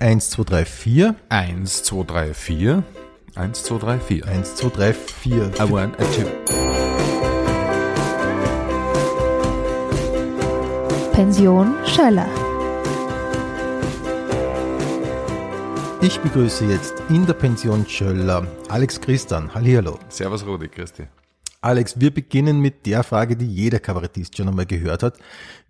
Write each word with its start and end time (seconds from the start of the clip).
1, 0.00 0.30
2, 0.30 0.44
3, 0.44 0.64
4. 0.64 1.14
1, 1.30 1.82
2, 1.84 2.04
3, 2.04 2.34
4. 2.34 2.82
1, 3.34 3.64
2, 3.64 3.78
3, 3.78 3.98
4. 3.98 4.26
1, 4.26 4.54
2, 4.56 4.68
3, 4.70 4.92
4. 4.92 5.50
A 5.58 5.64
one, 5.64 5.92
a 5.98 6.04
two. 6.12 6.26
Pension 11.12 11.74
Schöller. 11.86 12.28
Ich 16.02 16.20
begrüße 16.20 16.66
jetzt 16.66 17.02
in 17.08 17.24
der 17.24 17.34
Pension 17.34 17.86
Schöller 17.86 18.46
Alex 18.68 19.00
Christian. 19.00 19.52
Hallihallo. 19.52 19.98
Servus 20.08 20.44
Rudi, 20.46 20.68
Christi. 20.68 21.04
Alex, 21.60 22.00
wir 22.00 22.12
beginnen 22.12 22.60
mit 22.60 22.86
der 22.86 23.02
Frage, 23.02 23.36
die 23.36 23.46
jeder 23.46 23.78
Kabarettist 23.78 24.36
schon 24.36 24.48
einmal 24.48 24.66
gehört 24.66 25.02
hat. 25.02 25.18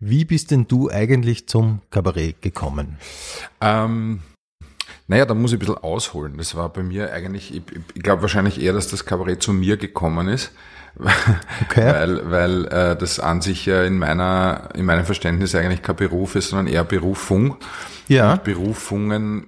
Wie 0.01 0.25
bist 0.25 0.51
denn 0.51 0.67
du 0.67 0.91
eigentlich 0.91 1.47
zum 1.47 1.81
Kabarett 1.91 2.43
gekommen? 2.43 2.99
Ähm, 3.61 4.21
naja, 5.09 5.25
da 5.25 5.35
muss 5.35 5.53
ich 5.53 5.57
ein 5.57 5.61
bisschen 5.61 5.79
ausholen. 5.79 6.37
Das 6.39 6.55
war 6.55 6.69
bei 6.73 6.83
mir 6.83 7.13
eigentlich, 7.13 7.55
ich, 7.55 7.63
ich 7.95 8.03
glaube 8.03 8.23
wahrscheinlich 8.23 8.61
eher, 8.61 8.73
dass 8.73 8.89
das 8.89 9.05
Kabarett 9.05 9.43
zu 9.43 9.53
mir 9.53 9.77
gekommen 9.77 10.29
ist. 10.29 10.53
Okay. 11.69 11.93
weil 11.93 12.31
weil 12.31 12.65
äh, 12.69 12.97
das 12.97 13.21
an 13.21 13.43
sich 13.43 13.67
ja 13.67 13.85
in 13.85 13.99
meiner 13.99 14.71
in 14.75 14.87
meinem 14.87 15.05
Verständnis 15.05 15.55
eigentlich 15.55 15.83
kein 15.83 15.97
Beruf 15.97 16.37
ist, 16.37 16.49
sondern 16.49 16.73
eher 16.73 16.85
Berufung. 16.85 17.57
Ja. 18.09 18.33
Und 18.33 18.45
Berufungen 18.45 19.47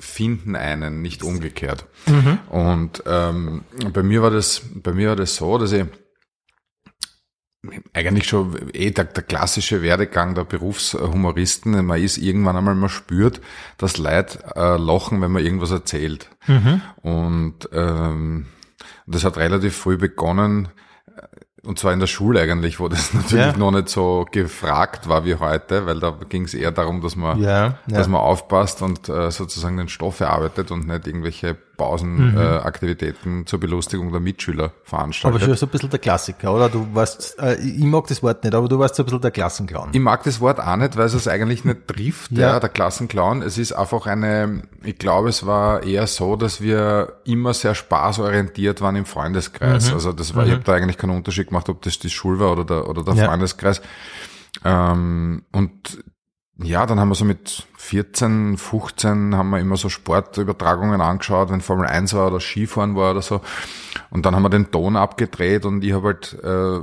finden 0.00 0.56
einen, 0.56 1.02
nicht 1.02 1.22
umgekehrt. 1.22 1.86
Mhm. 2.06 2.38
Und 2.48 3.02
ähm, 3.06 3.64
bei 3.92 4.02
mir 4.02 4.22
war 4.22 4.30
das, 4.30 4.62
bei 4.74 4.92
mir 4.92 5.10
war 5.10 5.16
das 5.16 5.36
so, 5.36 5.58
dass 5.58 5.72
ich 5.72 5.84
eigentlich 7.92 8.26
schon 8.26 8.70
eh 8.72 8.90
der, 8.90 9.04
der 9.04 9.22
klassische 9.22 9.82
Werdegang 9.82 10.34
der 10.34 10.44
Berufshumoristen, 10.44 11.84
man 11.84 12.02
ist 12.02 12.16
irgendwann 12.16 12.56
einmal, 12.56 12.74
man 12.74 12.88
spürt, 12.88 13.40
dass 13.76 13.98
Leute 13.98 14.38
äh, 14.56 14.78
lachen, 14.78 15.20
wenn 15.20 15.30
man 15.30 15.44
irgendwas 15.44 15.70
erzählt. 15.70 16.30
Mhm. 16.46 16.80
Und 17.02 17.68
ähm, 17.72 18.46
das 19.06 19.24
hat 19.24 19.36
relativ 19.36 19.76
früh 19.76 19.98
begonnen, 19.98 20.68
und 21.64 21.78
zwar 21.78 21.92
in 21.92 22.00
der 22.00 22.06
Schule 22.06 22.40
eigentlich, 22.40 22.80
wo 22.80 22.88
das 22.88 23.12
natürlich 23.14 23.52
Ja. 23.52 23.56
noch 23.58 23.70
nicht 23.70 23.88
so 23.88 24.26
gefragt 24.30 25.08
war 25.08 25.24
wie 25.24 25.34
heute, 25.36 25.86
weil 25.86 26.00
da 26.00 26.16
ging 26.28 26.44
es 26.44 26.54
eher 26.54 26.70
darum, 26.72 27.00
dass 27.00 27.16
man, 27.16 27.38
Ja, 27.40 27.66
ja. 27.66 27.74
dass 27.86 28.08
man 28.08 28.20
aufpasst 28.20 28.82
und 28.82 29.08
äh, 29.08 29.30
sozusagen 29.30 29.76
den 29.76 29.88
Stoff 29.88 30.20
erarbeitet 30.20 30.70
und 30.70 30.86
nicht 30.86 31.06
irgendwelche 31.06 31.56
Pausenaktivitäten 31.80 32.36
äh, 32.36 32.58
Aktivitäten 32.66 33.46
zur 33.46 33.58
Belustigung 33.60 34.12
der 34.12 34.20
Mitschüler 34.20 34.64
Aber 34.64 34.72
veranstaltet. 34.84 35.42
schon 35.42 35.56
so 35.56 35.66
ein 35.66 35.68
bisschen 35.70 35.90
der 35.90 35.98
Klassiker, 35.98 36.54
oder? 36.54 36.68
Du 36.68 36.86
warst, 36.92 37.38
äh, 37.40 37.54
ich 37.60 37.82
mag 37.84 38.06
das 38.06 38.22
Wort 38.22 38.44
nicht, 38.44 38.54
aber 38.54 38.68
du 38.68 38.78
warst 38.78 38.94
so 38.96 39.02
ein 39.02 39.06
bisschen 39.06 39.20
der 39.20 39.30
Klassenclown. 39.30 39.88
Ich 39.92 40.00
mag 40.00 40.22
das 40.24 40.40
Wort 40.40 40.60
auch 40.60 40.76
nicht, 40.76 40.96
weil 40.96 41.06
es 41.06 41.14
es 41.14 41.26
eigentlich 41.26 41.64
nicht 41.64 41.88
trifft, 41.88 42.32
Ja. 42.32 42.52
ja. 42.52 42.60
der 42.60 42.68
Klassenclown. 42.68 43.42
Es 43.42 43.58
ist 43.58 43.72
einfach 43.72 44.06
eine, 44.06 44.62
ich 44.82 44.98
glaube, 44.98 45.28
es 45.30 45.46
war 45.46 45.82
eher 45.82 46.06
so, 46.06 46.36
dass 46.36 46.60
wir 46.60 47.14
immer 47.24 47.54
sehr 47.54 47.74
spaßorientiert 47.74 48.80
waren 48.80 48.96
im 48.96 49.06
Freundeskreis. 49.06 49.88
Mhm. 49.88 49.94
Also 49.94 50.12
das 50.12 50.34
war, 50.34 50.44
ich 50.46 50.52
habe 50.52 50.62
da 50.64 50.74
eigentlich 50.74 50.98
keinen 50.98 51.16
Unterschied 51.16 51.48
gemacht, 51.48 51.68
ob 51.68 51.82
das 51.82 51.98
die 51.98 52.10
Schule 52.10 52.38
war 52.40 52.52
oder 52.52 52.64
der, 52.64 52.88
oder 52.88 53.02
der 53.04 53.14
Ja. 53.14 53.26
Freundeskreis. 53.26 53.80
Ähm, 54.64 55.42
und 55.52 56.04
ja, 56.62 56.86
dann 56.86 57.00
haben 57.00 57.08
wir 57.08 57.14
so 57.14 57.24
mit 57.24 57.66
14, 57.76 58.56
15 58.58 59.34
haben 59.34 59.50
wir 59.50 59.58
immer 59.58 59.76
so 59.76 59.88
Sportübertragungen 59.88 61.00
angeschaut, 61.00 61.50
wenn 61.50 61.60
Formel 61.60 61.86
1 61.86 62.14
war 62.14 62.26
oder 62.28 62.40
Skifahren 62.40 62.96
war 62.96 63.12
oder 63.12 63.22
so. 63.22 63.40
Und 64.10 64.26
dann 64.26 64.34
haben 64.34 64.42
wir 64.42 64.50
den 64.50 64.70
Ton 64.70 64.96
abgedreht 64.96 65.64
und 65.64 65.82
ich 65.84 65.92
habe 65.92 66.08
halt 66.08 66.36
äh, 66.42 66.80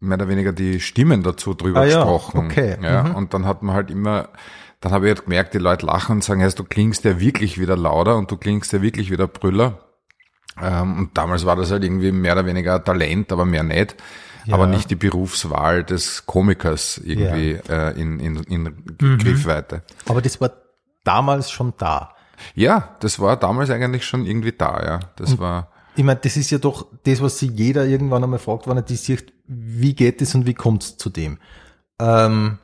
mehr 0.00 0.16
oder 0.16 0.28
weniger 0.28 0.52
die 0.52 0.80
Stimmen 0.80 1.22
dazu 1.22 1.54
drüber 1.54 1.80
Ah 1.80 1.84
ja, 1.86 1.96
gesprochen. 1.98 2.46
okay, 2.46 2.76
Ja, 2.80 3.04
mhm. 3.04 3.14
Und 3.14 3.34
dann 3.34 3.46
hat 3.46 3.62
man 3.62 3.74
halt 3.74 3.90
immer, 3.90 4.28
dann 4.80 4.92
habe 4.92 5.06
ich 5.06 5.14
halt 5.14 5.24
gemerkt, 5.24 5.54
die 5.54 5.58
Leute 5.58 5.86
lachen 5.86 6.16
und 6.16 6.24
sagen, 6.24 6.40
hey, 6.40 6.50
du 6.54 6.64
klingst 6.64 7.04
ja 7.04 7.18
wirklich 7.18 7.58
wieder 7.60 7.76
lauter 7.76 8.16
und 8.16 8.30
du 8.30 8.36
klingst 8.36 8.72
ja 8.72 8.82
wirklich 8.82 9.10
wieder 9.10 9.26
Brüller. 9.26 9.80
Ähm, 10.62 10.98
und 10.98 11.18
damals 11.18 11.44
war 11.44 11.56
das 11.56 11.70
halt 11.70 11.84
irgendwie 11.84 12.12
mehr 12.12 12.32
oder 12.32 12.46
weniger 12.46 12.82
Talent, 12.82 13.32
aber 13.32 13.44
mehr 13.44 13.62
nicht. 13.62 13.96
Ja. 14.46 14.54
Aber 14.54 14.66
nicht 14.66 14.90
die 14.90 14.96
Berufswahl 14.96 15.84
des 15.84 16.26
Komikers 16.26 16.98
irgendwie 16.98 17.58
äh, 17.68 18.00
in, 18.00 18.20
in, 18.20 18.36
in 18.44 19.18
Griffweite. 19.18 19.82
Aber 20.08 20.22
das 20.22 20.40
war 20.40 20.52
damals 21.04 21.50
schon 21.50 21.74
da. 21.78 22.14
Ja, 22.54 22.96
das 23.00 23.18
war 23.18 23.36
damals 23.36 23.70
eigentlich 23.70 24.04
schon 24.04 24.24
irgendwie 24.26 24.52
da, 24.52 24.82
ja. 24.84 25.00
Das 25.16 25.38
war, 25.38 25.70
Ich 25.96 26.04
meine, 26.04 26.20
das 26.22 26.36
ist 26.36 26.50
ja 26.50 26.58
doch 26.58 26.86
das, 27.04 27.20
was 27.22 27.38
sich 27.38 27.50
jeder 27.52 27.86
irgendwann 27.86 28.22
einmal 28.22 28.38
fragt, 28.38 28.68
wenn 28.68 28.76
er 28.76 28.82
die 28.82 28.96
sieht, 28.96 29.32
wie 29.46 29.94
geht 29.94 30.20
es 30.22 30.34
und 30.34 30.46
wie 30.46 30.54
kommt 30.54 30.82
es 30.82 30.96
zu 30.96 31.10
dem? 31.10 31.38
Ähm, 31.98 32.58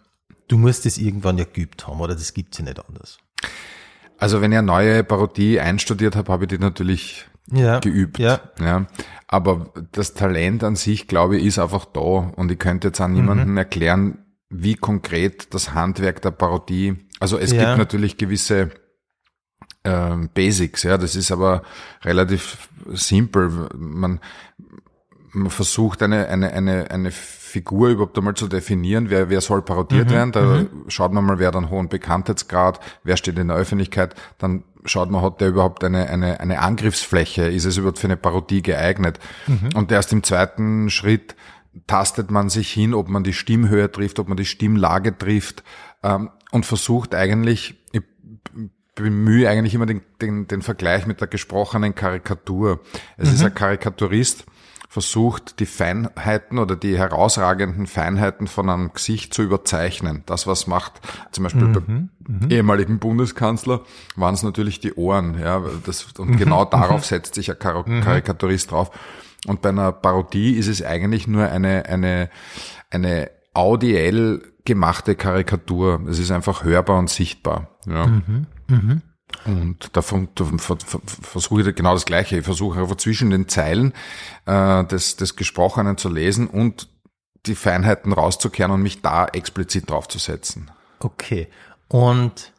du 0.49 0.59
musst 0.59 0.85
es 0.87 0.99
irgendwann 0.99 1.39
ja 1.39 1.45
geübt 1.51 1.87
haben, 1.87 2.01
oder 2.01 2.15
das 2.15 2.35
gibt's 2.35 2.59
ja 2.59 2.65
nicht 2.65 2.85
anders. 2.87 3.19
also 4.19 4.41
wenn 4.41 4.53
ich 4.53 4.59
eine 4.59 4.67
neue 4.67 5.03
Parodie 5.05 5.59
einstudiert 5.59 6.15
habe, 6.15 6.31
habe 6.31 6.45
ich 6.45 6.49
die 6.49 6.59
natürlich 6.59 7.27
Ja. 7.51 7.81
geübt. 7.81 8.19
Ja. 8.19 8.41
ja. 8.61 8.87
Aber 9.27 9.73
das 9.93 10.15
Talent 10.15 10.63
an 10.65 10.77
sich, 10.77 11.09
glaube 11.09 11.37
ich, 11.39 11.45
ist 11.47 11.59
einfach 11.59 11.85
da. 11.87 12.01
Und 12.01 12.51
ich 12.53 12.59
könnte 12.59 12.89
jetzt 12.89 13.01
an 13.01 13.13
niemanden 13.15 13.57
erklären, 13.57 14.19
wie 14.49 14.75
konkret 14.75 15.53
das 15.55 15.73
Handwerk 15.75 16.21
der 16.23 16.31
Parodie, 16.31 16.97
also 17.21 17.39
es 17.39 17.53
Ja. 17.53 17.65
gibt 17.65 17.79
natürlich 17.79 18.17
gewisse 18.19 18.71
ähm, 19.85 20.29
Basics, 20.35 20.83
ja, 20.83 20.99
das 20.99 21.17
ist 21.17 21.33
aber 21.33 21.63
relativ 22.05 22.69
simpel. 22.93 23.69
Man, 23.77 24.21
man 25.33 25.51
versucht 25.51 26.03
eine, 26.03 26.29
eine, 26.29 26.53
eine, 26.53 26.91
eine 26.91 27.11
Figur 27.11 27.89
überhaupt 27.89 28.17
einmal 28.19 28.35
zu 28.35 28.47
definieren, 28.49 29.09
wer, 29.11 29.29
wer 29.31 29.41
soll 29.41 29.63
parodiert 29.63 30.11
werden. 30.11 30.33
Da 30.33 30.67
schaut 30.89 31.13
man 31.13 31.25
mal, 31.25 31.39
wer 31.39 31.49
hat 31.49 31.57
einen 31.57 31.71
hohen 31.71 31.89
Bekanntheitsgrad, 31.89 32.79
wer 33.05 33.17
steht 33.17 33.39
in 33.39 33.49
der 33.49 33.57
Öffentlichkeit, 33.57 34.15
dann 34.39 34.65
schaut 34.85 35.11
man, 35.11 35.23
hat 35.23 35.41
der 35.41 35.49
überhaupt 35.49 35.85
eine, 35.85 36.09
eine, 36.09 36.41
eine 36.41 36.61
Angriffsfläche, 36.61 37.45
ist 37.45 37.65
es 37.65 37.77
überhaupt 37.77 37.99
für 37.99 38.07
eine 38.07 38.17
Parodie 38.17 38.63
geeignet. 38.63 39.19
Und 39.75 39.93
erst 39.93 40.13
im 40.13 40.23
zweiten 40.23 40.91
Schritt 40.91 41.37
tastet 41.87 42.31
man 42.31 42.51
sich 42.51 42.71
hin, 42.71 42.95
ob 42.95 43.09
man 43.09 43.25
die 43.25 43.33
Stimmhöhe 43.33 43.91
trifft, 43.91 44.19
ob 44.19 44.29
man 44.29 44.37
die 44.37 44.45
Stimmlage 44.45 45.17
trifft 45.17 45.63
ähm, 46.03 46.31
und 46.51 46.67
versucht 46.67 47.15
eigentlich, 47.15 47.75
ich 47.93 48.03
bemühe 48.95 49.49
eigentlich 49.49 49.75
immer 49.75 49.87
den, 49.87 50.03
den, 50.21 50.47
den 50.47 50.63
Vergleich 50.63 51.07
mit 51.07 51.21
der 51.21 51.29
gesprochenen 51.29 51.95
Karikatur. 51.95 52.81
Es 53.17 53.33
ist 53.33 53.43
ein 53.43 53.55
Karikaturist, 53.55 54.45
versucht 54.93 55.59
die 55.59 55.65
Feinheiten 55.65 56.59
oder 56.59 56.77
die 56.77 56.99
herausragenden 56.99 57.87
Feinheiten 57.87 58.47
von 58.47 58.69
einem 58.69 58.93
Gesicht 58.93 59.33
zu 59.33 59.41
überzeichnen. 59.41 60.23
Das, 60.27 60.47
was 60.47 60.67
macht 60.67 61.01
zum 61.31 61.45
Beispiel 61.45 61.69
beim 61.69 62.11
ehemaligen 62.51 62.99
Bundeskanzler, 62.99 63.81
waren 64.17 64.35
es 64.35 64.43
natürlich 64.43 64.81
die 64.81 64.93
Ohren. 64.93 65.41
Ja, 65.41 65.63
das, 65.87 66.09
und 66.19 66.37
genau 66.37 66.67
darauf 66.67 67.07
setzt 67.07 67.37
sich 67.37 67.51
ein 67.51 67.59
Kar 67.59 67.85
Karikaturist 67.85 68.71
drauf. 68.71 68.91
Und 69.47 69.63
bei 69.63 69.71
einer 69.71 69.93
Parodie 69.93 70.53
ist 70.57 70.69
es 70.69 70.85
eigentlich 70.85 71.27
nur 71.27 71.49
eine, 71.49 71.87
eine, 71.87 72.29
eine 72.91 73.31
audiell 73.55 74.43
gemachte 74.67 75.15
Karikatur. 75.15 76.03
Es 76.07 76.19
ist 76.19 76.31
einfach 76.31 76.65
hörbar 76.65 76.99
und 76.99 77.09
sichtbar. 77.09 77.79
Ja. 77.87 78.05
Und 79.45 79.97
davon, 79.97 80.29
davon 80.35 80.59
ver- 80.59 80.79
ver- 80.85 81.01
versuche 81.07 81.63
ich 81.69 81.75
genau 81.75 81.95
das 81.95 82.05
Gleiche. 82.05 82.39
Ich 82.39 82.45
versuche 82.45 82.81
einfach 82.81 82.97
zwischen 82.97 83.31
den 83.31 83.49
Zeilen 83.49 83.93
äh, 84.47 84.85
des, 84.85 85.17
des 85.17 85.37
Gesprochenen 85.37 85.97
zu 85.99 86.09
lesen 86.09 86.47
und 86.47 86.89
die 87.47 87.55
Feinheiten 87.55 88.13
rauszukehren 88.13 88.71
und 88.73 88.83
mich 88.83 89.03
da 89.03 89.27
explizit 89.27 89.91
draufzusetzen. 89.91 90.71
Okay. 91.01 91.49
Und 91.89 92.53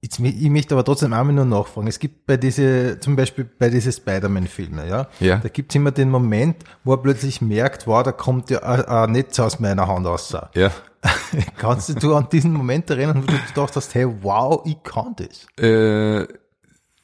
jetzt, 0.00 0.18
ich 0.18 0.50
möchte 0.50 0.74
aber 0.74 0.84
trotzdem 0.84 1.12
einmal 1.12 1.34
nur 1.34 1.44
nachfragen. 1.44 1.86
Es 1.86 1.98
gibt 1.98 2.26
bei 2.26 2.36
diese, 2.36 2.98
zum 3.00 3.14
Beispiel 3.16 3.44
bei 3.44 3.68
diese 3.70 3.92
Spider-Man-Filme, 3.92 4.88
ja, 4.88 5.08
Ja. 5.20 5.36
da 5.36 5.48
gibt's 5.48 5.74
immer 5.74 5.92
den 5.92 6.10
Moment, 6.10 6.56
wo 6.84 6.92
er 6.94 6.98
plötzlich 6.98 7.40
merkt, 7.40 7.86
wow, 7.86 8.02
da 8.02 8.12
kommt 8.12 8.50
ja 8.50 8.62
ein, 8.62 8.84
ein 8.84 9.12
Netz 9.12 9.38
aus 9.40 9.60
meiner 9.60 9.86
Hand 9.86 10.06
raus. 10.06 10.36
Ja. 10.54 10.70
Kannst 11.56 12.02
du 12.02 12.14
an 12.14 12.28
diesen 12.30 12.52
Moment 12.52 12.90
erinnern, 12.90 13.22
wo 13.22 13.26
du 13.26 13.38
gedacht 13.48 13.76
hast, 13.76 13.94
hey, 13.94 14.06
wow, 14.22 14.62
ich 14.64 14.82
kann 14.82 15.14
das? 15.16 15.46
Äh, 15.62 16.26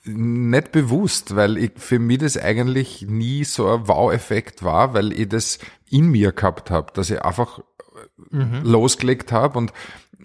nicht 0.05 0.72
bewusst, 0.72 1.37
weil 1.37 1.58
ich, 1.58 1.72
für 1.76 1.99
mich 1.99 2.19
das 2.19 2.37
eigentlich 2.37 3.06
nie 3.08 3.44
so 3.44 3.69
ein 3.69 3.88
Wow-Effekt 3.88 4.62
war, 4.62 4.94
weil 4.94 5.12
ich 5.12 5.28
das 5.28 5.58
in 5.90 6.11
mir 6.11 6.32
gehabt 6.32 6.70
habe, 6.70 6.93
dass 6.93 7.11
ich 7.11 7.22
einfach 7.22 7.61
losgelegt 8.31 9.32
habe 9.32 9.58
und 9.58 9.72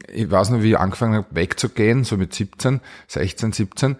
ich 0.07 0.29
weiß 0.29 0.51
noch, 0.51 0.61
wie 0.61 0.71
ich 0.71 0.79
angefangen 0.79 1.15
habe 1.15 1.27
wegzugehen, 1.31 2.03
so 2.03 2.17
mit 2.17 2.33
17, 2.33 2.81
16, 3.07 3.51
17. 3.51 3.95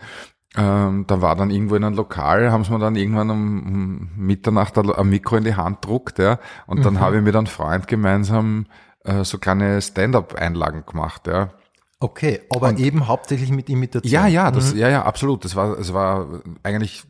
Ähm, 0.55 1.05
da 1.07 1.21
war 1.21 1.35
dann 1.35 1.51
irgendwo 1.51 1.75
in 1.75 1.83
einem 1.83 1.95
Lokal, 1.95 2.51
haben 2.51 2.63
sie 2.63 2.71
mir 2.71 2.79
dann 2.79 2.95
irgendwann 2.95 3.29
um, 3.29 3.63
um 3.67 4.09
Mitternacht 4.15 4.77
ein 4.77 5.09
Mikro 5.09 5.37
in 5.37 5.43
die 5.43 5.55
Hand 5.55 5.85
druckt, 5.85 6.19
ja. 6.19 6.39
Und 6.65 6.85
dann 6.85 6.99
habe 6.99 7.17
ich 7.17 7.23
mit 7.23 7.35
einem 7.35 7.47
Freund 7.47 7.87
gemeinsam 7.87 8.65
äh, 9.07 9.23
so 9.23 9.37
kleine 9.39 9.81
Stand-up-Einlagen 9.81 10.85
gemacht, 10.85 11.27
ja. 11.27 11.53
Okay, 11.99 12.41
aber 12.53 12.77
eben 12.77 13.07
hauptsächlich 13.07 13.49
mit 13.49 13.69
Imitation. 13.69 14.11
Ja, 14.11 14.27
ja, 14.27 14.51
das, 14.51 14.73
ja, 14.75 14.87
ja, 14.87 15.03
absolut. 15.03 15.43
Das 15.43 15.55
war, 15.55 15.79
es 15.79 15.93
war 15.93 16.41
eigentlich 16.61 17.05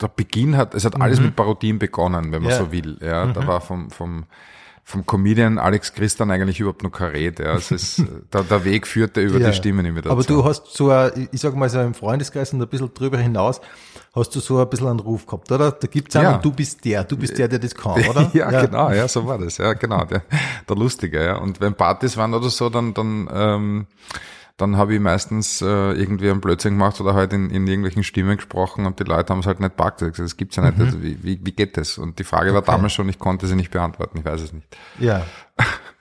der 0.00 0.08
Beginn 0.08 0.56
hat, 0.56 0.74
es 0.74 0.84
hat 0.84 1.00
alles 1.00 1.20
mit 1.20 1.36
Parodien 1.36 1.78
begonnen, 1.78 2.32
wenn 2.32 2.42
man 2.42 2.50
Ja. 2.50 2.58
so 2.58 2.72
will. 2.72 2.98
Ja, 3.00 3.26
da 3.26 3.46
war 3.46 3.60
vom, 3.60 3.90
vom, 3.90 4.24
vom 4.90 5.06
Comedian 5.06 5.58
Alex 5.58 5.92
Christian 5.94 6.30
eigentlich 6.30 6.58
überhaupt 6.60 6.82
noch 6.82 6.90
kein 6.90 7.10
Red. 7.12 7.38
Ja. 7.38 7.54
Es 7.54 7.70
ist, 7.70 8.02
der, 8.32 8.42
der 8.42 8.64
Weg 8.64 8.86
führte 8.86 9.20
über 9.20 9.38
Ja. 9.38 9.50
die 9.50 9.54
Stimmenimitation. 9.56 10.12
Aber 10.12 10.22
du 10.26 10.44
hast 10.44 10.66
so, 10.74 10.90
ein, 10.90 11.28
ich 11.32 11.40
sag 11.40 11.54
mal 11.54 11.68
so 11.70 11.80
im 11.80 11.94
Freundeskreis 11.94 12.52
und 12.52 12.60
ein 12.60 12.68
bisschen 12.68 12.92
drüber 12.92 13.18
hinaus, 13.18 13.60
hast 14.14 14.34
du 14.34 14.40
so 14.40 14.58
ein 14.60 14.68
bisschen 14.68 14.88
einen 14.88 14.98
Ruf 15.00 15.26
gehabt, 15.26 15.50
oder? 15.52 15.70
Da 15.70 15.86
gibt's 15.86 16.16
einen 16.16 16.24
Ja. 16.24 16.38
du 16.38 16.50
bist 16.52 16.84
der, 16.84 17.04
du 17.04 17.16
bist 17.16 17.38
der, 17.38 17.46
der 17.48 17.60
das 17.60 17.74
kann, 17.74 18.04
oder? 18.04 18.30
Ja, 18.34 18.50
genau, 18.64 18.90
ja, 18.90 19.06
so 19.06 19.26
war 19.26 19.38
das, 19.38 19.58
ja, 19.58 19.72
genau, 19.74 20.04
der, 20.04 20.22
der 20.68 20.76
Lustige, 20.76 21.24
ja. 21.24 21.36
Und 21.36 21.60
wenn 21.60 21.74
Partys 21.74 22.16
waren 22.16 22.34
oder 22.34 22.50
so, 22.50 22.68
dann, 22.68 22.92
dann, 22.92 23.28
ähm, 23.32 23.86
dann 24.60 24.76
habe 24.76 24.94
ich 24.94 25.00
meistens 25.00 25.62
äh, 25.62 25.66
irgendwie 25.66 26.30
einen 26.30 26.40
Blödsinn 26.40 26.74
gemacht 26.74 27.00
oder 27.00 27.14
halt 27.14 27.32
in, 27.32 27.50
in 27.50 27.66
irgendwelchen 27.66 28.04
Stimmen 28.04 28.36
gesprochen 28.36 28.86
und 28.86 28.98
die 29.00 29.04
Leute 29.04 29.32
haben 29.32 29.40
es 29.40 29.46
halt 29.46 29.60
nicht 29.60 29.76
packt. 29.76 30.02
Das 30.02 30.36
gibt's 30.36 30.56
ja 30.56 30.62
nicht. 30.68 30.80
Also, 30.80 31.02
wie, 31.02 31.22
wie, 31.22 31.40
wie 31.42 31.52
geht 31.52 31.76
das? 31.76 31.98
Und 31.98 32.18
die 32.18 32.24
Frage 32.24 32.46
war 32.52 32.60
Mhm. 32.60 32.68
Okay. 32.68 32.70
damals 32.72 32.92
schon, 32.92 33.08
ich 33.08 33.18
konnte 33.18 33.46
sie 33.46 33.56
nicht 33.56 33.70
beantworten, 33.70 34.18
ich 34.18 34.24
weiß 34.24 34.40
es 34.42 34.52
nicht. 34.52 34.66
Ja. 34.98 35.24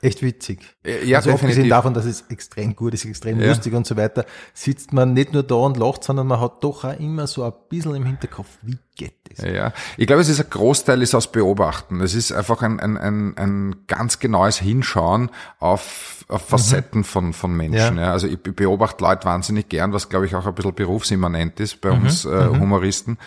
Echt 0.02 0.22
witzig. 0.22 0.60
Ja, 1.04 1.18
also 1.18 1.32
abgesehen 1.32 1.50
definitiv. 1.50 1.70
davon, 1.72 1.94
dass 1.94 2.06
es 2.06 2.22
extrem 2.30 2.74
gut 2.74 2.94
ist, 2.94 3.04
extrem 3.04 3.40
Ja. 3.42 3.50
lustig 3.50 3.74
und 3.74 3.86
so 3.86 3.98
weiter, 3.98 4.26
sitzt 4.54 4.94
man 4.94 5.14
nicht 5.14 5.34
nur 5.34 5.44
da 5.44 5.56
und 5.56 5.76
lacht, 5.76 6.06
sondern 6.06 6.28
man 6.28 6.40
hat 6.40 6.64
doch 6.64 6.86
auch 6.86 6.98
immer 7.00 7.28
so 7.28 7.44
ein 7.44 7.52
bisschen 7.68 7.96
im 7.96 8.06
Hinterkopf, 8.06 8.48
wie 8.62 8.78
geht 8.96 9.16
das? 9.30 9.44
Ja, 9.46 9.74
ich 9.98 10.08
glaube, 10.08 10.22
es 10.22 10.30
ist 10.30 10.40
ein 10.40 10.50
Großteil 10.50 11.02
ist 11.02 11.16
aus 11.16 11.30
Beobachten. 11.32 12.00
Es 12.00 12.16
ist 12.16 12.32
einfach 12.32 12.62
ein, 12.62 12.80
ein, 12.80 12.98
ein, 12.98 13.38
ein 13.38 13.76
ganz 13.88 14.20
genaues 14.20 14.58
Hinschauen 14.60 15.32
auf, 15.60 16.24
auf 16.30 16.48
Facetten 16.48 17.04
von, 17.04 17.34
von 17.34 17.54
Menschen. 17.54 17.98
Ja. 17.98 18.04
Ja. 18.04 18.12
Also 18.14 18.28
ich 18.28 18.40
beobachte 18.42 19.04
Leute 19.04 19.26
wahnsinnig 19.26 19.68
gern, 19.68 19.92
was 19.92 20.08
glaube 20.08 20.26
ich 20.28 20.36
auch 20.36 20.46
ein 20.48 20.56
bisschen 20.56 20.76
berufsimmanent 20.76 21.60
ist 21.60 21.82
bei 21.82 21.92
uns 21.92 22.24
äh, 22.24 22.48
Humoristen. 22.48 23.18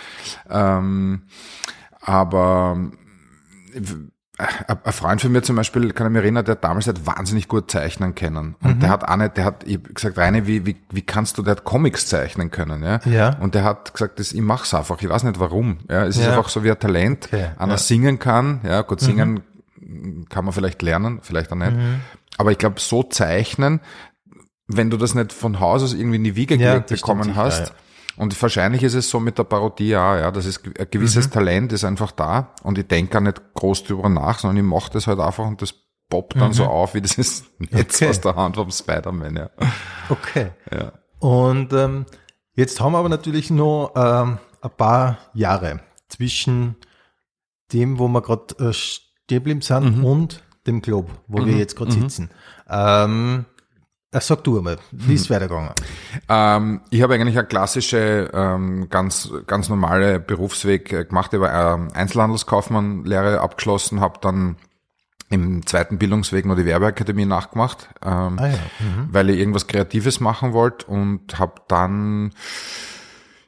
Ähm, 0.49 1.23
aber 2.00 2.78
ein 4.38 4.93
Freund 4.93 5.20
von 5.20 5.31
mir 5.31 5.43
zum 5.43 5.56
Beispiel, 5.56 5.93
kann 5.93 6.06
ich 6.06 6.12
mich 6.12 6.23
erinnern, 6.23 6.44
der 6.44 6.52
hat 6.52 6.64
damals 6.64 6.87
hat 6.87 7.06
wahnsinnig 7.06 7.49
gut 7.49 7.70
zeichnen 7.70 8.14
können. 8.14 8.56
Und 8.62 8.82
der 8.82 8.88
hat 8.88 9.05
auch 9.05 9.17
nicht, 9.17 9.37
der 9.37 9.44
hat 9.44 9.62
ich 9.67 9.75
hab 9.76 9.94
gesagt, 9.94 10.17
Reine, 10.17 10.46
wie, 10.46 10.64
wie, 10.64 10.76
wie 10.90 11.02
kannst 11.02 11.37
du, 11.37 11.43
der 11.43 11.52
hat 11.52 11.64
Comics 11.64 12.06
zeichnen 12.06 12.50
können, 12.50 12.82
ja? 12.82 13.00
Ja. 13.05 13.37
Und 13.40 13.55
der 13.55 13.62
hat 13.64 13.93
gesagt, 13.93 14.19
das, 14.19 14.32
ich 14.32 14.40
mach's 14.40 14.73
einfach, 14.73 15.00
ich 15.02 15.08
weiß 15.08 15.25
nicht 15.25 15.38
warum. 15.38 15.79
Ja, 15.90 16.06
es 16.06 16.17
ist 16.17 16.25
Ja. 16.25 16.31
einfach 16.31 16.49
so 16.49 16.64
wie 16.64 16.70
ein 16.70 16.79
Talent. 16.79 17.26
Okay, 17.26 17.50
Einer 17.58 17.73
ja. 17.73 17.79
singen 17.79 18.19
kann, 18.19 18.61
ja, 18.64 18.81
gut, 18.82 19.00
singen 19.00 19.43
kann 20.31 20.44
man 20.46 20.55
vielleicht 20.55 20.81
lernen, 20.81 21.20
vielleicht 21.23 21.52
auch 21.52 21.56
nicht. 21.56 21.73
Mhm. 21.76 22.00
Aber 22.38 22.50
ich 22.52 22.58
glaube, 22.58 22.81
so 22.81 23.02
zeichnen, 23.02 23.81
wenn 24.67 24.88
du 24.88 24.96
das 24.96 25.14
nicht 25.14 25.32
von 25.35 25.61
Haus 25.61 25.82
aus 25.82 25.93
irgendwie 25.93 26.17
in 26.17 26.25
die 26.25 26.37
Wiege 26.37 26.56
gelegt 26.56 26.87
bekommen 26.88 27.37
hast. 27.37 27.75
Und 28.23 28.41
wahrscheinlich 28.41 28.83
ist 28.83 28.95
es 28.95 29.11
so 29.11 29.21
mit 29.21 29.37
der 29.39 29.45
Parodie 29.45 29.97
auch, 29.97 30.15
ja, 30.17 30.31
das 30.31 30.47
ist 30.47 30.65
ein 30.65 30.87
gewisses 30.91 31.27
Mhm. 31.27 31.31
Talent 31.33 31.73
ist 31.73 31.85
einfach 31.85 32.13
da 32.13 32.55
und 32.63 32.79
ich 32.79 32.87
denke 32.87 33.13
gar 33.13 33.21
nicht 33.21 33.43
groß 33.55 33.85
drüber 33.85 34.09
nach, 34.09 34.39
sondern 34.39 34.57
ich 34.65 34.71
mache 34.71 34.91
das 34.93 35.07
halt 35.07 35.21
einfach 35.21 35.45
und 35.47 35.61
das 35.61 35.75
poppt 36.09 36.37
dann 36.41 36.53
so 36.53 36.65
auf 36.65 36.95
wie 36.95 37.01
dieses 37.01 37.45
Netz 37.59 38.01
Mhm. 38.01 38.07
Okay. 38.07 38.09
aus 38.11 38.21
der 38.21 38.37
Hand 38.37 38.57
vom 38.57 38.71
Spider-Man, 38.71 39.37
ja. 39.37 39.51
Okay. 40.09 40.51
ja. 40.71 40.93
Und 41.19 41.73
ähm, 41.73 42.07
jetzt 42.55 42.81
haben 42.81 42.93
wir 42.93 42.99
aber 42.99 43.09
natürlich 43.09 43.51
noch 43.51 43.93
ähm, 43.97 44.39
ein 44.61 44.71
paar 44.77 45.19
Jahre 45.35 45.81
zwischen 46.09 46.77
dem, 47.73 47.99
wo 47.99 48.09
wir 48.09 48.21
gerade 48.23 48.55
äh, 48.59 48.73
stehen 48.73 49.09
geblieben 49.29 49.63
sind 49.63 49.99
Mhm. 49.99 50.05
und 50.05 50.43
dem 50.67 50.83
Club, 50.83 51.11
wo 51.29 51.45
wir 51.47 51.57
jetzt 51.57 51.75
gerade 51.77 51.93
sitzen. 51.93 52.31
Ähm, 52.69 53.47
äh, 54.12 54.20
sag 54.20 54.44
du 54.44 54.59
einmal, 54.59 54.79
wie 54.93 55.14
ist 55.14 55.23
es 55.25 55.31
weitergegangen? 55.31 55.70
Ähm, 56.29 56.81
ich 56.91 57.03
habe 57.03 57.14
eigentlich 57.14 57.37
eine 57.37 57.47
klassische, 57.47 58.31
ähm, 58.32 58.88
ganz, 58.91 59.31
ganz 59.47 59.69
normale 59.69 60.20
Berufsweg 60.20 60.93
äh, 60.93 61.05
gemacht. 61.05 61.32
Ich 61.32 61.41
war 61.41 61.75
ähm, 61.75 61.88
Einzelhandelskaufmann-Lehre 61.94 63.41
abgeschlossen, 63.41 64.00
habe 64.00 64.19
dann 64.20 64.56
im 65.31 65.64
zweiten 65.67 65.97
Bildungsweg 65.97 66.44
noch 66.44 66.56
die 66.56 66.67
Werbeakademie 66.67 67.25
nachgemacht, 67.25 67.88
ähm, 68.05 68.38
Ah 68.38 68.49
ja. 68.49 68.59
weil 69.11 69.31
ich 69.31 69.38
irgendwas 69.38 69.67
Kreatives 69.67 70.20
machen 70.20 70.53
wollte 70.53 70.87
und 70.87 71.38
habe 71.38 71.55
dann 71.69 72.32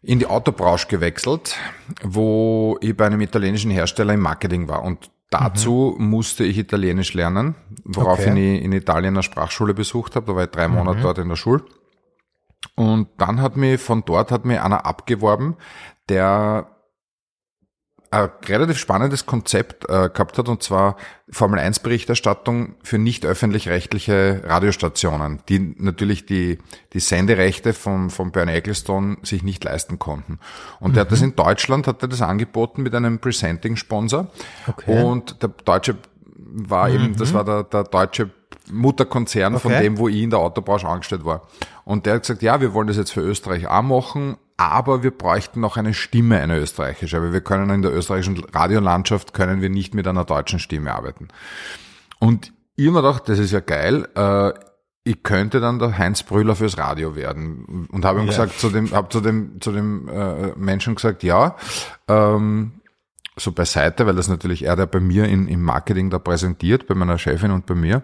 in 0.03 0.19
die 0.19 0.27
Autobranche 0.27 0.87
gewechselt, 0.89 1.57
wo 2.03 2.79
ich 2.81 2.97
bei 2.97 3.07
einem 3.07 3.21
italienischen 3.21 3.71
Hersteller 3.71 4.15
im 4.15 4.21
Marketing 4.21 4.69
war. 4.69 4.83
Und 4.83 5.11
dazu 5.31 5.95
musste 5.99 6.45
ich 6.45 6.59
Italienisch 6.59 7.15
lernen, 7.15 7.55
woraufhin 7.85 8.33
Okay. 8.33 8.57
ich 8.59 8.65
in 8.65 8.73
Italien 8.73 9.15
eine 9.15 9.23
Sprachschule 9.23 9.75
besucht 9.75 10.17
habe. 10.17 10.27
Da 10.27 10.37
war 10.37 10.45
ich 10.45 10.51
drei 10.51 10.69
Monate 10.69 11.01
dort 11.01 11.19
in 11.19 11.29
der 11.29 11.37
Schule. 11.37 11.63
Und 12.77 13.09
dann 13.19 13.41
hat 13.41 13.57
mir 13.57 13.79
von 13.79 14.05
dort 14.05 14.31
hat 14.33 14.45
mir 14.45 14.65
einer 14.65 14.87
abgeworben, 14.87 15.57
der 16.09 16.74
ein 18.15 18.31
relativ 18.47 18.79
spannendes 18.79 19.27
Konzept 19.27 19.85
äh, 19.85 20.09
gehabt 20.09 20.39
hat, 20.39 20.49
und 20.49 20.63
zwar 20.63 20.97
Formel 21.31 21.59
1 21.59 21.81
Berichterstattung 21.81 22.77
für 22.83 22.99
nicht 22.99 23.27
öffentlich-rechtliche 23.27 24.43
Radiostationen, 24.45 25.41
die 25.49 25.75
natürlich 25.79 26.27
die, 26.27 26.59
die 26.93 27.01
Senderechte 27.01 27.73
von, 27.73 28.11
von 28.11 28.31
Bernie 28.31 28.53
Ecclestone 28.53 29.17
sich 29.23 29.43
nicht 29.43 29.65
leisten 29.65 29.99
konnten. 29.99 30.39
Und 30.81 30.97
der 30.97 31.03
hat 31.03 31.13
das 31.13 31.23
in 31.23 31.35
Deutschland, 31.35 31.87
hat 31.87 32.03
er 32.03 32.09
das 32.09 32.23
angeboten 32.23 32.83
mit 32.83 32.95
einem 32.95 33.19
Presenting-Sponsor. 33.19 34.29
Okay. 34.67 35.03
Und 35.03 35.43
der 35.43 35.51
deutsche 35.65 35.97
war 36.37 36.89
eben, 36.89 37.17
das 37.17 37.35
war 37.35 37.45
der, 37.45 37.65
der 37.65 37.85
deutsche 37.85 38.31
Mutterkonzern 38.71 39.59
von 39.59 39.73
Okay. 39.73 39.83
dem, 39.83 39.99
wo 39.99 40.09
ich 40.09 40.23
in 40.23 40.31
der 40.31 40.39
Autobranche 40.39 40.87
angestellt 40.89 41.25
war. 41.25 41.43
Und 41.85 42.07
der 42.07 42.15
hat 42.15 42.23
gesagt, 42.23 42.43
ja, 42.43 42.61
wir 42.61 42.73
wollen 42.73 42.87
das 42.87 42.97
jetzt 42.97 43.13
für 43.13 43.21
Österreich 43.21 43.67
auch 43.67 43.83
machen, 43.83 44.37
aber 44.57 45.03
wir 45.03 45.11
bräuchten 45.11 45.61
noch 45.61 45.77
eine 45.77 45.95
Stimme, 45.95 46.41
eine 46.41 46.59
österreichische, 46.59 47.21
weil 47.23 47.33
wir 47.33 47.41
können 47.41 47.71
in 47.71 47.83
der 47.83 47.93
österreichischen 47.95 48.39
Radiolandschaft 48.53 49.35
können 49.35 49.61
wir 49.61 49.69
nicht 49.71 49.95
mit 49.95 50.07
einer 50.07 50.25
deutschen 50.25 50.59
Stimme 50.59 50.95
arbeiten. 50.95 51.29
Und 52.19 52.53
ich 52.77 52.87
hab 52.87 52.95
mir 52.95 53.03
gedacht, 53.03 53.29
das 53.29 53.39
ist 53.39 53.51
ja 53.53 53.61
geil, 53.61 54.09
äh, 54.15 54.53
ich 55.07 55.23
könnte 55.23 55.61
dann 55.61 55.79
der 55.79 55.99
Heinz 55.99 56.23
Brüller 56.23 56.57
fürs 56.57 56.79
Radio 56.79 57.15
werden. 57.15 57.89
Und 57.91 58.05
habe 58.05 58.21
ihm 58.21 58.27
Ja. 58.27 58.31
gesagt, 58.31 58.59
zu 58.59 58.71
dem, 58.71 58.91
hab 58.93 59.13
zu 59.13 59.21
dem, 59.21 59.61
zu 59.61 59.71
dem 59.71 60.09
äh, 60.09 60.53
Menschen 60.57 60.95
gesagt, 60.95 61.23
ja, 61.23 61.57
ähm, 62.09 62.81
so 63.37 63.53
beiseite, 63.53 64.07
weil 64.07 64.15
das 64.15 64.29
natürlich 64.29 64.65
er, 64.65 64.77
der 64.77 64.87
bei 64.87 65.01
mir 65.01 65.27
in, 65.27 65.47
im 65.49 65.63
Marketing 65.63 66.09
da 66.09 66.19
präsentiert, 66.19 66.87
bei 66.87 66.95
meiner 66.95 67.19
Chefin 67.19 67.51
und 67.51 67.67
bei 67.67 67.75
mir. 67.75 68.03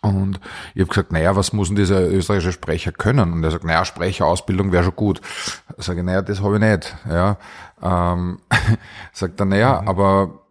Und 0.00 0.40
ich 0.74 0.80
habe 0.80 0.88
gesagt, 0.88 1.12
naja, 1.12 1.36
was 1.36 1.52
muss 1.52 1.68
denn 1.68 1.76
dieser 1.76 2.08
österreichische 2.08 2.52
Sprecher 2.52 2.92
können? 2.92 3.32
Und 3.32 3.44
er 3.44 3.50
sagt, 3.50 3.64
naja, 3.64 3.84
Sprecherausbildung 3.84 4.72
wäre 4.72 4.84
schon 4.84 4.96
gut. 4.96 5.20
Sage 5.76 6.00
ich, 6.00 6.06
naja, 6.06 6.22
das 6.22 6.42
habe 6.42 6.54
ich 6.56 6.60
nicht. 6.60 6.96
Ja. 7.08 7.36
Ähm, 7.82 8.38
sagt 9.12 9.40
er, 9.40 9.46
naja, 9.46 9.82
aber 9.86 10.42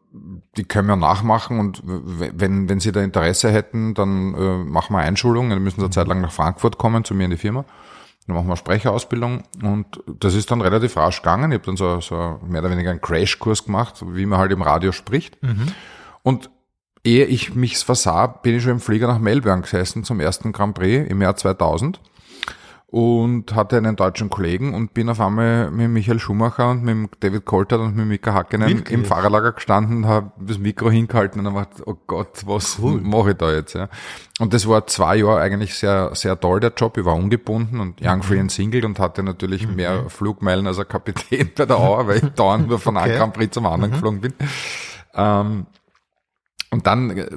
die 0.58 0.66
können 0.66 0.88
wir 0.88 0.98
nachmachen 0.98 1.60
und 1.60 1.82
wenn, 1.86 2.68
wenn 2.68 2.80
Sie 2.82 2.92
da 2.92 3.02
Interesse 3.02 3.50
hätten, 3.50 3.94
dann 3.94 4.34
äh, 4.36 4.58
machen 4.58 4.94
wir 4.94 5.00
Einschulung, 5.00 5.50
dann 5.50 5.64
müssen 5.64 5.80
Sie 5.80 5.86
eine 5.86 5.92
Zeit 5.92 6.08
lang 6.08 6.20
nach 6.20 6.34
Frankfurt 6.34 6.78
kommen, 6.78 7.06
zu 7.06 7.16
mir 7.16 7.26
in 7.26 7.32
die 7.32 7.38
Firma. 7.38 7.64
Dann 8.28 8.36
machen 8.36 8.50
wir 8.50 8.58
Sprecherausbildung 8.58 9.44
und 9.64 10.04
das 10.20 10.36
ist 10.36 10.52
dann 10.52 10.62
relativ 10.62 10.98
rasch 10.98 11.22
gegangen. 11.22 11.52
Ich 11.52 11.60
habe 11.60 11.66
dann 11.66 11.78
so, 11.78 12.02
so 12.02 12.40
mehr 12.46 12.62
oder 12.62 12.72
weniger 12.72 12.92
einen 12.92 13.02
Crashkurs 13.02 13.66
gemacht, 13.66 14.04
wie 14.06 14.26
man 14.26 14.40
halt 14.40 14.52
im 14.52 14.62
Radio 14.62 14.92
spricht. 14.92 15.38
Und 16.24 16.50
ehe 17.04 17.26
ich 17.26 17.56
mich's 17.56 17.84
versah, 17.84 18.28
bin 18.28 18.56
ich 18.56 18.64
schon 18.64 18.74
im 18.74 18.80
Flieger 18.80 19.08
nach 19.08 19.20
Melbourne 19.20 19.62
gesessen 19.62 20.04
zum 20.04 20.20
ersten 20.20 20.52
Grand 20.52 20.76
Prix 20.76 21.10
im 21.10 21.22
Jahr 21.22 21.36
2000 21.36 22.00
und 22.88 23.56
hatte 23.56 23.78
einen 23.78 23.96
deutschen 23.96 24.30
Kollegen 24.30 24.74
und 24.74 24.94
bin 24.94 25.08
auf 25.08 25.22
einmal 25.22 25.72
mit 25.72 25.90
Michael 25.90 26.20
Schumacher 26.20 26.72
und 26.72 26.84
mit 26.84 27.10
David 27.22 27.46
Coulthard 27.46 27.80
und 27.80 27.96
mit 27.96 28.06
Mika 28.06 28.34
Hakkinen 28.34 28.68
Wirklich? 28.68 28.92
im 28.92 29.06
Fahrerlager 29.06 29.54
gestanden, 29.54 30.06
habe 30.06 30.34
das 30.38 30.60
Mikro 30.60 30.92
hingehalten 30.92 31.40
und 31.40 31.46
dann 31.46 31.56
war 31.56 31.68
oh 31.86 31.96
Gott, 32.06 32.46
was 32.46 32.78
mache 32.80 33.32
ich 33.32 33.38
da 33.38 33.54
jetzt? 33.54 33.76
Ja? 33.76 33.88
Und 34.40 34.54
das 34.54 34.68
war 34.68 34.86
zwei 34.88 35.16
Jahre 35.16 35.40
eigentlich 35.40 35.74
sehr 35.74 36.14
sehr 36.16 36.38
toll 36.38 36.60
der 36.60 36.74
Job. 36.76 36.98
Ich 36.98 37.06
war 37.06 37.16
ungebunden 37.16 37.80
und 37.80 38.02
Young 38.04 38.24
Free 38.24 38.42
and 38.42 38.52
Single 38.52 38.84
und 38.84 39.00
hatte 39.00 39.24
natürlich 39.24 39.70
mehr 39.70 40.10
Flugmeilen 40.10 40.68
als 40.68 40.78
ein 40.78 40.88
Kapitän 40.88 41.52
bei 41.56 41.66
der 41.66 41.78
Auer, 41.80 42.08
weil 42.08 42.18
ich 42.18 42.30
dauernd 42.32 42.68
nur 42.68 42.78
von 42.78 42.98
einem 42.98 43.12
Okay. 43.12 43.18
Grand 43.18 43.34
Prix 43.34 43.54
zum 43.54 43.66
anderen 43.68 43.92
geflogen 43.92 44.20
bin. 44.20 44.34
Ähm, 45.16 45.66
und 46.74 46.88
dann 46.88 47.10
äh, 47.18 47.28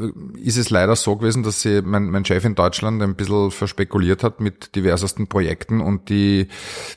ist 0.41 0.57
es 0.57 0.71
leider 0.71 0.95
so 0.97 1.17
gewesen, 1.17 1.43
dass 1.43 1.61
sie, 1.61 1.83
mein, 1.83 2.05
mein 2.11 2.25
Chef 2.25 2.45
in 2.45 2.55
Deutschland 2.55 3.03
ein 3.03 3.17
bisschen 3.17 3.50
verspekuliert 3.50 4.23
hat 4.23 4.41
mit 4.41 4.75
diversesten 4.76 5.26
Projekten 5.26 5.81
und 5.81 6.09
die, 6.09 6.47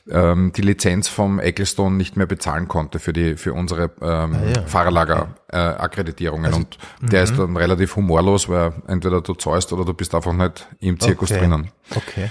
ähm, 0.08 0.52
die 0.54 0.62
Lizenz 0.62 1.08
vom 1.08 1.40
Ecclestone 1.40 1.96
nicht 1.96 2.16
mehr 2.16 2.26
bezahlen 2.26 2.68
konnte 2.68 3.00
für 3.00 3.12
die, 3.12 3.36
für 3.36 3.52
unsere 3.54 3.90
ähm, 4.00 4.34
Ah 4.34 4.50
ja. 4.54 4.62
Fahrerlager-Akkreditierungen. 4.66 6.54
und 6.54 6.78
der 7.00 7.22
ist 7.24 7.36
dann 7.38 7.56
relativ 7.56 7.96
humorlos, 7.96 8.48
weil 8.48 8.72
entweder 8.86 9.20
du 9.20 9.34
zahlst 9.34 9.72
oder 9.72 9.84
du 9.84 9.94
bist 9.94 10.14
einfach 10.14 10.32
nicht 10.32 10.66
im 10.80 10.98
Zirkus 11.00 11.30
Okay. 11.30 11.40
drinnen. 11.40 11.70
Okay. 11.94 12.30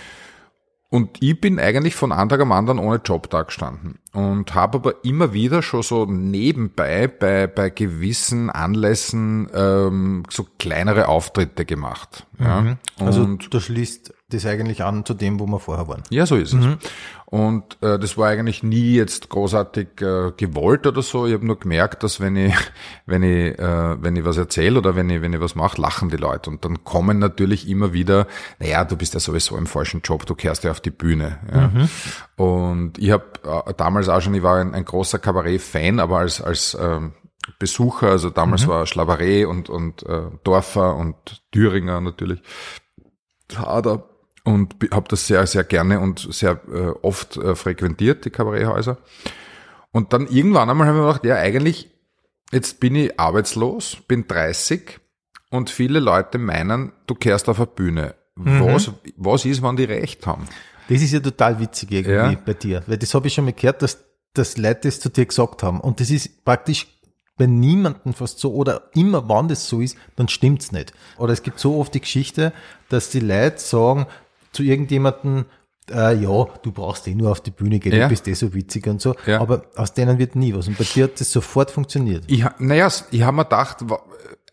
Und 0.89 1.21
ich 1.21 1.39
bin 1.41 1.59
eigentlich 1.59 1.95
von 1.95 2.13
einem 2.13 2.29
Tag 2.29 2.39
am 2.39 2.53
anderen 2.53 2.79
ohne 2.79 3.01
Job 3.03 3.29
da 3.29 3.41
gestanden 3.41 3.99
und 4.13 4.55
habe 4.55 4.77
aber 4.77 5.03
immer 5.03 5.33
wieder 5.33 5.61
schon 5.61 5.83
so 5.83 6.05
nebenbei 6.05 7.09
bei, 7.09 7.45
bei 7.47 7.69
gewissen 7.69 8.49
Anlässen 8.49 9.49
ähm, 9.53 10.23
so 10.29 10.47
kleinere 10.57 11.09
Auftritte 11.09 11.65
gemacht. 11.65 12.25
Ja. 12.39 12.77
Also 12.99 13.23
Und 13.23 13.53
du 13.53 13.59
schließt 13.59 14.13
das 14.29 14.45
eigentlich 14.45 14.83
an 14.83 15.05
zu 15.05 15.13
dem, 15.13 15.39
wo 15.39 15.45
wir 15.45 15.59
vorher 15.59 15.87
waren. 15.87 16.03
Ja, 16.09 16.25
so 16.25 16.35
ist 16.35 16.53
es. 16.53 16.65
Und 17.25 17.77
äh, 17.81 17.97
das 17.97 18.17
war 18.17 18.27
eigentlich 18.27 18.61
nie 18.61 18.95
jetzt 18.95 19.29
großartig 19.29 20.01
äh, 20.01 20.31
gewollt 20.35 20.85
oder 20.85 21.01
so. 21.01 21.27
Ich 21.27 21.33
habe 21.33 21.45
nur 21.45 21.59
gemerkt, 21.59 22.03
dass 22.03 22.19
wenn 22.19 22.35
ich, 22.35 22.53
wenn 23.05 23.23
ich, 23.23 23.57
äh, 23.57 24.01
wenn 24.01 24.17
ich 24.17 24.25
was 24.25 24.37
erzähle 24.37 24.79
oder 24.79 24.97
wenn 24.97 25.09
ich, 25.09 25.21
wenn 25.21 25.33
ich 25.33 25.39
was 25.39 25.55
mache, 25.55 25.79
lachen 25.81 26.09
die 26.09 26.17
Leute. 26.17 26.49
Und 26.49 26.65
dann 26.65 26.83
kommen 26.83 27.19
natürlich 27.19 27.69
immer 27.69 27.93
wieder, 27.93 28.27
naja, 28.59 28.83
du 28.83 28.97
bist 28.97 29.13
ja 29.13 29.21
sowieso 29.21 29.57
im 29.57 29.65
falschen 29.65 30.01
Job, 30.03 30.25
du 30.25 30.35
kehrst 30.35 30.65
ja 30.65 30.71
auf 30.71 30.81
die 30.81 30.91
Bühne. 30.91 31.39
Ja. 31.53 32.43
Und 32.43 32.97
ich 32.97 33.11
habe 33.11 33.25
äh, 33.43 33.73
damals 33.75 34.09
auch 34.09 34.21
schon, 34.21 34.35
ich 34.35 34.43
war 34.43 34.59
ein, 34.59 34.73
ein 34.73 34.83
großer 34.83 35.19
Kabarett-Fan, 35.19 35.99
aber 36.01 36.19
als, 36.19 36.41
als 36.41 36.77
ähm, 36.79 37.13
Besucher, 37.59 38.07
also 38.07 38.29
damals 38.29 38.67
war 38.67 38.83
Schlabaré 38.83 39.45
und, 39.45 39.69
und 39.69 40.03
äh, 40.03 40.23
Dorfer 40.43 40.95
und 40.95 41.15
Thüringer 41.51 42.01
natürlich. 42.01 42.41
Hader 43.55 44.03
und 44.47 44.75
habe 44.91 45.07
das 45.09 45.27
sehr, 45.27 45.45
sehr 45.45 45.65
gerne 45.65 45.99
und 45.99 46.33
sehr 46.33 46.61
äh, 46.73 46.87
oft 47.01 47.35
äh, 47.35 47.53
frequentiert, 47.53 48.23
die 48.23 48.29
Kabaretthäuser. 48.29 48.97
Und 49.91 50.13
dann 50.13 50.25
irgendwann 50.27 50.69
einmal 50.69 50.87
haben 50.87 50.95
wir 50.95 51.05
gedacht, 51.07 51.25
ja, 51.25 51.35
eigentlich, 51.35 51.89
jetzt 52.53 52.79
bin 52.79 52.95
ich 52.95 53.19
arbeitslos, 53.19 53.97
bin 54.07 54.25
30 54.25 55.01
und 55.51 55.69
viele 55.69 55.99
Leute 55.99 56.37
meinen, 56.37 56.93
du 57.07 57.15
kehrst 57.15 57.49
auf 57.49 57.57
eine 57.57 57.67
Bühne. 57.67 58.15
Was, 58.35 58.89
was 59.17 59.43
ist, 59.43 59.61
wenn 59.63 59.75
die 59.75 59.83
recht 59.83 60.25
haben? 60.25 60.47
Das 60.87 61.01
ist 61.01 61.11
ja 61.11 61.19
total 61.19 61.59
witzig 61.59 61.91
irgendwie 61.91 62.33
Ja. 62.35 62.41
bei 62.45 62.53
dir, 62.53 62.83
weil 62.87 62.97
das 62.97 63.13
habe 63.13 63.27
ich 63.27 63.33
schon 63.33 63.43
mal 63.43 63.53
gehört, 63.53 63.81
dass, 63.81 64.05
dass 64.33 64.55
Leute 64.57 64.81
das 64.83 65.01
zu 65.01 65.09
dir 65.09 65.25
gesagt 65.25 65.61
haben. 65.61 65.81
Und 65.81 65.99
das 65.99 66.09
ist 66.09 66.45
praktisch 66.45 66.87
bei 67.35 67.47
niemandem 67.47 68.13
fast 68.13 68.39
so, 68.39 68.53
oder 68.53 68.89
immer 68.93 69.27
wann 69.27 69.49
das 69.49 69.67
so 69.67 69.81
ist, 69.81 69.97
dann 70.15 70.29
stimmt's 70.29 70.71
nicht. 70.71 70.93
Oder 71.17 71.33
es 71.33 71.43
gibt 71.43 71.59
so 71.59 71.77
oft 71.79 71.93
die 71.93 71.99
Geschichte, 72.01 72.53
dass 72.87 73.09
die 73.09 73.19
Leute 73.19 73.59
sagen 73.59 74.05
zu 74.57 74.63
irgendjemandem, 74.63 75.45
äh, 75.89 76.15
ja, 76.15 76.45
du 76.63 76.71
brauchst 76.73 77.07
eh 77.07 77.15
nur 77.15 77.31
auf 77.31 77.39
die 77.41 77.51
Bühne 77.51 77.79
gehen, 77.79 77.93
Ja. 77.95 78.03
du 78.03 78.09
bist 78.09 78.27
eh 78.27 78.33
so 78.33 78.53
witzig 78.53 78.87
und 78.87 78.99
so. 79.01 79.15
Ja. 79.25 79.39
Aber 79.39 79.61
aus 79.75 79.93
denen 79.93 80.17
wird 80.19 80.35
nie 80.35 80.53
was. 80.53 80.67
Und 80.67 80.77
bei 80.77 80.83
dir 80.83 81.05
hat 81.05 81.19
das 81.21 81.31
sofort 81.31 81.71
funktioniert. 81.71 82.25
Ich, 82.27 82.43
naja, 82.59 82.89
ich 83.11 83.21
habe 83.21 83.37
mir 83.37 83.43
gedacht, 83.45 83.77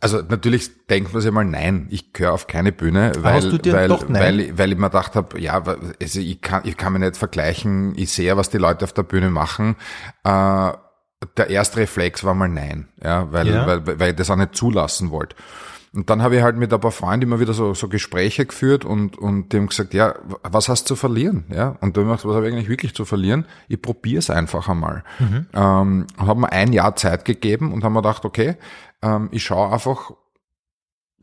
also 0.00 0.18
natürlich 0.28 0.86
denkt 0.86 1.12
man 1.12 1.22
sich 1.22 1.32
mal, 1.32 1.44
nein, 1.44 1.88
ich 1.90 2.12
gehöre 2.12 2.34
auf 2.34 2.46
keine 2.46 2.70
Bühne, 2.72 3.12
weil, 3.18 3.42
weil, 3.72 3.90
weil, 4.10 4.40
ich- 4.40 4.58
weil 4.58 4.72
ich 4.72 4.78
mir 4.78 4.90
gedacht 4.90 5.16
habe, 5.16 5.40
ja, 5.40 5.60
also 6.00 6.20
ich 6.20 6.40
kann, 6.40 6.62
ich 6.64 6.76
kann 6.76 6.92
mich 6.92 7.00
nicht 7.02 7.16
vergleichen, 7.16 7.94
ich 7.96 8.12
sehe, 8.12 8.36
was 8.36 8.50
die 8.50 8.58
Leute 8.58 8.84
auf 8.84 8.92
der 8.92 9.02
Bühne 9.04 9.30
machen. 9.30 9.76
Äh, 10.22 10.72
der 11.38 11.48
erste 11.48 11.78
Reflex 11.78 12.22
war 12.22 12.34
mal 12.34 12.48
nein, 12.50 12.88
ja, 13.02 13.32
weil, 13.32 13.48
Ja. 13.48 13.66
weil, 13.66 13.98
weil 13.98 14.10
ich 14.10 14.16
das 14.16 14.30
auch 14.30 14.36
nicht 14.36 14.54
zulassen 14.54 15.10
wollte. 15.10 15.34
Und 15.94 16.10
dann 16.10 16.22
habe 16.22 16.36
ich 16.36 16.42
halt 16.42 16.56
mit 16.56 16.72
ein 16.72 16.80
paar 16.80 16.90
Freunden 16.90 17.26
immer 17.26 17.40
wieder 17.40 17.52
so, 17.54 17.72
so 17.74 17.88
Gespräche 17.88 18.46
geführt 18.46 18.84
und, 18.84 19.16
und 19.16 19.52
die 19.52 19.58
haben 19.58 19.68
gesagt, 19.68 19.94
ja, 19.94 20.14
was 20.42 20.68
hast 20.68 20.84
du 20.84 20.88
zu 20.88 20.96
verlieren? 20.96 21.44
Ja, 21.50 21.76
und 21.80 21.96
da 21.96 22.00
habe 22.00 22.10
ich 22.10 22.16
gedacht, 22.16 22.24
was 22.26 22.34
habe 22.36 22.48
ich 22.48 22.52
eigentlich 22.52 22.68
wirklich 22.68 22.94
zu 22.94 23.04
verlieren? 23.04 23.46
Ich 23.68 23.80
probiere 23.80 24.18
es 24.18 24.28
einfach 24.30 24.68
einmal. 24.68 25.04
Ähm, 25.20 26.06
und 26.18 26.26
habe 26.26 26.40
mir 26.40 26.52
ein 26.52 26.72
Jahr 26.72 26.96
Zeit 26.96 27.24
gegeben 27.24 27.72
und 27.72 27.84
haben 27.84 27.92
mir 27.92 28.02
gedacht, 28.02 28.24
okay, 28.24 28.56
ähm, 29.02 29.28
ich 29.30 29.44
schaue 29.44 29.72
einfach 29.72 30.10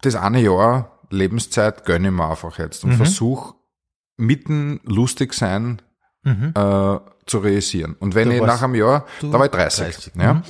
das 0.01 0.15
eine 0.15 0.41
Jahr 0.41 0.99
Lebenszeit 1.09 1.85
gönne 1.85 2.07
ich 2.07 2.13
mir 2.13 2.29
einfach 2.29 2.57
jetzt 2.57 2.83
und 2.85 2.93
versuch 2.93 3.55
mitten 4.17 4.79
lustig 4.85 5.33
sein 5.33 5.81
Mhm. 6.23 6.53
äh, 6.55 6.99
zu 7.25 7.39
realisieren. 7.39 7.95
Und 7.99 8.13
wenn 8.13 8.29
Da 8.29 8.35
ich 8.35 8.41
nach 8.43 8.61
einem 8.61 8.75
Jahr, 8.75 9.05
du 9.21 9.31
da 9.31 9.39
war 9.39 9.45
ich 9.45 9.51
30, 9.51 9.85
30, 9.85 10.13
ja. 10.15 10.35
mhm. 10.35 10.43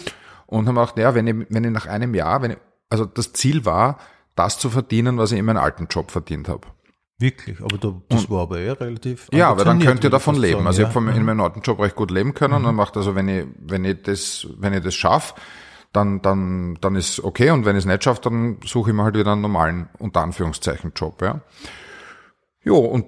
Und 0.47 0.67
haben 0.67 0.75
gedacht, 0.75 0.97
ja, 0.97 1.15
wenn 1.15 1.27
ich, 1.27 1.47
wenn 1.49 1.63
ich 1.63 1.71
nach 1.71 1.85
einem 1.85 2.13
Jahr, 2.13 2.41
wenn 2.41 2.51
ich, 2.51 2.57
also 2.91 3.05
das 3.05 3.33
Ziel 3.33 3.65
war, 3.65 3.97
das 4.35 4.59
zu 4.59 4.69
verdienen, 4.69 5.17
was 5.17 5.31
ich 5.31 5.39
in 5.39 5.45
meinem 5.45 5.57
alten 5.57 5.87
Job 5.89 6.11
verdient 6.11 6.47
habe. 6.47 6.67
Wirklich, 7.17 7.61
aber 7.61 7.77
da, 7.77 7.93
das 8.09 8.29
war 8.31 8.41
aber 8.41 8.59
eh 8.59 8.71
relativ. 8.71 9.27
Ja, 9.31 9.49
aber 9.49 9.63
dann 9.63 9.79
könnt 9.79 10.03
ihr 10.03 10.07
ich 10.07 10.11
davon 10.11 10.35
leben. 10.35 10.55
sagen, 10.55 10.67
Also 10.67 10.81
ich 10.81 10.93
ja. 10.93 10.99
Mhm. 10.99 11.07
habe 11.07 11.17
in 11.17 11.25
meinem 11.25 11.41
alten 11.41 11.61
Job 11.61 11.79
recht 11.79 11.95
gut 11.95 12.09
leben 12.09 12.33
können 12.33 12.65
und 12.65 12.75
macht 12.75 12.97
also, 12.97 13.13
wenn 13.15 13.29
ich, 13.29 13.45
wenn 13.59 13.85
ich 13.85 14.01
das, 14.01 14.47
wenn 14.57 14.73
ich 14.73 14.83
das 14.83 14.95
schaffe, 14.95 15.35
dann, 15.93 16.21
dann, 16.21 16.79
dann 16.81 16.95
ist 16.95 17.23
okay. 17.23 17.51
Und 17.51 17.65
wenn 17.65 17.75
ich 17.75 17.83
es 17.83 17.85
nicht 17.85 18.03
schaffe, 18.03 18.21
dann 18.21 18.57
suche 18.65 18.89
ich 18.89 18.95
mir 18.95 19.03
halt 19.03 19.15
wieder 19.15 19.33
einen 19.33 19.41
normalen, 19.41 19.89
unter 19.99 20.21
Anführungszeichen, 20.21 20.93
Job, 20.95 21.21
ja. 21.21 21.41
Jo, 22.63 22.77
und, 22.77 23.05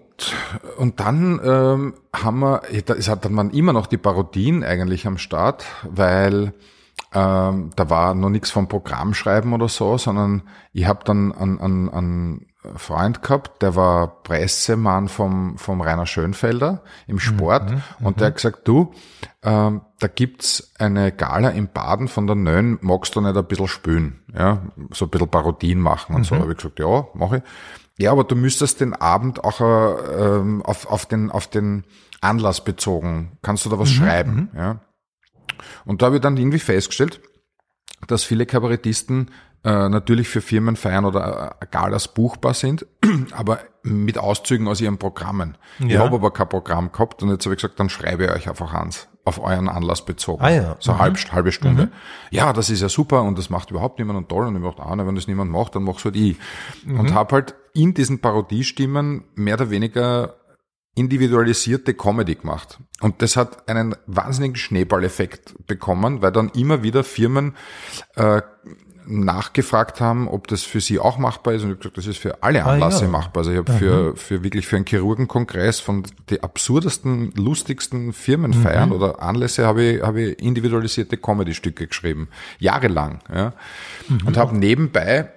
und 0.78 1.00
dann 1.00 1.40
ähm, 1.44 1.94
haben 2.16 2.40
wir, 2.40 2.62
es 2.70 3.08
hat 3.08 3.26
dann 3.26 3.36
waren 3.36 3.52
immer 3.52 3.74
noch 3.74 3.88
die 3.88 3.98
Parodien 3.98 4.64
eigentlich 4.64 5.06
am 5.08 5.18
Start, 5.18 5.66
weil 5.84 6.54
ähm, 7.14 7.70
da 7.76 7.90
war 7.90 8.16
noch 8.16 8.30
nichts 8.30 8.50
vom 8.50 8.68
Programmschreiben 8.68 9.54
oder 9.54 9.70
so, 9.70 9.98
sondern 9.98 10.44
ich 10.72 10.88
habe 10.88 11.04
dann 11.06 11.32
einen, 11.32 11.60
einen, 11.60 11.90
einen 11.90 12.48
Freund 12.76 13.22
gehabt, 13.22 13.62
der 13.62 13.76
war 13.76 14.24
Pressemann 14.24 15.10
vom, 15.10 15.58
vom 15.58 15.82
Rainer 15.82 16.06
Schönfelder 16.06 16.84
im 17.08 17.20
Sport 17.20 17.74
und 18.00 18.20
der 18.20 18.28
hat 18.28 18.36
gesagt, 18.36 18.68
du, 18.68 18.94
ähm, 19.44 19.82
da 20.00 20.08
gibt's 20.08 20.74
eine 20.80 21.12
Gala 21.12 21.50
im 21.50 21.68
Baden 21.68 22.08
von 22.08 22.26
der 22.26 22.36
Nön, 22.36 22.80
magst 22.82 23.16
du 23.16 23.22
nicht 23.22 23.36
ein 23.36 23.46
bisschen 23.46 23.68
spülen, 23.68 24.22
ja, 24.34 24.64
so 24.92 25.06
ein 25.06 25.10
bisschen 25.10 25.30
Parodien 25.30 25.80
machen 25.80 26.16
und 26.16 26.26
so. 26.26 26.36
habe 26.36 26.52
ich 26.52 26.58
gesagt, 26.58 26.80
ja, 26.80 27.06
mache 27.14 27.38
ich. 27.38 27.44
Ja, 28.00 28.12
aber 28.12 28.24
du 28.24 28.36
müsstest 28.36 28.82
den 28.82 28.96
Abend 28.96 29.44
auch 29.44 29.62
äh, 29.62 30.38
ähm, 30.40 30.64
auf, 30.64 30.88
auf, 30.88 31.06
den, 31.06 31.30
auf 31.30 31.48
den 31.48 31.84
Anlass 32.22 32.64
bezogen, 32.64 33.38
kannst 33.44 33.66
du 33.66 33.70
da 33.70 33.78
was 33.78 33.92
schreiben, 33.92 34.50
ja. 34.56 34.80
Und 35.86 36.02
da 36.02 36.08
habe 36.08 36.16
ich 36.18 36.22
dann 36.22 36.38
irgendwie 36.38 36.60
festgestellt, 36.60 37.22
dass 38.08 38.24
viele 38.24 38.46
Kabarettisten 38.46 39.32
äh, 39.64 39.88
natürlich 39.90 40.28
für 40.28 40.42
Firmenfeiern 40.42 41.06
oder 41.06 41.56
äh, 41.62 41.66
Galas 41.72 42.14
buchbar 42.14 42.54
sind, 42.54 42.86
aber 43.32 43.60
mit 43.84 44.18
Auszügen 44.18 44.68
aus 44.68 44.82
ihren 44.82 44.98
Programmen. 44.98 45.58
Ich 45.80 45.88
Ja. 45.92 46.00
habe 46.02 46.16
aber 46.16 46.32
kein 46.32 46.50
Programm 46.50 46.92
gehabt 46.92 47.24
und 47.24 47.30
jetzt 47.30 47.46
habe 47.46 47.56
ich 47.56 47.62
gesagt, 47.62 47.80
dann 47.80 47.90
schreibe 47.90 48.26
ich 48.26 48.32
euch 48.32 48.50
einfach 48.50 48.74
ans, 48.74 49.08
auf 49.24 49.42
euren 49.42 49.70
Anlass 49.70 50.04
bezogen. 50.04 50.44
Ah 50.44 50.50
ja. 50.50 50.76
So 50.80 50.94
Mhm. 50.94 51.00
halb, 51.00 51.32
halbe 51.32 51.52
Stunde. 51.54 51.92
Ja, 52.30 52.52
das 52.52 52.70
ist 52.70 52.82
ja 52.82 52.90
super 52.90 53.24
und 53.24 53.38
das 53.38 53.50
macht 53.50 53.72
überhaupt 53.72 54.00
niemand 54.00 54.18
und 54.18 54.28
toll. 54.30 54.48
Und 54.48 54.58
ich 54.58 54.62
dachte, 54.64 54.84
ah, 54.84 54.94
na, 54.98 55.08
wenn 55.08 55.16
das 55.16 55.28
niemand 55.28 55.50
macht, 55.52 55.76
dann 55.76 55.84
mach's 55.84 56.04
halt 56.04 56.18
ich. 56.18 56.38
Mhm. 56.86 57.00
Und 57.00 57.14
habe 57.14 57.34
halt 57.36 57.56
in 57.74 57.94
diesen 57.94 58.20
Parodiestimmen 58.20 59.24
mehr 59.36 59.56
oder 59.56 59.70
weniger 59.70 60.36
individualisierte 60.96 61.94
Comedy 61.94 62.36
gemacht. 62.36 62.78
Und 63.02 63.22
das 63.22 63.36
hat 63.36 63.68
einen 63.68 63.96
wahnsinnigen 64.06 64.56
Schneeballeffekt 64.56 65.56
bekommen, 65.68 66.22
weil 66.22 66.32
dann 66.32 66.50
immer 66.50 66.84
wieder 66.84 67.04
Firmen 67.04 67.56
äh, 68.16 68.42
nachgefragt 69.06 70.00
haben, 70.00 70.30
ob 70.30 70.48
das 70.48 70.64
für 70.64 70.80
sie 70.80 70.98
auch 71.00 71.18
machbar 71.18 71.54
ist. 71.56 71.64
Und 71.64 71.70
ich 71.70 71.74
habe 71.74 71.80
gesagt, 71.80 71.98
das 71.98 72.08
ist 72.08 72.20
für 72.20 72.42
alle 72.42 72.64
Ah, 72.64 72.72
Anlässe 72.74 73.04
ja. 73.04 73.10
machbar. 73.10 73.42
Also 73.42 73.52
ich 73.52 73.58
habe 73.58 73.74
für, 73.74 74.16
für 74.16 74.44
wirklich 74.44 74.66
für 74.66 74.78
einen 74.78 74.86
Chirurgenkongress 74.86 75.82
von 75.82 76.04
die 76.30 76.42
absurdesten, 76.42 77.32
lustigsten 77.36 78.14
Firmenfeiern 78.14 78.90
Mhm. 78.90 78.96
oder 78.96 79.22
Anlässe 79.22 79.66
habe 79.66 79.84
ich, 79.84 80.02
habe 80.02 80.22
ich 80.22 80.40
individualisierte 80.40 81.18
Comedy-Stücke 81.18 81.88
geschrieben. 81.88 82.30
Jahrelang. 82.60 83.20
Ja. 83.34 83.54
Mhm. 84.08 84.20
Und 84.28 84.38
habe 84.38 84.58
nebenbei 84.58 85.30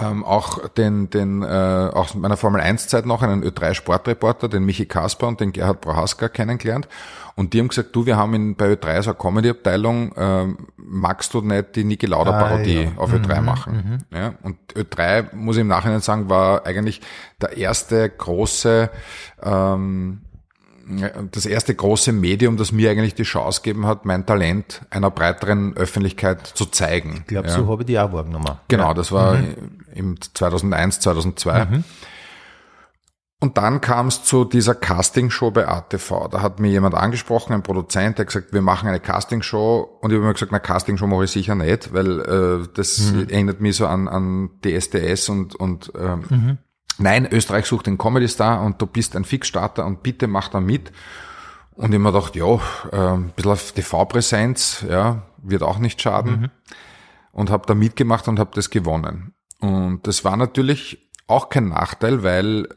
ähm, 0.00 0.24
auch 0.24 0.68
den, 0.68 1.08
den 1.10 1.42
äh, 1.42 1.46
aus 1.46 2.14
meiner 2.14 2.36
Formel 2.36 2.60
1 2.60 2.88
Zeit 2.88 3.06
noch 3.06 3.22
einen 3.22 3.44
Ö3 3.44 3.74
Sportreporter, 3.74 4.48
den 4.48 4.64
Michi 4.64 4.86
Kasper 4.86 5.28
und 5.28 5.40
den 5.40 5.52
Gerhard 5.52 5.80
Prohaska 5.80 6.28
kennengelernt. 6.28 6.88
Und 7.36 7.52
die 7.52 7.58
haben 7.60 7.68
gesagt, 7.68 7.94
du, 7.96 8.06
wir 8.06 8.16
haben 8.16 8.34
in, 8.34 8.54
bei 8.56 8.72
Ö3 8.72 9.02
so 9.02 9.10
eine 9.10 9.18
Comedy-Abteilung, 9.18 10.12
ähm, 10.16 10.58
magst 10.76 11.34
du 11.34 11.40
nicht 11.40 11.74
die 11.76 11.84
Niki 11.84 12.06
Lauda 12.06 12.30
Parodie 12.32 12.86
Ah, 12.86 12.92
ja. 12.96 12.98
auf 13.02 13.12
Ö3 13.12 13.40
machen? 13.40 14.04
Ja, 14.12 14.34
und 14.42 14.56
Ö3, 14.74 15.34
muss 15.34 15.56
ich 15.56 15.62
im 15.62 15.66
Nachhinein 15.68 16.00
sagen, 16.00 16.28
war 16.30 16.64
eigentlich 16.66 17.00
der 17.40 17.56
erste 17.56 18.08
große, 18.08 18.88
ähm, 19.42 20.20
das 21.32 21.46
erste 21.46 21.74
große 21.74 22.12
Medium, 22.12 22.56
das 22.56 22.72
mir 22.72 22.90
eigentlich 22.90 23.14
die 23.14 23.22
Chance 23.22 23.62
gegeben 23.62 23.86
hat, 23.86 24.04
mein 24.04 24.26
Talent 24.26 24.82
einer 24.90 25.10
breiteren 25.10 25.76
Öffentlichkeit 25.76 26.46
zu 26.46 26.66
zeigen. 26.66 27.18
Ich 27.20 27.26
glaube, 27.26 27.48
ja. 27.48 27.54
so 27.54 27.68
habe 27.68 27.82
ich 27.82 27.86
die 27.86 27.98
auch 27.98 28.12
wahrgenommen. 28.12 28.58
Genau, 28.68 28.94
das 28.94 29.12
war 29.12 29.38
im 29.94 30.20
2001, 30.20 31.00
2002. 31.00 31.82
Und 33.44 33.58
dann 33.58 33.82
kam 33.82 34.06
es 34.06 34.24
zu 34.24 34.46
dieser 34.46 34.74
Castingshow 34.74 35.50
bei 35.50 35.68
ATV. 35.68 36.28
Da 36.30 36.40
hat 36.40 36.60
mir 36.60 36.70
jemand 36.70 36.94
angesprochen, 36.94 37.52
ein 37.52 37.62
Produzent, 37.62 38.16
der 38.16 38.24
gesagt, 38.24 38.54
wir 38.54 38.62
machen 38.62 38.88
eine 38.88 39.00
Castingshow. 39.00 39.98
Und 40.00 40.10
ich 40.10 40.16
habe 40.16 40.26
mir 40.26 40.32
gesagt, 40.32 40.50
na, 40.50 40.58
Castingshow 40.58 41.06
mache 41.06 41.24
ich 41.24 41.30
sicher 41.30 41.54
nicht, 41.54 41.92
weil 41.92 42.20
äh, 42.20 42.66
das 42.72 43.12
erinnert 43.12 43.60
mich 43.60 43.76
so 43.76 43.86
an, 43.86 44.08
an 44.08 44.48
DSDS 44.64 45.28
und, 45.28 45.54
und 45.56 45.92
ähm, 45.94 46.56
nein, 46.98 47.26
Österreich 47.30 47.66
sucht 47.66 47.86
den 47.86 47.98
Comedy-Star 47.98 48.62
und 48.62 48.80
du 48.80 48.86
bist 48.86 49.16
ein 49.16 49.24
Fixstarter 49.24 49.84
und 49.86 50.02
bitte 50.02 50.26
mach 50.26 50.48
da 50.48 50.60
mit. 50.60 50.92
Und 51.72 51.92
ich 51.92 51.98
mir 51.98 52.12
gedacht, 52.12 52.36
ja, 52.36 52.54
äh, 52.92 53.14
ein 53.14 53.32
bisschen 53.34 53.52
auf 53.52 53.72
TV-Präsenz, 53.72 54.84
ja, 54.88 55.22
wird 55.42 55.62
auch 55.62 55.78
nicht 55.78 56.00
schaden 56.00 56.50
und 57.32 57.50
habe 57.50 57.66
da 57.66 57.74
mitgemacht 57.74 58.28
und 58.28 58.38
habe 58.38 58.50
das 58.54 58.70
gewonnen. 58.70 59.34
Und 59.60 60.06
das 60.06 60.24
war 60.24 60.36
natürlich 60.36 61.10
auch 61.26 61.48
kein 61.48 61.68
Nachteil, 61.70 62.22
weil 62.22 62.68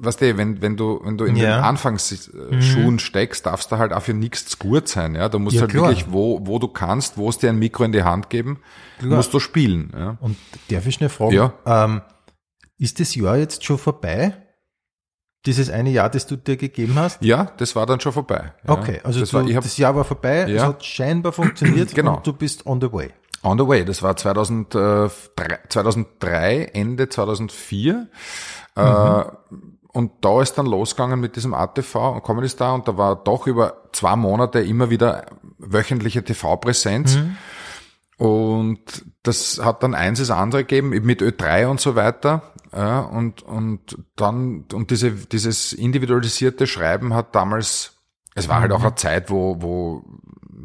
weißt 0.00 0.20
du, 0.20 0.36
wenn, 0.36 0.60
wenn 0.60 0.76
du, 0.76 1.00
wenn 1.02 1.16
du 1.16 1.24
in 1.24 1.36
Ja. 1.36 1.56
den 1.56 1.64
Anfangsschuhen 1.64 2.98
steckst, 2.98 3.46
darfst 3.46 3.72
du 3.72 3.78
halt 3.78 3.92
auch 3.92 4.02
für 4.02 4.12
nichts 4.12 4.58
gut 4.58 4.88
sein, 4.88 5.14
ja. 5.14 5.28
Du 5.30 5.38
musst 5.38 5.56
Ja, 5.56 5.62
halt 5.62 5.70
klar. 5.70 5.88
wirklich, 5.88 6.06
wo, 6.12 6.46
wo 6.46 6.58
du 6.58 6.68
kannst, 6.68 7.16
wo 7.16 7.28
es 7.30 7.38
dir 7.38 7.48
ein 7.48 7.58
Mikro 7.58 7.84
in 7.84 7.92
die 7.92 8.02
Hand 8.02 8.28
geben, 8.28 8.58
musst 9.00 9.32
du 9.32 9.40
spielen, 9.40 9.90
ja. 9.96 10.16
Und 10.20 10.36
darf 10.70 10.86
ich 10.86 10.96
schnell 10.96 11.08
fragen, 11.08 11.32
Ja. 11.32 11.52
ähm, 11.64 12.02
ist 12.78 13.00
das 13.00 13.14
Jahr 13.14 13.36
jetzt 13.36 13.64
schon 13.64 13.78
vorbei? 13.78 14.34
dieses 15.46 15.70
eine 15.70 15.88
Jahr, 15.90 16.10
das 16.10 16.26
du 16.26 16.36
dir 16.36 16.56
gegeben 16.56 16.96
hast? 16.96 17.22
Ja, 17.22 17.52
das 17.56 17.74
war 17.76 17.86
dann 17.86 18.00
schon 18.00 18.12
vorbei. 18.12 18.52
Ja. 18.66 18.74
Okay, 18.74 19.00
also 19.04 19.20
das, 19.20 19.30
du, 19.30 19.36
war, 19.36 19.54
hab, 19.54 19.62
das 19.62 19.78
Jahr 19.78 19.94
war 19.94 20.04
vorbei, 20.04 20.40
es 20.42 20.50
Ja. 20.50 20.66
hat 20.66 20.84
scheinbar 20.84 21.32
funktioniert 21.32 21.94
Genau. 21.94 22.16
und 22.16 22.26
du 22.26 22.32
bist 22.32 22.66
on 22.66 22.80
the 22.80 22.92
way. 22.92 23.10
On 23.44 23.56
the 23.56 23.66
way, 23.66 23.84
das 23.84 24.02
war 24.02 24.16
2003, 24.16 25.08
2003 25.68 26.64
Ende 26.74 27.08
2004. 27.08 28.08
Äh, 28.74 29.24
und 29.92 30.12
da 30.20 30.42
ist 30.42 30.54
dann 30.54 30.66
losgegangen 30.66 31.20
mit 31.20 31.36
diesem 31.36 31.54
ATV 31.54 31.94
und 32.16 32.24
Comedy 32.24 32.48
Star 32.48 32.74
und 32.74 32.86
da 32.88 32.96
war 32.98 33.16
doch 33.16 33.46
über 33.46 33.84
zwei 33.92 34.16
Monate 34.16 34.60
immer 34.60 34.90
wieder 34.90 35.26
wöchentliche 35.58 36.22
TV-Präsenz. 36.24 37.18
Und 38.18 39.04
das 39.22 39.60
hat 39.62 39.82
dann 39.82 39.94
eins 39.94 40.18
das 40.18 40.30
andere 40.30 40.64
gegeben, 40.64 40.92
eben 40.92 41.06
mit 41.06 41.22
Ö3 41.22 41.68
und 41.68 41.80
so 41.80 41.94
weiter. 41.94 42.42
Ja, 42.72 43.00
und, 43.00 43.42
und 43.42 43.96
dann, 44.16 44.64
und 44.72 44.90
diese, 44.90 45.12
dieses 45.12 45.72
individualisierte 45.72 46.66
Schreiben 46.66 47.14
hat 47.14 47.34
damals, 47.34 47.94
es 48.34 48.48
war 48.48 48.60
halt 48.60 48.72
auch 48.72 48.82
eine 48.82 48.94
Zeit, 48.96 49.30
wo, 49.30 49.62
wo, 49.62 50.04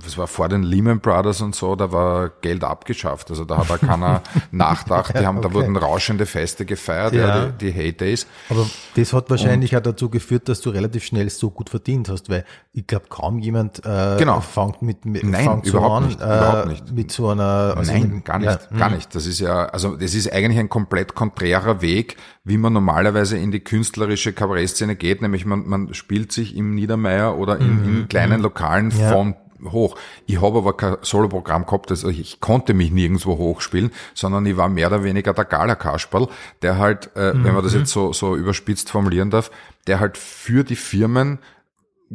das 0.03 0.17
war 0.17 0.27
vor 0.27 0.49
den 0.49 0.63
Lehman 0.63 0.99
Brothers 0.99 1.41
und 1.41 1.53
so, 1.55 1.75
da 1.75 1.91
war 1.91 2.29
Geld 2.41 2.63
abgeschafft. 2.63 3.29
Also 3.29 3.45
da 3.45 3.57
hat 3.57 3.71
auch 3.71 3.79
keiner 3.79 4.21
nachgedacht. 4.51 5.13
Die 5.19 5.25
haben, 5.25 5.41
da 5.41 5.47
okay. 5.47 5.55
wurden 5.55 5.75
rauschende 5.75 6.25
Feste 6.25 6.65
gefeiert, 6.65 7.13
ja. 7.13 7.27
Ja. 7.27 7.45
die, 7.47 7.65
die 7.67 7.71
Heydays. 7.71 8.27
Aber 8.49 8.65
das 8.95 9.13
hat 9.13 9.29
wahrscheinlich 9.29 9.75
auch 9.77 9.81
dazu 9.81 10.09
geführt, 10.09 10.49
dass 10.49 10.61
du 10.61 10.69
relativ 10.69 11.03
schnell 11.03 11.29
so 11.29 11.49
gut 11.51 11.69
verdient 11.69 12.09
hast, 12.09 12.29
weil 12.29 12.45
ich 12.71 12.87
glaube, 12.87 13.05
kaum 13.09 13.39
jemand 13.39 13.85
äh, 13.85 14.15
Genau. 14.17 14.39
fängt 14.41 14.81
mit, 14.81 15.05
mit 15.05 15.23
Nein, 15.23 15.45
fängt 15.45 15.65
so 15.65 15.77
überhaupt 15.77 15.95
an, 16.03 16.07
nicht, 16.07 16.21
äh, 16.21 16.23
überhaupt 16.25 16.67
nicht. 16.67 16.91
mit 16.91 17.11
so 17.11 17.29
einer 17.29 17.73
also 17.77 17.91
Nein, 17.91 18.03
einem- 18.03 18.23
gar 18.23 18.39
nicht, 18.39 18.49
ja, 18.71 18.77
gar 18.77 18.89
mhm. 18.89 18.95
nicht. 18.95 19.13
Das 19.15 19.25
ist 19.25 19.39
ja, 19.39 19.65
also 19.65 19.95
das 19.95 20.13
ist 20.15 20.31
eigentlich 20.31 20.59
ein 20.59 20.69
komplett 20.69 21.13
konträrer 21.15 21.81
Weg, 21.81 22.17
wie 22.43 22.57
man 22.57 22.73
normalerweise 22.73 23.37
in 23.37 23.51
die 23.51 23.59
künstlerische 23.61 24.33
Kabarettszene 24.33 24.95
geht, 24.95 25.21
nämlich 25.21 25.45
man, 25.45 25.67
man 25.67 25.93
spielt 25.93 26.31
sich 26.31 26.55
im 26.55 26.73
Niedermeier 26.75 27.37
oder 27.37 27.57
in, 27.59 27.83
in 27.85 28.07
kleinen 28.07 28.41
Lokalen 28.41 28.87
Mhm. 28.87 28.99
Ja. 28.99 29.11
von 29.11 29.35
hoch. 29.71 29.95
Ich 30.25 30.41
habe 30.41 30.59
aber 30.59 30.75
kein 30.75 30.97
Soloprogramm 31.01 31.65
gehabt, 31.65 31.91
also 31.91 32.09
ich 32.09 32.39
konnte 32.39 32.73
mich 32.73 32.91
nirgendwo 32.91 33.37
hochspielen, 33.37 33.91
sondern 34.13 34.45
ich 34.45 34.57
war 34.57 34.69
mehr 34.69 34.87
oder 34.87 35.03
weniger 35.03 35.33
der 35.33 35.45
Gala-Kasperl, 35.45 36.27
der 36.61 36.77
halt, 36.77 37.15
äh, 37.15 37.33
wenn 37.33 37.53
man 37.53 37.63
das 37.63 37.73
jetzt 37.73 37.91
so, 37.91 38.13
so 38.13 38.35
überspitzt 38.35 38.89
formulieren 38.89 39.29
darf, 39.29 39.51
der 39.87 39.99
halt 39.99 40.17
für 40.17 40.63
die 40.63 40.75
Firmen 40.75 41.39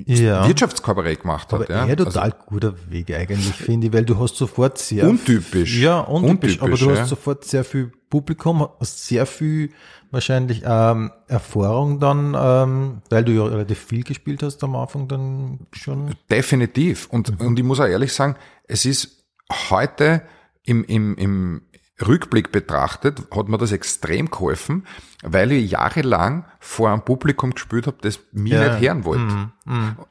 Ja. 0.07 0.47
Wirtschaftskabarett 0.47 1.23
gemacht 1.23 1.52
hat. 1.52 1.62
Aber 1.62 1.71
ja. 1.71 1.87
eher 1.87 1.97
total 1.97 2.33
guter 2.47 2.75
Weg 2.88 3.12
eigentlich, 3.12 3.55
finde 3.55 3.88
ich, 3.88 3.93
weil 3.93 4.05
du 4.05 4.19
hast 4.19 4.37
sofort 4.37 4.78
sehr... 4.78 5.09
Untypisch. 5.09 5.76
Ja, 5.78 6.00
untypisch, 6.00 6.61
aber 6.61 6.69
du 6.69 6.73
Untypisch, 6.73 6.90
hast 6.90 6.99
ja. 6.99 7.07
sofort 7.07 7.45
sehr 7.45 7.64
viel 7.64 7.90
Publikum, 8.11 8.67
hast 8.81 9.07
sehr 9.07 9.27
viel 9.27 9.71
wahrscheinlich 10.11 10.62
ähm, 10.65 11.11
Erfahrung 11.27 12.00
dann, 12.00 12.35
ähm, 12.38 13.03
weil 13.11 13.25
du 13.25 13.33
ja 13.33 13.45
relativ 13.45 13.79
viel 13.79 14.03
gespielt 14.05 14.43
hast 14.43 14.62
am 14.65 14.75
Anfang 14.77 15.09
dann 15.09 15.67
schon. 15.73 16.15
Definitiv. 16.31 17.07
Und, 17.11 17.41
und 17.41 17.59
ich 17.59 17.65
muss 17.65 17.81
auch 17.81 17.87
ehrlich 17.87 18.12
sagen, 18.12 18.37
es 18.67 18.85
ist 18.85 19.25
heute 19.71 20.23
im, 20.65 20.85
im, 20.85 21.17
im 21.17 21.62
Rückblick 22.07 22.53
betrachtet, 22.53 23.23
hat 23.35 23.49
mir 23.49 23.59
das 23.59 23.73
extrem 23.73 24.31
geholfen, 24.31 24.87
weil 25.25 25.50
ich 25.53 25.73
jahrelang 25.73 26.45
vor 26.61 26.91
einem 26.91 27.03
Publikum 27.03 27.50
gespielt 27.55 27.87
habe, 27.88 27.97
das 28.00 28.21
mir 28.33 28.61
Ja. 28.62 28.71
nicht 28.79 28.88
hören 28.88 29.05
wollte. 29.05 29.50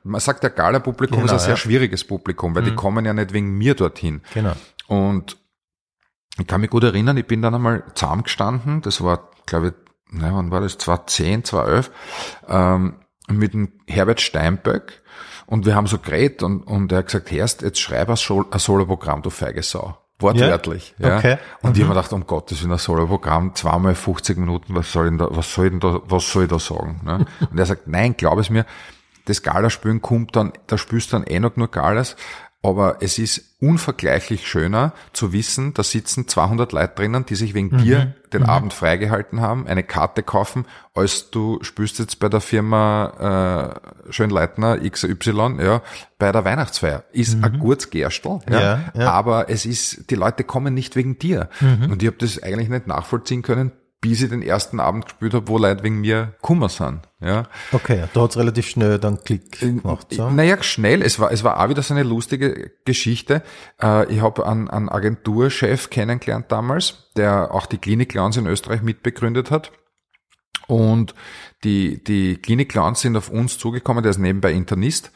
Man 0.03 0.19
sagt, 0.21 0.43
der 0.43 0.49
Gala-Publikum 0.49 1.19
Genau, 1.21 1.25
ist 1.27 1.31
ein 1.33 1.39
sehr 1.39 1.49
ja. 1.51 1.57
schwieriges 1.57 2.03
Publikum, 2.03 2.53
weil 2.55 2.63
die 2.63 2.75
kommen 2.75 3.05
ja 3.05 3.13
nicht 3.13 3.31
wegen 3.31 3.57
mir 3.57 3.73
dorthin. 3.73 4.21
Genau. 4.33 4.51
Und 4.87 5.37
ich 6.39 6.47
kann 6.47 6.61
mich 6.61 6.69
gut 6.69 6.83
erinnern, 6.83 7.17
ich 7.17 7.27
bin 7.27 7.41
dann 7.41 7.55
einmal 7.55 7.83
zusammengestanden, 7.95 8.81
das 8.81 9.03
war, 9.03 9.29
glaube 9.45 9.67
ich, 9.67 9.73
na, 10.09 10.33
wann 10.33 10.51
war 10.51 10.61
das? 10.61 10.77
2010, 10.77 11.43
2011, 11.43 11.91
ähm, 12.47 12.95
mit 13.29 13.53
dem 13.53 13.73
Herbert 13.87 14.21
Steinböck. 14.21 15.01
Und 15.45 15.65
wir 15.65 15.75
haben 15.75 15.87
so 15.87 15.97
geredet 15.97 16.43
und, 16.43 16.63
und 16.63 16.91
er 16.91 16.99
hat 16.99 17.07
gesagt, 17.07 17.31
Herst, 17.31 17.61
jetzt 17.61 17.79
schreib 17.79 18.09
ein, 18.09 18.15
Sol 18.15 18.45
ein 18.51 18.59
Soloprogramm, 18.59 19.21
du 19.21 19.29
feige 19.29 19.63
Sau. 19.63 19.97
Wortwörtlich. 20.19 20.95
Ja. 20.97 21.17
Okay. 21.17 21.37
Und 21.61 21.77
ich 21.77 21.83
habe 21.83 21.93
mir 21.93 21.95
gedacht, 21.95 22.11
um 22.11 22.25
Gottes 22.25 22.61
Willen, 22.61 22.71
ein 22.71 22.79
Soloprogramm, 22.79 23.53
zweimal 23.53 23.93
50 23.93 24.37
Minuten, 24.37 24.75
was 24.75 24.91
soll 24.91 25.05
ich 25.05 25.11
denn 25.11 25.19
da, 25.19 25.27
was 25.29 25.53
soll 25.53 25.65
ich 25.65 25.71
denn 25.71 25.79
da, 25.79 26.01
was 26.05 26.29
soll 26.29 26.43
ich 26.43 26.49
da 26.49 26.59
sagen? 26.59 27.01
Ne? 27.03 27.25
Und 27.51 27.57
er 27.57 27.65
sagt, 27.65 27.87
nein, 27.87 28.15
glaub 28.17 28.39
es 28.39 28.49
mir, 28.49 28.65
das 29.25 29.43
Galaspielen 29.43 30.01
kommt 30.01 30.35
dann, 30.35 30.53
da 30.67 30.77
spielst 30.77 31.11
du 31.11 31.17
dann 31.17 31.27
eh 31.27 31.39
noch 31.39 31.55
nur 31.55 31.69
Galas, 31.69 32.15
aber 32.63 32.97
es 33.01 33.19
ist 33.19 33.55
unvergleichlich 33.59 34.47
schöner 34.47 34.93
zu 35.13 35.31
wissen, 35.31 35.73
da 35.73 35.83
sitzen 35.83 36.27
200 36.27 36.71
Leute 36.73 36.93
drinnen, 36.95 37.25
die 37.25 37.35
sich 37.35 37.53
wegen 37.53 37.77
dir 37.77 38.15
den 38.33 38.43
Abend 38.43 38.73
freigehalten 38.73 39.41
haben, 39.41 39.67
eine 39.67 39.83
Karte 39.83 40.21
kaufen, 40.21 40.65
als 40.93 41.29
du 41.31 41.59
spielst 41.61 41.97
jetzt 41.99 42.19
bei 42.19 42.29
der 42.29 42.41
Firma 42.41 43.79
äh, 44.07 44.11
Schönleitner 44.11 44.77
XY, 44.79 45.57
ja, 45.59 45.81
bei 46.19 46.31
der 46.31 46.45
Weihnachtsfeier. 46.45 47.03
Ist 47.13 47.41
ein 47.43 47.59
gutes 47.59 47.89
Gerstl, 47.89 48.39
ja, 48.49 48.59
Ja, 48.59 48.79
ja. 48.93 49.11
aber 49.11 49.49
es 49.49 49.65
ist, 49.65 50.09
die 50.11 50.15
Leute 50.15 50.43
kommen 50.43 50.73
nicht 50.73 50.95
wegen 50.95 51.17
dir. 51.19 51.49
Und 51.89 52.01
ich 52.03 52.07
habe 52.07 52.17
das 52.17 52.41
eigentlich 52.41 52.69
nicht 52.69 52.87
nachvollziehen 52.87 53.43
können, 53.43 53.71
bis 53.99 54.21
ich 54.21 54.29
den 54.29 54.43
ersten 54.43 54.79
Abend 54.79 55.05
gespielt 55.05 55.33
habe, 55.33 55.47
wo 55.47 55.57
Leute 55.57 55.83
wegen 55.83 56.01
mir 56.01 56.35
Kummer 56.41 56.69
sind. 56.69 57.01
Ja. 57.19 57.43
Okay, 57.71 58.03
da 58.13 58.21
hat's 58.21 58.37
relativ 58.37 58.67
schnell 58.67 58.99
dann 58.99 59.23
Klick 59.23 59.59
gemacht. 59.59 60.07
So. 60.11 60.29
Naja, 60.29 60.61
schnell. 60.61 61.01
Es 61.01 61.19
war, 61.19 61.31
es 61.31 61.43
war 61.43 61.59
auch 61.59 61.69
wieder 61.69 61.81
so 61.81 61.93
eine 61.95 62.03
lustige 62.03 62.71
Geschichte. 62.85 63.41
Äh, 63.81 64.11
ich 64.13 64.21
habe 64.21 64.45
einen, 64.45 64.69
einen 64.69 64.89
Agenturchef 64.89 65.89
kennengelernt 65.89 66.51
damals, 66.51 67.11
der 67.17 67.53
auch 67.53 67.65
die 67.65 67.79
Klinik 67.79 68.09
Clowns 68.09 68.37
in 68.37 68.45
Österreich 68.45 68.83
mitbegründet 68.83 69.49
hat. 69.49 69.71
Und 70.67 71.15
die, 71.63 72.03
die 72.03 72.37
Klinik 72.37 72.69
Clowns 72.69 73.01
sind 73.01 73.15
auf 73.15 73.29
uns 73.29 73.57
zugekommen, 73.57 74.03
der 74.03 74.11
ist 74.11 74.19
nebenbei 74.19 74.51
Internist, 74.51 75.11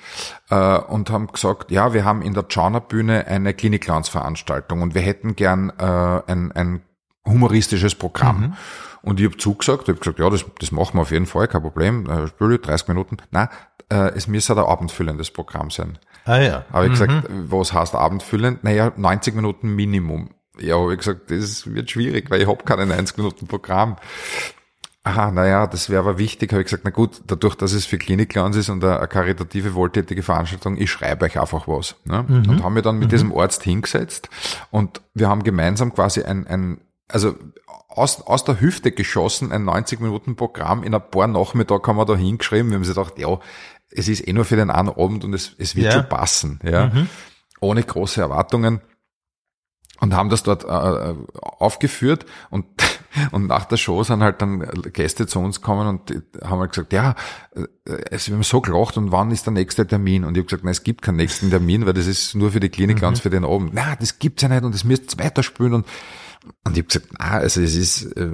äh, 0.50 0.78
und 0.78 1.10
haben 1.10 1.28
gesagt, 1.28 1.72
ja, 1.72 1.94
wir 1.94 2.06
haben 2.06 2.22
in 2.22 2.34
der 2.34 2.46
Jauner 2.50 2.80
Bühne 2.80 3.28
eine 3.28 3.54
Klinik 3.54 3.84
Clowns 3.84 4.10
Veranstaltung 4.10 4.82
und 4.82 4.96
wir 4.96 5.02
hätten 5.02 5.36
gern 5.36 5.70
äh, 5.78 6.22
ein, 6.32 6.52
ein 6.54 6.82
humoristisches 7.26 7.96
Programm. 7.96 8.56
Und 9.04 9.20
ich 9.20 9.26
habe 9.26 9.38
zugesagt, 9.38 9.84
ich 9.84 9.90
habe 9.90 10.00
gesagt, 10.00 10.20
ja, 10.20 10.30
das, 10.30 10.46
das 10.60 10.72
machen 10.72 10.98
wir 10.98 11.02
auf 11.02 11.12
jeden 11.12 11.26
Fall, 11.26 11.48
kein 11.48 11.62
Problem, 11.62 12.08
äh, 12.08 12.28
spiele 12.28 12.60
30 12.60 12.88
Minuten. 12.88 13.18
Nein, 13.32 13.48
äh, 13.90 14.12
es 14.16 14.28
müsste 14.28 14.54
ein 14.54 14.60
abendfüllendes 14.60 15.32
Programm 15.32 15.72
sein. 15.72 15.98
Ah 16.26 16.38
ja. 16.38 16.66
Habe 16.72 16.86
ich 16.86 16.92
gesagt, 16.92 17.28
was 17.30 17.74
heißt 17.74 17.96
abendfüllend? 17.96 18.64
Naja, 18.64 18.92
90 18.96 19.36
Minuten 19.36 19.76
Minimum. 19.76 20.30
Ja, 20.60 20.78
habe 20.78 20.94
ich 20.94 21.00
gesagt, 21.00 21.32
das 21.32 21.74
wird 21.74 21.90
schwierig, 21.90 22.30
weil 22.30 22.42
ich 22.42 22.48
habe 22.48 22.64
keine 22.64 22.86
90 22.86 23.18
Minuten 23.18 23.48
Programm. 23.48 23.96
Aha, 25.04 25.32
naja, 25.32 25.66
das 25.66 25.90
wäre 25.90 26.02
aber 26.02 26.20
wichtig, 26.20 26.52
habe 26.52 26.62
ich 26.62 26.68
gesagt, 26.68 26.84
na 26.86 26.92
gut, 26.92 27.24
dadurch, 27.26 27.56
dass 27.56 27.74
es 27.74 27.88
für 27.88 27.98
Klinik-Clowns 27.98 28.56
ist 28.56 28.70
und 28.70 28.84
eine, 28.84 29.08
karitative, 29.08 29.74
wohltätige 29.74 30.22
Veranstaltung, 30.22 30.78
ich 30.78 30.92
schreibe 30.92 31.26
euch 31.26 31.40
einfach 31.40 31.68
was. 31.68 31.96
Ne? 32.06 32.24
Und 32.28 32.64
haben 32.64 32.76
wir 32.76 32.84
dann 32.84 33.00
mit 33.00 33.12
diesem 33.12 33.36
Arzt 33.36 33.64
hingesetzt 33.64 34.30
und 34.70 35.02
wir 35.16 35.28
haben 35.28 35.42
gemeinsam 35.42 35.92
quasi 35.92 36.22
ein, 36.22 36.46
ein 36.46 36.82
also 37.14 37.36
aus, 37.88 38.22
aus 38.22 38.44
der 38.44 38.60
Hüfte 38.62 38.92
geschossen, 38.92 39.52
ein 39.52 39.64
90-Minuten-Programm 39.66 40.84
in 40.84 40.94
ein 40.96 41.10
paar 41.12 41.28
Nachmittag 41.28 41.88
haben 41.88 41.98
wir 41.98 42.06
da 42.06 42.16
hingeschrieben. 42.16 42.70
Wir 42.72 42.78
haben 42.78 42.84
sich 42.86 42.96
gedacht, 42.96 43.18
ja, 43.20 43.40
es 43.90 44.08
ist 44.08 44.28
eh 44.28 44.34
nur 44.34 44.46
für 44.46 44.56
den 44.56 44.70
einen 44.72 44.90
Abend 44.90 45.24
und 45.26 45.34
es, 45.34 45.54
es 45.58 45.76
wird 45.76 45.88
Ja. 45.88 45.92
schon 45.94 46.10
passen, 46.10 46.60
ja. 46.64 46.92
Ohne 47.60 47.84
große 47.84 48.22
Erwartungen 48.22 48.82
und 50.00 50.16
haben 50.16 50.30
das 50.30 50.42
dort 50.44 50.64
äh, 50.64 51.14
aufgeführt 51.42 52.26
und 52.50 52.66
und 53.34 53.48
nach 53.48 53.66
der 53.66 53.76
Show 53.76 54.04
sind 54.04 54.24
halt 54.24 54.42
dann 54.42 54.62
Gäste 54.94 55.28
zu 55.28 55.40
uns 55.40 55.60
gekommen 55.60 55.88
und 55.88 56.24
haben 56.44 56.60
halt 56.62 56.72
gesagt, 56.72 56.94
ja, 56.94 57.16
äh, 57.54 57.66
es 58.10 58.28
wir 58.30 58.36
haben 58.36 58.44
so 58.44 58.62
gelacht 58.62 58.96
und 58.98 59.12
wann 59.12 59.32
ist 59.32 59.46
der 59.46 59.54
nächste 59.54 59.86
Termin? 59.86 60.24
Und 60.24 60.38
ich 60.38 60.40
habe 60.40 60.48
gesagt, 60.48 60.64
nein, 60.64 60.72
es 60.72 60.84
gibt 60.84 61.02
keinen 61.02 61.18
nächsten 61.18 61.50
Termin, 61.50 61.86
weil 61.86 61.94
das 61.94 62.08
ist 62.08 62.36
nur 62.36 62.52
für 62.52 62.62
die 62.62 62.70
Klinik 62.70 63.02
ganz 63.02 63.20
für 63.20 63.30
den 63.30 63.44
Abend. 63.44 63.72
Na, 63.74 63.96
das 63.98 64.18
gibt's 64.18 64.42
ja 64.44 64.48
nicht 64.50 64.64
und 64.64 64.74
das 64.74 64.86
müsst 64.86 65.14
ihr 65.20 65.24
weiterspielen 65.26 65.74
und 65.74 65.86
und 66.64 66.78
ich 66.78 66.84
habe 66.84 66.88
gesagt, 66.88 67.08
na, 67.18 67.32
also 67.32 67.62
es 67.62 67.76
ist 67.76 68.04
äh, 68.18 68.32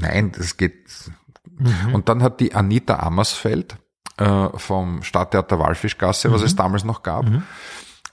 nein, 0.00 0.32
das 0.36 0.56
geht. 0.56 0.86
Und 1.92 2.08
dann 2.08 2.22
hat 2.22 2.40
die 2.40 2.54
Anita 2.54 3.00
Ammersfeld 3.00 3.76
äh, 4.16 4.48
vom 4.54 5.02
Stadttheater 5.02 5.58
Walfischgasse, 5.58 6.32
was 6.32 6.40
es 6.40 6.56
damals 6.56 6.84
noch 6.84 7.02
gab, 7.02 7.26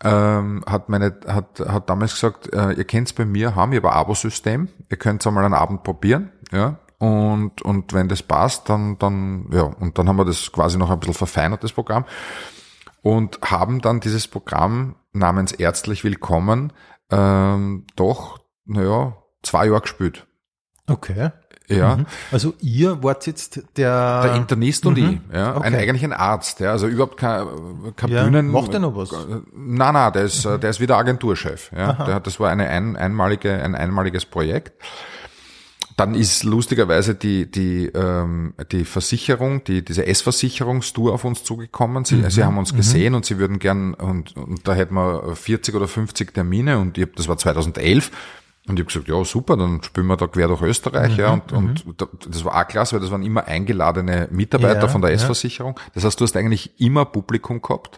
ähm, 0.03 0.63
hat 0.67 0.89
meine 0.89 1.17
hat 1.27 1.59
hat 1.61 1.89
damals 1.89 2.13
gesagt, 2.13 2.53
äh, 2.53 2.73
ihr 2.73 2.83
könnt's 2.83 3.13
bei 3.13 3.25
mir 3.25 3.55
haben, 3.55 3.71
ich 3.71 3.77
habe 3.77 3.91
ein 3.91 3.97
Abo-System, 3.97 4.67
ihr 4.89 4.97
könnt's 4.97 5.25
einmal 5.25 5.45
einen 5.45 5.53
Abend 5.53 5.83
probieren, 5.83 6.31
ja. 6.51 6.79
Und, 6.99 7.61
und 7.61 7.93
wenn 7.93 8.07
das 8.07 8.23
passt, 8.23 8.69
dann, 8.69 8.97
dann, 8.97 9.49
ja, 9.51 9.61
und 9.61 9.99
dann 9.99 10.09
haben 10.09 10.17
wir 10.17 10.25
das 10.25 10.51
quasi 10.51 10.79
noch 10.79 10.89
ein 10.89 10.99
bisschen 10.99 11.13
verfeinert, 11.13 11.63
das 11.63 11.71
Programm. 11.71 12.05
Und 13.03 13.39
haben 13.43 13.81
dann 13.81 13.99
dieses 13.99 14.27
Programm 14.27 14.95
namens 15.13 15.51
Ärztlich 15.51 16.03
Willkommen 16.03 16.73
ähm, 17.11 17.85
doch, 17.95 18.39
naja, 18.65 19.15
zwei 19.47 19.67
Jahre 19.67 19.81
gespielt. 19.81 20.25
Okay. 20.87 21.31
Ja. 21.69 21.97
Mhm. 21.97 22.05
Also 22.31 22.53
ihr 22.61 23.03
wart 23.03 23.27
jetzt 23.27 23.61
der... 23.75 24.21
Der 24.21 24.35
Internist 24.35 24.85
und 24.85 24.97
ich, 24.97 25.19
ja. 25.33 25.57
Okay. 25.57 25.65
Ein, 25.67 25.75
eigentlich 25.75 26.03
ein 26.05 26.13
Arzt, 26.13 26.61
ja. 26.61 26.71
Also 26.71 26.87
überhaupt 26.87 27.17
kein, 27.17 27.45
kein 27.97 28.09
Ja, 28.09 28.23
Bühnen. 28.23 28.47
macht 28.49 28.73
er 28.73 28.79
noch 28.79 28.95
was? 28.95 29.11
Nein, 29.53 29.93
nein, 29.93 30.13
der 30.13 30.23
ist, 30.23 30.45
äh, 30.45 30.57
der 30.57 30.69
ist 30.69 30.79
wieder 30.79 30.95
Agenturchef, 30.97 31.69
ja. 31.75 31.91
Der 31.93 32.15
hat, 32.15 32.25
das 32.27 32.39
war 32.39 32.49
eine 32.49 32.69
ein, 32.69 32.95
einmalige, 32.95 33.51
ein 33.61 33.75
einmaliges 33.75 34.23
Projekt. 34.25 34.71
dann 35.97 36.13
ist 36.15 36.43
lustigerweise 36.43 37.15
die, 37.15 37.49
die, 37.51 37.87
ähm, 37.87 38.53
die 38.71 38.85
Versicherung, 38.85 39.63
die, 39.63 39.83
diese 39.83 40.05
S-Versicherungstour 40.05 41.11
auf 41.11 41.25
uns 41.25 41.43
zugekommen. 41.43 42.05
Sie, 42.05 42.17
Mhm. 42.17 42.29
sie 42.29 42.43
haben 42.45 42.57
uns 42.59 42.73
gesehen 42.75 43.13
und 43.15 43.25
sie 43.25 43.39
würden 43.39 43.57
gern, 43.59 43.93
und, 43.95 44.37
und 44.37 44.67
da 44.67 44.73
hätten 44.75 44.93
wir 44.95 45.35
40 45.35 45.73
oder 45.75 45.87
50 45.87 46.33
Termine 46.35 46.77
und 46.77 46.97
ich 46.99 47.07
das 47.15 47.27
war 47.27 47.37
2011. 47.37 48.11
Und 48.67 48.77
ich 48.79 48.85
habe 48.85 48.91
gesagt, 48.93 49.07
ja, 49.07 49.23
super, 49.23 49.55
dann 49.57 49.81
spielen 49.81 50.07
wir 50.07 50.17
da 50.17 50.27
quer 50.27 50.47
durch 50.49 50.61
Österreich. 50.61 51.15
ja, 51.17 51.35
Mhm, 51.35 51.41
und, 51.57 51.85
und 51.85 52.01
da- 52.01 52.07
das 52.29 52.43
war 52.43 52.55
auch 52.61 52.67
klasse, 52.67 52.95
weil 52.95 53.01
das 53.01 53.11
waren 53.11 53.23
immer 53.23 53.45
eingeladene 53.47 54.27
Mitarbeiter 54.31 54.81
Ja, 54.81 54.87
von 54.89 55.01
der 55.01 55.11
ja. 55.11 55.15
S-Versicherung. 55.15 55.79
Das 55.93 56.03
heißt, 56.03 56.19
du 56.19 56.23
hast 56.25 56.35
eigentlich 56.35 56.79
immer 56.79 57.05
Publikum 57.05 57.61
gehabt. 57.61 57.97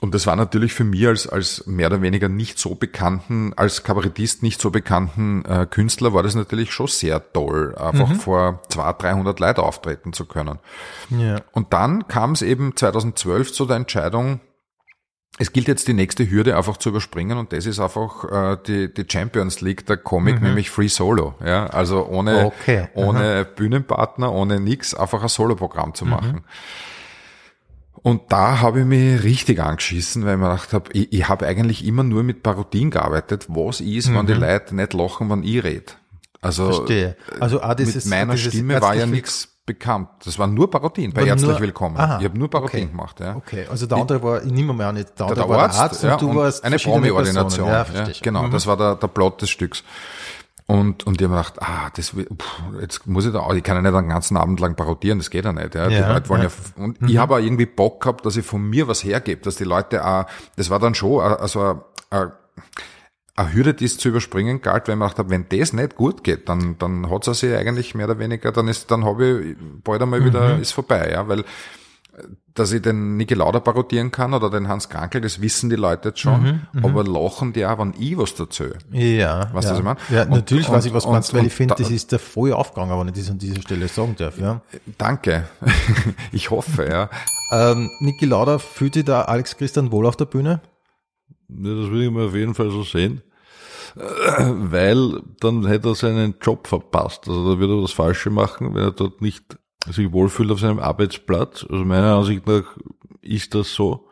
Und 0.00 0.14
das 0.14 0.26
war 0.26 0.34
natürlich 0.36 0.72
für 0.72 0.84
mich 0.84 1.06
als, 1.06 1.26
als 1.28 1.66
mehr 1.66 1.88
oder 1.88 2.00
weniger 2.00 2.28
nicht 2.28 2.58
so 2.58 2.74
bekannten, 2.74 3.52
als 3.56 3.82
Kabarettist 3.82 4.42
nicht 4.42 4.60
so 4.60 4.70
bekannten 4.70 5.44
äh, 5.44 5.66
Künstler 5.68 6.14
war 6.14 6.22
das 6.22 6.34
natürlich 6.34 6.72
schon 6.72 6.86
sehr 6.86 7.32
toll, 7.32 7.74
einfach 7.76 8.14
vor 8.14 8.62
200, 8.70 9.02
300 9.02 9.40
Leuten 9.40 9.60
auftreten 9.60 10.12
zu 10.12 10.24
können. 10.26 10.58
Ja. 11.10 11.40
Und 11.52 11.72
dann 11.72 12.08
kam 12.08 12.32
es 12.32 12.40
eben 12.42 12.74
2012 12.76 13.52
zu 13.52 13.66
der 13.66 13.76
Entscheidung, 13.76 14.40
es 15.38 15.52
gilt 15.52 15.68
jetzt 15.68 15.88
die 15.88 15.94
nächste 15.94 16.30
Hürde 16.30 16.56
einfach 16.56 16.76
zu 16.76 16.90
überspringen 16.90 17.38
und 17.38 17.52
das 17.52 17.64
ist 17.64 17.80
einfach 17.80 18.24
äh, 18.30 18.58
die, 18.66 18.92
die 18.92 19.06
Champions 19.10 19.60
League 19.62 19.86
der 19.86 19.96
Comic, 19.96 20.42
nämlich 20.42 20.70
Free 20.70 20.88
Solo. 20.88 21.34
Ja, 21.44 21.66
also 21.68 22.06
ohne, 22.06 22.46
Okay, 22.46 22.88
ohne 22.94 23.44
Bühnenpartner, 23.44 24.32
ohne 24.32 24.60
nix, 24.60 24.92
einfach 24.94 25.22
ein 25.22 25.28
Soloprogramm 25.28 25.94
zu 25.94 26.04
machen. 26.04 26.44
Und 28.02 28.32
da 28.32 28.60
habe 28.60 28.80
ich 28.80 28.86
mich 28.86 29.22
richtig 29.22 29.60
angeschissen, 29.60 30.24
weil 30.24 30.34
ich 30.34 30.40
mir 30.40 30.48
gedacht 30.50 30.72
habe, 30.72 30.90
ich, 30.92 31.12
ich 31.12 31.28
habe 31.28 31.46
eigentlich 31.46 31.84
immer 31.84 32.02
nur 32.02 32.22
mit 32.22 32.42
Parodien 32.42 32.90
gearbeitet. 32.90 33.46
Was 33.48 33.80
ist, 33.80 34.12
wenn 34.12 34.26
die 34.26 34.32
Leute 34.32 34.74
nicht 34.74 34.94
lachen, 34.94 35.28
wenn 35.30 35.42
ich 35.42 35.62
rede? 35.62 35.92
Also 36.40 36.64
Mhm. 36.64 36.72
Verstehe. 36.72 37.16
Also 37.38 37.62
auch 37.62 37.74
dieses, 37.74 38.06
mit 38.06 38.10
meiner 38.10 38.34
dieses 38.34 38.54
Stimme 38.54 38.80
war 38.80 38.94
ja 38.94 39.04
nichts 39.06 39.49
bekannt. 39.74 40.08
Das 40.24 40.38
waren 40.38 40.54
nur 40.54 40.70
Parodien 40.70 41.12
bei 41.12 41.20
War 41.22 41.28
Herzlich 41.28 41.50
nur- 41.50 41.60
Willkommen. 41.60 41.96
Aha, 41.96 42.18
ich 42.18 42.24
habe 42.24 42.38
nur 42.38 42.48
Parodien 42.50 42.84
okay. 42.84 42.90
gemacht. 42.90 43.20
Ja. 43.20 43.36
Okay, 43.36 43.66
also 43.70 43.86
der 43.86 43.98
andere 43.98 44.22
war, 44.22 44.42
ich 44.42 44.50
nehme 44.52 44.72
mal 44.72 44.86
an, 44.88 44.94
nicht, 44.96 45.18
der 45.18 45.26
andere 45.26 45.40
Der 45.40 45.48
war 45.48 45.58
Arzt, 45.64 45.76
der 45.78 45.82
Arzt 45.84 46.02
ja, 46.02 46.12
und 46.14 46.22
du 46.22 46.30
und 46.30 46.36
warst 46.36 46.64
eine 46.64 46.76
Promi-Ordination. 46.78 47.66
Ja, 47.68 47.86
Ja, 47.94 48.08
genau, 48.22 48.42
Mhm. 48.44 48.50
das 48.50 48.66
war 48.66 48.76
der, 48.76 48.96
der 48.96 49.06
Plot 49.08 49.42
des 49.42 49.50
Stücks. 49.50 49.84
Und, 50.66 51.04
und 51.04 51.20
ich 51.20 51.24
habe 51.26 51.34
mir 51.34 51.40
gedacht, 51.42 51.60
ah, 51.62 51.90
das, 51.96 52.10
pff, 52.10 52.16
jetzt 52.80 53.04
muss 53.08 53.26
ich 53.26 53.32
da, 53.32 53.50
ich 53.54 53.62
kann 53.64 53.74
ja 53.76 53.82
nicht 53.82 53.92
einen 53.92 54.08
ganzen 54.08 54.36
Abend 54.36 54.60
lang 54.60 54.76
parodieren, 54.76 55.18
das 55.18 55.28
geht 55.30 55.44
ja 55.44 55.52
nicht. 55.52 55.74
Ja. 55.74 55.88
Die 55.88 55.94
Ja, 55.96 56.12
Leute 56.12 56.28
wollen 56.28 56.42
ja, 56.42 56.48
ja. 56.48 56.54
Mhm. 56.76 56.84
und 57.00 57.10
ich 57.10 57.16
habe 57.18 57.34
auch 57.34 57.38
irgendwie 57.40 57.66
Bock 57.66 58.00
gehabt, 58.02 58.24
dass 58.24 58.36
ich 58.36 58.46
von 58.46 58.62
mir 58.62 58.86
was 58.86 59.02
hergebe, 59.02 59.40
dass 59.42 59.56
die 59.56 59.64
Leute 59.64 60.04
auch, 60.06 60.26
das 60.56 60.70
war 60.70 60.78
dann 60.78 60.94
schon, 60.94 61.18
äh, 61.20 61.34
also, 61.34 61.82
äh, 62.10 62.26
eine 63.36 63.52
Hürde, 63.54 63.74
die 63.74 63.84
es 63.86 63.96
zu 63.96 64.08
überspringen 64.08 64.60
galt, 64.60 64.86
weil 64.88 64.94
ich 64.94 64.98
mir 64.98 65.04
gedacht 65.06 65.18
habe, 65.18 65.30
wenn 65.30 65.46
das 65.48 65.72
nicht 65.72 65.96
gut 65.96 66.24
geht, 66.24 66.48
dann, 66.48 66.76
dann 66.78 67.08
hat 67.10 67.26
es 67.28 67.40
sich 67.40 67.54
eigentlich 67.54 67.94
mehr 67.94 68.06
oder 68.06 68.18
weniger, 68.18 68.52
dann 68.52 68.68
ist, 68.68 68.90
dann 68.90 69.04
habe 69.04 69.40
ich 69.40 69.56
bald 69.84 70.02
einmal 70.02 70.24
wieder, 70.24 70.56
Mhm. 70.56 70.62
ist 70.62 70.72
vorbei, 70.72 71.10
ja, 71.12 71.26
weil, 71.28 71.44
dass 72.52 72.72
ich 72.72 72.82
den 72.82 73.16
Niki 73.16 73.32
Lauda 73.34 73.60
parodieren 73.60 74.10
kann 74.10 74.34
oder 74.34 74.50
den 74.50 74.68
Hans 74.68 74.88
Krankel, 74.90 75.20
das 75.22 75.40
wissen 75.40 75.70
die 75.70 75.76
Leute 75.76 76.08
jetzt 76.10 76.18
schon, 76.20 76.62
aber 76.82 77.04
lachen 77.04 77.52
die 77.54 77.64
auch, 77.64 77.78
wenn 77.78 77.94
ich 77.98 78.18
was 78.18 78.34
dazu. 78.34 78.64
Ja, 78.90 79.48
Weißt 79.54 79.68
du, 79.70 79.72
ja. 79.72 79.72
was 79.72 79.78
ich 79.78 79.84
meine? 79.84 79.98
Ja, 80.10 80.22
Und- 80.24 80.30
natürlich 80.30 80.68
weiß 80.68 80.84
ich, 80.84 80.92
was 80.92 81.04
du 81.04 81.08
und- 81.10 81.14
meinst, 81.14 81.32
weil 81.32 81.40
und 81.40 81.46
ich 81.46 81.54
finde, 81.54 81.74
da- 81.76 81.82
das 81.82 81.90
ist 81.90 82.12
der 82.12 82.18
voll 82.18 82.52
aufgegangen, 82.52 82.98
wenn 82.98 83.08
ich 83.08 83.14
das 83.14 83.30
an 83.30 83.38
dieser 83.38 83.62
Stelle 83.62 83.88
sagen 83.88 84.16
darf. 84.18 84.36
Ja. 84.38 84.60
Danke. 84.98 85.48
ich 86.32 86.50
hoffe, 86.50 86.86
ja. 86.90 87.08
Ähm, 87.52 87.88
Niki 88.00 88.26
Lauda, 88.26 88.58
fühlt 88.58 88.94
sich 88.94 89.04
da 89.04 89.22
Alex 89.22 89.56
Christian 89.56 89.90
wohl 89.92 90.06
auf 90.06 90.16
der 90.16 90.26
Bühne? 90.26 90.60
Das 91.52 91.90
würde 91.90 92.04
ich 92.04 92.10
mir 92.10 92.26
auf 92.26 92.34
jeden 92.34 92.54
Fall 92.54 92.70
so 92.70 92.82
sehen. 92.82 93.22
Weil 93.96 95.22
dann 95.40 95.66
hätte 95.66 95.88
er 95.88 95.94
seinen 95.94 96.36
Job 96.40 96.66
verpasst. 96.66 97.28
Also 97.28 97.54
da 97.54 97.58
würde 97.58 97.76
er 97.76 97.82
das 97.82 97.92
Falsche 97.92 98.30
machen, 98.30 98.74
wenn 98.74 98.82
er 98.84 98.92
dort 98.92 99.20
nicht 99.20 99.58
sich 99.88 100.12
wohlfühlt 100.12 100.50
auf 100.50 100.60
seinem 100.60 100.78
Arbeitsplatz. 100.78 101.66
Also 101.68 101.84
meiner 101.84 102.16
Ansicht 102.16 102.46
nach 102.46 102.76
ist 103.22 103.54
das 103.54 103.74
so. 103.74 104.06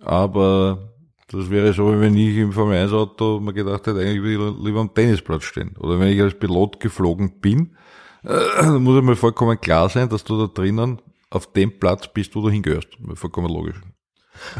Aber 0.00 0.92
das 1.28 1.50
wäre 1.50 1.72
so, 1.72 1.98
wenn 1.98 2.16
ich 2.16 2.36
im 2.36 2.52
Formel 2.52 2.76
1 2.76 2.92
Auto 2.92 3.40
mir 3.40 3.52
gedacht 3.54 3.86
hätte, 3.86 4.00
eigentlich 4.00 4.22
will 4.22 4.32
ich 4.32 4.64
lieber 4.64 4.80
am 4.80 4.92
Tennisplatz 4.92 5.44
stehen. 5.44 5.76
Oder 5.78 5.98
wenn 5.98 6.08
ich 6.08 6.20
als 6.20 6.34
Pilot 6.34 6.78
geflogen 6.78 7.40
bin, 7.40 7.76
dann 8.22 8.82
muss 8.82 9.02
mir 9.02 9.16
vollkommen 9.16 9.60
klar 9.60 9.88
sein, 9.88 10.08
dass 10.08 10.24
du 10.24 10.38
da 10.38 10.46
drinnen 10.46 11.00
auf 11.30 11.52
dem 11.52 11.78
Platz 11.78 12.12
bist, 12.12 12.36
wo 12.36 12.42
du 12.42 12.50
hingehörst. 12.50 12.88
Vollkommen 13.14 13.52
logisch. 13.52 13.80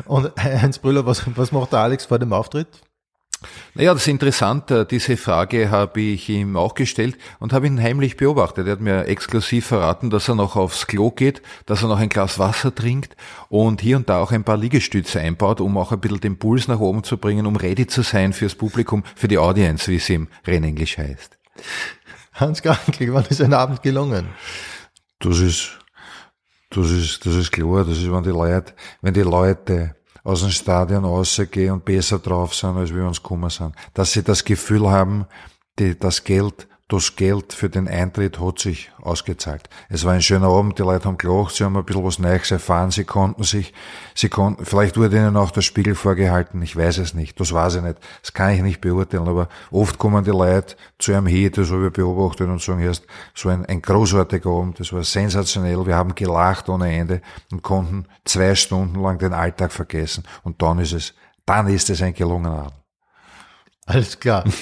Und 0.06 0.32
Heinz 0.38 0.78
Brüller, 0.78 1.06
was, 1.06 1.22
was 1.36 1.52
macht 1.52 1.72
der 1.72 1.80
Alex 1.80 2.06
vor 2.06 2.18
dem 2.18 2.32
Auftritt? 2.32 2.68
Naja, 3.74 3.92
das 3.92 4.02
ist 4.02 4.08
interessant. 4.08 4.70
äh, 4.70 4.86
Diese 4.86 5.16
Frage 5.16 5.70
habe 5.70 6.00
ich 6.00 6.28
ihm 6.28 6.56
auch 6.56 6.74
gestellt 6.74 7.16
und 7.38 7.52
habe 7.52 7.66
ihn 7.66 7.82
heimlich 7.82 8.16
beobachtet. 8.16 8.66
Er 8.66 8.72
hat 8.74 8.80
mir 8.80 9.06
exklusiv 9.06 9.66
verraten, 9.66 10.10
dass 10.10 10.28
er 10.28 10.34
noch 10.34 10.56
aufs 10.56 10.86
Klo 10.86 11.10
geht, 11.10 11.42
dass 11.66 11.82
er 11.82 11.88
noch 11.88 11.98
ein 11.98 12.08
Glas 12.08 12.38
Wasser 12.38 12.74
trinkt 12.74 13.16
und 13.48 13.80
hier 13.80 13.96
und 13.96 14.08
da 14.08 14.20
auch 14.20 14.32
ein 14.32 14.44
paar 14.44 14.56
Liegestütze 14.56 15.20
einbaut, 15.20 15.60
um 15.60 15.76
auch 15.76 15.92
ein 15.92 16.00
bisschen 16.00 16.20
den 16.20 16.38
Puls 16.38 16.68
nach 16.68 16.80
oben 16.80 17.02
zu 17.02 17.16
bringen, 17.16 17.46
um 17.46 17.56
ready 17.56 17.86
zu 17.86 18.02
sein 18.02 18.32
fürs 18.32 18.54
Publikum, 18.54 19.02
für 19.16 19.28
die 19.28 19.38
Audience, 19.38 19.90
wie 19.90 19.96
es 19.96 20.08
im 20.08 20.28
Rennenglisch 20.46 20.98
heißt. 20.98 21.38
Hans 22.34 22.62
Krankel, 22.62 23.12
wann 23.12 23.26
ist 23.26 23.42
ein 23.42 23.54
Abend 23.54 23.82
gelungen? 23.82 24.28
Das 25.18 25.38
ist, 25.38 25.78
das 26.74 26.90
ist, 26.90 27.26
das 27.26 27.34
ist 27.34 27.52
klar. 27.52 27.84
Das 27.84 27.98
ist, 27.98 28.10
wenn 28.10 28.22
die 28.22 28.30
Leute, 28.30 28.72
wenn 29.00 29.14
die 29.14 29.22
Leute 29.22 29.94
aus 30.24 30.40
dem 30.40 30.50
Stadion 30.50 31.04
rausgehen 31.04 31.72
und 31.72 31.84
besser 31.84 32.18
drauf 32.18 32.54
sind, 32.54 32.76
als 32.76 32.94
wir 32.94 33.04
uns 33.06 33.22
gekommen 33.22 33.50
sind. 33.50 33.74
Dass 33.94 34.12
sie 34.12 34.22
das 34.22 34.44
Gefühl 34.44 34.88
haben, 34.88 35.26
die, 35.78 35.98
das 35.98 36.22
Geld, 36.24 36.68
das 36.92 37.16
Geld 37.16 37.54
für 37.54 37.70
den 37.70 37.88
Eintritt 37.88 38.38
hat 38.38 38.58
sich 38.58 38.90
ausgezahlt. 39.00 39.70
Es 39.88 40.04
war 40.04 40.12
ein 40.12 40.20
schöner 40.20 40.48
Abend, 40.48 40.78
die 40.78 40.82
Leute 40.82 41.06
haben 41.06 41.16
gelacht, 41.16 41.54
sie 41.54 41.64
haben 41.64 41.74
ein 41.74 41.84
bisschen 41.86 42.04
was 42.04 42.18
Neues 42.18 42.50
erfahren, 42.50 42.90
sie 42.90 43.04
konnten 43.04 43.44
sich, 43.44 43.72
sie 44.14 44.28
konnten, 44.28 44.66
vielleicht 44.66 44.98
wurde 44.98 45.16
ihnen 45.16 45.38
auch 45.38 45.50
der 45.52 45.62
Spiegel 45.62 45.94
vorgehalten, 45.94 46.60
ich 46.60 46.76
weiß 46.76 46.98
es 46.98 47.14
nicht, 47.14 47.40
das 47.40 47.52
weiß 47.52 47.76
ich 47.76 47.82
nicht, 47.82 47.98
das 48.20 48.34
kann 48.34 48.50
ich 48.50 48.60
nicht 48.60 48.82
beurteilen, 48.82 49.26
aber 49.26 49.48
oft 49.70 49.96
kommen 49.96 50.22
die 50.22 50.32
Leute 50.32 50.76
zu 50.98 51.12
einem 51.12 51.28
hin, 51.28 51.50
das 51.54 51.70
habe 51.70 51.86
ich 51.86 51.92
beobachtet 51.94 52.48
und 52.48 52.60
sagen, 52.60 52.80
erst 52.80 53.06
so 53.34 53.48
ein, 53.48 53.64
ein 53.64 53.80
großartiger 53.80 54.50
Abend, 54.50 54.78
das 54.78 54.92
war 54.92 55.02
sensationell, 55.02 55.86
wir 55.86 55.96
haben 55.96 56.14
gelacht 56.14 56.68
ohne 56.68 56.94
Ende 56.94 57.22
und 57.50 57.62
konnten 57.62 58.04
zwei 58.26 58.54
Stunden 58.54 59.00
lang 59.00 59.18
den 59.18 59.32
Alltag 59.32 59.72
vergessen 59.72 60.24
und 60.42 60.60
dann 60.60 60.78
ist 60.78 60.92
es, 60.92 61.14
dann 61.46 61.68
ist 61.68 61.88
es 61.88 62.02
ein 62.02 62.12
gelungener 62.12 62.58
Abend. 62.58 62.74
Alles 63.86 64.20
klar. 64.20 64.44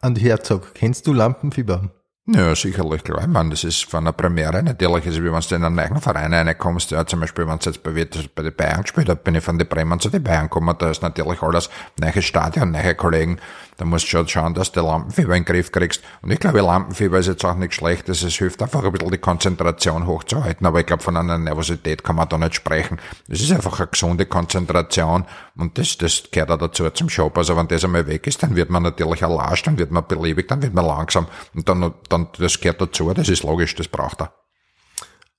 Andi 0.00 0.20
Herzog, 0.20 0.74
kennst 0.74 1.06
du 1.06 1.12
Lampenfieber? 1.12 1.90
Ja, 2.26 2.54
sicherlich, 2.54 3.04
klar. 3.04 3.20
Ich 3.20 3.26
meine, 3.26 3.50
das 3.50 3.64
ist 3.64 3.84
von 3.84 4.04
einer 4.04 4.12
Premiere 4.12 4.62
natürlich, 4.62 5.04
also 5.06 5.22
wie 5.22 5.30
wenn 5.30 5.40
du 5.40 5.54
in 5.54 5.62
einen 5.62 5.74
neuen 5.74 6.00
Verein 6.00 6.32
reinkommst, 6.32 6.90
ja, 6.90 7.04
zum 7.04 7.20
Beispiel, 7.20 7.46
wenn 7.46 7.58
es 7.58 7.66
jetzt 7.66 7.82
bei, 7.82 7.90
bei 7.90 8.42
den 8.42 8.56
Bayern 8.56 8.80
gespielt 8.80 9.10
hat, 9.10 9.24
bin 9.24 9.34
ich 9.34 9.44
von 9.44 9.58
den 9.58 9.68
Bremen 9.68 10.00
zu 10.00 10.08
den 10.08 10.22
Bayern 10.22 10.44
gekommen, 10.44 10.74
da 10.78 10.90
ist 10.90 11.02
natürlich 11.02 11.42
alles 11.42 11.68
neue 12.00 12.22
Stadion, 12.22 12.70
neue 12.70 12.94
Kollegen, 12.94 13.38
da 13.76 13.84
musst 13.84 14.04
du 14.04 14.08
schon 14.08 14.28
schauen, 14.28 14.54
dass 14.54 14.72
du 14.72 14.80
Lampenfieber 14.80 15.34
in 15.34 15.44
den 15.44 15.44
Griff 15.44 15.72
kriegst. 15.72 16.02
Und 16.22 16.30
ich 16.30 16.38
glaube, 16.38 16.60
Lampenfieber 16.60 17.18
ist 17.18 17.26
jetzt 17.26 17.44
auch 17.44 17.54
nichts 17.56 17.76
Schlechtes, 17.76 18.22
es 18.22 18.34
hilft 18.34 18.62
einfach 18.62 18.84
ein 18.84 18.92
bisschen 18.92 19.10
die 19.10 19.18
Konzentration 19.18 20.06
hochzuhalten, 20.06 20.66
aber 20.66 20.80
ich 20.80 20.86
glaube, 20.86 21.02
von 21.02 21.16
einer 21.16 21.38
Nervosität 21.38 22.04
kann 22.04 22.16
man 22.16 22.28
da 22.28 22.38
nicht 22.38 22.54
sprechen. 22.54 23.00
Es 23.28 23.40
ist 23.40 23.52
einfach 23.52 23.78
eine 23.80 23.88
gesunde 23.88 24.26
Konzentration 24.26 25.24
und 25.56 25.78
das, 25.78 25.98
das 25.98 26.24
gehört 26.30 26.50
auch 26.50 26.58
dazu 26.58 26.88
zum 26.90 27.08
Job. 27.08 27.36
Also 27.36 27.56
wenn 27.56 27.68
das 27.68 27.84
einmal 27.84 28.06
weg 28.06 28.26
ist, 28.26 28.42
dann 28.42 28.56
wird 28.56 28.70
man 28.70 28.82
natürlich 28.82 29.22
erlascht, 29.22 29.66
dann 29.66 29.78
wird 29.78 29.90
man 29.90 30.06
beliebig, 30.06 30.48
dann 30.48 30.62
wird 30.62 30.74
man 30.74 30.86
langsam 30.86 31.26
und 31.54 31.68
dann, 31.68 31.94
dann, 32.08 32.28
das 32.38 32.60
gehört 32.60 32.80
dazu, 32.80 33.12
das 33.12 33.28
ist 33.28 33.42
logisch, 33.42 33.74
das 33.74 33.88
braucht 33.88 34.22
er. 34.22 34.32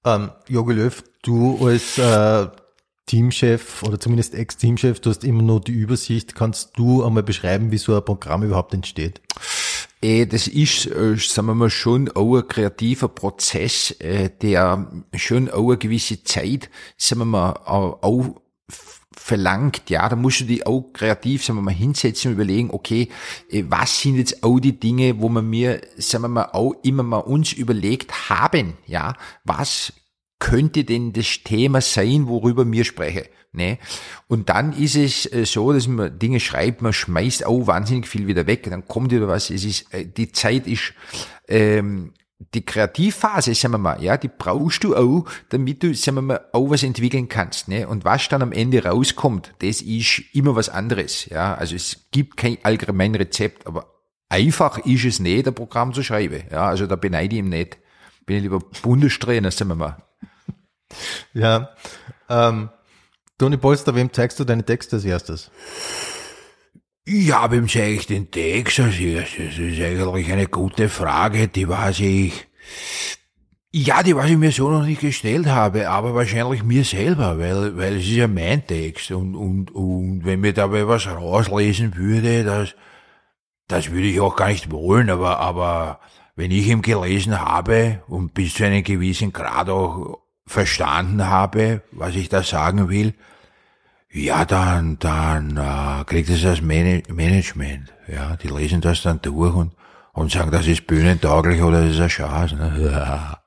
Ähm, 0.06 0.32
Jogi 0.48 0.74
Löw, 0.74 1.04
du 1.24 1.68
als 1.68 1.98
äh, 1.98 2.48
Teamchef 3.06 3.84
oder 3.84 4.00
zumindest 4.00 4.34
Ex-Teamchef, 4.34 5.00
du 5.00 5.10
hast 5.10 5.24
immer 5.24 5.44
nur 5.44 5.62
die 5.62 5.72
Übersicht. 5.72 6.36
Kannst 6.36 6.78
du 6.78 7.04
einmal 7.04 7.24
beschreiben, 7.24 7.72
wie 7.72 7.78
so 7.78 7.96
ein 7.96 8.04
Programm 8.04 8.44
überhaupt 8.44 8.74
entsteht? 8.74 9.22
Eh, 10.02 10.26
das 10.26 10.48
ist, 10.48 10.88
äh, 10.88 11.16
sagen 11.18 11.48
wir 11.48 11.56
mal, 11.56 11.70
schon 11.70 12.10
auch 12.12 12.38
ein 12.38 12.48
kreativer 12.48 13.08
Prozess, 13.08 13.92
äh, 14.00 14.30
der 14.42 14.92
schon 15.16 15.50
auch 15.50 15.70
eine 15.70 15.78
gewisse 15.78 16.24
Zeit, 16.24 16.70
sagen 16.98 17.22
wir 17.22 17.26
mal, 17.26 17.52
auch, 17.54 18.42
verlangt, 19.18 19.90
ja, 19.90 20.08
da 20.08 20.16
musst 20.16 20.42
du 20.42 20.46
dich 20.46 20.68
auch 20.68 20.92
kreativ, 20.94 21.44
sagen 21.44 21.58
wir 21.58 21.64
mal, 21.64 21.74
hinsetzen 21.74 22.30
und 22.30 22.36
überlegen, 22.36 22.70
okay, 22.72 23.10
äh, 23.50 23.64
was 23.68 24.00
sind 24.00 24.18
jetzt 24.18 24.44
auch 24.44 24.60
die 24.60 24.80
Dinge, 24.80 25.20
wo 25.20 25.30
wir 25.30 25.42
mir, 25.42 25.82
sagen 25.98 26.26
wir 26.26 26.28
mal, 26.28 26.50
auch 26.52 26.76
immer 26.84 27.02
mal 27.04 27.20
uns 27.20 27.54
überlegt 27.54 28.30
haben, 28.30 28.74
ja, 28.86 29.16
was 29.44 29.94
könnte 30.46 30.84
denn 30.84 31.12
das 31.12 31.40
Thema 31.44 31.82
sein, 31.82 32.28
worüber 32.28 32.72
wir 32.72 32.86
sprechen? 32.86 33.24
Ne? 33.52 33.80
Und 34.28 34.50
dann 34.50 34.74
ist 34.74 34.96
es 34.96 35.26
äh, 35.34 35.44
so, 35.44 35.74
dass 35.74 35.88
man 35.88 36.20
Dinge 36.20 36.40
schreibt, 36.40 36.84
man 36.84 36.94
schmeißt 36.94 37.48
auch 37.48 37.66
wahnsinnig 37.66 38.08
viel 38.08 38.28
wieder 38.28 38.46
weg, 38.46 38.70
dann 38.70 38.88
kommt 38.88 39.12
wieder 39.12 39.28
was, 39.28 39.50
es 39.50 39.66
ist, 39.66 39.92
äh, 39.92 40.06
die 40.06 40.32
Zeit 40.32 40.68
ist, 40.68 40.94
ähm, 41.48 42.14
die 42.54 42.64
Kreativphase, 42.64 43.56
sagen 43.56 43.74
wir 43.74 43.78
mal, 43.80 44.04
ja, 44.04 44.18
die 44.18 44.28
brauchst 44.28 44.84
du 44.84 44.96
auch, 44.96 45.26
damit 45.50 45.82
du, 45.82 45.96
sagen 45.96 46.18
wir 46.18 46.22
mal, 46.22 46.46
auch 46.54 46.70
was 46.70 46.84
entwickeln 46.84 47.28
kannst, 47.28 47.68
ne? 47.68 47.88
Und 47.88 48.06
was 48.06 48.30
dann 48.30 48.44
am 48.44 48.52
Ende 48.52 48.84
rauskommt, 48.84 49.56
das 49.60 49.82
ist 49.82 50.22
immer 50.34 50.56
was 50.56 50.70
anderes, 50.70 51.26
ja. 51.26 51.56
Also 51.56 51.76
es 51.76 52.08
gibt 52.12 52.38
kein 52.38 52.60
allgemein 52.62 53.16
Rezept, 53.16 53.66
aber 53.66 53.88
einfach 54.30 54.78
ist 54.80 55.06
es 55.06 55.20
nicht, 55.20 55.48
ein 55.48 55.56
Programm 55.56 55.92
zu 55.94 56.04
schreiben. 56.04 56.44
Ja, 56.52 56.68
also 56.68 56.86
da 56.86 56.98
beneide 56.98 57.34
ich 57.34 57.40
ihm 57.40 57.50
nicht. 57.50 57.78
Bin 58.26 58.38
ich 58.38 58.44
lieber 58.44 58.60
Bundestrainer, 58.60 59.50
sagen 59.50 59.72
wir 59.72 59.76
mal. 59.76 59.98
Ja. 61.34 61.70
Ähm, 62.30 62.70
Toni 63.38 63.58
Polster, 63.58 63.96
wem 63.96 64.12
zeigst 64.14 64.40
du 64.40 64.44
deine 64.44 64.64
Texte 64.64 64.96
als 64.96 65.06
erstes? 65.06 65.52
Ja, 67.08 67.52
wem 67.52 67.68
zeige 67.68 67.94
ich 67.94 68.08
den 68.08 68.32
Text 68.32 68.80
als 68.80 69.00
erstes? 69.00 69.56
Das 69.56 69.60
ist 69.60 69.80
eigentlich 69.80 70.32
eine 70.32 70.48
gute 70.48 70.90
Frage, 70.90 71.48
die 71.48 71.68
weiß 71.68 72.00
ich. 72.00 72.48
Ja, 73.72 74.02
die 74.04 74.16
was 74.16 74.30
ich 74.30 74.38
mir 74.38 74.52
so 74.52 74.72
noch 74.72 74.86
nicht 74.86 75.02
gestellt 75.02 75.48
habe, 75.48 75.90
aber 75.90 76.16
wahrscheinlich 76.16 76.64
mir 76.64 76.86
selber, 76.86 77.38
weil, 77.38 77.76
weil 77.78 77.98
es 77.98 78.06
ist 78.06 78.12
ja 78.12 78.28
mein 78.28 78.66
Text 78.66 79.12
und, 79.12 79.36
und, 79.36 79.70
und 79.76 80.24
wenn 80.24 80.40
mir 80.40 80.54
dabei 80.54 80.88
was 80.88 81.08
rauslesen 81.08 81.96
würde, 81.98 82.46
das, 82.46 82.74
das 83.68 83.92
würde 83.92 84.08
ich 84.08 84.22
auch 84.22 84.38
gar 84.38 84.48
nicht 84.48 84.72
wollen, 84.72 85.10
aber, 85.10 85.40
aber 85.40 86.00
wenn 86.38 86.52
ich 86.52 86.68
ihn 86.68 86.82
gelesen 86.82 87.40
habe 87.40 88.02
und 88.08 88.34
bis 88.34 88.54
zu 88.54 88.64
einem 88.64 88.84
gewissen 88.84 89.34
Grad 89.34 89.70
auch 89.70 90.25
verstanden 90.48 91.26
habe, 91.26 91.82
was 91.92 92.16
ich 92.16 92.30
da 92.30 92.44
sagen 92.44 92.90
will, 92.90 93.14
ja, 94.12 94.46
dann, 94.46 94.98
dann 95.00 95.58
äh, 95.58 96.04
kriegt 96.06 96.30
es 96.30 96.42
das 96.42 96.62
Man 96.62 97.04
Management. 97.10 97.92
Ja, 98.08 98.38
die 98.38 98.48
lesen 98.48 98.80
das 98.80 99.02
dann 99.02 99.22
durch 99.22 99.54
und, 99.54 99.74
und 100.14 100.32
sagen, 100.32 100.52
das 100.52 100.68
ist 100.68 100.88
bühnentauglich 100.88 101.62
oder 101.62 101.82
das 101.82 101.96
ist 101.96 102.02
ein 102.02 102.10
Schatz. 102.10 102.54
Ne? 102.54 102.92
Ja. 102.94 103.42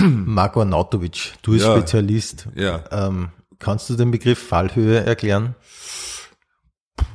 Marco 0.00 0.60
Arnautovic, 0.60 1.34
du 1.42 1.52
bist 1.52 1.66
Ja. 1.66 1.76
Spezialist. 1.76 2.48
Ja. 2.54 2.84
Ähm, 2.90 3.30
kannst 3.58 3.90
du 3.90 3.94
den 3.94 4.10
Begriff 4.10 4.38
Fallhöhe 4.38 5.04
erklären? 5.04 5.54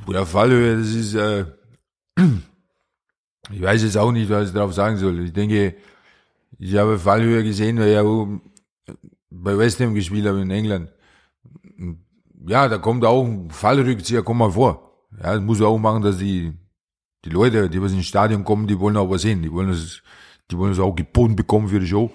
Ja, 0.08 0.24
Fallhöhe, 0.24 0.78
das 0.78 0.88
ist, 0.88 1.14
äh, 1.14 1.44
ich 3.50 3.60
weiß 3.60 3.82
jetzt 3.82 3.96
auch 3.96 4.12
nicht, 4.12 4.30
was 4.30 4.48
ich 4.48 4.54
darauf 4.54 4.72
sagen 4.72 4.96
soll. 4.96 5.24
Ich 5.24 5.32
denke, 5.32 5.76
ich 6.64 6.76
habe 6.76 6.98
Fallhöhe 6.98 7.44
gesehen, 7.44 7.78
weil 7.78 7.90
ich 7.90 7.98
auch 7.98 8.26
bei 9.28 9.58
West 9.58 9.80
Ham 9.80 9.94
gespielt 9.94 10.26
habe 10.26 10.40
in 10.40 10.50
England. 10.50 10.90
Ja, 12.46 12.68
da 12.68 12.78
kommt 12.78 13.04
auch 13.04 13.22
ein 13.22 13.50
Fallrückzieher, 13.50 14.22
kommt 14.22 14.38
mal 14.38 14.52
vor. 14.52 15.06
Ja, 15.18 15.34
das 15.34 15.42
muss 15.42 15.60
auch 15.60 15.76
machen, 15.76 16.02
dass 16.02 16.16
die, 16.16 16.54
die 17.26 17.28
Leute, 17.28 17.68
die 17.68 17.82
was 17.82 17.92
ins 17.92 18.06
Stadion 18.06 18.44
kommen, 18.44 18.66
die 18.66 18.80
wollen 18.80 18.96
auch 18.96 19.10
was 19.10 19.22
sehen. 19.22 19.42
Die 19.42 19.52
wollen 19.52 19.68
das, 19.68 20.00
die 20.50 20.56
wollen 20.56 20.70
das 20.70 20.78
auch 20.78 20.94
geboten 20.94 21.36
bekommen 21.36 21.68
für 21.68 21.80
die 21.80 21.86
Show 21.86 22.10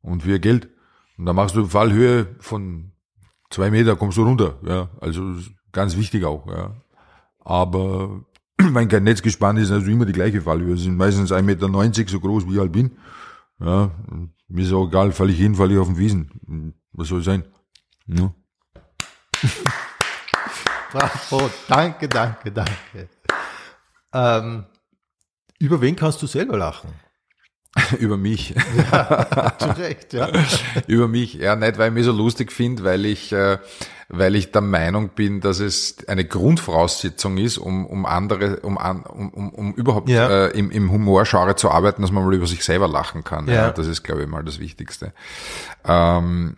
und 0.00 0.22
für 0.22 0.30
ihr 0.30 0.38
Geld. 0.38 0.70
Und 1.18 1.26
da 1.26 1.34
machst 1.34 1.54
du 1.54 1.66
Fallhöhe 1.66 2.34
von 2.38 2.92
zwei 3.50 3.70
Meter, 3.70 3.94
kommst 3.94 4.16
du 4.16 4.22
runter. 4.22 4.54
Ja, 4.66 4.88
also 5.02 5.34
ganz 5.72 5.98
wichtig 5.98 6.24
auch. 6.24 6.46
Ja. 6.46 6.74
Aber 7.40 8.24
kein 8.56 9.04
Netz 9.04 9.20
gespannt 9.20 9.58
ist 9.58 9.70
also 9.70 9.90
immer 9.90 10.06
die 10.06 10.14
gleiche 10.14 10.40
Fallhöhe. 10.40 10.76
Es 10.76 10.80
sind 10.80 10.96
meistens 10.96 11.30
1,90 11.30 11.42
Meter 11.42 12.08
so 12.08 12.20
groß, 12.20 12.46
wie 12.46 12.54
ich 12.54 12.58
halt 12.58 12.72
bin. 12.72 12.92
Ja, 13.60 13.90
mir 14.48 14.64
ist 14.64 14.72
auch 14.72 14.86
egal, 14.86 15.12
fall 15.12 15.30
ich 15.30 15.38
hin, 15.38 15.54
fall 15.54 15.72
ich 15.72 15.78
auf 15.78 15.86
den 15.86 15.98
Wiesen. 15.98 16.74
Was 16.92 17.08
soll 17.08 17.22
sein? 17.22 17.44
Ja. 18.06 18.32
Bravo, 20.92 21.50
danke, 21.68 22.08
danke, 22.08 22.52
danke. 22.52 23.08
Ähm, 24.12 24.64
über 25.58 25.80
wen 25.80 25.96
kannst 25.96 26.22
du 26.22 26.26
selber 26.26 26.56
lachen? 26.56 26.90
Über 27.98 28.16
mich. 28.16 28.54
Zu 29.58 29.68
Recht, 29.76 30.14
ja. 30.14 30.30
Über 30.86 31.08
mich. 31.08 31.34
Ja, 31.34 31.56
nicht, 31.56 31.76
weil 31.76 31.88
ich 31.88 31.94
mich 31.94 32.04
so 32.06 32.12
lustig 32.12 32.50
finde, 32.50 32.84
weil 32.84 33.04
ich, 33.04 33.32
äh, 33.32 33.58
weil 34.08 34.36
ich 34.36 34.52
der 34.52 34.60
Meinung 34.60 35.10
bin, 35.10 35.40
dass 35.40 35.58
es 35.58 35.96
eine 36.06 36.24
Grundvoraussetzung 36.24 37.38
ist, 37.38 37.58
um, 37.58 37.86
um 37.86 38.06
andere, 38.06 38.60
um, 38.60 38.76
um, 38.76 39.30
um, 39.30 39.50
um 39.50 39.74
überhaupt 39.74 40.08
Ja. 40.08 40.46
äh, 40.46 40.58
im, 40.58 40.70
im 40.70 40.92
Humorgenre 40.92 41.56
zu 41.56 41.70
arbeiten, 41.70 42.02
dass 42.02 42.12
man 42.12 42.24
mal 42.24 42.34
über 42.34 42.46
sich 42.46 42.64
selber 42.64 42.86
lachen 42.88 43.24
kann. 43.24 43.48
Ja. 43.48 43.54
Ja. 43.54 43.70
das 43.72 43.86
ist, 43.86 44.04
glaube 44.04 44.22
ich, 44.22 44.28
mal 44.28 44.44
das 44.44 44.60
Wichtigste. 44.60 45.12
Ähm, 45.84 46.56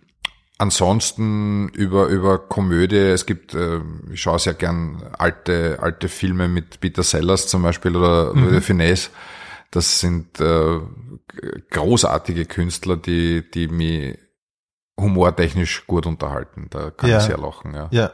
ansonsten 0.59 1.69
über, 1.71 2.07
über 2.09 2.39
Komödie, 2.39 2.97
es 2.97 3.25
gibt, 3.25 3.55
äh, 3.55 3.81
ich 4.13 4.21
schaue 4.21 4.39
sehr 4.39 4.55
gern 4.55 5.03
alte, 5.17 5.79
alte 5.81 6.09
Filme 6.09 6.49
mit 6.49 6.81
Peter 6.81 7.03
Sellers 7.03 7.47
zum 7.47 7.63
Beispiel 7.63 7.97
oder 7.97 8.35
mhm. 8.35 8.61
Finesse. 8.61 9.11
Das 9.71 10.01
sind 10.01 10.41
äh, 10.41 10.81
großartige 11.71 12.45
Künstler, 12.45 12.97
die, 12.97 13.49
die 13.51 13.69
mich 13.69 14.19
humortechnisch 14.99 15.87
gut 15.87 16.07
unterhalten. 16.07 16.67
Da 16.71 16.91
kann 16.91 17.11
Ja. 17.11 17.19
ich 17.19 17.25
sehr 17.25 17.39
lachen, 17.39 17.75
ja. 17.75 17.89
Ja. 17.91 18.11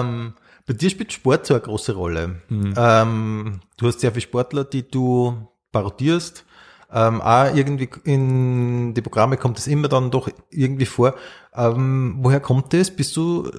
Ähm, 0.00 0.34
bei 0.66 0.72
dir 0.74 0.90
spielt 0.90 1.12
Sport 1.12 1.46
so 1.46 1.54
eine 1.54 1.62
große 1.62 1.94
Rolle. 1.94 2.40
Ähm, 2.50 3.60
du 3.76 3.86
hast 3.86 4.00
sehr 4.00 4.10
viele 4.12 4.22
Sportler, 4.22 4.64
die 4.64 4.88
du 4.88 5.46
parodierst. 5.72 6.44
Ähm, 6.92 7.20
auch 7.20 7.54
irgendwie 7.54 7.88
in 8.04 8.94
die 8.94 9.02
Programme 9.02 9.36
kommt 9.36 9.58
es 9.58 9.66
immer 9.66 9.88
dann 9.88 10.10
doch 10.10 10.28
irgendwie 10.50 10.86
vor. 10.86 11.14
Ähm, 11.54 12.16
woher 12.20 12.40
kommt 12.40 12.72
das? 12.72 12.90
Bist 12.90 13.16
du 13.16 13.50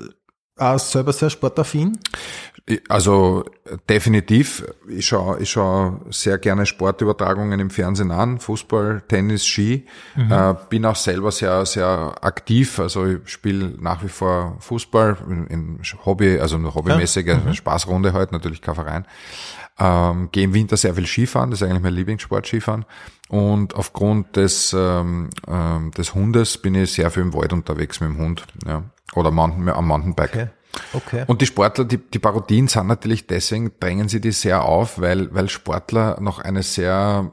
auch 0.58 0.80
selber 0.80 1.14
sehr 1.14 1.30
sportaffin? 1.30 1.98
Also 2.90 3.46
definitiv. 3.88 4.66
Ich 4.88 5.06
schaue 5.06 5.40
ich 5.40 5.52
schau 5.52 6.00
sehr 6.10 6.40
gerne 6.40 6.66
Sportübertragungen 6.66 7.60
im 7.60 7.70
Fernsehen 7.70 8.12
an, 8.12 8.40
Fußball, 8.40 9.04
Tennis, 9.08 9.46
Ski. 9.46 9.86
Äh, 10.16 10.56
bin 10.70 10.86
auch 10.86 10.96
selber 10.96 11.32
sehr 11.32 11.66
sehr 11.66 12.16
aktiv. 12.22 12.80
Also 12.80 13.06
ich 13.06 13.20
spiele 13.28 13.76
nach 13.80 14.04
wie 14.04 14.10
vor 14.10 14.58
Fußball 14.62 15.18
in, 15.50 15.80
Hobby, 16.06 16.40
also 16.40 16.58
nur 16.58 16.74
hobbymäßig, 16.74 17.30
also 17.30 17.54
Spaßrunde 17.54 18.14
halt, 18.14 18.32
natürlich 18.32 18.62
kein 18.62 18.76
Verein. 18.76 19.06
Ähm, 19.78 20.30
Gehe 20.32 20.46
im 20.46 20.54
Winter 20.54 20.78
sehr 20.78 20.96
viel 20.96 21.06
Skifahren, 21.06 21.52
das 21.52 21.62
ist 21.62 21.68
eigentlich 21.68 21.84
mein 21.84 21.94
Lieblingssport, 21.94 22.48
Skifahren. 22.48 22.86
Und 23.28 23.76
aufgrund 23.76 24.36
des, 24.38 24.74
ähm, 24.78 25.30
ähm, 25.48 25.92
des 25.92 26.14
Hundes 26.14 26.58
bin 26.58 26.76
ich 26.76 26.94
sehr 26.94 27.12
viel 27.12 27.24
im 27.24 27.34
Wald 27.34 27.52
unterwegs 27.52 28.00
mit 28.00 28.10
dem 28.10 28.18
Hund. 28.18 28.46
Ja. 28.66 28.84
Oder 29.16 29.32
Mountain, 29.32 29.70
am 29.70 29.88
Mountainbike. 29.88 30.36
Okay. 30.36 30.48
Okay. 30.94 31.24
Und 31.28 31.42
die 31.42 31.46
Sportler, 31.46 31.86
die, 31.86 31.98
die 31.98 32.20
Parodien 32.20 32.68
sind 32.68 32.88
natürlich 32.88 33.28
deswegen, 33.28 33.72
drängen 33.80 34.10
sie 34.10 34.22
die 34.22 34.32
sehr 34.32 34.64
auf, 34.64 35.00
weil, 35.00 35.34
weil 35.34 35.50
Sportler 35.50 36.20
noch 36.20 36.40
eine 36.40 36.64
sehr 36.64 37.32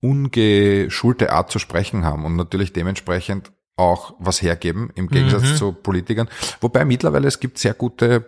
ungeschulte 0.00 1.32
Art 1.32 1.50
zu 1.50 1.58
sprechen 1.60 2.04
haben 2.04 2.24
und 2.24 2.36
natürlich 2.36 2.72
dementsprechend 2.72 3.52
auch 3.76 4.14
was 4.18 4.42
hergeben, 4.42 4.90
im 4.94 5.08
Gegensatz 5.08 5.56
zu 5.56 5.72
Politikern. 5.72 6.28
Wobei 6.60 6.84
mittlerweile 6.84 7.28
es 7.28 7.40
gibt 7.40 7.58
sehr 7.58 7.74
gute 7.74 8.26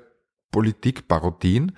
Politikparodien, 0.52 1.76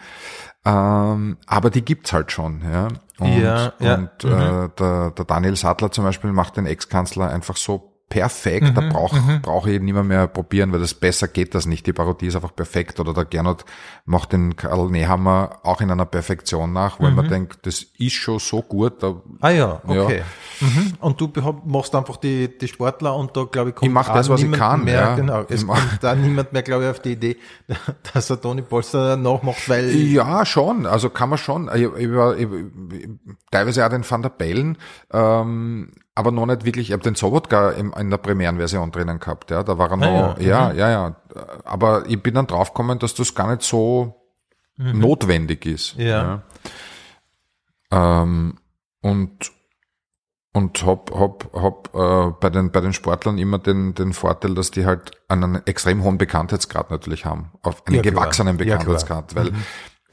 ähm, 0.65 1.39
aber 1.47 1.71
die 1.71 1.83
gibt's 1.83 2.13
halt 2.13 2.31
schon, 2.31 2.63
ja. 2.71 2.89
Und, 3.19 3.39
Ja, 3.41 3.73
ja. 3.79 3.95
und 3.95 4.25
äh, 4.25 4.69
der, 4.79 5.11
der 5.13 5.25
Daniel 5.25 5.57
Sattler 5.57 5.91
zum 5.91 6.05
Beispiel 6.05 6.33
macht 6.33 6.59
den 6.59 6.67
Ex-Kanzler 6.67 7.31
einfach 7.31 7.57
so 7.57 7.96
perfekt, 8.09 8.77
da 8.77 8.83
brauch, 8.83 9.13
brauche 9.43 9.73
ich 9.73 9.81
nicht 9.81 9.93
mehr, 9.93 10.05
mehr 10.05 10.29
probieren, 10.29 10.73
weil 10.73 10.79
das 10.79 10.95
besser 10.95 11.27
geht 11.27 11.55
das 11.57 11.67
nicht. 11.67 11.87
Die 11.87 11.93
Parodie 11.93 12.29
ist 12.29 12.37
einfach 12.37 12.55
perfekt. 12.55 13.01
Oder 13.01 13.13
der 13.13 13.25
Gernot 13.25 13.65
macht 14.05 14.33
den 14.33 14.55
Karl 14.55 14.91
Nehammer 14.91 15.59
auch 15.65 15.81
in 15.81 15.91
einer 15.91 16.07
Perfektion 16.07 16.73
nach, 16.73 17.01
weil 17.01 17.11
man 17.11 17.29
denkt, 17.29 17.67
das 17.67 17.85
ist 17.99 18.13
schon 18.13 18.39
so 18.39 18.63
gut. 18.63 19.03
Da, 19.03 19.17
Ah 19.41 19.51
ja, 19.51 19.81
okay. 19.87 20.23
Mhm. 20.61 20.93
Und 21.01 21.21
du 21.21 21.31
machst 21.65 21.95
einfach 21.95 22.17
die, 22.17 22.57
die 22.57 22.69
Sportler 22.69 23.17
und 23.17 23.37
da 23.37 23.45
glaube 23.45 23.71
ich 23.71 23.75
kommt 23.77 23.89
Ich 23.89 23.93
mach 23.93 24.13
das, 24.13 24.29
was 24.29 24.41
ich 24.41 24.45
niemand 24.45 24.63
kann, 24.63 24.85
Mehr, 24.85 24.95
ja. 24.95 25.17
Genau, 25.17 25.45
es 25.49 25.63
Ich 25.63 25.67
kommt 25.67 25.99
da 26.01 26.15
niemand 26.15 26.53
mehr, 26.53 26.63
glaube 26.63 26.85
ich, 26.85 26.91
auf 26.91 27.01
die 27.01 27.13
Idee, 27.13 27.37
dass 28.15 28.31
er 28.31 28.41
Toni 28.41 28.63
Polster 28.63 29.17
nachmacht, 29.17 29.69
weil 29.69 29.91
Ja, 29.91 30.47
schon. 30.47 30.87
Also 30.87 31.11
kann 31.11 31.29
man 31.29 31.39
schon. 31.39 31.69
Ich, 31.75 31.83
ich, 31.83 32.09
ich, 32.39 33.09
teilweise 33.51 33.85
auch 33.85 33.91
den 33.91 34.09
Van 34.09 34.23
der 34.23 34.31
Bellen, 34.31 34.79
ähm, 35.13 35.91
aber 36.17 36.33
noch 36.33 36.47
nicht 36.47 36.65
wirklich. 36.65 36.89
Ich 36.89 36.93
habe 36.93 37.03
den 37.05 37.15
Sobotka 37.15 37.71
im, 37.71 37.93
in 37.93 38.11
der 38.11 38.17
Premierenversion 38.19 38.91
drinnen 38.91 39.21
gehabt. 39.21 39.51
Ja, 39.53 39.63
da 39.63 39.79
war 39.79 39.91
er 39.91 39.97
noch. 39.97 40.39
ja, 40.41 40.73
ja, 40.73 40.73
ja, 40.73 40.91
ja, 40.91 41.17
Aber 41.65 42.05
ich 42.09 42.21
bin 42.21 42.35
dann 42.35 42.47
draufgekommen, 42.49 42.99
dass 42.99 43.15
das 43.15 43.35
gar 43.35 43.49
nicht 43.51 43.63
so 43.63 44.15
notwendig 44.77 45.65
ist. 45.67 45.95
Ja. 45.97 46.43
Ja. 47.93 48.23
Ähm, 48.23 48.59
und 49.03 49.53
und 50.53 50.87
hab, 50.87 51.11
hab, 51.15 51.53
hab 51.53 51.95
äh, 51.95 52.33
bei, 52.41 52.49
den, 52.49 52.71
bei 52.73 52.81
den 52.81 52.95
Sportlern 52.95 53.37
immer 53.37 53.59
den, 53.59 53.95
den 53.95 54.15
Vorteil, 54.15 54.55
dass 54.55 54.71
die 54.71 54.87
halt 54.87 55.11
einen 55.29 55.61
extrem 55.67 56.03
hohen 56.03 56.17
Bekanntheitsgrad 56.17 56.91
natürlich 56.91 57.27
haben. 57.27 57.53
Auf 57.61 57.87
einen 57.87 57.97
Ja, 57.97 58.03
gewachsenen 58.03 58.57
Ja, 58.59 58.65
klar. 58.65 58.79
Bekanntheitsgrad. 58.79 59.35
weil 59.37 59.53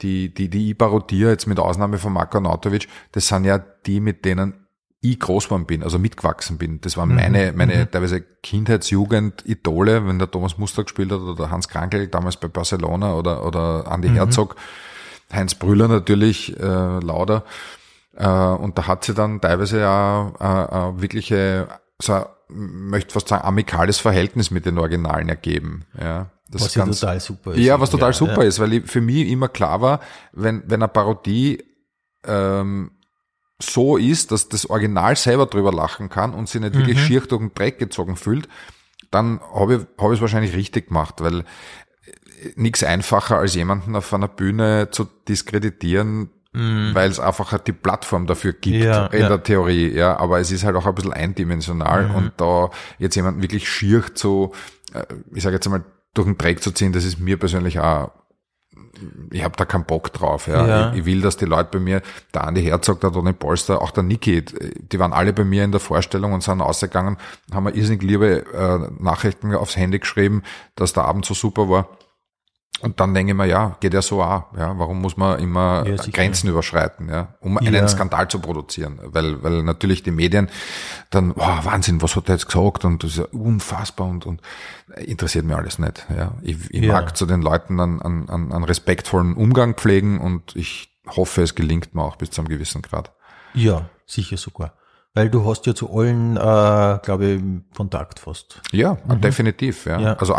die, 0.02 0.34
die, 0.34 0.50
die 0.50 0.72
ich 0.72 0.76
parodiere, 0.78 1.30
jetzt 1.30 1.46
mit 1.46 1.58
Ausnahme 1.58 1.96
von 1.96 2.12
Marko 2.12 2.40
Nautovic, 2.40 2.88
das 3.12 3.26
sind 3.26 3.44
ja 3.44 3.56
die, 3.58 4.00
mit 4.00 4.26
denen 4.26 4.63
ich 5.04 5.20
groß 5.20 5.44
geworden 5.44 5.66
bin, 5.66 5.82
also 5.82 5.98
mitgewachsen 5.98 6.58
bin. 6.58 6.80
Das 6.80 6.96
waren 6.96 7.14
meine, 7.14 7.52
meine 7.52 7.90
teilweise 7.90 8.22
Kindheits-, 8.42 8.90
Jugend, 8.90 9.46
Idole, 9.46 10.06
wenn 10.06 10.18
der 10.18 10.30
Thomas 10.30 10.56
Muster 10.58 10.84
gespielt 10.84 11.12
hat 11.12 11.20
oder 11.20 11.34
der 11.34 11.50
Hans 11.50 11.68
Krankel 11.68 12.08
damals 12.08 12.36
bei 12.36 12.48
Barcelona 12.48 13.14
oder, 13.14 13.46
oder 13.46 13.86
Andi 13.90 14.08
Herzog, 14.08 14.56
Heinz 15.32 15.54
Brüller 15.54 15.88
natürlich, 15.88 16.58
äh, 16.58 16.64
Lauder. 16.64 17.44
Äh, 18.16 18.26
und 18.26 18.78
da 18.78 18.86
hat 18.86 19.04
sie 19.04 19.14
dann 19.14 19.40
teilweise 19.40 19.80
ja 19.80 20.32
äh, 20.40 20.96
äh, 20.96 21.00
wirkliche, 21.00 21.68
so, 22.00 22.14
ein, 22.14 22.26
möchte 22.48 23.12
fast 23.12 23.28
sagen, 23.28 23.44
amikales 23.44 23.98
Verhältnis 23.98 24.50
mit 24.50 24.66
den 24.66 24.78
Originalen 24.78 25.28
ergeben. 25.28 25.84
Ja. 26.00 26.30
Das 26.50 26.62
Was 26.62 26.74
ganz, 26.74 27.00
total 27.00 27.20
super 27.20 27.52
ist. 27.52 27.60
Ja, 27.60 27.80
was 27.80 27.90
total 27.90 28.10
Ja, 28.10 28.12
super 28.12 28.42
ja. 28.42 28.48
ist, 28.48 28.60
weil 28.60 28.74
ich, 28.74 28.86
für 28.86 29.00
mich 29.00 29.28
immer 29.28 29.48
klar 29.48 29.80
war, 29.80 30.00
wenn, 30.32 30.62
wenn 30.66 30.82
eine 30.82 30.88
Parodie 30.88 31.64
ähm, 32.26 32.90
so 33.70 33.96
ist, 33.96 34.30
dass 34.32 34.48
das 34.48 34.68
Original 34.70 35.16
selber 35.16 35.46
drüber 35.46 35.72
lachen 35.72 36.08
kann 36.08 36.34
und 36.34 36.48
sie 36.48 36.60
nicht 36.60 36.74
wirklich 36.74 36.96
Mhm. 36.98 37.02
schier 37.02 37.20
durch 37.22 37.40
den 37.40 37.54
Dreck 37.54 37.78
gezogen 37.78 38.16
fühlt, 38.16 38.48
dann 39.10 39.40
habe 39.54 39.74
ich, 39.74 40.02
hab 40.02 40.10
es 40.10 40.20
wahrscheinlich 40.20 40.54
richtig 40.54 40.88
gemacht, 40.88 41.16
weil 41.20 41.44
nichts 42.56 42.82
einfacher 42.82 43.38
als 43.38 43.54
jemanden 43.54 43.96
auf 43.96 44.12
einer 44.12 44.28
Bühne 44.28 44.88
zu 44.90 45.06
diskreditieren, 45.28 46.30
weil 46.52 47.10
es 47.10 47.18
einfach 47.18 47.58
die 47.58 47.72
Plattform 47.72 48.26
dafür 48.28 48.52
gibt 48.52 48.76
Mhm. 48.76 48.82
Ja, 48.84 49.06
in 49.06 49.20
ja. 49.22 49.28
der 49.28 49.42
Theorie, 49.42 49.88
ja, 49.92 50.16
aber 50.18 50.38
es 50.38 50.52
ist 50.52 50.62
halt 50.62 50.76
auch 50.76 50.86
ein 50.86 50.94
bisschen 50.94 51.12
eindimensional 51.12 52.08
Mhm. 52.10 52.14
und 52.14 52.32
da 52.36 52.70
jetzt 52.98 53.16
jemanden 53.16 53.42
wirklich 53.42 53.68
schier 53.68 54.14
zu, 54.14 54.52
äh, 54.92 55.02
ich 55.34 55.42
sage 55.42 55.56
jetzt 55.56 55.66
einmal, 55.66 55.84
durch 56.12 56.26
den 56.26 56.38
Dreck 56.38 56.62
zu 56.62 56.70
ziehen, 56.70 56.92
das 56.92 57.04
ist 57.04 57.18
mir 57.18 57.38
persönlich 57.38 57.80
auch 57.80 58.12
ich 59.30 59.44
habe 59.44 59.56
da 59.56 59.64
keinen 59.64 59.84
Bock 59.84 60.12
drauf. 60.12 60.46
Ja. 60.46 60.66
Ja. 60.66 60.92
Ich, 60.92 61.00
ich 61.00 61.06
will, 61.06 61.20
dass 61.20 61.36
die 61.36 61.44
Leute 61.44 61.70
bei 61.72 61.80
mir, 61.80 62.02
der 62.32 62.44
Andi 62.44 62.62
Herzog, 62.62 63.00
der 63.00 63.12
Toni 63.12 63.32
Polster, 63.32 63.82
auch 63.82 63.90
der 63.90 64.02
Niki, 64.02 64.42
die 64.42 64.98
waren 64.98 65.12
alle 65.12 65.32
bei 65.32 65.44
mir 65.44 65.64
in 65.64 65.72
der 65.72 65.80
Vorstellung 65.80 66.32
und 66.32 66.42
sind 66.42 66.60
ausgegangen, 66.60 67.16
haben 67.52 67.64
mir 67.64 67.74
irrsinnig 67.74 68.02
liebe 68.02 68.44
äh, 68.52 69.02
Nachrichten 69.02 69.54
aufs 69.54 69.76
Handy 69.76 69.98
geschrieben, 69.98 70.42
dass 70.76 70.92
der 70.92 71.04
Abend 71.04 71.24
so 71.24 71.34
super 71.34 71.68
war. 71.68 71.88
Und 72.80 73.00
dann 73.00 73.14
denke 73.14 73.32
ich 73.32 73.36
mir, 73.36 73.46
ja, 73.46 73.76
geht 73.80 73.94
ja 73.94 74.02
so 74.02 74.22
auch. 74.22 74.52
Ja, 74.58 74.78
warum 74.78 75.00
muss 75.00 75.16
man 75.16 75.38
immer 75.38 75.86
Ja. 75.86 75.96
Grenzen 76.12 76.48
überschreiten, 76.50 77.08
ja, 77.08 77.34
um 77.40 77.56
einen 77.56 77.72
Ja. 77.72 77.88
Skandal 77.88 78.28
zu 78.28 78.40
produzieren? 78.40 78.98
Weil, 79.04 79.42
weil 79.42 79.62
natürlich 79.62 80.02
die 80.02 80.10
Medien 80.10 80.50
dann, 81.10 81.34
wow, 81.36 81.64
Wahnsinn, 81.64 82.02
was 82.02 82.14
hat 82.16 82.28
er 82.28 82.34
jetzt 82.34 82.46
gesagt? 82.46 82.84
Und 82.84 83.02
das 83.02 83.12
ist 83.12 83.18
ja 83.18 83.24
unfassbar 83.32 84.08
und, 84.08 84.26
und 84.26 84.42
interessiert 84.96 85.44
mir 85.46 85.56
alles 85.56 85.78
nicht. 85.78 86.04
Ja, 86.14 86.32
ich, 86.42 86.56
ich 86.70 86.82
Ja. 86.82 86.92
mag 86.94 87.16
zu 87.16 87.24
den 87.26 87.40
Leuten 87.42 87.80
einen, 87.80 88.02
einen, 88.02 88.28
einen 88.28 88.52
einen 88.52 88.64
respektvollen 88.64 89.34
Umgang 89.34 89.74
pflegen 89.74 90.20
und 90.20 90.54
ich 90.56 90.90
hoffe, 91.06 91.42
es 91.42 91.54
gelingt 91.54 91.94
mir 91.94 92.02
auch 92.02 92.16
bis 92.16 92.30
zu 92.32 92.40
einem 92.42 92.48
gewissen 92.48 92.82
Grad. 92.82 93.12
Ja, 93.54 93.88
sicher 94.04 94.36
sogar. 94.36 94.74
Weil 95.16 95.30
du 95.30 95.46
hast 95.48 95.64
ja 95.66 95.76
zu 95.76 95.96
allen, 95.96 96.36
äh, 96.36 96.40
glaube 96.40 97.24
ich, 97.26 97.42
Kontakt 97.76 98.18
fast. 98.18 98.60
Ja, 98.72 98.94
definitiv. 99.22 99.86
Ja. 99.86 99.98
Mhm. 99.98 100.04
Ja. 100.04 100.12
Also 100.14 100.34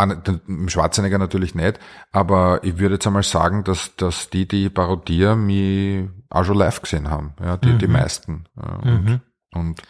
im 0.47 0.67
Schwarzenegger 0.67 1.17
natürlich 1.17 1.55
nicht, 1.55 1.79
aber 2.11 2.59
ich 2.63 2.77
würde 2.77 2.95
jetzt 2.95 3.07
einmal 3.07 3.23
sagen, 3.23 3.63
dass, 3.63 3.95
dass 3.95 4.29
die, 4.29 4.47
die 4.47 4.69
parodieren, 4.69 5.45
mich 5.45 6.09
auch 6.29 6.43
schon 6.43 6.57
live 6.57 6.81
gesehen 6.81 7.09
haben. 7.09 7.33
Ja, 7.41 7.55
die, 7.55 7.69
Mhm. 7.69 7.79
die 7.79 7.87
meisten. 7.87 8.45
Ja, 8.57 8.75
und, 8.79 9.21
und 9.53 9.81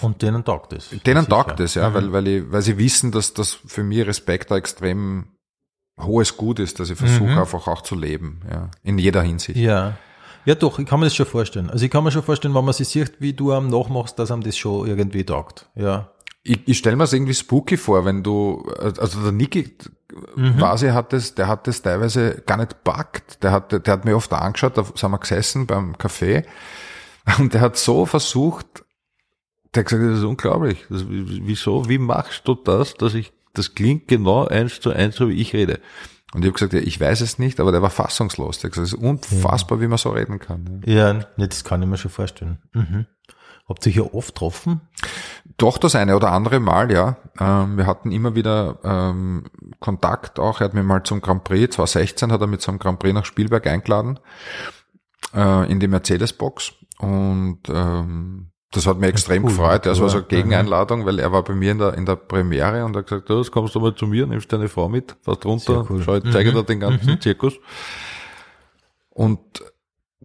Und 0.00 0.22
denen 0.22 0.44
taugt 0.44 0.72
es. 0.74 0.90
denen 1.04 1.26
taugt 1.28 1.58
es, 1.58 1.74
ja, 1.74 1.90
Mhm. 1.90 1.94
weil, 1.94 2.12
weil, 2.12 2.28
ich, 2.28 2.52
weil 2.52 2.62
sie 2.62 2.78
wissen, 2.78 3.10
dass 3.10 3.34
das 3.34 3.52
für 3.66 3.82
mich 3.82 4.06
Respekt 4.06 4.52
ein 4.52 4.58
extrem 4.58 5.26
hohes 6.00 6.36
Gut 6.36 6.60
ist, 6.60 6.78
dass 6.78 6.88
ich 6.90 6.98
versuche 6.98 7.30
Mhm. 7.32 7.38
einfach 7.38 7.66
auch 7.66 7.82
zu 7.82 7.96
leben, 7.96 8.42
ja, 8.48 8.70
in 8.84 8.98
jeder 8.98 9.22
Hinsicht. 9.22 9.58
Ja. 9.58 9.96
Ja, 10.44 10.54
doch, 10.54 10.78
ich 10.78 10.86
kann 10.86 11.00
mir 11.00 11.06
das 11.06 11.14
schon 11.14 11.26
vorstellen. 11.26 11.70
Also 11.70 11.84
ich 11.84 11.90
kann 11.90 12.04
mir 12.04 12.10
schon 12.10 12.22
vorstellen, 12.22 12.54
wenn 12.54 12.64
man 12.64 12.74
sich 12.74 12.88
sieht, 12.88 13.14
wie 13.20 13.32
du 13.32 13.52
am 13.52 13.68
nachmachst, 13.68 14.18
dass 14.18 14.30
einem 14.30 14.42
das 14.42 14.56
schon 14.56 14.86
irgendwie 14.86 15.24
taugt. 15.24 15.68
Ja. 15.74 16.10
Ich, 16.42 16.60
ich 16.66 16.78
stelle 16.78 16.96
mir 16.96 17.04
es 17.04 17.12
irgendwie 17.14 17.32
spooky 17.32 17.78
vor, 17.78 18.04
wenn 18.04 18.22
du, 18.22 18.70
also 18.78 19.22
der 19.22 19.32
Niki 19.32 19.74
quasi 20.58 20.88
hat 20.88 21.12
das, 21.12 21.34
der 21.34 21.48
hat 21.48 21.66
das 21.66 21.80
teilweise 21.80 22.42
gar 22.46 22.58
nicht 22.58 22.84
packt. 22.84 23.42
Der 23.42 23.52
hat, 23.52 23.72
der 23.72 23.92
hat 23.92 24.04
mir 24.04 24.16
oft 24.16 24.32
angeschaut, 24.32 24.76
da 24.76 24.84
sind 24.84 25.10
wir 25.10 25.18
gesessen 25.18 25.66
beim 25.66 25.94
Café 25.96 26.44
und 27.38 27.54
der 27.54 27.62
hat 27.62 27.76
so 27.76 28.04
versucht, 28.04 28.84
der 29.74 29.80
hat 29.80 29.88
gesagt, 29.88 30.10
das 30.10 30.18
ist 30.18 30.24
unglaublich. 30.24 30.84
Das, 30.90 31.04
wieso, 31.08 31.88
wie 31.88 31.98
machst 31.98 32.46
du 32.46 32.54
das, 32.54 32.94
dass 32.94 33.14
ich, 33.14 33.32
das 33.54 33.74
klingt 33.74 34.08
genau 34.08 34.46
eins 34.46 34.80
zu 34.80 34.90
eins, 34.90 35.16
so 35.16 35.28
wie 35.28 35.40
ich 35.40 35.54
rede. 35.54 35.80
Und 36.34 36.42
ich 36.42 36.46
habe 36.48 36.54
gesagt, 36.54 36.72
ja, 36.72 36.80
ich 36.80 37.00
weiß 37.00 37.20
es 37.20 37.38
nicht, 37.38 37.60
aber 37.60 37.70
der 37.70 37.80
war 37.80 37.90
fassungslos. 37.90 38.58
Der 38.58 38.68
hat 38.68 38.72
gesagt, 38.74 38.88
es 38.88 38.92
ist 38.94 39.00
unfassbar, 39.00 39.80
wie 39.80 39.86
man 39.86 39.98
so 39.98 40.10
reden 40.10 40.40
kann. 40.40 40.82
Ja. 40.84 41.12
Ja, 41.12 41.26
nee, 41.36 41.46
das 41.46 41.62
kann 41.62 41.80
ich 41.80 41.88
mir 41.88 41.96
schon 41.96 42.10
vorstellen. 42.10 42.58
Mhm. 42.72 43.06
Habt 43.68 43.86
ihr 43.86 43.92
ja 43.92 44.02
oft 44.02 44.34
getroffen? 44.34 44.80
Doch 45.56 45.78
das 45.78 45.94
eine 45.94 46.16
oder 46.16 46.32
andere 46.32 46.58
Mal, 46.58 46.92
ja. 46.92 47.16
Ähm, 47.38 47.78
wir 47.78 47.86
hatten 47.86 48.10
immer 48.10 48.34
wieder 48.34 48.78
ähm, 48.82 49.44
Kontakt 49.78 50.40
auch. 50.40 50.60
Er 50.60 50.66
hat 50.66 50.74
mir 50.74 50.82
mal 50.82 51.04
zum 51.04 51.20
Grand 51.20 51.44
Prix, 51.44 51.76
2016 51.76 52.32
hat 52.32 52.40
er 52.40 52.48
mit 52.48 52.60
zum 52.60 52.80
Grand 52.80 52.98
Prix 52.98 53.14
nach 53.14 53.24
Spielberg 53.24 53.66
eingeladen, 53.68 54.18
äh, 55.34 55.70
in 55.70 55.78
die 55.78 55.88
Mercedes-Box. 55.88 56.72
Und 56.98 57.60
ähm, 57.68 58.50
das 58.74 58.86
hat 58.86 58.98
mir 58.98 59.06
extrem 59.08 59.44
cool, 59.44 59.50
gefreut. 59.50 59.86
Das 59.86 60.00
war 60.00 60.08
so 60.08 60.18
eine. 60.18 60.26
Gegeneinladung, 60.26 61.06
weil 61.06 61.18
er 61.18 61.32
war 61.32 61.42
bei 61.42 61.54
mir 61.54 61.72
in 61.72 61.78
der, 61.78 61.94
in 61.94 62.04
der 62.06 62.16
Premiere 62.16 62.84
und 62.84 62.96
hat 62.96 63.06
gesagt, 63.06 63.28
du, 63.30 63.38
jetzt 63.38 63.50
kommst 63.50 63.74
du 63.74 63.80
mal 63.80 63.94
zu 63.94 64.06
mir, 64.06 64.26
nimmst 64.26 64.52
deine 64.52 64.68
Frau 64.68 64.88
mit, 64.88 65.16
fährst 65.22 65.44
runter, 65.46 65.86
cool. 65.88 66.02
schau, 66.04 66.16
ich 66.16 66.24
zeige 66.32 66.50
Mhm. 66.50 66.54
dir 66.56 66.62
den 66.64 66.80
ganzen 66.80 67.20
Zirkus. 67.20 67.54
Und 69.10 69.40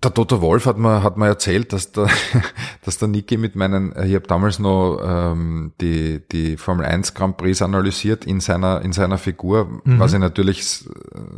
der 0.02 0.14
Toto 0.14 0.42
Wolf 0.42 0.66
hat 0.66 0.78
mir, 0.78 1.04
hat 1.04 1.18
mir 1.18 1.28
erzählt, 1.28 1.74
dass 1.74 1.92
der, 1.92 2.08
dass 2.86 2.98
der 2.98 3.08
Niki 3.08 3.38
mit 3.38 3.56
meinen, 3.56 3.92
ich 4.06 4.16
habe 4.16 4.28
damals 4.28 4.60
noch 4.60 5.00
ähm, 5.04 5.74
die, 5.82 6.22
die 6.32 6.58
Formel 6.58 6.86
1 6.86 7.14
Grand 7.14 7.38
Prix 7.38 7.62
analysiert 7.62 8.26
in 8.26 8.40
seiner, 8.40 8.82
in 8.82 8.94
seiner 8.94 9.18
Figur, 9.18 9.82
was 9.84 10.14
ich 10.14 10.20
natürlich 10.20 10.86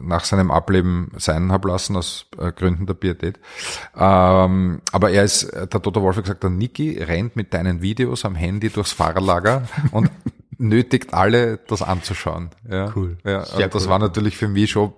nach 0.01 0.25
seinem 0.25 0.51
Ableben 0.51 1.11
sein 1.17 1.51
habe 1.51 1.69
lassen, 1.69 1.95
aus 1.95 2.27
äh, 2.37 2.51
Gründen 2.51 2.85
der 2.85 2.93
Pietät. 2.93 3.39
Ähm, 3.97 4.81
aber 4.91 5.11
er 5.11 5.23
ist, 5.23 5.51
der 5.51 5.69
Toto 5.69 6.01
Wolf 6.01 6.17
hat 6.17 6.25
gesagt, 6.25 6.43
der 6.43 6.49
Niki 6.51 7.01
rennt 7.01 7.35
mit 7.35 7.53
deinen 7.53 7.81
Videos 7.81 8.25
am 8.25 8.35
Handy 8.35 8.69
durchs 8.69 8.91
Fahrerlager 8.91 9.63
und 9.91 10.11
nötigt 10.61 11.13
alle, 11.13 11.57
das 11.67 11.81
anzuschauen. 11.81 12.51
Ja, 12.69 12.91
Cool. 12.95 13.17
Ja, 13.23 13.45
Sehr 13.45 13.67
das 13.67 13.85
cool. 13.85 13.89
war 13.89 13.99
natürlich 13.99 14.37
für 14.37 14.47
mich 14.47 14.71
schon 14.71 14.93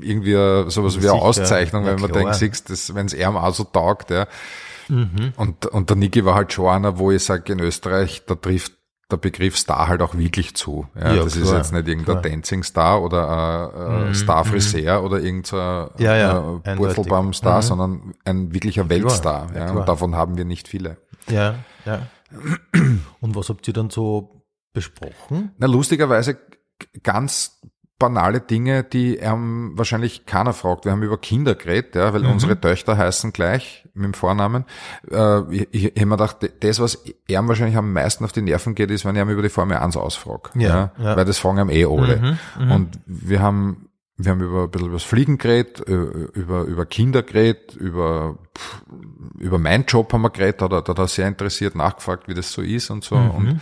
irgendwie 0.00 0.32
äh, 0.32 0.68
sowas 0.70 1.00
wie 1.02 1.08
eine. 1.08 1.20
Auszeichnung, 1.20 1.84
Ja, 1.84 1.92
wenn 1.92 2.00
man 2.00 2.10
klar. 2.10 2.22
denkt, 2.24 2.36
siehst, 2.36 2.70
das, 2.70 2.94
wenn 2.94 3.06
es 3.06 3.14
ihm 3.14 3.36
auch 3.36 3.54
so 3.54 3.64
taugt, 3.64 4.10
ja. 4.10 4.26
Mhm. 4.88 5.32
Und, 5.36 5.66
und 5.66 5.88
der 5.88 5.96
Niki 5.96 6.24
war 6.24 6.34
halt 6.34 6.52
schon 6.52 6.66
einer, 6.68 6.98
wo 6.98 7.10
ich 7.10 7.24
sage, 7.24 7.52
in 7.52 7.60
Österreich, 7.60 8.22
da 8.26 8.34
trifft 8.34 8.72
der 9.10 9.16
Begriff 9.16 9.56
Star 9.58 9.88
halt 9.88 10.02
auch 10.02 10.14
wirklich 10.16 10.54
zu. 10.54 10.86
Ja, 10.94 11.14
Ja, 11.14 11.24
das 11.24 11.34
ist 11.34 11.42
klar, 11.42 11.56
jetzt 11.58 11.72
nicht 11.72 11.88
irgendein 11.88 12.20
klar. 12.20 12.30
Mhm, 12.32 12.34
Dancing 12.42 12.62
Star 12.62 13.02
oder 13.02 13.68
ein 13.88 14.10
äh, 14.12 14.14
Star 14.14 14.44
Friseur 14.44 15.02
oder 15.02 15.18
irgendein 15.20 15.88
Ja, 15.98 16.16
ja, 16.16 16.60
äh, 16.64 17.32
Star, 17.32 17.56
Mhm. 17.58 17.62
sondern 17.62 18.14
ein 18.24 18.54
wirklicher 18.54 18.88
Weltstar. 18.88 19.48
Ja, 19.52 19.58
Ja, 19.58 19.64
klar. 19.66 19.76
und 19.80 19.88
davon 19.88 20.14
haben 20.14 20.36
wir 20.36 20.44
nicht 20.44 20.68
viele. 20.68 20.96
Ja, 21.28 21.56
ja. 21.86 22.06
Und 23.20 23.34
was 23.34 23.48
habt 23.48 23.66
ihr 23.66 23.74
dann 23.74 23.90
so 23.90 24.44
besprochen? 24.72 25.50
Na, 25.58 25.66
lustigerweise 25.66 26.38
ganz 27.02 27.60
banale 28.00 28.40
Dinge, 28.40 28.82
die 28.82 29.18
ähm, 29.18 29.72
wahrscheinlich 29.76 30.26
keiner 30.26 30.52
fragt. 30.52 30.84
Wir 30.86 30.90
haben 30.90 31.04
über 31.04 31.18
Kinder 31.18 31.54
geredet, 31.54 31.94
ja, 31.94 32.12
weil 32.12 32.26
unsere 32.26 32.60
Töchter 32.60 32.98
heißen 32.98 33.32
gleich 33.32 33.86
mit 33.94 34.06
dem 34.06 34.14
Vornamen. 34.14 34.64
Äh, 35.08 35.42
ich 35.54 35.68
ich, 35.70 35.84
ich 35.94 36.00
hab 36.00 36.08
mir 36.08 36.16
gedacht, 36.16 36.36
das, 36.60 36.80
was 36.80 37.04
ihm 37.28 37.46
wahrscheinlich 37.46 37.76
am 37.76 37.92
meisten 37.92 38.24
auf 38.24 38.32
die 38.32 38.42
Nerven 38.42 38.74
geht, 38.74 38.90
ist, 38.90 39.04
wenn 39.04 39.14
ich 39.14 39.22
ihn 39.22 39.28
über 39.28 39.42
die 39.42 39.50
Formel 39.50 39.76
1 39.76 39.96
ausfrage. 39.96 40.50
Ja, 40.54 40.90
ja. 40.98 41.16
Weil 41.16 41.24
das 41.24 41.38
fragen 41.38 41.58
ihm 41.58 41.70
eh 41.70 41.84
alle. 41.84 42.38
Und 42.58 42.98
wir 43.06 43.40
haben 43.40 43.90
wir 44.22 44.32
haben 44.32 44.40
über 44.42 44.64
ein 44.64 44.70
bisschen 44.70 44.88
über 44.88 44.96
das 44.96 45.04
Fliegen 45.04 45.38
geredet, 45.38 45.80
über, 45.80 46.62
über 46.64 46.84
Kinder 46.84 47.22
geredet, 47.22 47.74
über, 47.74 48.36
über 49.38 49.58
meinen 49.58 49.86
Job 49.86 50.12
haben 50.12 50.22
wir 50.22 50.28
geredet, 50.28 50.60
da 50.60 50.66
hat 50.66 50.72
er, 50.72 50.84
hat 50.90 50.98
er 50.98 51.08
sehr 51.08 51.26
interessiert 51.26 51.74
nachgefragt, 51.74 52.28
wie 52.28 52.34
das 52.34 52.52
so 52.52 52.60
ist 52.60 52.90
und 52.90 53.02
so. 53.02 53.14
Und 53.14 53.60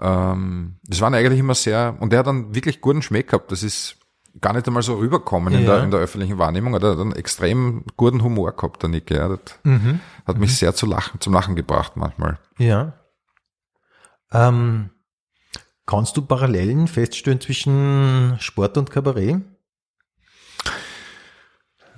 ähm, 0.00 0.76
das 0.84 1.00
waren 1.00 1.14
eigentlich 1.14 1.38
immer 1.40 1.54
sehr, 1.54 1.96
und 2.00 2.12
er 2.12 2.20
hat 2.20 2.26
dann 2.26 2.54
wirklich 2.54 2.80
guten 2.80 3.02
Schmeck 3.02 3.28
gehabt. 3.28 3.52
Das 3.52 3.62
ist 3.62 3.96
gar 4.40 4.52
nicht 4.52 4.66
einmal 4.66 4.82
so 4.82 4.94
rüberkommen 4.94 5.52
in, 5.52 5.64
Ja. 5.64 5.74
der, 5.76 5.84
in 5.84 5.90
der 5.90 6.00
öffentlichen 6.00 6.38
Wahrnehmung. 6.38 6.72
Er 6.74 6.80
hat 6.90 6.98
einen 6.98 7.12
extrem 7.12 7.84
guten 7.96 8.22
Humor 8.22 8.52
gehabt, 8.52 8.82
der 8.82 8.90
Nick. 8.90 9.10
Ja. 9.10 9.28
Das 9.28 9.40
Mhm. 9.64 10.00
hat 10.26 10.38
mich 10.38 10.56
sehr 10.56 10.74
zu 10.74 10.86
lachen, 10.86 11.20
zum 11.20 11.32
Lachen 11.32 11.56
gebracht 11.56 11.96
manchmal. 11.96 12.38
Ja. 12.58 12.92
Ähm, 14.32 14.90
kannst 15.86 16.16
du 16.16 16.22
Parallelen 16.22 16.86
feststellen 16.86 17.40
zwischen 17.40 18.36
Sport 18.38 18.78
und 18.78 18.90
Kabarett? 18.90 19.40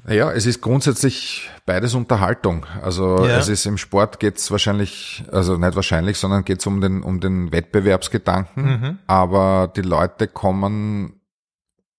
Ja, 0.08 0.32
es 0.32 0.46
ist 0.46 0.60
grundsätzlich 0.60 1.48
beides 1.64 1.94
Unterhaltung. 1.94 2.66
Also 2.82 3.24
Ja. 3.24 3.38
es 3.38 3.48
ist 3.48 3.66
im 3.66 3.78
Sport 3.78 4.18
geht's 4.18 4.50
wahrscheinlich, 4.50 5.24
also 5.30 5.56
nicht 5.56 5.76
wahrscheinlich, 5.76 6.18
sondern 6.18 6.44
geht's 6.44 6.66
um 6.66 6.80
den 6.80 7.02
um 7.02 7.20
den 7.20 7.52
Wettbewerbsgedanken. 7.52 8.64
Mhm. 8.64 8.98
Aber 9.06 9.70
die 9.74 9.82
Leute 9.82 10.26
kommen, 10.26 11.20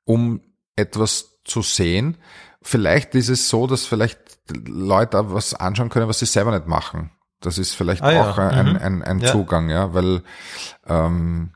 um 0.06 0.42
etwas 0.76 1.40
zu 1.46 1.62
sehen. 1.62 2.18
Vielleicht 2.62 3.16
ist 3.16 3.30
es 3.30 3.48
so, 3.50 3.68
dass 3.68 3.86
vielleicht 3.86 4.20
Leute 4.68 5.34
was 5.34 5.54
anschauen 5.54 5.90
können, 5.90 6.08
was 6.08 6.20
sie 6.20 6.26
selber 6.26 6.52
nicht 6.52 6.68
machen. 6.68 7.12
Das 7.40 7.58
ist 7.58 7.74
vielleicht 7.74 8.02
Ah 8.02 8.12
ja. 8.12 8.30
auch 8.32 8.38
ein, 8.38 8.70
Mhm. 8.72 8.78
ein, 8.78 9.02
ein 9.04 9.20
Ja. 9.20 9.32
Zugang, 9.32 9.70
ja, 9.70 9.94
weil 9.94 10.24
ähm, 10.88 11.52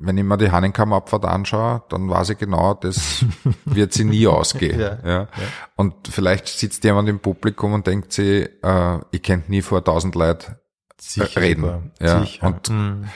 wenn 0.00 0.16
ich 0.16 0.24
mir 0.24 0.36
die 0.38 0.50
Hahnenkammabfahrt 0.50 1.24
anschaue, 1.24 1.82
dann 1.88 2.08
weiß 2.08 2.30
ich 2.30 2.38
genau, 2.38 2.74
das 2.74 3.24
wird 3.64 3.92
sie 3.92 4.04
nie 4.04 4.26
ausgehen. 4.26 4.78
Ja, 4.80 4.98
ja. 5.04 5.28
Und 5.76 5.94
vielleicht 6.08 6.46
sitzt 6.48 6.84
jemand 6.84 7.08
im 7.08 7.18
Publikum 7.20 7.72
und 7.72 7.86
denkt 7.86 8.12
sich, 8.12 8.48
äh, 8.62 8.98
ich 9.10 9.22
könnte 9.22 9.50
nie 9.50 9.62
vor 9.62 9.82
tausend 9.84 10.14
Leuten 10.14 10.56
Sicher 11.00 11.40
reden. 11.40 11.92
Ja, 12.00 12.20
Sicher. 12.24 12.46
und- 12.46 12.68
Mhm. 12.70 13.08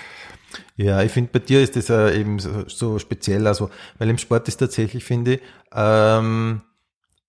Ja, 0.77 1.03
ich 1.03 1.13
finde, 1.13 1.31
bei 1.33 1.39
dir 1.39 1.63
ist 1.63 1.77
das 1.77 1.89
äh, 1.91 2.19
eben 2.19 2.39
so, 2.39 2.65
so 2.69 2.99
speziell, 2.99 3.47
also, 3.47 3.71
weil 3.99 4.09
im 4.11 4.19
Sport 4.19 4.49
ist 4.49 4.57
tatsächlich, 4.57 5.05
finde 5.05 5.35
ich, 5.35 5.41
ähm, 5.75 6.63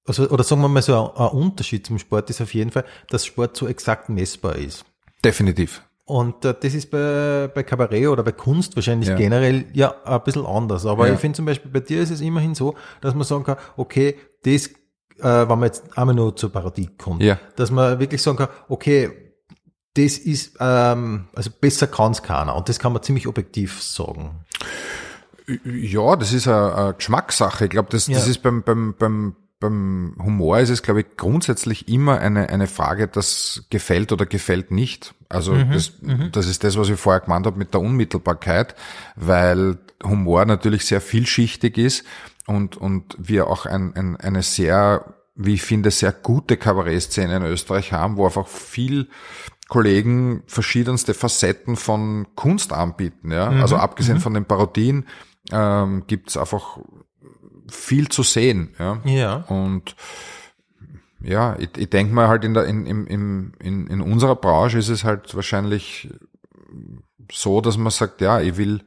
also, 0.06 0.30
oder 0.30 0.43
sagen 0.43 0.62
wir 0.62 0.68
mal 0.70 0.82
so, 0.82 1.14
ein, 1.14 1.18
ein 1.22 1.28
Unterschied 1.32 1.86
zum 1.88 1.99
Sport 1.99 2.30
ist 2.30 2.41
auf 2.41 2.54
jeden 2.54 2.72
Fall, 2.72 2.86
dass 3.10 3.26
Sport 3.26 3.56
so 3.56 3.68
exakt 3.68 4.10
messbar 4.10 4.56
ist. 4.56 4.86
Definitiv. 5.24 5.84
Und 6.14 6.45
äh, 6.45 6.53
das 6.61 6.76
ist 6.76 6.91
bei, 6.91 7.49
bei 7.55 7.64
Kabarett 7.64 8.07
oder 8.07 8.22
bei 8.22 8.34
Kunst 8.34 8.76
wahrscheinlich 8.76 9.09
Ja. 9.09 9.16
generell 9.16 9.66
ja 9.74 9.95
ein 10.05 10.22
bisschen 10.24 10.45
anders. 10.45 10.86
Aber 10.86 11.07
Ja. 11.07 11.14
ich 11.16 11.20
finde 11.20 11.38
zum 11.38 11.45
Beispiel 11.45 11.72
bei 11.72 11.80
dir 11.80 12.01
ist 12.01 12.11
es 12.11 12.22
immerhin 12.22 12.53
so, 12.53 12.76
dass 13.01 13.16
man 13.16 13.24
sagen 13.24 13.43
kann, 13.43 13.57
okay, 13.78 14.16
das, 14.43 14.68
äh, 14.68 14.74
wenn 15.24 15.47
man 15.47 15.64
jetzt 15.64 15.97
einmal 15.97 16.14
nur 16.14 16.36
zur 16.36 16.51
Parodie 16.51 16.89
kommt, 16.97 17.24
Ja. 17.24 17.39
dass 17.55 17.72
man 17.72 17.99
wirklich 17.99 18.22
sagen 18.22 18.38
kann, 18.38 18.49
okay, 18.70 19.09
das 19.95 20.20
ist, 20.20 20.55
ähm, 20.59 21.26
also 21.34 21.49
besser 21.59 21.88
kann 21.88 22.11
es 22.11 22.22
keiner. 22.22 22.55
Und 22.55 22.70
das 22.70 22.78
kann 22.78 22.93
man 22.93 23.01
ziemlich 23.01 23.26
objektiv 23.28 23.82
sagen. 23.82 24.45
Ja, 25.66 26.16
das 26.16 26.32
ist 26.32 26.47
eine, 26.47 26.76
eine 26.76 26.93
Geschmackssache. 26.93 27.66
Ich 27.66 27.72
glaube, 27.72 27.89
das, 27.91 28.05
das 28.05 28.28
ist 28.28 28.43
beim, 28.43 28.61
beim, 28.64 28.93
beim, 28.99 29.36
beim 29.59 30.16
Humor 30.24 30.59
ist 30.59 30.70
es, 30.70 30.84
glaube 30.84 31.01
ich, 31.01 31.18
grundsätzlich 31.18 31.88
immer 31.88 32.20
eine, 32.20 32.49
eine 32.49 32.68
Frage, 32.68 33.07
das 33.07 33.66
gefällt 33.70 34.11
oder 34.11 34.26
gefällt 34.26 34.72
nicht. 34.72 35.16
Also 35.34 35.56
das, 35.56 35.94
das 36.32 36.48
ist 36.48 36.64
das, 36.64 36.78
was 36.78 36.90
ich 36.90 37.00
vorher 37.00 37.22
gemeint 37.22 37.46
habe 37.46 37.58
mit 37.58 37.74
der 37.74 37.82
Unmittelbarkeit, 37.82 38.76
weil 39.16 39.78
Humor 40.04 40.46
natürlich 40.46 40.86
sehr 40.86 41.02
vielschichtig 41.02 41.78
ist 41.78 42.06
und, 42.46 42.78
und 42.78 43.16
wir 43.18 43.48
auch 43.48 43.66
ein, 43.66 43.96
ein, 43.96 44.18
eine 44.18 44.44
sehr, 44.44 45.14
wie 45.36 45.56
ich 45.56 45.62
finde, 45.64 45.92
sehr 45.92 46.12
gute 46.12 46.58
Kabarettszene 46.58 47.38
in 47.38 47.44
Österreich 47.44 47.94
haben, 47.94 48.18
wo 48.18 48.26
einfach 48.26 48.48
viel 48.48 49.10
Kollegen 49.70 50.44
verschiedenste 50.46 51.14
Facetten 51.14 51.76
von 51.76 52.28
Kunst 52.36 52.74
anbieten. 52.74 53.32
Ja? 53.32 53.50
Also 53.50 53.78
abgesehen 53.78 54.20
von 54.20 54.34
den 54.34 54.46
Parodien 54.46 55.08
ähm, 55.52 56.04
gibt's 56.06 56.38
einfach 56.38 56.78
viel 57.70 58.10
zu 58.10 58.24
sehen. 58.24 58.76
Ja? 58.78 59.00
Ja. 59.06 59.36
Und 59.48 59.96
ja, 61.24 61.55
ich, 61.57 61.69
ich 61.78 61.89
denke 61.89 62.13
mal 62.13 62.28
halt 62.28 62.43
in, 62.43 62.53
der, 62.53 62.65
in, 62.65 62.86
in, 62.86 63.07
in, 63.59 63.88
in, 63.88 64.01
unserer 64.01 64.36
Branche 64.36 64.78
ist 64.78 64.89
es 64.89 65.05
halt 65.05 65.34
wahrscheinlich 65.36 66.09
so, 67.32 67.61
dass 67.61 67.78
man 67.78 67.91
sagt, 67.91 68.19
ja, 68.21 68.41
ich 68.41 68.57
will, 68.57 68.82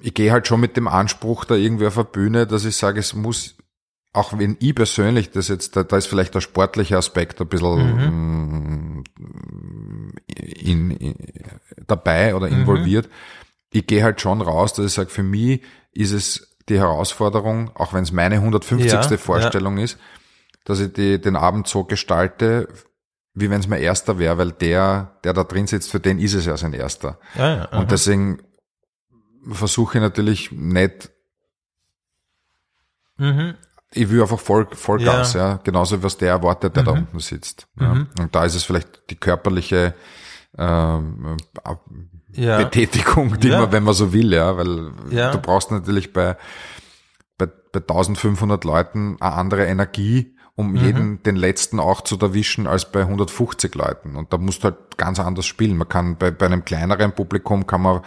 ich 0.00 0.14
gehe 0.14 0.32
halt 0.32 0.48
schon 0.48 0.60
mit 0.60 0.76
dem 0.76 0.88
Anspruch 0.88 1.44
da 1.44 1.54
irgendwie 1.54 1.86
auf 1.86 1.96
eine 1.96 2.04
Bühne, 2.04 2.46
dass 2.46 2.64
ich 2.64 2.76
sage, 2.76 2.98
es 2.98 3.14
muss, 3.14 3.56
auch 4.12 4.36
wenn 4.36 4.56
ich 4.58 4.74
persönlich 4.74 5.30
das 5.30 5.46
jetzt, 5.46 5.76
da, 5.76 5.84
da 5.84 5.96
ist 5.96 6.06
vielleicht 6.06 6.34
der 6.34 6.40
sportliche 6.40 6.98
Aspekt 6.98 7.40
ein 7.40 7.48
bisschen 7.48 9.04
mm, 9.04 9.04
in, 10.26 10.90
in, 10.90 11.14
dabei 11.86 12.34
oder 12.34 12.48
involviert. 12.48 13.08
Ich 13.70 13.86
gehe 13.86 14.02
halt 14.02 14.20
schon 14.20 14.40
raus, 14.40 14.72
dass 14.72 14.86
ich 14.86 14.92
sage, 14.92 15.10
für 15.10 15.22
mich 15.22 15.62
ist 15.92 16.12
es 16.12 16.56
die 16.68 16.78
Herausforderung, 16.78 17.70
auch 17.74 17.92
wenn 17.92 18.02
es 18.02 18.12
meine 18.12 18.36
150. 18.36 18.90
Ja, 18.90 19.02
ja. 19.02 19.16
Vorstellung 19.16 19.78
ist, 19.78 19.98
dass 20.68 20.80
ich 20.80 20.92
die, 20.92 21.18
den 21.20 21.34
Abend 21.34 21.66
so 21.66 21.84
gestalte, 21.84 22.68
wie 23.34 23.48
wenn 23.50 23.60
es 23.60 23.68
mein 23.68 23.80
erster 23.80 24.18
wäre, 24.18 24.36
weil 24.36 24.52
der, 24.52 25.16
der 25.24 25.32
da 25.32 25.44
drin 25.44 25.66
sitzt, 25.66 25.90
für 25.90 25.98
den 26.00 26.18
ist 26.18 26.34
es 26.34 26.44
ja 26.44 26.56
sein 26.56 26.74
erster. 26.74 27.18
Ja, 27.36 27.56
ja. 27.56 27.64
Und 27.78 27.90
deswegen 27.90 28.42
versuche 29.50 29.98
ich 29.98 30.02
natürlich 30.02 30.52
nicht, 30.52 31.10
Mhm. 33.16 33.54
ich 33.92 34.10
will 34.10 34.22
einfach 34.22 34.38
voll, 34.38 34.68
Vollgas, 34.72 35.32
ja. 35.32 35.40
Ja. 35.48 35.54
Mhm. 35.54 35.60
genauso 35.64 36.02
was 36.02 36.18
der 36.18 36.28
erwartet, 36.30 36.76
der 36.76 36.84
da 36.84 36.92
unten 36.92 37.18
sitzt. 37.18 37.66
Ja. 37.80 38.06
Und 38.20 38.34
da 38.34 38.44
ist 38.44 38.54
es 38.54 38.62
vielleicht 38.62 39.10
die 39.10 39.16
körperliche 39.16 39.94
ähm. 40.56 41.36
Betätigung, 42.58 43.40
die 43.40 43.50
man, 43.50 43.72
wenn 43.72 43.82
man 43.82 43.94
so 43.94 44.12
will, 44.12 44.32
ja, 44.32 44.56
weil 44.56 44.92
du 45.10 45.38
brauchst 45.40 45.70
natürlich 45.70 46.12
bei, 46.12 46.36
bei, 47.38 47.46
bei 47.46 47.80
1500 47.80 48.62
Leuten 48.64 49.16
eine 49.20 49.32
andere 49.32 49.66
Energie, 49.66 50.36
um 50.58 50.72
Mhm. 50.72 50.76
jeden, 50.76 51.22
den 51.22 51.36
letzten 51.36 51.78
auch 51.78 52.00
zu 52.00 52.18
erwischen, 52.18 52.66
als 52.66 52.90
bei 52.90 53.06
150 53.06 53.74
Leuten. 53.76 54.16
Und 54.16 54.32
da 54.32 54.38
musst 54.38 54.64
du 54.64 54.64
halt 54.64 54.98
ganz 54.98 55.20
anders 55.20 55.46
spielen. 55.46 55.76
Man 55.76 55.88
kann 55.88 56.16
bei, 56.16 56.32
bei 56.32 56.46
einem 56.46 56.64
kleineren 56.64 57.12
Publikum 57.12 57.66
kann 57.66 57.80
man, 57.82 58.00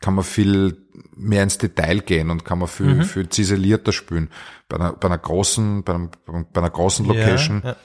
kann 0.00 0.14
man 0.14 0.24
viel 0.24 0.76
mehr 1.16 1.42
ins 1.42 1.58
Detail 1.58 1.98
gehen 2.00 2.30
und 2.30 2.44
kann 2.44 2.60
man 2.60 2.68
viel, 2.68 2.94
Mhm. 2.94 3.02
viel 3.02 3.28
ziselierter 3.28 3.90
spielen. 3.92 4.30
Bei 4.68 4.76
einer, 4.76 4.92
bei 4.92 5.08
einer 5.08 5.18
großen, 5.18 5.82
bei, 5.82 5.94
einem, 5.94 6.10
bei 6.52 6.60
einer 6.60 6.70
großen 6.70 7.04
Location 7.06 7.62
Ja, 7.64 7.76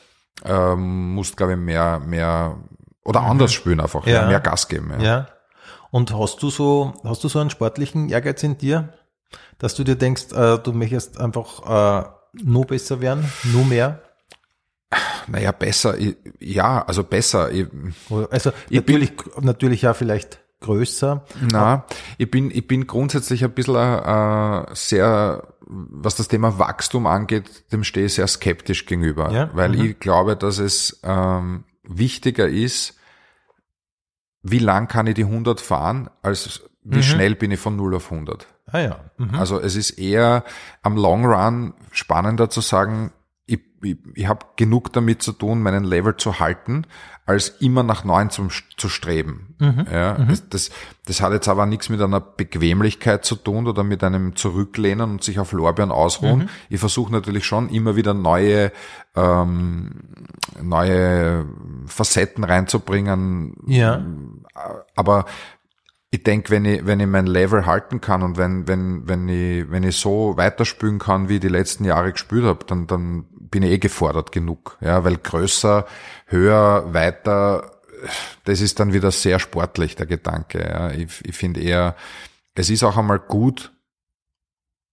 ja. 0.45 0.73
ähm, 0.73 1.15
musst, 1.15 1.35
glaube 1.35 1.53
ich, 1.53 1.57
mehr, 1.59 1.99
mehr 1.99 2.57
oder 3.03 3.21
anders 3.21 3.51
spielen 3.53 3.79
einfach, 3.79 4.05
ja. 4.05 4.27
Mehr 4.27 4.39
Gas 4.39 4.67
geben. 4.67 4.91
Ja. 4.99 5.03
Ja. 5.03 5.27
Und 5.89 6.13
hast 6.15 6.43
du 6.43 6.51
so, 6.51 6.93
hast 7.03 7.23
du 7.23 7.27
so 7.27 7.39
einen 7.39 7.49
sportlichen 7.49 8.07
Ehrgeiz 8.09 8.43
in 8.43 8.57
dir, 8.59 8.93
dass 9.57 9.73
du 9.73 9.83
dir 9.83 9.95
denkst, 9.95 10.31
äh, 10.31 10.59
du 10.59 10.73
möchtest 10.73 11.19
einfach 11.19 12.03
äh, 12.03 12.05
nur 12.43 12.65
besser 12.67 13.01
werden, 13.01 13.25
nur 13.51 13.65
mehr? 13.65 13.99
Naja, 15.27 15.51
besser, 15.51 15.95
ja, 16.39 16.81
also 16.85 17.03
besser. 17.03 17.49
Also 18.29 18.51
Ich 18.69 18.85
bin- 18.85 18.95
natürlich, 18.99 19.13
natürlich 19.41 19.81
ja 19.83 19.93
vielleicht 19.93 20.39
größer. 20.61 21.25
na, 21.51 21.85
ich 22.17 22.29
bin, 22.29 22.51
ich 22.51 22.67
bin 22.67 22.85
grundsätzlich 22.87 23.43
ein 23.43 23.51
bisschen 23.51 23.75
äh, 23.75 24.65
sehr, 24.75 25.47
was 25.67 26.15
das 26.15 26.27
Thema 26.27 26.59
Wachstum 26.59 27.07
angeht, 27.07 27.71
dem 27.71 27.83
stehe 27.83 28.05
ich 28.05 28.13
sehr 28.15 28.27
skeptisch 28.27 28.85
gegenüber, 28.85 29.31
Ja, 29.31 29.49
weil 29.53 29.69
mhm. 29.69 29.81
ich 29.85 29.99
glaube, 29.99 30.35
dass 30.37 30.59
es 30.59 30.99
ähm, 31.03 31.63
wichtiger 31.83 32.47
ist, 32.47 32.95
wie 34.43 34.59
lang 34.59 34.87
kann 34.87 35.07
ich 35.07 35.15
die 35.15 35.23
100 35.25 35.59
fahren, 35.61 36.09
als 36.21 36.61
wie 36.83 36.97
Mhm. 36.97 37.03
schnell 37.03 37.35
bin 37.35 37.51
ich 37.51 37.59
von 37.59 37.75
0 37.75 37.95
auf 37.95 38.09
100. 38.11 38.47
Ah 38.71 38.79
ja. 38.79 38.99
Mhm. 39.17 39.35
Also 39.35 39.59
es 39.59 39.75
ist 39.75 39.91
eher 39.91 40.43
am 40.81 40.95
Long 40.95 41.25
Run 41.25 41.73
spannender 41.91 42.49
zu 42.49 42.61
sagen, 42.61 43.11
ich, 43.81 43.97
ich, 44.15 44.27
habe 44.27 44.45
genug 44.55 44.93
damit 44.93 45.21
zu 45.21 45.31
tun, 45.31 45.61
meinen 45.61 45.83
Level 45.83 46.15
zu 46.17 46.39
halten, 46.39 46.85
als 47.25 47.49
immer 47.59 47.83
nach 47.83 48.03
neun 48.03 48.29
zum, 48.29 48.49
zu 48.77 48.89
streben. 48.89 49.55
Ja, 49.59 50.13
Das, 50.15 50.49
das, 50.49 50.71
das 51.05 51.21
hat 51.21 51.33
jetzt 51.33 51.47
aber 51.47 51.65
nichts 51.65 51.89
mit 51.89 52.01
einer 52.01 52.19
Bequemlichkeit 52.19 53.25
zu 53.25 53.35
tun 53.35 53.67
oder 53.67 53.83
mit 53.83 54.03
einem 54.03 54.35
Zurücklehnen 54.35 55.11
und 55.11 55.23
sich 55.23 55.39
auf 55.39 55.51
Lorbeeren 55.51 55.91
ausruhen. 55.91 56.49
Ich 56.69 56.79
versuche 56.79 57.11
natürlich 57.11 57.45
schon 57.45 57.69
immer 57.69 57.95
wieder 57.95 58.13
neue, 58.13 58.71
ähm, 59.15 59.91
neue 60.61 61.45
Facetten 61.85 62.43
reinzubringen, 62.43 63.55
Ja. 63.67 64.03
aber 64.95 65.25
ich 66.13 66.23
denke, 66.23 66.51
wenn 66.51 66.65
ich, 66.65 66.85
wenn 66.85 66.99
ich 66.99 67.07
mein 67.07 67.25
Level 67.25 67.65
halten 67.65 68.01
kann 68.01 68.21
und 68.21 68.37
wenn, 68.37 68.67
wenn, 68.67 69.07
wenn 69.07 69.29
ich, 69.29 69.71
wenn 69.71 69.83
ich 69.83 69.95
so 69.95 70.35
weiterspülen 70.35 70.99
kann, 70.99 71.29
wie 71.29 71.35
ich 71.35 71.39
die 71.39 71.47
letzten 71.47 71.85
Jahre 71.85 72.11
gespielt 72.11 72.43
habe, 72.43 72.65
dann, 72.65 72.85
dann 72.85 73.25
bin 73.31 73.63
ich 73.63 73.71
eh 73.71 73.77
gefordert 73.77 74.33
genug. 74.33 74.77
Ja, 74.81 75.05
weil 75.05 75.15
größer, 75.15 75.85
höher, 76.25 76.93
weiter, 76.93 77.71
das 78.43 78.59
ist 78.59 78.81
dann 78.81 78.91
wieder 78.91 79.11
sehr 79.11 79.39
sportlich, 79.39 79.95
der 79.95 80.05
Gedanke. 80.05 80.59
Ja. 80.59 80.91
Ich, 80.91 81.23
ich 81.23 81.35
finde 81.35 81.61
eher, 81.61 81.95
es 82.55 82.69
ist 82.69 82.83
auch 82.83 82.97
einmal 82.97 83.19
gut, 83.19 83.71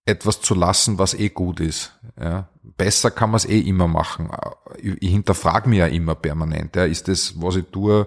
etwas 0.04 0.40
zu 0.40 0.54
lassen, 0.54 1.00
was 1.00 1.14
eh 1.14 1.30
gut 1.30 1.58
ist. 1.58 1.98
Ja. 2.20 2.48
Besser 2.62 3.10
kann 3.10 3.30
man 3.30 3.38
es 3.38 3.44
eh 3.44 3.58
immer 3.58 3.88
machen. 3.88 4.30
Ich, 4.76 5.02
ich 5.02 5.10
hinterfrage 5.10 5.68
mich 5.68 5.80
ja 5.80 5.86
immer 5.88 6.14
permanent. 6.14 6.76
Ja. 6.76 6.84
Ist 6.84 7.08
das, 7.08 7.34
was 7.42 7.56
ich 7.56 7.66
tue, 7.66 8.06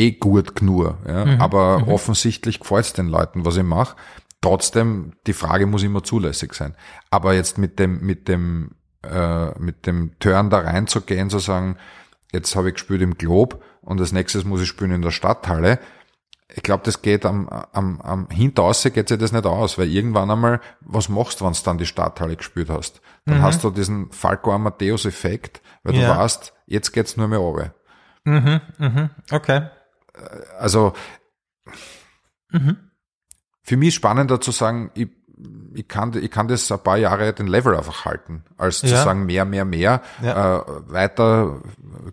eh 0.00 0.12
gut 0.12 0.56
genug. 0.56 0.96
Ja? 1.06 1.38
Aber 1.38 1.86
offensichtlich 1.88 2.60
gefällt 2.60 2.84
es 2.86 2.92
den 2.92 3.08
Leuten, 3.08 3.44
was 3.44 3.56
ich 3.56 3.62
mache. 3.62 3.96
Trotzdem, 4.40 5.12
die 5.26 5.32
Frage 5.34 5.66
muss 5.66 5.82
immer 5.82 6.02
zulässig 6.02 6.54
sein. 6.54 6.74
Aber 7.10 7.34
jetzt 7.34 7.58
mit 7.58 7.78
dem, 7.78 8.00
mit 8.00 8.26
dem, 8.28 8.72
äh, 9.02 9.50
mit 9.58 9.86
dem 9.86 10.18
Turn 10.18 10.48
da 10.50 10.60
reinzugehen, 10.60 11.28
zu 11.30 11.38
sagen, 11.38 11.76
jetzt 12.32 12.56
habe 12.56 12.68
ich 12.68 12.74
gespielt 12.74 13.02
im 13.02 13.18
Glob 13.18 13.62
und 13.82 14.00
als 14.00 14.12
nächstes 14.12 14.44
muss 14.44 14.62
ich 14.62 14.68
spielen 14.68 14.92
in 14.92 15.02
der 15.02 15.10
Stadthalle. 15.10 15.78
Ich 16.54 16.62
glaube, 16.62 16.82
das 16.84 17.02
geht 17.02 17.26
am, 17.26 17.48
am, 17.48 18.00
am 18.00 18.28
Hinterausse 18.30 18.90
geht 18.90 19.08
sich 19.08 19.18
das 19.18 19.30
nicht 19.32 19.46
aus, 19.46 19.78
weil 19.78 19.88
irgendwann 19.88 20.30
einmal, 20.30 20.60
was 20.80 21.08
machst 21.08 21.40
du, 21.40 21.44
wenn 21.44 21.52
du 21.52 21.58
dann 21.64 21.78
die 21.78 21.86
Stadthalle 21.86 22.34
gespielt 22.36 22.70
hast? 22.70 23.00
Dann 23.26 23.40
hast 23.42 23.62
du 23.62 23.70
diesen 23.70 24.10
Falco 24.10 24.52
Amadeus-Effekt, 24.52 25.60
weil 25.84 25.94
Ja. 25.94 26.14
du 26.14 26.18
weißt, 26.18 26.52
jetzt 26.66 26.90
geht's 26.92 27.16
nur 27.16 27.28
mehr 27.28 27.38
runter. 27.38 27.74
Okay. 29.30 29.68
Also 30.58 30.92
für 33.62 33.76
mich 33.76 33.88
ist 33.88 33.94
spannender 33.94 34.40
zu 34.40 34.50
sagen, 34.50 34.90
ich, 34.94 35.08
ich, 35.74 35.86
kann, 35.88 36.12
ich 36.20 36.30
kann 36.30 36.48
das 36.48 36.70
ein 36.72 36.82
paar 36.82 36.96
Jahre 36.98 37.32
den 37.32 37.46
Level 37.46 37.76
einfach 37.76 38.04
halten, 38.04 38.44
als 38.56 38.80
zu 38.80 38.86
Ja. 38.88 39.02
sagen 39.02 39.26
mehr, 39.26 39.44
mehr, 39.44 39.64
mehr, 39.64 40.02
Ja. 40.22 40.58
äh, 40.60 40.64
weiter, 40.92 41.62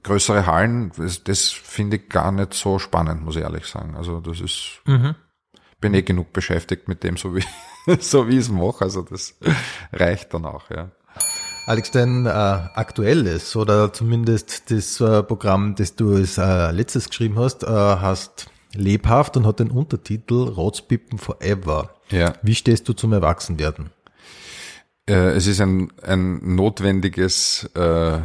größere 0.03 0.45
Hallen, 0.45 0.91
das, 0.97 1.23
das 1.23 1.49
finde 1.49 1.97
ich 1.97 2.09
gar 2.09 2.31
nicht 2.31 2.53
so 2.53 2.79
spannend, 2.79 3.23
muss 3.23 3.35
ich 3.35 3.41
ehrlich 3.41 3.65
sagen. 3.65 3.95
Also 3.95 4.19
das 4.21 4.39
ist, 4.39 4.81
Mhm. 4.85 5.15
bin 5.81 5.93
eh 5.93 6.03
genug 6.03 6.31
beschäftigt 6.33 6.87
mit 6.87 7.03
dem, 7.03 7.17
so 7.17 7.35
wie, 7.35 7.43
so 7.99 8.27
wie 8.27 8.33
ich 8.33 8.39
es 8.45 8.49
mache, 8.49 8.81
also 8.85 9.01
das 9.01 9.35
reicht 9.91 10.33
dann 10.33 10.45
auch, 10.45 10.69
ja. 10.69 10.91
Alex, 11.67 11.91
dein 11.91 12.25
äh, 12.25 12.29
aktuelles 12.29 13.53
oder 13.57 13.91
zumindest 13.91 14.71
das 14.71 15.01
äh, 15.01 15.21
Programm, 15.21 15.75
das 15.75 15.95
du 15.97 16.15
als 16.15 16.37
äh, 16.37 16.71
letztes 16.71 17.09
geschrieben 17.09 17.37
hast, 17.37 17.63
äh, 17.63 17.67
hast 17.67 18.49
lebhaft 18.73 19.35
und 19.35 19.45
hat 19.45 19.59
den 19.59 19.69
Untertitel 19.69 20.43
Rotzpippen 20.47 21.19
Forever. 21.19 21.89
Ja. 22.09 22.33
Wie 22.41 22.55
stehst 22.55 22.87
du 22.87 22.93
zum 22.93 23.11
Erwachsenwerden? 23.11 23.89
Äh, 25.09 25.31
es 25.31 25.45
ist 25.45 25.59
ein, 25.59 25.91
ein 26.03 26.55
notwendiges 26.55 27.69
äh, 27.75 28.19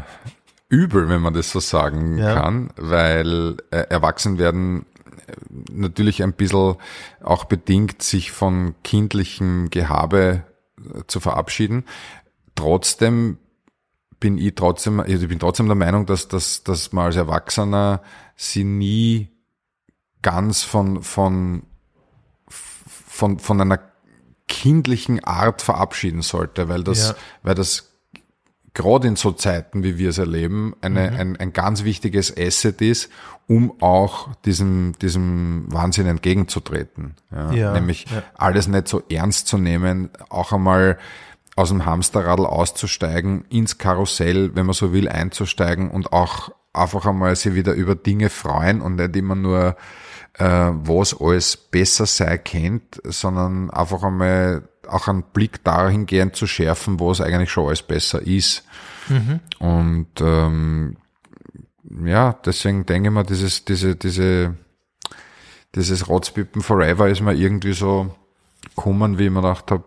Übel, 0.68 1.08
wenn 1.08 1.20
man 1.20 1.34
das 1.34 1.50
so 1.50 1.58
sagen 1.58 2.18
Ja. 2.18 2.34
kann, 2.34 2.70
weil 2.76 3.56
äh, 3.72 3.78
Erwachsenwerden 3.88 4.86
äh, 5.26 5.32
natürlich 5.72 6.22
ein 6.22 6.32
bisschen 6.34 6.76
auch 7.24 7.44
bedingt, 7.46 8.02
sich 8.02 8.30
von 8.30 8.76
kindlichem 8.84 9.68
Gehabe 9.70 10.44
äh, 10.78 11.00
zu 11.08 11.18
verabschieden. 11.18 11.84
Trotzdem 12.54 13.38
bin 14.20 14.38
ich 14.38 14.54
trotzdem, 14.54 15.00
also 15.00 15.22
ich 15.22 15.28
bin 15.28 15.38
trotzdem 15.40 15.66
der 15.66 15.74
Meinung, 15.74 16.06
dass, 16.06 16.28
dass, 16.28 16.62
dass 16.62 16.92
man 16.92 17.06
als 17.06 17.16
Erwachsener 17.16 18.02
sie 18.36 18.64
nie 18.64 19.28
ganz 20.22 20.62
von, 20.62 21.02
von, 21.02 21.64
von, 22.48 23.38
von 23.38 23.60
einer 23.60 23.80
kindlichen 24.48 25.24
Art 25.24 25.62
verabschieden 25.62 26.22
sollte, 26.22 26.68
weil 26.68 26.84
das, 26.84 27.08
Ja. 27.10 27.14
weil 27.42 27.54
das 27.54 27.88
gerade 28.74 29.08
in 29.08 29.16
so 29.16 29.32
Zeiten, 29.32 29.82
wie 29.82 29.98
wir 29.98 30.10
es 30.10 30.18
erleben, 30.18 30.74
eine, 30.80 31.10
ein, 31.12 31.36
ein 31.36 31.52
ganz 31.52 31.84
wichtiges 31.84 32.34
Asset 32.36 32.80
ist, 32.80 33.10
um 33.46 33.74
auch 33.82 34.34
diesem, 34.44 34.94
diesem 35.02 35.64
Wahnsinn 35.68 36.06
entgegenzutreten. 36.06 37.16
Ja, 37.30 37.52
Ja, 37.52 37.72
nämlich 37.72 38.06
ja. 38.10 38.22
alles 38.34 38.68
nicht 38.68 38.88
so 38.88 39.02
ernst 39.10 39.48
zu 39.48 39.58
nehmen, 39.58 40.10
auch 40.30 40.52
einmal 40.52 40.98
aus 41.56 41.68
dem 41.68 41.84
Hamsterradl 41.84 42.46
auszusteigen, 42.46 43.44
ins 43.50 43.78
Karussell, 43.78 44.54
wenn 44.54 44.66
man 44.66 44.74
so 44.74 44.92
will, 44.92 45.08
einzusteigen 45.08 45.90
und 45.90 46.12
auch 46.12 46.50
einfach 46.72 47.06
einmal 47.06 47.36
sich 47.36 47.54
wieder 47.54 47.74
über 47.74 47.94
Dinge 47.94 48.30
freuen 48.30 48.80
und 48.80 48.96
nicht 48.96 49.14
immer 49.16 49.34
nur 49.34 49.76
äh, 50.38 50.44
was 50.44 51.18
alles 51.20 51.56
besser 51.56 52.06
sei 52.06 52.38
kennt, 52.38 53.00
sondern 53.04 53.70
einfach 53.70 54.02
einmal 54.02 54.68
auch 54.88 55.08
einen 55.08 55.22
Blick 55.22 55.62
dahingehend 55.64 56.34
zu 56.36 56.46
schärfen, 56.46 56.98
wo 56.98 57.10
es 57.10 57.20
eigentlich 57.20 57.50
schon 57.50 57.66
alles 57.66 57.82
besser 57.82 58.22
ist. 58.22 58.64
Und 59.58 60.08
ähm, 60.20 60.96
ja, 62.04 62.32
deswegen 62.44 62.86
denke 62.86 63.08
ich 63.08 63.14
mir, 63.14 63.24
dieses, 63.24 63.64
diese, 63.64 63.94
diese, 63.96 64.56
dieses 65.74 66.08
Rotzpippen 66.08 66.62
Forever 66.62 67.08
ist 67.08 67.20
mir 67.20 67.34
irgendwie 67.34 67.74
so 67.74 68.14
kommen, 68.76 69.18
wie 69.18 69.24
ich 69.24 69.30
mir 69.30 69.42
gedacht 69.42 69.70
habe, 69.70 69.84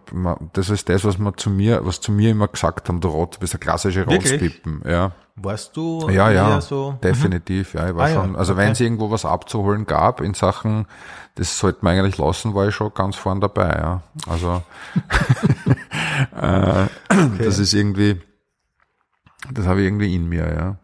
das 0.53 0.69
ist 0.69 0.89
das, 0.89 1.03
was 1.05 1.17
man 1.17 1.37
zu 1.37 1.49
mir, 1.49 1.85
was 1.85 2.01
zu 2.01 2.11
mir 2.11 2.31
immer 2.31 2.47
gesagt 2.47 2.87
haben, 2.89 2.99
du 3.01 3.07
Rot, 3.07 3.35
du 3.35 3.39
bist 3.39 3.53
der 3.53 3.59
klassische? 3.59 4.05
Rotzpippen. 4.05 4.81
Ja. 4.85 5.11
Warst 5.37 5.75
du 5.75 6.09
Ja, 6.09 6.29
ja, 6.31 6.61
so? 6.61 6.97
definitiv. 7.03 7.73
Ja, 7.73 7.89
ich 7.89 7.95
war 7.95 8.05
Ah, 8.05 8.09
ja, 8.09 8.15
schon, 8.15 8.35
also 8.35 8.53
okay. 8.53 8.61
wenn 8.61 8.71
es 8.71 8.79
irgendwo 8.79 9.11
was 9.11 9.25
abzuholen 9.25 9.85
gab 9.85 10.21
in 10.21 10.33
Sachen, 10.33 10.87
das 11.35 11.57
sollte 11.57 11.79
man 11.81 11.97
eigentlich 11.97 12.17
lassen, 12.17 12.53
war 12.53 12.67
ich 12.69 12.75
schon 12.75 12.93
ganz 12.93 13.17
vorn 13.17 13.41
dabei, 13.41 13.69
ja. 13.69 14.03
Also 14.27 14.63
äh, 16.35 16.85
das 17.43 17.59
ist 17.59 17.73
irgendwie, 17.73 18.21
das 19.51 19.65
habe 19.65 19.81
ich 19.81 19.87
irgendwie 19.87 20.15
in 20.15 20.29
mir, 20.29 20.53
ja. 20.53 20.77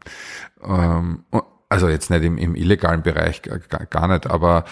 Ähm, 0.63 1.23
also 1.69 1.87
jetzt 1.87 2.09
nicht 2.09 2.23
im, 2.23 2.37
im 2.37 2.55
illegalen 2.55 3.01
Bereich, 3.01 3.41
gar, 3.89 4.07
nicht, 4.09 4.29
aber 4.29 4.65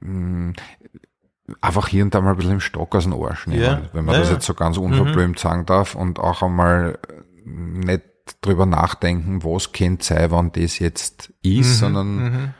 ähm, 0.00 0.52
einfach 1.60 1.88
hier 1.88 2.04
und 2.04 2.14
da 2.14 2.20
mal 2.20 2.30
ein 2.30 2.36
bisschen 2.36 2.52
im 2.52 2.60
Stock 2.60 2.94
aus 2.94 3.04
dem 3.04 3.14
Arsch 3.14 3.46
nehmen, 3.46 3.62
Ja. 3.62 3.82
wenn 3.92 4.04
man 4.04 4.14
Ja, 4.14 4.20
das. 4.20 4.28
Mhm. 4.30 4.34
jetzt 4.36 4.46
so 4.46 4.54
ganz 4.54 4.76
unverblümt 4.76 5.38
sagen 5.38 5.66
darf 5.66 5.94
und 5.94 6.18
auch 6.18 6.42
einmal 6.42 6.98
nicht 7.44 8.02
drüber 8.42 8.66
nachdenken, 8.66 9.42
was 9.44 9.72
könnte 9.72 10.04
sein, 10.04 10.30
wann 10.30 10.52
das 10.52 10.78
jetzt 10.78 11.32
ist, 11.42 11.78
sondern 11.78 12.54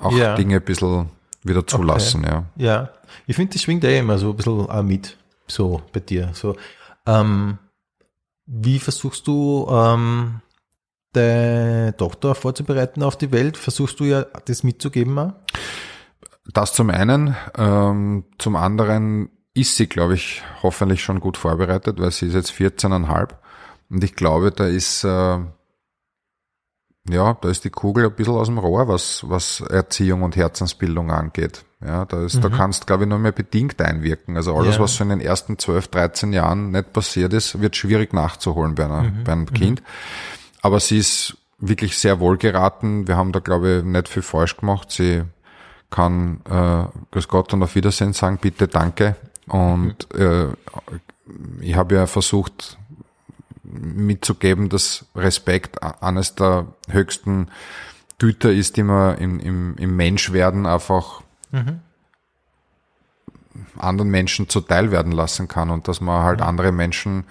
auch 0.00 0.12
Mhm. 0.12 0.16
Ja. 0.18 0.34
Dinge 0.36 0.56
ein 0.56 0.62
bisschen 0.62 1.08
wieder 1.42 1.66
zulassen, 1.66 2.22
ja. 2.24 2.44
Ja, 2.56 2.90
ich 3.26 3.34
finde, 3.36 3.52
das 3.54 3.62
schwingt 3.62 3.82
eh 3.84 3.98
immer 3.98 4.18
so 4.18 4.30
ein 4.30 4.36
bisschen 4.36 4.70
auch 4.70 4.82
mit, 4.84 5.16
so 5.48 5.82
bei 5.92 5.98
dir. 6.00 6.30
So, 6.34 6.54
ähm, 7.06 7.58
wie 8.46 8.78
versuchst 8.78 9.26
du, 9.26 9.66
ähm, 9.68 10.40
deine 11.12 11.94
Tochter 11.96 12.34
vorzubereiten 12.34 13.02
auf 13.02 13.16
die 13.18 13.32
Welt? 13.32 13.56
Versuchst 13.56 14.00
du 14.00 14.04
ja 14.04 14.24
das 14.46 14.62
mitzugeben 14.62 15.18
auch? 15.18 15.32
Das 16.50 16.72
zum 16.72 16.90
einen, 16.90 17.36
ähm, 17.56 18.24
zum 18.38 18.56
anderen 18.56 19.30
ist 19.54 19.76
sie, 19.76 19.86
glaube 19.86 20.14
ich, 20.14 20.42
hoffentlich 20.62 21.02
schon 21.02 21.20
gut 21.20 21.36
vorbereitet, 21.36 22.00
weil 22.00 22.10
sie 22.10 22.26
ist 22.26 22.34
jetzt 22.34 22.50
14,5 22.52 23.28
und 23.90 24.02
ich 24.02 24.14
glaube, 24.16 24.50
da 24.50 24.66
ist, 24.66 25.04
äh, 25.04 25.38
ja, 27.08 27.34
da 27.40 27.48
ist 27.48 27.64
die 27.64 27.70
Kugel 27.70 28.06
ein 28.06 28.14
bisschen 28.14 28.34
aus 28.34 28.46
dem 28.46 28.58
Rohr, 28.58 28.88
was, 28.88 29.28
was 29.28 29.60
Erziehung 29.60 30.22
und 30.22 30.36
Herzensbildung 30.36 31.10
angeht. 31.10 31.64
Ja, 31.84 32.04
da 32.04 32.24
ist, 32.24 32.42
da 32.44 32.48
kannst, 32.48 32.86
glaube 32.86 33.02
ich, 33.04 33.08
nur 33.08 33.18
mehr 33.18 33.32
bedingt 33.32 33.82
einwirken. 33.82 34.36
Also 34.36 34.54
alles, 34.54 34.68
Mhm. 34.68 34.72
Ja. 34.74 34.80
was 34.80 34.94
so 34.94 35.02
in 35.02 35.10
den 35.10 35.20
ersten 35.20 35.58
12, 35.58 35.88
13 35.88 36.32
Jahren 36.32 36.70
nicht 36.70 36.92
passiert 36.92 37.32
ist, 37.32 37.60
wird 37.60 37.74
schwierig 37.74 38.12
nachzuholen 38.12 38.76
bei, 38.76 38.84
einer, 38.84 39.02
Mhm. 39.02 39.24
bei 39.24 39.32
einem 39.32 39.46
Kind. 39.52 39.82
Aber 40.60 40.78
sie 40.78 40.98
ist 40.98 41.36
wirklich 41.58 41.98
sehr 41.98 42.20
wohl 42.20 42.38
geraten. 42.38 43.08
Wir 43.08 43.16
haben 43.16 43.32
da, 43.32 43.40
glaube 43.40 43.78
ich, 43.78 43.84
nicht 43.84 44.08
viel 44.08 44.22
falsch 44.22 44.56
gemacht. 44.56 44.92
Sie 44.92 45.24
kann 45.92 46.40
äh, 46.50 46.84
Grüß 47.12 47.28
Gott 47.28 47.52
und 47.54 47.62
auf 47.62 47.76
Wiedersehen 47.76 48.12
sagen, 48.12 48.38
bitte, 48.40 48.66
danke. 48.66 49.14
Und 49.46 50.12
äh, 50.14 50.48
ich 51.60 51.76
habe 51.76 51.94
ja 51.94 52.06
versucht 52.08 52.78
mitzugeben, 53.62 54.68
dass 54.68 55.04
Respekt 55.14 55.80
eines 56.02 56.34
der 56.34 56.66
höchsten 56.90 57.46
Güter 58.18 58.50
ist, 58.52 58.76
die 58.76 58.82
man 58.82 59.16
im, 59.18 59.38
im, 59.40 59.76
im 59.76 59.94
Menschwerden 59.96 60.66
einfach 60.66 61.22
anderen 63.78 64.10
Menschen 64.10 64.48
zuteil 64.48 64.90
werden 64.90 65.12
lassen 65.12 65.46
kann 65.48 65.70
und 65.70 65.86
dass 65.88 66.00
man 66.00 66.22
halt 66.24 66.40
andere 66.40 66.72
Menschen 66.72 67.24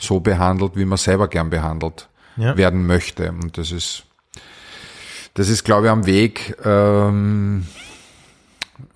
so 0.00 0.20
behandelt, 0.20 0.76
wie 0.76 0.84
man 0.84 0.98
selber 0.98 1.28
gern 1.28 1.50
behandelt 1.50 2.08
Ja. 2.36 2.56
werden 2.56 2.86
möchte. 2.86 3.30
Und 3.30 3.56
das 3.58 3.72
ist, 3.72 4.04
das 5.34 5.48
ist, 5.48 5.64
glaube 5.64 5.86
ich, 5.86 5.90
am 5.92 6.06
Weg 6.06 6.56
ähm, 6.64 7.66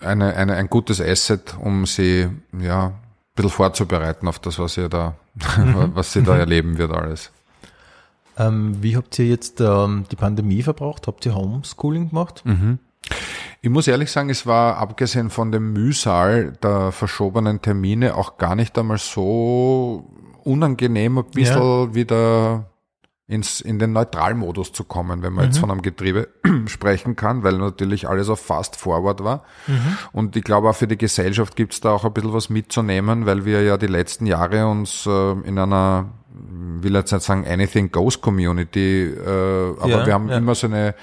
eine, 0.01 0.35
eine, 0.37 0.55
ein 0.55 0.69
gutes 0.69 1.01
Asset, 1.01 1.57
um 1.61 1.87
sie 1.87 2.29
ja 2.59 2.87
ein 2.87 2.95
bisschen 3.35 3.51
vorzubereiten 3.51 4.29
auf 4.29 4.39
das, 4.39 4.59
was 4.59 4.75
sie 4.75 4.89
da, 4.89 5.15
was 5.95 6.13
sie 6.13 6.23
da 6.23 6.37
erleben 6.37 6.79
wird 6.79 6.93
alles. 6.93 7.31
Ähm, 8.37 8.83
wie 8.83 8.97
habt 8.97 9.19
ihr 9.19 9.27
jetzt 9.27 9.61
ähm, 9.61 10.05
die 10.11 10.17
Pandemie 10.17 10.63
verbraucht? 10.63 11.07
Habt 11.07 11.27
ihr 11.27 11.35
Homeschooling 11.35 12.11
gemacht? 12.11 12.43
Ich 13.63 13.69
muss 13.69 13.87
ehrlich 13.89 14.11
sagen, 14.11 14.31
es 14.31 14.47
war 14.47 14.79
abgesehen 14.79 15.29
von 15.29 15.53
dem 15.53 15.73
Mühsal 15.73 16.53
der 16.63 16.93
verschobenen 16.93 17.61
Termine 17.61 18.15
auch 18.15 18.39
gar 18.39 18.55
nicht 18.55 18.79
einmal 18.79 18.99
so 18.99 20.11
unangenehm, 20.45 21.19
ein 21.19 21.25
bisschen 21.27 21.95
wieder 21.95 22.70
ins, 23.31 23.61
in 23.61 23.79
den 23.79 23.93
Neutralmodus 23.93 24.73
zu 24.73 24.83
kommen, 24.83 25.23
wenn 25.23 25.33
man 25.33 25.45
jetzt 25.47 25.59
von 25.59 25.71
einem 25.71 25.83
Getriebe 25.83 26.29
sprechen 26.67 27.15
kann, 27.15 27.45
weil 27.45 27.59
natürlich 27.59 28.09
alles 28.09 28.29
auf 28.29 28.41
Fast 28.41 28.75
Forward 28.75 29.23
war. 29.23 29.45
Und 30.13 30.35
ich 30.35 30.43
glaube 30.43 30.69
auch 30.69 30.75
für 30.75 30.89
die 30.89 30.99
Gesellschaft 30.99 31.55
gibt 31.55 31.73
es 31.73 31.81
da 31.81 31.93
auch 31.93 32.05
ein 32.05 32.13
bisschen 32.13 32.33
was 32.33 32.51
mitzunehmen, 32.51 33.27
weil 33.27 33.45
wir 33.45 33.63
ja 33.63 33.77
die 33.77 33.87
letzten 33.87 34.27
Jahre 34.27 34.67
uns 34.67 35.07
äh, 35.07 35.33
in 35.45 35.61
einer, 35.61 36.09
will 36.33 36.95
jetzt 36.95 37.13
nicht 37.13 37.23
sagen 37.23 37.47
Anything 37.47 37.93
Goes 37.93 38.21
Community, 38.21 39.05
äh, 39.05 39.75
aber 39.79 39.89
Ja, 39.89 40.07
wir 40.07 40.13
haben 40.13 40.29
ja. 40.29 40.37
immer 40.37 40.57
so 40.57 40.67
eine 40.67 40.97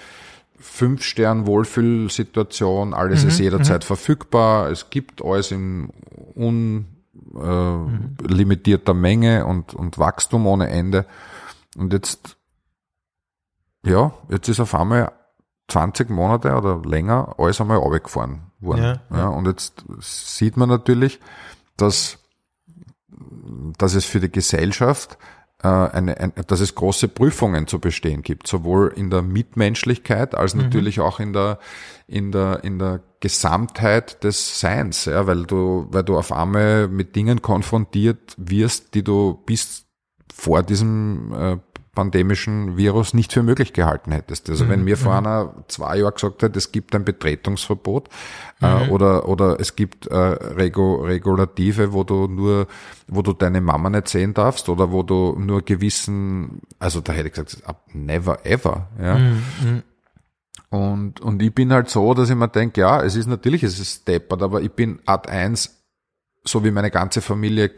fünf 0.60 1.04
Stern 1.04 1.48
Wohlfühlsituation, 1.48 2.94
alles 2.94 3.24
ist 3.24 3.40
jederzeit 3.40 3.86
verfügbar, 3.86 4.70
es 4.70 4.90
gibt 4.90 5.24
alles 5.24 5.52
in 5.52 5.92
unlimitierter 7.34 8.94
Menge 8.94 9.46
und, 9.46 9.74
und 9.74 9.98
Wachstum 9.98 10.46
ohne 10.46 10.68
Ende. 10.68 11.06
Und 11.78 11.94
jetzt, 11.94 12.38
ja, 13.86 14.14
jetzt 14.30 14.50
ist 14.50 14.60
auf 14.60 14.76
einmal 14.76 15.12
20 15.68 16.10
Monate 16.10 16.56
oder 16.56 16.82
länger 16.84 17.36
alles 17.38 17.62
einmal 17.62 17.78
runtergefahren 17.78 18.52
worden. 18.60 18.84
Ja, 18.84 19.18
Ja, 19.18 19.28
und 19.30 19.46
jetzt 19.48 19.84
sieht 20.00 20.58
man 20.58 20.70
natürlich, 20.70 21.20
dass, 21.76 22.18
dass 23.78 23.94
es 23.94 24.06
für 24.06 24.20
die 24.20 24.32
Gesellschaft 24.32 25.18
äh, 25.62 25.68
eine, 25.68 26.18
ein, 26.20 26.34
dass 26.48 26.60
es 26.60 26.76
große 26.76 27.08
Prüfungen 27.08 27.68
zu 27.68 27.80
bestehen 27.80 28.22
gibt, 28.22 28.48
sowohl 28.48 28.94
in 28.96 29.10
der 29.10 29.22
Mitmenschlichkeit 29.22 30.36
als 30.36 30.54
natürlich 30.56 31.00
auch 31.00 31.20
in 31.20 31.34
der 31.34 31.60
in 32.08 32.32
der 32.32 32.64
in 32.64 32.80
der 32.80 33.02
Gesamtheit 33.20 34.24
des 34.24 34.60
Seins, 34.60 35.06
ja, 35.06 35.28
weil 35.28 35.46
du 35.46 35.88
weil 35.90 36.04
du 36.04 36.18
auf 36.18 36.32
einmal 36.32 36.88
mit 36.88 37.16
Dingen 37.16 37.42
konfrontiert 37.42 38.36
wirst, 38.38 38.94
die 38.94 39.04
du 39.04 39.42
bis 39.46 39.86
vor 40.34 40.62
diesem 40.62 41.34
äh, 41.34 41.58
pandemischen 41.98 42.78
Virus 42.78 43.16
nicht 43.16 43.34
für 43.34 43.42
möglich 43.42 43.74
gehalten 43.74 44.12
hättest. 44.12 44.52
Also 44.52 44.70
wenn 44.70 44.84
mir 44.84 44.98
vor 44.98 45.16
einer 45.16 45.56
zwei 45.68 45.98
Jahren 45.98 46.14
gesagt 46.14 46.44
hat, 46.44 46.56
es 46.56 46.72
gibt 46.72 46.94
ein 46.94 47.04
Betretungsverbot 47.04 48.10
äh, 48.62 48.88
oder 48.90 49.28
oder 49.28 49.60
es 49.60 49.76
gibt 49.76 50.06
äh, 50.06 50.16
Regu 50.16 50.98
Regulative, 50.98 51.94
wo 51.94 52.04
du 52.04 52.28
nur, 52.28 52.68
wo 53.08 53.24
du 53.24 53.34
deine 53.34 53.62
Mama 53.62 53.90
nicht 53.90 54.10
sehen 54.10 54.36
darfst 54.36 54.70
oder 54.70 54.92
wo 54.92 55.02
du 55.02 55.36
nur 55.40 55.64
gewissen, 55.64 56.62
also 56.78 57.02
da 57.02 57.14
hätte 57.14 57.30
ich 57.30 57.34
gesagt, 57.34 57.96
never 57.96 58.46
ever, 58.46 58.90
ja. 59.02 59.18
Und, 60.70 61.20
und 61.20 61.42
ich 61.42 61.56
bin 61.56 61.74
halt 61.74 61.90
so, 61.90 62.14
dass 62.14 62.30
ich 62.30 62.36
mir 62.36 62.48
denke, 62.48 62.82
ja, 62.82 63.02
es 63.02 63.16
ist 63.16 63.26
natürlich, 63.26 63.64
es 63.64 63.80
ist 63.80 64.02
steppert, 64.02 64.44
aber 64.44 64.62
ich 64.62 64.72
bin 64.72 65.00
Art 65.08 65.28
1, 65.28 65.84
so 66.44 66.64
wie 66.64 66.70
meine 66.70 66.92
ganze 66.92 67.22
Familie 67.22 67.70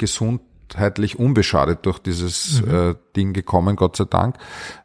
gesundheitlich 0.70 1.17
unbeschadet 1.20 1.86
durch 1.86 1.99
dieses 1.99 2.61
Mhm. 2.61 2.74
äh, 2.74 2.95
Ding 3.15 3.34
gekommen, 3.34 3.76
Gott 3.76 3.97
sei 3.97 4.05
Dank. 4.05 4.36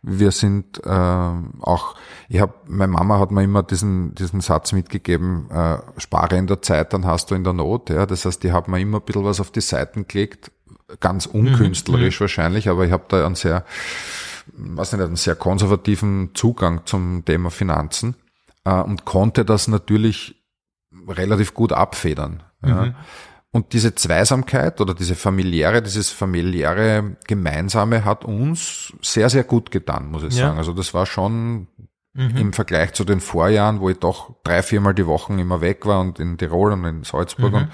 Wir 0.03 0.31
sind 0.31 0.85
äh, 0.85 0.89
auch, 0.91 1.95
ich 2.29 2.41
habe, 2.41 2.55
meine 2.67 2.93
Mama 2.93 3.19
hat 3.19 3.31
mir 3.31 3.43
immer 3.43 3.63
diesen, 3.63 4.15
diesen 4.15 4.41
Satz 4.41 4.73
mitgegeben, 4.73 5.51
äh, 5.51 5.79
spare 5.99 6.37
in 6.37 6.47
der 6.47 6.63
Zeit, 6.63 6.93
dann 6.93 7.05
hast 7.07 7.31
du 7.31 7.35
in 7.35 7.45
der 7.45 7.53
Not. 7.53 7.91
Ja. 7.91 8.07
Das 8.07 8.25
heißt, 8.25 8.43
die 8.43 8.53
hat 8.53 8.69
mir 8.69 8.81
immer 8.81 8.99
ein 8.99 9.05
bisschen 9.05 9.25
was 9.25 9.41
auf 9.41 9.51
die 9.51 9.61
Seiten 9.61 10.07
gelegt, 10.09 10.51
ganz 11.01 11.27
Mhm. 11.33 11.41
unkünstlerisch 11.49 12.21
wahrscheinlich, 12.21 12.69
aber 12.69 12.85
ich 12.87 12.93
habe 12.93 13.05
da 13.09 13.25
einen 13.27 13.35
sehr, 13.35 13.65
weiß 14.57 14.93
nicht, 14.93 15.03
einen 15.03 15.17
sehr 15.17 15.35
konservativen 15.37 16.31
Zugang 16.35 16.83
zum 16.87 17.25
Thema 17.25 17.51
Finanzen 17.51 18.17
äh, 18.65 18.81
und 18.81 19.05
konnte 19.05 19.45
das 19.45 19.69
natürlich 19.69 20.43
relativ 21.09 21.55
gut 21.55 21.73
abfedern. 21.73 22.43
Ja. 22.65 22.95
Und 23.55 23.73
diese 23.73 23.95
Zweisamkeit 23.95 24.81
oder 24.81 24.95
diese 24.95 25.15
familiäre, 25.15 25.81
dieses 25.81 26.11
familiäre 26.11 27.17
Gemeinsame 27.29 28.05
hat 28.05 28.25
uns 28.25 28.93
sehr, 29.01 29.31
sehr 29.31 29.45
gut 29.45 29.71
getan, 29.71 30.11
muss 30.11 30.25
ich 30.25 30.35
Ja. 30.37 30.47
sagen. 30.49 30.59
Also 30.59 30.73
das 30.73 30.93
war 30.93 31.07
schon 31.07 31.69
im 32.17 32.53
Vergleich 32.53 32.93
zu 32.93 33.05
den 33.05 33.21
Vorjahren, 33.21 33.81
wo 33.81 33.91
ich 33.91 33.99
doch 33.99 34.35
drei, 34.45 34.63
viermal 34.63 34.95
die 34.95 35.07
Wochen 35.07 35.39
immer 35.39 35.61
weg 35.61 35.85
war 35.87 36.01
und 36.01 36.21
in 36.21 36.37
Tirol 36.39 36.73
und 36.73 36.85
in 36.85 37.03
Salzburg 37.05 37.53
und 37.55 37.69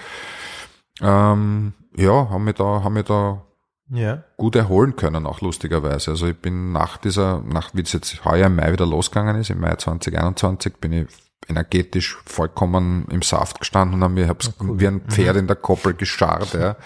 ähm, 1.02 1.72
ja, 1.96 2.28
haben 2.30 2.46
wir 2.46 2.52
da, 2.52 2.82
haben 2.84 2.94
wir 2.94 3.02
da 3.02 3.42
Ja. 3.90 4.22
gut 4.36 4.54
erholen 4.56 4.96
können, 4.96 5.26
auch 5.26 5.40
lustigerweise. 5.40 6.12
Also 6.12 6.26
ich 6.28 6.36
bin 6.36 6.72
nach 6.72 6.96
dieser, 6.96 7.42
nach 7.42 7.70
wie 7.74 7.82
es 7.82 7.92
jetzt 7.92 8.24
heuer 8.24 8.46
im 8.46 8.56
Mai 8.56 8.72
wieder 8.72 8.86
losgegangen 8.86 9.36
ist, 9.36 9.50
im 9.50 9.60
Mai 9.60 9.74
2021, 9.76 10.76
bin 10.76 10.92
ich 10.92 11.06
energetisch 11.50 12.16
vollkommen 12.24 13.06
im 13.10 13.22
Saft 13.22 13.60
gestanden 13.60 13.96
und 13.96 14.04
habe 14.04 14.14
mir 14.14 14.28
hab's 14.28 14.52
wie 14.60 14.86
ein 14.86 15.02
Pferd 15.02 15.36
in 15.36 15.46
der 15.46 15.56
Koppel 15.56 15.94
gescharrt. 15.94 16.54
Ja. 16.54 16.76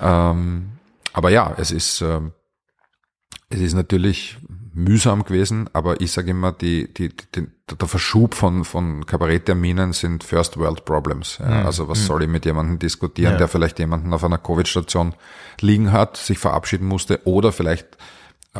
Ähm, 0.00 0.70
aber 1.12 1.30
ja, 1.30 1.54
es 1.58 1.70
ist, 1.70 2.00
ähm, 2.00 2.32
es 3.50 3.60
ist 3.60 3.74
natürlich 3.74 4.38
mühsam 4.74 5.24
gewesen, 5.24 5.68
aber 5.74 6.00
ich 6.00 6.12
sage 6.12 6.30
immer, 6.30 6.52
die, 6.52 6.92
die, 6.94 7.10
die, 7.34 7.46
der 7.78 7.88
Verschub 7.88 8.34
von, 8.34 8.64
von 8.64 9.04
Kabarettterminen 9.04 9.92
sind 9.92 10.24
First 10.24 10.56
World 10.56 10.86
Problems. 10.86 11.38
Ja. 11.38 11.66
Also 11.66 11.88
was 11.88 12.06
soll 12.06 12.22
ich 12.22 12.28
mit 12.28 12.46
jemandem 12.46 12.78
diskutieren, 12.78 13.32
Ja. 13.32 13.38
der 13.38 13.48
vielleicht 13.48 13.78
jemanden 13.78 14.14
auf 14.14 14.24
einer 14.24 14.38
Covid-Station 14.38 15.14
liegen 15.60 15.92
hat, 15.92 16.16
sich 16.16 16.38
verabschieden 16.38 16.86
musste 16.86 17.20
oder 17.24 17.52
vielleicht 17.52 17.98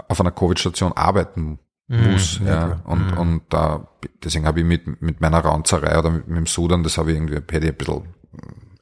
auf 0.09 0.21
einer 0.21 0.31
Covid-Station 0.31 0.93
arbeiten 0.93 1.59
muss. 1.89 2.41
ja, 2.41 2.47
ja, 2.47 2.67
klar. 2.67 2.83
Und, 2.85 3.13
und 3.13 3.43
da, 3.51 3.89
deswegen 4.23 4.47
habe 4.47 4.61
ich 4.61 4.67
mit, 4.67 5.03
mit 5.03 5.21
meiner 5.21 5.41
Raunzerei 5.41 5.99
oder 5.99 6.11
mit, 6.11 6.29
mit 6.29 6.37
dem 6.39 6.47
Sudan, 6.47 6.83
das 6.83 6.99
habe 6.99 7.11
ich 7.11 7.17
irgendwie, 7.17 7.37
hätte 7.37 7.59
ich 7.59 7.73
ein 7.73 7.77
bisschen 7.77 8.03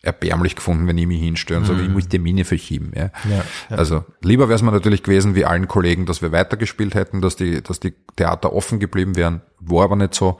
erbärmlich 0.02 0.56
gefunden, 0.56 0.86
wenn 0.86 0.96
ich 0.96 1.06
mich 1.06 1.20
hinstelle 1.20 1.60
und 1.60 1.66
sage, 1.66 1.82
ich 1.82 1.88
muss 1.90 2.08
Termine 2.08 2.44
verschieben. 2.44 2.92
Ja. 2.94 3.10
Ja, 3.28 3.44
ja. 3.68 3.76
Also 3.76 4.04
lieber 4.22 4.48
wäre 4.48 4.56
es 4.56 4.62
mir 4.62 4.72
natürlich 4.72 5.02
gewesen, 5.02 5.34
wie 5.34 5.44
allen 5.44 5.68
Kollegen, 5.68 6.06
dass 6.06 6.22
wir 6.22 6.32
weitergespielt 6.32 6.94
hätten, 6.94 7.20
dass 7.20 7.36
die, 7.36 7.62
dass 7.62 7.80
die 7.80 7.92
Theater 8.16 8.52
offen 8.52 8.80
geblieben 8.80 9.16
wären. 9.16 9.42
War 9.58 9.84
aber 9.84 9.96
nicht 9.96 10.14
so. 10.14 10.38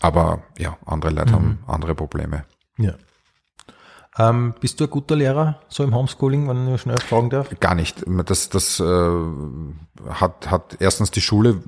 Aber 0.00 0.42
ja, 0.58 0.76
andere 0.84 1.12
Leute 1.12 1.32
haben 1.32 1.60
andere 1.66 1.94
Probleme. 1.94 2.44
ja. 2.78 2.94
Ähm, 4.16 4.54
bist 4.60 4.78
du 4.78 4.84
ein 4.84 4.90
guter 4.90 5.16
Lehrer, 5.16 5.60
so 5.68 5.82
im 5.82 5.94
Homeschooling, 5.94 6.48
wenn 6.48 6.72
ich 6.72 6.80
schnell 6.80 6.98
fragen 6.98 7.30
darf? 7.30 7.48
Gar 7.58 7.74
nicht. 7.74 8.04
Das, 8.26 8.48
das 8.48 8.78
äh, 8.78 9.10
hat, 10.08 10.50
hat 10.50 10.76
erstens 10.80 11.10
die 11.10 11.20
Schule 11.20 11.62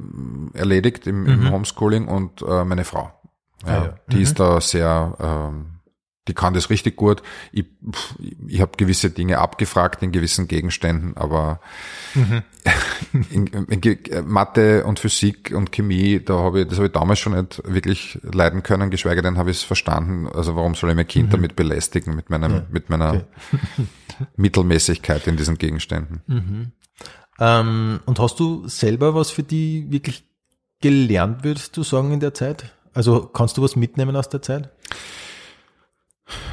erledigt 0.55 1.07
im, 1.07 1.27
im 1.27 1.51
Homeschooling 1.51 2.07
und 2.09 2.43
äh, 2.43 2.65
meine 2.65 2.85
Frau. 2.85 3.11
Ja, 3.67 3.73
Ah, 3.73 3.85
ja. 3.85 3.95
Die 4.13 4.23
ist 4.23 4.39
da 4.39 4.61
sehr, 4.61 5.17
ähm, 5.19 5.76
die 6.29 6.35
kann 6.35 6.55
das 6.55 6.71
richtig 6.71 6.97
gut. 6.97 7.23
Ich, 7.53 7.67
ich 8.49 8.61
habe 8.61 8.73
gewisse 8.77 9.11
Dinge 9.11 9.39
abgefragt 9.39 10.03
in 10.03 10.13
gewissen 10.13 10.49
Gegenständen, 10.49 11.17
aber 11.17 11.61
in, 13.31 13.47
in, 13.47 13.81
Ge- 13.81 14.23
Mathe 14.23 14.85
und 14.85 14.99
Physik 14.99 15.53
und 15.55 15.73
Chemie, 15.73 16.21
da 16.25 16.39
habe 16.39 16.63
ich, 16.63 16.69
das 16.69 16.79
habe 16.79 16.87
ich 16.87 16.93
damals 16.93 17.19
schon 17.19 17.35
nicht 17.35 17.63
wirklich 17.65 18.19
leiden 18.23 18.63
können, 18.63 18.91
geschweige 18.91 19.23
denn 19.23 19.39
habe 19.39 19.51
ich 19.51 19.59
es 19.59 19.63
verstanden. 19.63 20.27
Also 20.27 20.57
warum 20.57 20.75
soll 20.75 20.91
ich 20.91 20.97
mein 20.97 21.07
Kind 21.07 21.33
damit 21.33 21.55
belästigen, 21.57 22.17
mit 22.17 22.31
meinem, 22.31 22.65
mit 22.71 22.91
meiner 22.91 23.11
okay. 23.11 23.25
Mittelmäßigkeit 24.37 25.27
in 25.27 25.37
diesen 25.37 25.59
Gegenständen? 25.59 26.73
Ähm, 27.39 28.01
und 28.07 28.19
hast 28.19 28.41
du 28.41 28.67
selber 28.67 29.15
was 29.15 29.31
für 29.31 29.43
die 29.43 29.87
wirklich 29.91 30.25
gelernt, 30.81 31.45
würdest 31.45 31.77
du 31.77 31.83
sagen, 31.83 32.13
in 32.13 32.21
der 32.21 32.35
Zeit? 32.35 32.73
Also 32.95 33.27
kannst 33.27 33.59
du 33.59 33.63
was 33.63 33.77
mitnehmen 33.77 34.17
aus 34.17 34.29
der 34.29 34.41
Zeit? 34.43 34.71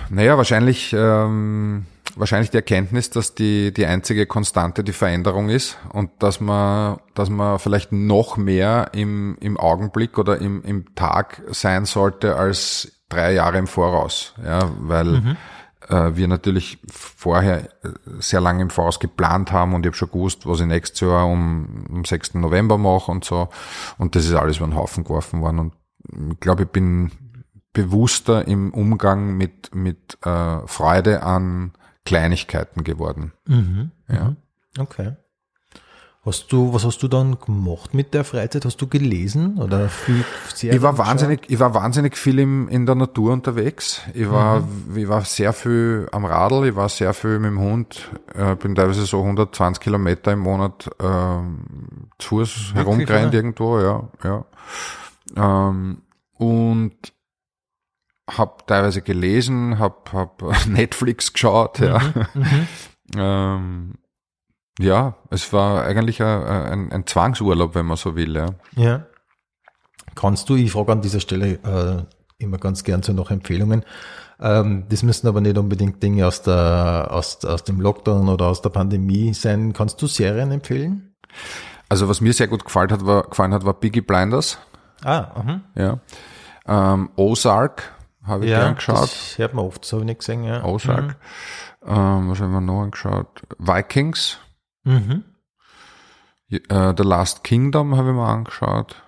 Naja, 0.10 0.38
wahrscheinlich, 0.38 0.94
ähm, 0.94 1.86
wahrscheinlich 2.16 2.52
die 2.52 2.58
Erkenntnis, 2.58 3.10
dass 3.10 3.36
die, 3.36 3.74
die 3.74 3.86
einzige 3.86 4.26
Konstante 4.26 4.84
die 4.84 4.94
Veränderung 4.94 5.50
ist 5.50 5.78
und 5.92 6.12
dass 6.20 6.40
man, 6.40 7.00
dass 7.16 7.30
man 7.30 7.60
vielleicht 7.60 7.92
noch 7.92 8.38
mehr 8.38 8.92
im, 8.94 9.38
im 9.40 9.58
Augenblick 9.58 10.18
oder 10.18 10.40
im, 10.40 10.64
im 10.64 10.94
Tag 10.96 11.42
sein 11.50 11.86
sollte 11.86 12.36
als 12.36 12.92
drei 13.10 13.34
Jahre 13.34 13.58
im 13.58 13.68
Voraus. 13.68 14.34
Ja, 14.44 14.72
weil 14.80 15.38
äh, 15.90 16.16
wir 16.16 16.28
natürlich 16.28 16.80
vorher 16.92 17.64
äh, 17.84 17.90
sehr 18.20 18.42
lange 18.42 18.62
im 18.62 18.70
Voraus 18.70 19.00
geplant 19.00 19.52
haben 19.52 19.74
und 19.74 19.86
ich 19.86 19.90
habe 19.90 19.98
schon 19.98 20.12
gewusst, 20.12 20.46
was 20.46 20.60
ich 20.60 20.68
nächstes 20.68 21.02
Jahr 21.02 21.28
um, 21.28 21.86
um 21.90 22.06
6. 22.06 22.36
November 22.36 22.78
mache 22.78 23.12
und 23.12 23.24
so. 23.26 23.50
Und 23.98 24.16
das 24.16 24.26
ist 24.26 24.34
alles 24.34 24.58
über 24.58 24.68
den 24.68 24.76
Haufen 24.76 25.04
geworfen 25.04 25.42
worden. 25.42 25.60
Und 25.60 25.74
ich 26.32 26.40
glaube, 26.40 26.64
ich 26.64 26.70
bin 26.70 27.12
bewusster 27.74 28.48
im 28.48 28.74
Umgang 28.74 29.36
mit, 29.36 29.74
mit 29.76 30.18
äh, 30.26 30.60
Freude 30.68 31.24
an 31.24 31.74
Kleinigkeiten 32.06 32.84
geworden. 32.84 33.34
Ja. 34.08 34.36
Okay. 34.78 35.14
Hast 36.26 36.54
du, 36.54 36.74
was 36.74 36.86
hast 36.86 37.04
du 37.04 37.10
dann 37.10 37.38
gemacht 37.38 37.94
mit 37.94 38.14
der 38.14 38.24
Freizeit? 38.24 38.64
Hast 38.64 38.78
du 38.78 38.88
gelesen 38.88 39.58
oder 39.58 39.90
viel 39.90 40.24
Serien 40.56 40.78
Ich 40.78 40.82
war 40.82 40.98
wahnsinnig, 40.98 41.42
ich 41.50 41.60
war 41.60 41.74
wahnsinnig 41.74 42.16
viel 42.16 42.40
im, 42.40 42.70
in 42.70 42.86
der 42.86 42.96
Natur 42.96 43.34
unterwegs. 43.34 44.02
Ich 44.14 44.32
war, 44.32 44.66
ich 44.96 45.10
war 45.10 45.26
sehr 45.26 45.52
viel 45.52 46.08
am 46.14 46.24
Radl, 46.24 46.66
ich 46.66 46.78
war 46.78 46.88
sehr 46.88 47.14
viel 47.14 47.40
mit 47.40 47.52
dem 47.52 47.60
Hund, 47.60 48.10
äh, 48.36 48.56
bin 48.56 48.74
teilweise 48.74 49.06
so 49.06 49.20
120 49.20 49.84
Kilometer 49.84 50.32
im 50.32 50.40
Monat 50.40 50.90
ähm, 51.02 51.66
zu 52.20 52.38
Fuß 52.38 52.72
herumgerannt 52.74 53.34
irgendwo, 53.34 53.82
ja, 53.82 54.08
ja. 54.24 54.46
Ähm, 55.36 56.04
und 56.38 56.96
habe 58.30 58.64
teilweise 58.68 59.02
gelesen, 59.02 59.80
habe 59.80 60.12
hab 60.12 60.44
Netflix 60.68 61.34
geschaut, 61.34 61.80
ja. 61.80 62.00
ähm, 63.16 63.96
ja, 64.80 65.18
es 65.30 65.54
war 65.54 65.86
eigentlich 65.86 66.22
ein, 66.22 66.44
ein, 66.44 66.92
ein 66.92 67.06
Zwangsurlaub, 67.06 67.76
wenn 67.76 67.86
man 67.86 67.98
so 67.98 68.16
will, 68.16 68.36
ja. 68.36 68.48
Ja. 68.76 69.06
Kannst 70.16 70.50
du, 70.50 70.56
ich 70.56 70.72
frage 70.72 70.92
an 70.92 71.02
dieser 71.02 71.20
Stelle 71.20 71.54
äh, 71.64 72.44
immer 72.44 72.58
ganz 72.58 72.84
gern 72.84 73.04
so 73.04 73.14
nach 73.14 73.32
Empfehlungen. 73.32 73.84
Ähm, 74.40 74.86
das 74.90 75.04
müssen 75.04 75.28
aber 75.28 75.42
nicht 75.42 75.58
unbedingt 75.58 76.02
Dinge 76.02 76.28
aus, 76.28 76.42
der, 76.42 77.08
aus, 77.12 77.44
aus 77.46 77.64
dem 77.64 77.80
Lockdown 77.80 78.30
oder 78.30 78.48
aus 78.48 78.62
der 78.62 78.70
Pandemie 78.70 79.34
sein. 79.34 79.74
Kannst 79.74 80.02
du 80.02 80.08
Serien 80.08 80.52
empfehlen? 80.52 81.16
Also 81.90 82.10
was 82.10 82.22
mir 82.22 82.34
sehr 82.34 82.48
gut 82.48 82.66
gefallen 82.66 82.92
hat, 82.92 83.06
war, 83.06 83.24
gefallen 83.24 83.54
hat, 83.54 83.66
war 83.66 83.74
Biggie 83.74 84.02
Blinders. 84.02 84.58
Ah, 85.04 85.32
aha. 85.36 85.62
Ja. 85.76 86.00
Ähm, 86.66 87.10
Ozark 87.16 87.93
habe 88.26 88.46
ich 88.46 88.52
ja, 88.52 88.60
gern 88.62 88.76
geschaut. 88.76 89.04
das 89.04 89.38
hört 89.38 89.54
man 89.54 89.66
oft, 89.66 89.84
das 89.84 89.92
habe 89.94 90.02
ich 90.04 90.06
nicht 90.08 90.20
gesehen. 90.20 90.44
Ja. 90.44 90.64
Ozark. 90.64 91.18
Ähm, 91.86 92.30
was 92.30 92.40
haben 92.40 92.52
wir 92.54 92.62
noch 92.62 92.82
angeschaut? 92.84 93.42
Vikings. 93.58 94.38
Mhm. 94.84 95.24
Äh, 96.50 96.94
The 96.98 97.04
Last 97.04 97.44
Kingdom 97.44 97.98
habe 97.98 98.10
ich 98.10 98.16
mir 98.16 98.28
angeschaut. 98.28 99.02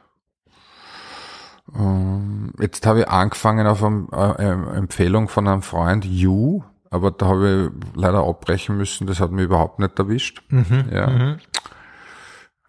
Ähm, 1.73 2.53
jetzt 2.59 2.85
habe 2.85 3.01
ich 3.01 3.07
angefangen 3.09 3.67
auf 3.67 3.83
eine 3.83 4.07
äh, 4.37 4.77
Empfehlung 4.77 5.27
von 5.29 5.47
einem 5.47 5.61
Freund, 5.61 6.05
You, 6.05 6.63
aber 6.91 7.11
da 7.11 7.25
habe 7.27 7.71
ich 7.73 7.95
leider 7.95 8.23
abbrechen 8.25 8.77
müssen, 8.77 9.07
das 9.07 9.19
hat 9.19 9.31
mich 9.31 9.45
überhaupt 9.45 9.79
nicht 9.79 9.97
erwischt. 9.97 10.43
Mhm. 10.49 10.89
Ja. 10.91 11.07
Mhm. 11.07 11.37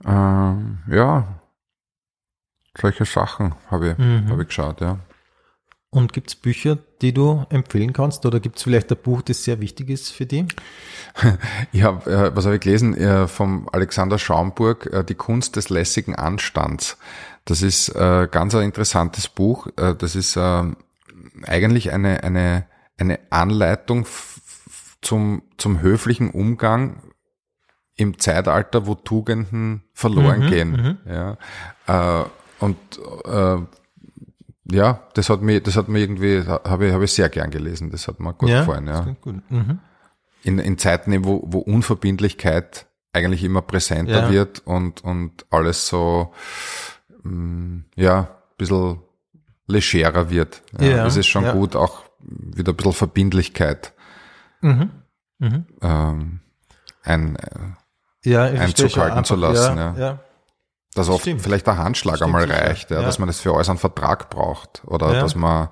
Ähm, 0.05 0.79
ja, 0.89 1.27
solche 2.77 3.05
Sachen 3.05 3.55
habe 3.71 3.91
ich, 3.91 3.99
Mhm. 3.99 4.29
habe 4.31 4.43
ich 4.43 4.49
geschaut, 4.49 4.81
ja. 4.81 4.99
Und 5.91 6.12
gibt's 6.12 6.34
Bücher, 6.34 6.78
die 7.01 7.14
du 7.14 7.47
empfehlen 7.49 7.93
kannst? 7.93 8.26
Oder 8.26 8.41
gibt's 8.41 8.62
vielleicht 8.64 8.91
ein 8.91 8.99
Buch, 9.03 9.22
das 9.22 9.45
sehr 9.45 9.61
wichtig 9.61 9.89
ist 9.89 10.11
für 10.11 10.26
die? 10.26 10.47
Ich 11.72 11.82
habe, 11.82 12.11
äh, 12.11 12.37
was 12.37 12.45
habe 12.45 12.57
ich 12.57 12.61
gelesen? 12.61 12.95
Äh, 12.97 13.28
vom 13.28 13.68
Alexander 13.72 14.18
Schaumburg, 14.18 14.87
äh, 14.93 15.05
Die 15.05 15.14
Kunst 15.14 15.57
des 15.57 15.70
lässigen 15.70 16.14
Anstands. 16.14 16.99
Das 17.45 17.62
ist 17.62 17.95
ganz 17.95 18.57
ein 18.57 18.64
interessantes 18.64 19.28
Buch. 19.28 19.68
Das 19.76 20.16
ist 20.16 20.34
äh, 20.37 20.64
eigentlich 21.45 21.93
eine, 21.93 22.24
eine, 22.24 22.66
eine 22.99 23.20
Anleitung 23.30 24.05
zum, 25.01 25.43
zum 25.57 25.80
höflichen 25.80 26.30
Umgang 26.32 27.03
im 27.95 28.18
Zeitalter, 28.18 28.89
wo 28.89 28.97
Tugenden 28.97 29.84
verloren 29.93 30.41
Mhm, 30.47 30.49
gehen. 30.49 30.99
Ja. 31.07 31.39
Äh, 32.22 32.24
und 32.59 32.76
äh, 33.24 33.59
ja, 34.71 35.01
das 35.14 35.29
hat 35.31 35.43
mir, 35.43 35.61
das 35.61 35.77
hat 35.77 35.89
mir 35.89 36.01
irgendwie, 36.01 36.43
habe 36.47 36.87
ich, 36.89 36.93
habe 36.93 37.05
ich 37.05 37.12
sehr 37.12 37.29
gern 37.29 37.51
gelesen. 37.51 37.91
Das 37.91 38.09
hat 38.09 38.21
mir 38.21 38.33
gut 38.35 38.49
gefallen, 38.49 38.87
das 38.87 39.07
ja. 39.07 39.17
gut. 39.21 39.51
Mhm. 39.51 39.79
In, 40.43 40.59
in 40.59 40.79
Zeiten, 40.79 41.25
wo, 41.25 41.43
wo 41.47 41.59
Unverbindlichkeit 41.59 42.87
eigentlich 43.12 43.43
immer 43.45 43.62
präsenter 43.62 44.25
Ja. 44.25 44.31
wird 44.31 44.61
und, 44.67 45.03
und 45.03 45.47
alles 45.51 45.89
so, 45.89 46.33
mm, 47.23 47.79
ja, 47.97 48.21
ein 48.21 48.29
bisschen 48.59 49.01
legerer 49.67 50.31
wird. 50.31 50.62
Ja, 50.79 50.87
Ja, 50.87 51.05
das 51.05 51.17
ist 51.17 51.27
schon 51.27 51.45
ja. 51.45 51.53
gut, 51.53 51.75
auch 51.77 52.03
wieder 52.21 52.73
ein 52.73 52.77
bisschen 52.77 52.93
Verbindlichkeit 52.93 53.93
Mhm. 54.62 54.91
Mhm. 55.39 55.67
ähm, 55.83 56.41
ein, 57.03 57.37
äh, 57.37 57.51
Ja, 58.31 58.47
ich 58.51 58.59
verstehe 58.59 58.87
Einzug 58.87 58.91
schon 58.91 59.03
halten 59.03 59.25
zu 59.25 59.37
lassen, 59.37 59.77
Ja, 59.79 59.95
ja. 59.95 59.99
ja. 59.99 60.19
Dass 60.97 61.09
oft 61.09 61.23
Stimmt. 61.23 61.43
vielleicht 61.43 61.67
der 61.67 61.77
Handschlag 61.79 62.17
Stimmt 62.17 62.35
einmal 62.35 62.51
reicht, 62.51 62.91
ja, 62.91 63.01
Ja. 63.01 63.07
dass 63.07 63.19
man 63.19 63.29
das 63.29 63.39
für 63.41 63.55
alles 63.55 63.69
einen 63.69 63.79
Vertrag 63.79 64.31
braucht 64.31 64.83
oder 64.87 65.13
Ja. 65.15 65.21
dass 65.21 65.35
man, 65.35 65.69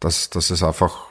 dass, 0.00 0.30
dass 0.30 0.50
es 0.50 0.62
einfach 0.62 1.06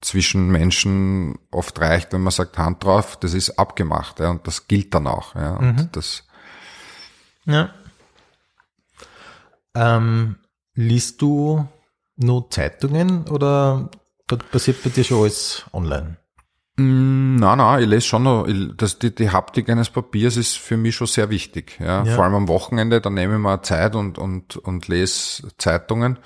zwischen 0.00 0.48
Menschen 0.50 1.38
oft 1.50 1.78
reicht, 1.80 2.12
wenn 2.12 2.20
man 2.22 2.30
sagt 2.30 2.56
Hand 2.58 2.84
drauf, 2.84 3.16
das 3.16 3.34
ist 3.34 3.58
abgemacht, 3.58 4.20
ja, 4.20 4.30
und 4.30 4.46
das 4.46 4.68
gilt 4.68 4.94
dann 4.94 5.06
auch, 5.06 5.34
ja, 5.34 5.56
und 5.56 5.76
Mhm. 5.76 5.88
das, 5.92 6.24
Ja. 7.44 7.70
Ähm, 9.74 10.36
liest 10.74 11.20
du 11.22 11.66
nur 12.16 12.50
Zeitungen 12.50 13.28
oder 13.28 13.90
passiert 14.50 14.82
bei 14.82 14.90
dir 14.90 15.04
schon 15.04 15.20
alles 15.22 15.64
online? 15.72 16.16
Mm, 16.78 17.36
Na, 17.36 17.56
na, 17.56 17.80
ich 17.80 17.86
lese 17.86 18.06
schon 18.06 18.24
noch, 18.24 18.46
ich, 18.46 18.76
das, 18.76 18.98
die, 18.98 19.14
die 19.14 19.30
Haptik 19.30 19.68
eines 19.70 19.88
Papiers 19.90 20.36
ist 20.36 20.58
für 20.58 20.76
mich 20.76 20.94
schon 20.94 21.06
sehr 21.06 21.30
wichtig. 21.30 21.78
Ja. 21.80 22.04
Ja. 22.04 22.14
Vor 22.14 22.24
allem 22.24 22.34
am 22.34 22.48
Wochenende, 22.48 23.00
da 23.00 23.08
nehme 23.10 23.34
ich 23.34 23.40
mir 23.40 23.62
Zeit 23.62 23.94
und, 23.94 24.18
und, 24.18 24.56
und 24.56 24.88
lese 24.88 25.48
Zeitungen. 25.58 26.18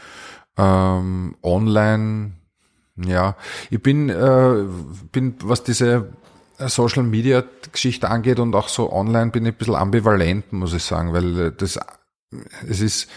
Ähm, 0.58 1.36
online, 1.42 2.32
ja. 2.96 3.36
Ich 3.70 3.80
bin, 3.82 4.08
äh, 4.08 4.64
bin, 5.12 5.36
was 5.42 5.62
diese 5.62 6.12
Social 6.58 7.04
Media 7.04 7.44
Geschichte 7.72 8.08
angeht 8.10 8.38
und 8.38 8.54
auch 8.54 8.68
so 8.68 8.92
online 8.92 9.30
bin 9.30 9.46
ich 9.46 9.52
ein 9.54 9.58
bisschen 9.58 9.76
ambivalent, 9.76 10.52
muss 10.52 10.74
ich 10.74 10.82
sagen, 10.82 11.12
weil 11.12 11.38
äh, 11.38 11.52
das, 11.56 11.78
es 12.68 12.80
ist, 12.80 13.08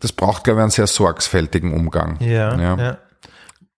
das 0.00 0.12
braucht, 0.12 0.44
glaube 0.44 0.60
ich, 0.60 0.62
einen 0.62 0.70
sehr 0.70 0.86
sorgfältigen 0.86 1.72
Umgang. 1.72 2.18
Ja, 2.20 2.56
Ja. 2.58 2.76
ja. 2.76 2.98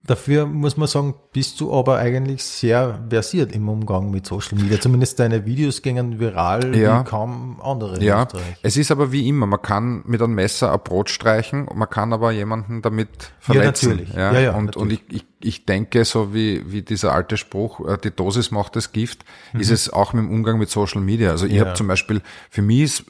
Dafür 0.02 0.46
muss 0.46 0.78
man 0.78 0.88
sagen, 0.88 1.14
bist 1.34 1.60
du 1.60 1.74
aber 1.74 1.98
eigentlich 1.98 2.42
sehr 2.42 3.04
versiert 3.10 3.52
im 3.54 3.68
Umgang 3.68 4.10
mit 4.10 4.24
Social 4.26 4.56
Media. 4.58 4.80
Zumindest 4.80 5.18
deine 5.20 5.44
Videos 5.44 5.82
gingen 5.82 6.18
viral 6.18 6.74
Ja. 6.74 7.00
wie 7.00 7.04
kaum 7.04 7.60
andere 7.62 7.96
in 7.96 8.02
Ja, 8.02 8.26
es 8.62 8.78
ist 8.78 8.90
aber 8.90 9.12
wie 9.12 9.28
immer, 9.28 9.44
man 9.44 9.60
kann 9.60 10.02
mit 10.06 10.22
einem 10.22 10.34
Messer 10.34 10.72
ein 10.72 10.80
Brot 10.82 11.10
streichen, 11.10 11.68
man 11.74 11.88
kann 11.90 12.14
aber 12.14 12.32
jemanden 12.32 12.80
damit 12.80 13.10
verletzen. 13.40 13.90
natürlich. 13.90 14.14
Ja, 14.14 14.40
ja, 14.40 14.54
und 14.56 14.74
und 14.74 14.90
ich, 14.90 15.02
ich, 15.10 15.26
ich 15.38 15.66
denke, 15.66 16.06
so 16.06 16.32
wie, 16.32 16.72
wie 16.72 16.80
dieser 16.80 17.12
alte 17.12 17.36
Spruch, 17.36 17.86
äh, 17.86 17.98
die 18.02 18.10
Dosis 18.10 18.50
macht 18.50 18.76
das 18.76 18.92
Gift, 18.92 19.26
ist 19.52 19.70
es 19.70 19.92
auch 19.92 20.14
mit 20.14 20.24
dem 20.24 20.30
Umgang 20.30 20.58
mit 20.58 20.70
Social 20.70 21.02
Media. 21.02 21.30
Also 21.30 21.44
ich 21.44 21.52
Mhm. 21.52 21.58
Ja. 21.58 21.64
habe 21.66 21.74
zum 21.74 21.88
Beispiel, 21.88 22.22
für 22.48 22.62
mich 22.62 22.80
ist 22.84 23.04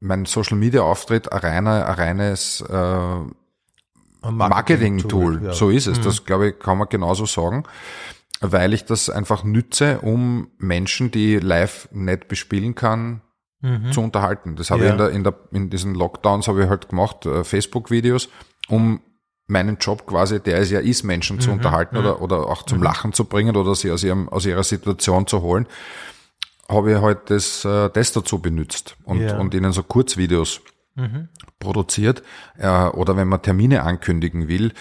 mein 0.00 0.26
Social 0.26 0.58
Media 0.58 0.82
Auftritt 0.82 1.32
ein, 1.32 1.38
reiner, 1.40 1.86
ein 1.86 1.94
reines 1.94 2.60
äh, 2.60 3.16
Marketing-Tool. 4.22 5.42
ja. 5.44 5.52
So 5.52 5.70
ist 5.70 5.86
es. 5.86 6.00
Das, 6.00 6.24
glaube 6.24 6.48
ich, 6.50 6.58
kann 6.58 6.78
man 6.78 6.88
genauso 6.88 7.26
sagen. 7.26 7.64
Weil 8.40 8.72
ich 8.72 8.84
das 8.84 9.10
einfach 9.10 9.42
nütze, 9.44 9.98
um 10.00 10.48
Menschen, 10.58 11.10
die 11.10 11.38
live 11.38 11.88
nicht 11.92 12.28
bespielen 12.28 12.74
kann, 12.74 13.22
zu 13.90 14.00
unterhalten. 14.00 14.54
Das 14.54 14.70
habe 14.70 14.82
Mhm. 14.82 14.86
Ja. 14.86 14.88
ich 14.88 14.92
in, 14.92 14.98
der, 14.98 15.10
in, 15.10 15.24
der, 15.24 15.34
in 15.50 15.70
diesen 15.70 15.94
Lockdowns 15.96 16.46
habe 16.46 16.62
ich 16.62 16.68
halt 16.68 16.88
gemacht, 16.90 17.26
äh, 17.26 17.42
Facebook-Videos, 17.42 18.28
um 18.68 19.00
meinen 19.48 19.78
Job 19.78 20.06
quasi, 20.06 20.38
der 20.40 20.58
es 20.58 20.70
ja 20.70 20.78
ist, 20.78 21.02
Menschen 21.02 21.36
Mhm. 21.36 21.40
zu 21.40 21.50
unterhalten 21.50 21.96
oder, 21.96 22.22
oder 22.22 22.46
auch 22.46 22.62
zum 22.62 22.80
Lachen 22.82 23.12
zu 23.12 23.24
bringen 23.24 23.56
oder 23.56 23.74
sie 23.74 23.90
aus, 23.90 24.04
ihrem, 24.04 24.28
aus 24.28 24.46
ihrer 24.46 24.62
Situation 24.62 25.26
zu 25.26 25.42
holen, 25.42 25.66
habe 26.68 26.92
ich 26.92 27.00
halt 27.00 27.30
das, 27.30 27.64
äh, 27.64 27.90
das 27.90 28.12
dazu 28.12 28.38
benutzt 28.38 28.96
und, 29.04 29.20
Ja. 29.22 29.38
und 29.38 29.52
ihnen 29.54 29.72
so 29.72 29.82
Kurzvideos 29.82 30.60
produziert. 31.58 32.22
Äh, 32.56 32.68
oder 32.88 33.16
wenn 33.16 33.28
man 33.28 33.42
Termine 33.42 33.82
ankündigen 33.82 34.48
will, 34.48 34.72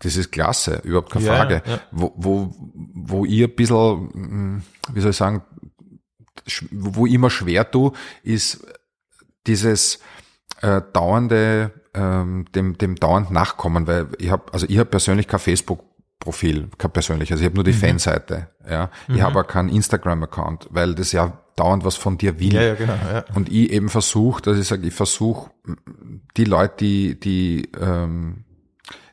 das 0.00 0.16
ist 0.16 0.32
klasse, 0.32 0.80
überhaupt 0.84 1.10
keine 1.10 1.26
Ja, 1.26 1.36
Frage. 1.36 1.62
ja. 1.66 1.80
Wo, 1.90 2.12
wo, 2.16 2.54
wo 2.94 3.24
ihr 3.26 3.48
ein 3.48 3.54
bisschen, 3.54 4.56
mm, 4.56 4.62
wie 4.94 5.00
soll 5.00 5.10
ich 5.10 5.16
sagen, 5.16 5.42
wo 6.70 7.06
ich 7.06 7.12
immer 7.12 7.28
schwer 7.30 7.70
tue, 7.70 7.92
ist 8.22 8.66
dieses 9.46 10.00
äh, 10.62 10.80
dauernde, 10.92 11.72
ähm, 11.94 12.46
dem, 12.54 12.78
dem 12.78 12.96
dauernd 12.96 13.30
nachkommen, 13.30 13.86
weil 13.86 14.08
ich 14.18 14.30
habe, 14.30 14.52
also 14.52 14.66
ich 14.68 14.78
habe 14.78 14.88
persönlich 14.88 15.26
kein 15.28 15.40
Facebook-Profil, 15.40 16.68
kein 16.78 16.90
persönlich, 16.92 17.30
also 17.32 17.42
ich 17.42 17.46
habe 17.46 17.56
nur 17.56 17.64
die 17.64 17.72
Mhm. 17.72 17.76
Fanseite, 17.76 18.48
ja. 18.68 18.90
Ich 19.08 19.20
habe 19.20 19.40
auch 19.40 19.46
keinen 19.46 19.68
Instagram-Account, 19.68 20.68
weil 20.70 20.94
das 20.94 21.12
ja 21.12 21.40
dauernd 21.60 21.84
was 21.84 21.96
von 21.96 22.18
dir 22.18 22.40
will. 22.40 22.54
Ja, 22.54 22.62
ja, 22.62 22.74
genau. 22.74 22.94
Ja. 22.94 23.24
Und 23.34 23.50
ich 23.50 23.70
eben 23.70 23.88
versuche, 23.88 24.42
dass 24.42 24.58
ich 24.58 24.66
sage, 24.66 24.86
ich 24.86 24.94
versuche 24.94 25.50
die 26.36 26.44
Leute, 26.44 26.74
die, 26.80 27.20
die, 27.20 27.68
ähm, 27.78 28.44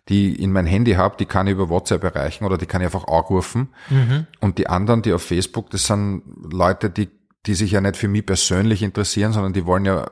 die 0.09 0.41
in 0.41 0.53
mein 0.53 0.65
Handy 0.65 0.93
habe, 0.93 1.17
die 1.19 1.25
kann 1.25 1.47
ich 1.47 1.53
über 1.53 1.69
WhatsApp 1.69 2.03
erreichen 2.03 2.45
oder 2.45 2.57
die 2.57 2.65
kann 2.65 2.81
ich 2.81 2.85
einfach 2.85 3.07
anrufen. 3.07 3.69
Mhm. 3.89 4.27
Und 4.39 4.57
die 4.57 4.67
anderen, 4.67 5.01
die 5.01 5.13
auf 5.13 5.21
Facebook, 5.21 5.69
das 5.69 5.85
sind 5.87 6.23
Leute, 6.51 6.89
die, 6.89 7.09
die 7.45 7.53
sich 7.53 7.71
ja 7.71 7.81
nicht 7.81 7.97
für 7.97 8.07
mich 8.07 8.25
persönlich 8.25 8.81
interessieren, 8.81 9.33
sondern 9.33 9.53
die 9.53 9.65
wollen 9.65 9.85
ja 9.85 10.09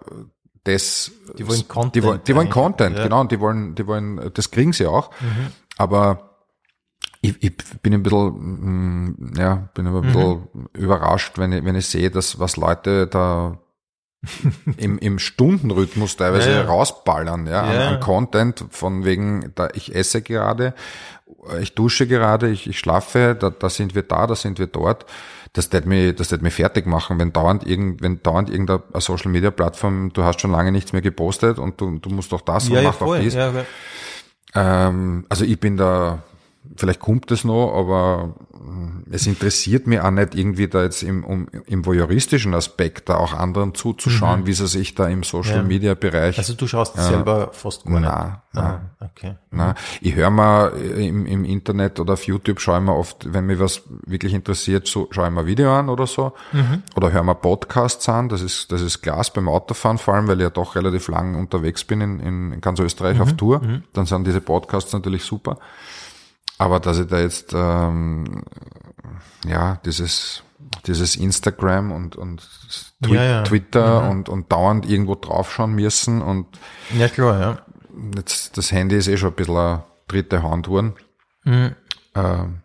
das, 0.65 1.11
Die 1.38 1.47
wollen 1.47 1.67
Content 1.67 1.95
die 1.95 2.03
wollen, 2.03 2.21
die 2.25 2.36
wollen 2.36 2.49
Content, 2.49 2.97
ja. 2.97 3.03
genau, 3.03 3.21
und 3.21 3.31
die 3.31 3.39
wollen, 3.39 3.75
die 3.75 3.86
wollen, 3.86 4.31
das 4.33 4.49
kriegen 4.49 4.73
sie 4.73 4.88
auch. 4.88 5.11
Aber 5.77 6.34
ich, 7.30 7.43
ich 7.43 7.53
bin 7.82 7.93
ein 7.93 8.03
bisschen, 8.03 9.13
mm, 9.13 9.34
ja, 9.38 9.69
bin 9.73 9.88
ein 9.88 10.01
bisschen 10.01 10.47
überrascht, 10.73 11.38
wenn 11.38 11.51
ich, 11.51 11.65
wenn 11.65 11.76
ich 11.76 11.88
sehe, 11.88 12.11
dass 12.11 12.39
was 12.39 12.57
Leute 12.57 13.07
da 13.07 13.57
im, 14.78 14.97
im 14.99 15.19
Stundenrhythmus 15.19 16.17
teilweise 16.17 16.49
Ja, 16.49 16.55
ja. 16.57 16.65
rausballern, 16.65 17.47
ja, 17.47 17.73
Ja. 17.73 17.88
An, 17.88 17.93
an 17.95 17.99
Content 17.99 18.65
von 18.69 19.05
wegen, 19.05 19.51
da 19.55 19.69
ich 19.73 19.93
esse 19.95 20.21
gerade, 20.21 20.73
ich 21.61 21.76
dusche 21.76 22.07
gerade, 22.07 22.49
ich, 22.49 22.67
ich 22.67 22.80
schlafe, 22.80 23.36
da, 23.39 23.49
da 23.49 23.69
sind 23.69 23.95
wir 23.95 24.03
da, 24.03 24.28
da 24.28 24.36
sind 24.36 24.59
wir 24.59 24.67
dort. 24.67 25.05
Das 25.53 25.71
wird 25.71 25.86
mir, 25.86 26.13
das 26.13 26.32
wird 26.32 26.41
mir 26.41 26.51
fertig 26.51 26.86
machen, 26.86 27.17
wenn 27.17 27.32
dauernd 27.32 27.65
irgend, 27.65 28.01
wenn 28.01 28.21
dauernd 28.21 28.49
irgendeine 28.49 28.84
Social 28.99 29.32
Media 29.32 29.51
Plattform, 29.51 30.11
du 30.11 30.23
hast 30.23 30.41
schon 30.41 30.51
lange 30.51 30.71
nichts 30.71 30.91
mehr 30.91 31.01
gepostet 31.01 31.59
und 31.59 31.80
du, 31.80 31.97
du 31.99 32.09
musst 32.09 32.32
doch 32.32 32.41
das 32.41 32.69
und 32.69 32.84
mach 32.84 32.95
doch 32.97 33.17
dies. 33.17 33.38
Ähm, 34.53 35.26
also 35.30 35.45
ich 35.45 35.59
bin 35.59 35.78
da, 35.78 36.23
vielleicht 36.76 36.99
kommt 36.99 37.32
es 37.32 37.43
noch, 37.43 37.74
aber 37.76 38.36
mm, 38.53 39.03
es 39.11 39.28
interessiert 39.28 39.88
mich 39.88 39.99
auch 39.99 40.11
nicht 40.11 40.36
irgendwie 40.36 40.68
da 40.68 40.84
jetzt 40.84 41.03
im, 41.03 41.24
um, 41.24 41.47
im 41.68 41.86
voyeuristischen 41.86 42.53
Aspekt 42.53 43.07
da 43.09 43.18
auch 43.18 43.34
anderen 43.34 43.74
zuzuschauen, 43.76 44.45
wie 44.45 44.53
sie 44.53 44.68
sich 44.68 44.95
da 44.95 45.07
im 45.07 45.24
Social 45.24 45.55
Mhm. 45.57 45.61
Ja. 45.61 45.68
Media 45.68 45.93
Bereich. 45.93 46.38
Also 46.38 46.53
du 46.53 46.68
schaust 46.68 46.95
selber 46.97 47.49
fast 47.53 47.86
gar 47.86 47.91
nicht. 47.93 48.01
na, 48.03 48.41
na, 48.53 48.61
Ah, 48.99 49.05
okay. 49.05 49.36
na. 49.51 49.76
Ich 50.01 50.16
höre 50.16 50.30
mal 50.30 50.70
im, 50.70 51.26
im 51.26 51.45
Internet 51.45 51.99
oder 51.99 52.13
auf 52.13 52.24
YouTube 52.26 52.59
schaue 52.59 52.80
ich 52.80 52.86
mir 52.86 52.95
oft, 52.95 53.32
wenn 53.34 53.45
mich 53.45 53.59
was 53.59 53.84
wirklich 54.05 54.34
interessiert, 54.34 54.88
so 54.88 55.07
schaue 55.11 55.28
ich 55.28 55.34
mir 55.34 55.41
ein 55.41 55.45
Video 55.47 55.74
an 55.78 55.89
oder 55.89 56.07
so. 56.07 56.34
Oder 56.95 57.11
höre 57.11 57.24
mir 57.24 57.36
Podcasts 57.36 58.07
an. 58.09 58.30
Das 58.30 58.41
ist, 58.41 58.72
das 58.72 58.82
ist 58.82 59.01
Glas 59.01 59.32
beim 59.32 59.47
Autofahren, 59.49 59.97
vor 59.97 60.13
allem, 60.16 60.28
weil 60.28 60.38
ich 60.38 60.43
ja 60.43 60.49
doch 60.49 60.76
relativ 60.76 61.07
lang 61.09 61.36
unterwegs 61.36 61.84
bin 61.84 62.01
in, 62.01 62.20
in, 62.20 62.51
in 62.53 62.61
ganz 62.61 62.80
Österreich 62.80 63.20
auf 63.20 63.34
Tour. 63.34 63.61
Dann 63.93 64.05
sind 64.05 64.26
diese 64.26 64.41
Podcasts 64.41 64.91
natürlich 64.93 65.24
super. 65.24 65.57
Aber 66.58 66.80
dass 66.80 66.99
ich 66.99 67.08
da 67.08 67.20
jetzt 67.20 67.53
ähm, 67.53 68.43
ja 69.45 69.80
dieses 69.86 70.43
dieses 70.88 71.16
Instagram 71.16 71.91
und 71.91 72.16
und 72.16 72.47
Twi 73.03 73.16
Ja, 73.16 73.24
ja. 73.24 73.43
Twitter 73.43 74.10
und 74.10 74.30
und 74.30 74.51
dauernd 74.51 74.88
irgendwo 74.89 75.16
draufschauen 75.16 75.74
müssen 75.74 76.22
und 76.22 76.47
Ja, 76.97 77.08
klar, 77.08 77.39
ja. 77.39 77.66
jetzt 78.16 78.58
das 78.58 78.72
Handy 78.72 78.95
ist 78.95 79.08
eh 79.08 79.18
schon 79.18 79.30
ein 79.30 79.36
bisschen 79.36 79.58
eine 79.58 79.84
dritte 80.08 80.43
Hand 80.43 80.68
geworden. 80.68 80.93
Mhm. 81.43 81.76
Ähm, 82.16 82.62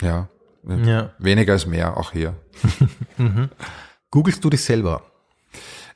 ja, 0.00 0.28
ja. 0.66 1.10
weniger 1.18 1.54
ist 1.54 1.66
mehr 1.66 1.96
auch 1.96 2.12
hier. 2.12 2.34
Googlest 4.10 4.44
du 4.44 4.50
dich 4.50 4.62
selber? 4.64 5.02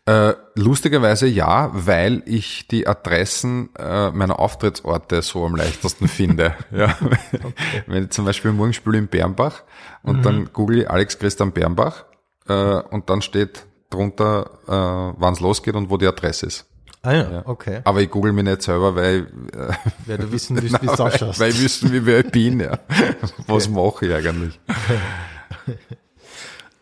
Äh, 0.07 0.35
lustigerweise 0.55 1.27
ja, 1.27 1.71
weil 1.73 2.23
ich 2.27 2.69
die 2.69 2.87
Adressen 2.87 3.71
äh, 3.77 4.13
meiner 4.13 4.39
Auftrittsorte 4.39 5.21
so 5.23 5.45
am 5.45 5.57
leichtesten 5.57 6.07
finde. 6.09 6.55
Ja. 6.71 6.97
Wenn 7.89 8.05
ich 8.05 8.11
zum 8.11 8.25
Beispiel 8.25 8.53
morgen 8.53 8.73
spiele 8.73 8.99
in 8.99 9.09
Bernbach 9.09 9.65
und 10.05 10.25
dann 10.25 10.51
google 10.53 10.83
ich 10.83 10.91
Alex 10.91 11.19
Christian 11.19 11.51
Bernbach 11.53 12.05
äh, 12.49 12.53
und 12.55 13.11
dann 13.11 13.21
steht 13.21 13.67
drunter, 13.91 14.51
äh, 14.69 15.21
wann 15.21 15.33
es 15.33 15.41
losgeht 15.41 15.75
und 15.75 15.91
wo 15.91 15.97
die 15.97 16.07
Adresse 16.07 16.47
ist. 16.47 16.67
Ah 17.03 17.13
ja, 17.13 17.43
okay. 17.47 17.81
Aber 17.85 18.01
ich 18.01 18.11
google 18.11 18.33
mich 18.33 18.45
nicht 18.45 18.63
selber, 18.63 18.95
weil, 18.95 19.27
äh, 19.53 19.73
Weil 20.07 20.19
du 20.19 20.31
wissen 20.33 20.61
willst, 20.61 20.83
wie 20.83 20.87
es 20.87 20.99
weil, 20.99 21.07
ausschaust. 21.07 21.41
weil 21.41 21.51
ich 21.51 21.63
wissen, 21.63 21.93
wie 21.93 22.05
wer 22.07 22.21
ich 22.25 22.31
bin. 22.31 22.61
Ja. 22.61 22.79
Was 23.47 23.69
mache 23.69 24.07
ich 24.07 24.15
eigentlich? 24.15 24.59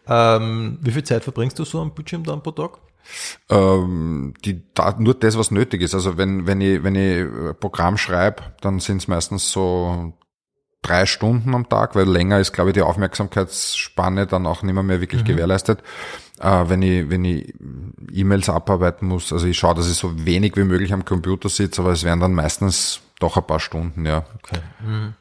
Ähm, 0.07 0.79
wie 0.83 0.91
viel 0.91 1.05
Zeit 1.05 1.25
verbringst 1.25 1.59
du 1.59 1.65
so 1.65 1.81
am 1.81 1.95
Bildschirm 1.95 2.25
dann 2.25 2.43
pro 2.43 2.51
Tag? 2.53 2.79
Ähm, 3.51 4.35
die, 4.45 4.63
da, 4.75 4.95
nur 4.99 5.15
das, 5.15 5.39
was 5.39 5.51
nötig 5.51 5.83
ist. 5.83 5.95
Also 5.95 6.17
wenn, 6.17 6.47
wenn 6.47 6.61
ich, 6.61 6.83
wenn 6.83 6.95
ich 6.95 7.27
Programm 7.61 7.97
schreibe, 7.97 8.43
dann 8.61 8.81
sind 8.81 8.99
es 8.99 9.09
meistens 9.09 9.51
so 9.51 10.15
drei 10.85 11.07
Stunden 11.07 11.55
am 11.55 11.69
Tag, 11.69 11.95
weil 11.95 12.09
länger 12.09 12.39
ist, 12.39 12.53
glaube 12.53 12.71
ich, 12.71 12.75
die 12.75 12.83
Aufmerksamkeitsspanne 12.83 14.27
dann 14.27 14.47
auch 14.47 14.63
nicht 14.63 14.75
mehr, 14.75 14.83
mehr 14.83 15.01
wirklich 15.01 15.23
mhm. 15.23 15.27
gewährleistet. 15.27 15.83
Äh, 16.41 16.65
wenn 16.69 16.83
ich, 16.83 17.11
wenn 17.11 17.25
ich 17.25 17.55
E-Mails 18.13 18.49
abarbeiten 18.49 19.09
muss, 19.09 19.33
also 19.33 19.47
ich 19.47 19.59
schaue, 19.59 19.75
dass 19.75 19.91
ich 19.91 19.97
so 19.97 20.27
wenig 20.27 20.57
wie 20.57 20.65
möglich 20.65 20.93
am 20.93 21.05
Computer 21.05 21.49
sitze, 21.49 21.81
aber 21.81 21.93
es 21.93 22.05
wären 22.05 22.21
dann 22.21 22.35
meistens 22.35 23.01
doch 23.19 23.37
ein 23.37 23.47
paar 23.47 23.61
Stunden, 23.61 24.05
ja. 24.05 24.25
Okay. 24.43 24.61
Mhm. 24.85 25.15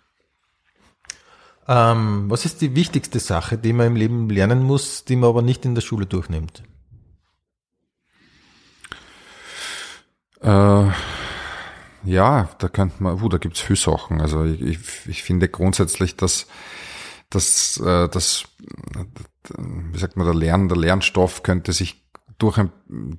Ähm, 1.67 2.25
was 2.29 2.45
ist 2.45 2.61
die 2.61 2.75
wichtigste 2.75 3.19
Sache, 3.19 3.57
die 3.57 3.71
man 3.71 3.88
im 3.88 3.95
Leben 3.95 4.29
lernen 4.29 4.63
muss, 4.63 5.05
die 5.05 5.15
man 5.15 5.29
aber 5.29 5.41
nicht 5.41 5.65
in 5.65 5.75
der 5.75 5.81
Schule 5.81 6.05
durchnimmt? 6.05 6.63
Äh, 10.44 10.91
ja, 12.06 12.50
da 12.58 12.68
könnte 12.68 13.02
man, 13.02 13.22
uh, 13.22 13.30
da 13.30 13.38
gibt's 13.38 13.62
viele 13.62 13.78
Sachen. 13.78 14.22
Also 14.22 14.44
ich, 14.44 14.62
ich, 14.62 14.80
ich 15.08 15.24
finde 15.24 15.48
grundsätzlich, 15.48 16.18
dass, 16.18 16.48
dass, 17.30 17.78
äh, 17.78 18.10
dass, 18.10 18.44
wie 19.58 19.98
sagt 19.98 20.18
man, 20.18 20.26
der 20.26 20.36
Lern, 20.36 20.68
der 20.68 20.78
Lernstoff 20.78 21.44
könnte 21.44 21.72
sich 21.72 22.04
durch 22.38 22.58
ein, 22.58 22.72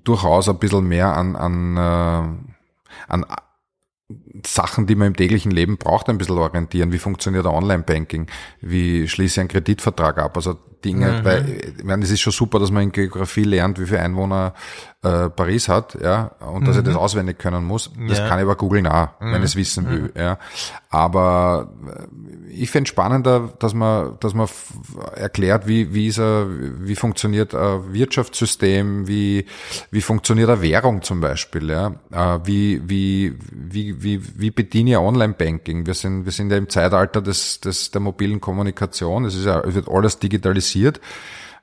durchaus 0.05 0.49
ein 0.49 0.59
bisschen 0.59 0.87
mehr 0.87 1.17
an, 1.17 1.35
an, 1.37 1.77
äh, 1.77 3.09
an 3.09 3.27
Sachen, 4.47 4.87
die 4.87 4.95
man 4.95 5.09
im 5.09 5.17
täglichen 5.17 5.51
Leben 5.51 5.79
braucht, 5.79 6.11
ein 6.11 6.19
bisschen 6.19 6.37
orientieren. 6.37 6.93
Wie 6.93 6.99
funktioniert 6.99 7.47
Online-Banking? 7.47 8.27
Wie 8.61 9.09
schließe 9.09 9.35
ich 9.35 9.41
einen 9.41 9.49
Kreditvertrag 9.49 10.19
ab? 10.19 10.37
Also 10.37 10.59
Dinge, 10.85 11.21
mhm. 11.21 11.25
weil, 11.25 11.75
ich 11.79 11.85
meine, 11.85 12.05
es 12.05 12.11
ist 12.11 12.21
schon 12.21 12.33
super, 12.33 12.59
dass 12.59 12.71
man 12.71 12.83
in 12.83 12.93
Geografie 12.93 13.45
lernt, 13.45 13.81
wie 13.81 13.87
viele 13.87 14.01
Einwohner 14.01 14.53
äh, 15.05 15.31
Paris 15.31 15.69
hat, 15.69 15.99
ja, 16.03 16.33
und 16.41 16.63
mhm. 16.63 16.67
dass 16.67 16.77
ich 16.77 16.83
das 16.83 16.97
auswendig 16.97 17.39
können 17.39 17.65
muss. 17.65 17.91
Das 18.09 18.19
ja. 18.19 18.29
kann 18.29 18.39
ich 18.39 18.45
aber 18.45 18.57
googeln 18.57 18.87
auch, 18.87 19.09
mhm. 19.21 19.33
wenn 19.33 19.43
ich 19.43 19.51
es 19.51 19.57
wissen 19.57 19.89
will, 19.89 20.03
mhm. 20.03 20.11
ja. 20.17 20.39
Aber 20.89 21.69
äh, 21.87 22.53
ich 22.53 22.71
finde 22.71 22.89
spannender, 22.89 23.53
dass 23.59 23.75
man, 23.75 24.17
dass 24.21 24.35
man 24.35 24.49
erklärt, 25.15 25.67
wie, 25.67 25.93
wie 25.93 26.07
ist 26.07 26.19
er, 26.19 26.47
wie 26.49 26.97
funktioniert 26.97 27.55
ein 27.55 27.93
Wirtschaftssystem, 27.93 29.07
wie, 29.07 29.47
wie 29.91 30.01
funktioniert 30.01 30.49
eine 30.49 30.63
Währung 30.63 31.03
zum 31.03 31.21
Beispiel, 31.21 31.71
ja. 31.71 31.95
Äh, 32.11 32.41
wie, 32.45 32.83
wie, 32.89 33.37
wie, 33.53 34.03
wie, 34.03 34.23
wie 34.39 34.51
bediene 34.51 34.93
ich 34.93 34.97
Online-Banking? 34.97 35.87
Wir 35.87 35.95
sind, 35.95 36.25
wir 36.25 36.33
sind 36.33 36.51
ja 36.51 36.57
im 36.57 36.69
Zeitalter 36.69 37.21
des, 37.21 37.61
des, 37.61 37.91
der 37.91 38.01
mobilen 38.01 38.41
Kommunikation. 38.41 39.25
Es 39.25 39.35
ist 39.35 39.45
ja, 39.45 39.61
es 39.61 39.75
wird 39.75 39.89
alles 39.89 40.19
digitalisiert. 40.19 41.01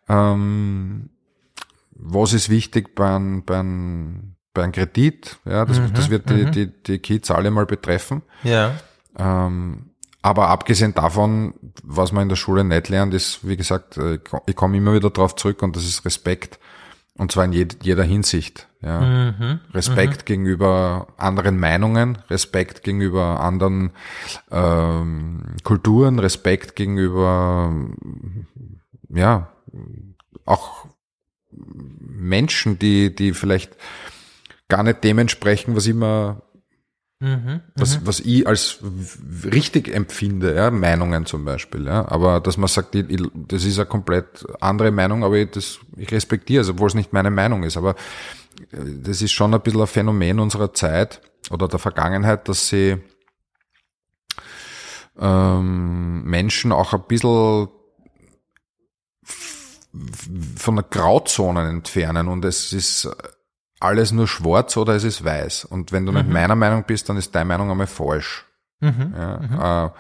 Ähm, 0.07 1.09
was 2.01 2.33
ist 2.33 2.49
wichtig 2.49 2.95
beim, 2.95 3.43
beim, 3.45 4.35
beim 4.53 4.71
Kredit? 4.71 5.39
Ja, 5.45 5.65
das, 5.65 5.79
mhm, 5.79 5.93
das 5.93 6.09
wird 6.09 6.29
die, 6.29 6.45
mhm. 6.45 6.51
die, 6.51 6.83
die 6.83 6.99
Kids 6.99 7.31
alle 7.31 7.51
mal 7.51 7.65
betreffen. 7.65 8.23
Ja. 8.43 8.73
Ähm, 9.17 9.91
aber 10.21 10.49
abgesehen 10.49 10.93
davon, 10.93 11.53
was 11.83 12.11
man 12.11 12.23
in 12.23 12.29
der 12.29 12.35
Schule 12.35 12.63
nicht 12.63 12.89
lernt, 12.89 13.13
ist, 13.13 13.47
wie 13.47 13.57
gesagt, 13.57 13.97
äh, 13.97 14.19
ich 14.45 14.55
komme 14.55 14.77
immer 14.77 14.93
wieder 14.93 15.09
drauf 15.09 15.35
zurück 15.35 15.63
und 15.63 15.75
das 15.75 15.85
ist 15.85 16.05
Respekt. 16.05 16.59
Und 17.17 17.31
zwar 17.31 17.45
in 17.45 17.53
jeder 17.53 18.03
Hinsicht. 18.03 18.67
Ja. 18.81 19.01
Mhm, 19.01 19.59
Respekt 19.73 20.21
mhm. 20.21 20.25
gegenüber 20.25 21.07
anderen 21.17 21.59
Meinungen, 21.59 22.17
Respekt 22.29 22.83
gegenüber 22.83 23.39
anderen 23.41 23.91
ähm, 24.49 25.55
Kulturen, 25.63 26.19
Respekt 26.19 26.75
gegenüber 26.75 27.71
ja 29.09 29.49
auch 30.45 30.87
Menschen, 31.99 32.80
die, 32.80 33.16
die 33.16 33.34
vielleicht 33.34 33.76
gar 34.68 34.84
nicht 34.84 35.03
dementsprechend, 35.03 35.76
was 35.76 35.88
immer 35.88 36.41
Mhm, 37.24 37.62
was, 37.76 37.99
mhm. 37.99 38.07
was 38.07 38.20
ich 38.20 38.47
als 38.47 38.80
richtig 39.45 39.93
empfinde, 39.93 40.55
ja, 40.55 40.72
Meinungen 40.72 41.28
zum 41.28 41.45
Beispiel, 41.45 41.86
ja, 41.86 42.09
aber 42.09 42.39
dass 42.39 42.57
man 42.57 42.68
sagt, 42.68 42.95
ich, 42.95 43.05
das 43.36 43.64
ist 43.64 43.78
eine 43.78 43.86
komplett 43.86 44.43
andere 44.59 44.89
Meinung, 44.89 45.24
aber 45.24 45.38
ich, 45.38 45.51
das, 45.51 45.78
ich 45.97 46.12
respektiere 46.12 46.64
es, 46.64 46.70
obwohl 46.70 46.88
es 46.88 46.95
nicht 46.95 47.14
meine 47.14 47.30
Meinung 47.30 47.62
ist, 47.62 47.78
aber 47.78 47.91
äh, 48.72 48.78
das 49.03 49.22
ist 49.22 49.34
schon 49.34 49.53
ein 49.53 49.62
bisschen 49.62 49.82
ein 49.82 49.88
Phänomen 49.88 50.39
unserer 50.39 50.74
Zeit 50.74 51.22
oder 51.51 51.68
der 51.68 51.78
Vergangenheit, 51.78 52.49
dass 52.49 52.70
sie 52.70 52.97
ähm, 55.20 56.24
Menschen 56.24 56.72
auch 56.72 56.93
ein 56.93 57.03
bisschen 57.07 57.68
von 60.55 60.75
der 60.75 60.85
Grauzonen 60.89 61.67
entfernen 61.67 62.27
und 62.27 62.45
es 62.45 62.71
ist 62.73 63.09
alles 63.79 64.11
nur 64.11 64.27
schwarz 64.27 64.77
oder 64.77 64.95
es 64.95 65.03
ist 65.03 65.23
weiß. 65.23 65.65
Und 65.65 65.91
wenn 65.91 66.05
du 66.05 66.11
mhm. 66.11 66.19
nicht 66.19 66.29
meiner 66.29 66.55
Meinung 66.55 66.83
bist, 66.85 67.09
dann 67.09 67.17
ist 67.17 67.33
deine 67.35 67.45
Meinung 67.45 67.71
einmal 67.71 67.87
falsch. 67.87 68.45
Mhm. 68.79 69.13
Ja, 69.15 69.37
mhm. 69.37 69.89
Äh, 69.89 69.91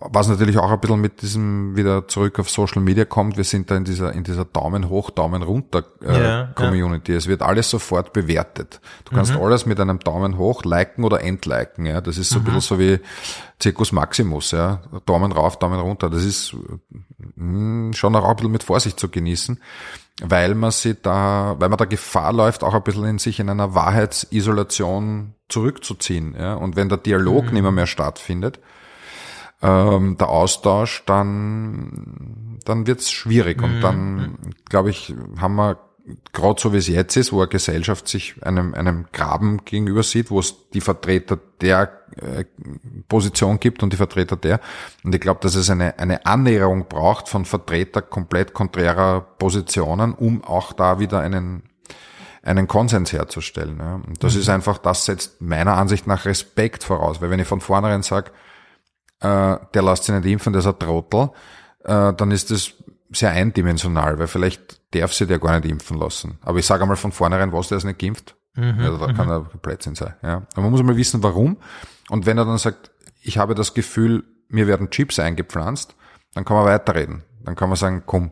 was 0.00 0.28
natürlich 0.28 0.58
auch 0.58 0.70
ein 0.70 0.80
bisschen 0.80 1.00
mit 1.00 1.22
diesem 1.22 1.76
wieder 1.76 2.08
zurück 2.08 2.38
auf 2.38 2.50
Social 2.50 2.82
Media 2.82 3.04
kommt, 3.04 3.36
wir 3.36 3.44
sind 3.44 3.70
da 3.70 3.76
in 3.76 3.84
dieser, 3.84 4.12
in 4.12 4.24
dieser 4.24 4.44
Daumen 4.44 4.88
hoch, 4.88 5.10
Daumen 5.10 5.42
runter 5.42 5.84
äh, 6.02 6.22
ja, 6.22 6.44
Community. 6.54 7.12
Ja. 7.12 7.18
Es 7.18 7.28
wird 7.28 7.40
alles 7.40 7.70
sofort 7.70 8.12
bewertet. 8.12 8.80
Du 9.04 9.14
kannst 9.14 9.32
mhm. 9.32 9.40
alles 9.40 9.64
mit 9.64 9.78
einem 9.80 10.00
Daumen 10.00 10.38
hoch 10.38 10.64
liken 10.64 11.04
oder 11.04 11.22
entliken. 11.22 11.86
Ja, 11.86 12.00
das 12.00 12.18
ist 12.18 12.30
so 12.30 12.40
mhm. 12.40 12.46
ein 12.46 12.54
bisschen 12.54 12.60
so 12.60 12.78
wie 12.78 13.00
Circus 13.62 13.92
Maximus. 13.92 14.50
Ja, 14.50 14.82
Daumen 15.06 15.32
rauf, 15.32 15.58
Daumen 15.58 15.80
runter. 15.80 16.10
Das 16.10 16.24
ist 16.24 16.54
mh, 16.54 16.78
hm, 17.36 17.92
schon 17.94 18.16
auch 18.16 18.28
ein 18.28 18.36
bisschen 18.36 18.52
mit 18.52 18.64
Vorsicht 18.64 18.98
zu 18.98 19.08
genießen 19.08 19.60
weil 20.22 20.54
man 20.54 20.70
sie 20.70 20.94
da, 20.94 21.56
weil 21.58 21.68
man 21.68 21.76
da 21.76 21.86
Gefahr 21.86 22.32
läuft, 22.32 22.62
auch 22.62 22.74
ein 22.74 22.84
bisschen 22.84 23.04
in 23.04 23.18
sich 23.18 23.40
in 23.40 23.50
einer 23.50 23.74
Wahrheitsisolation 23.74 25.34
zurückzuziehen. 25.48 26.36
Ja? 26.38 26.54
Und 26.54 26.76
wenn 26.76 26.88
der 26.88 26.98
Dialog 26.98 27.46
mhm. 27.46 27.54
nicht 27.54 27.62
mehr, 27.62 27.72
mehr 27.72 27.86
stattfindet, 27.88 28.60
ähm, 29.64 30.16
der 30.18 30.28
Austausch, 30.28 31.02
dann, 31.06 32.58
dann 32.64 32.86
wird's 32.86 33.10
schwierig. 33.10 33.62
Und 33.62 33.80
dann, 33.80 34.14
mhm. 34.14 34.36
glaube 34.68 34.90
ich, 34.90 35.14
haben 35.38 35.56
wir 35.56 35.78
gerade 36.32 36.60
so 36.60 36.72
wie 36.72 36.78
es 36.78 36.88
jetzt 36.88 37.16
ist, 37.16 37.32
wo 37.32 37.40
eine 37.40 37.48
Gesellschaft 37.48 38.08
sich 38.08 38.34
einem, 38.42 38.74
einem 38.74 39.06
Graben 39.12 39.64
gegenüber 39.64 40.02
sieht, 40.02 40.30
wo 40.30 40.38
es 40.38 40.68
die 40.74 40.82
Vertreter 40.82 41.38
der 41.60 41.92
äh, 42.16 42.44
Position 43.08 43.58
gibt 43.58 43.82
und 43.82 43.92
die 43.92 43.96
Vertreter 43.96 44.36
der. 44.36 44.60
Und 45.02 45.14
ich 45.14 45.20
glaube, 45.20 45.40
dass 45.40 45.54
es 45.54 45.70
eine, 45.70 45.98
eine 45.98 46.26
Annäherung 46.26 46.88
braucht 46.88 47.28
von 47.28 47.46
Vertreter 47.46 48.02
komplett 48.02 48.52
konträrer 48.52 49.22
Positionen, 49.22 50.12
um 50.12 50.44
auch 50.44 50.74
da 50.74 50.98
wieder 50.98 51.20
einen, 51.20 51.62
einen 52.42 52.68
Konsens 52.68 53.12
herzustellen. 53.12 53.78
Ja. 53.78 53.94
Und 53.94 54.22
das 54.22 54.34
mhm. 54.34 54.40
ist 54.40 54.48
einfach, 54.50 54.76
das 54.76 55.06
setzt 55.06 55.40
meiner 55.40 55.78
Ansicht 55.78 56.06
nach 56.06 56.26
Respekt 56.26 56.84
voraus, 56.84 57.22
weil 57.22 57.30
wenn 57.30 57.40
ich 57.40 57.48
von 57.48 57.62
vornherein 57.62 58.02
sage, 58.02 58.30
äh, 59.24 59.58
der 59.72 59.82
lässt 59.82 60.04
sich 60.04 60.14
nicht 60.14 60.26
impfen, 60.26 60.52
der 60.52 60.60
ist 60.60 60.66
ein 60.66 60.78
Trottel, 60.78 61.30
äh, 61.84 62.12
dann 62.12 62.30
ist 62.30 62.50
das 62.50 62.74
sehr 63.10 63.30
eindimensional, 63.30 64.18
weil 64.18 64.26
vielleicht 64.26 64.80
darf 64.94 65.12
sie 65.12 65.26
der 65.26 65.38
gar 65.38 65.58
nicht 65.58 65.70
impfen 65.70 65.98
lassen. 65.98 66.38
Aber 66.42 66.58
ich 66.58 66.66
sage 66.66 66.82
einmal 66.82 66.96
von 66.96 67.12
vornherein, 67.12 67.52
was 67.52 67.68
der 67.68 67.78
ist 67.78 67.84
nicht 67.84 67.98
geimpft. 67.98 68.36
Mhm, 68.54 68.80
ja, 68.80 68.96
da 68.96 69.12
kann 69.12 69.26
mhm. 69.26 69.32
er 69.32 69.40
Blödsinn 69.40 69.94
sein. 69.94 70.14
Ja. 70.22 70.42
Aber 70.52 70.62
man 70.62 70.70
muss 70.70 70.82
mal 70.82 70.96
wissen, 70.96 71.22
warum. 71.22 71.56
Und 72.10 72.26
wenn 72.26 72.38
er 72.38 72.44
dann 72.44 72.58
sagt, 72.58 72.90
ich 73.22 73.38
habe 73.38 73.54
das 73.54 73.74
Gefühl, 73.74 74.24
mir 74.48 74.66
werden 74.66 74.90
Chips 74.90 75.18
eingepflanzt, 75.18 75.94
dann 76.34 76.44
kann 76.44 76.56
man 76.56 76.66
weiterreden. 76.66 77.22
Dann 77.44 77.56
kann 77.56 77.68
man 77.68 77.76
sagen, 77.76 78.02
komm, 78.06 78.30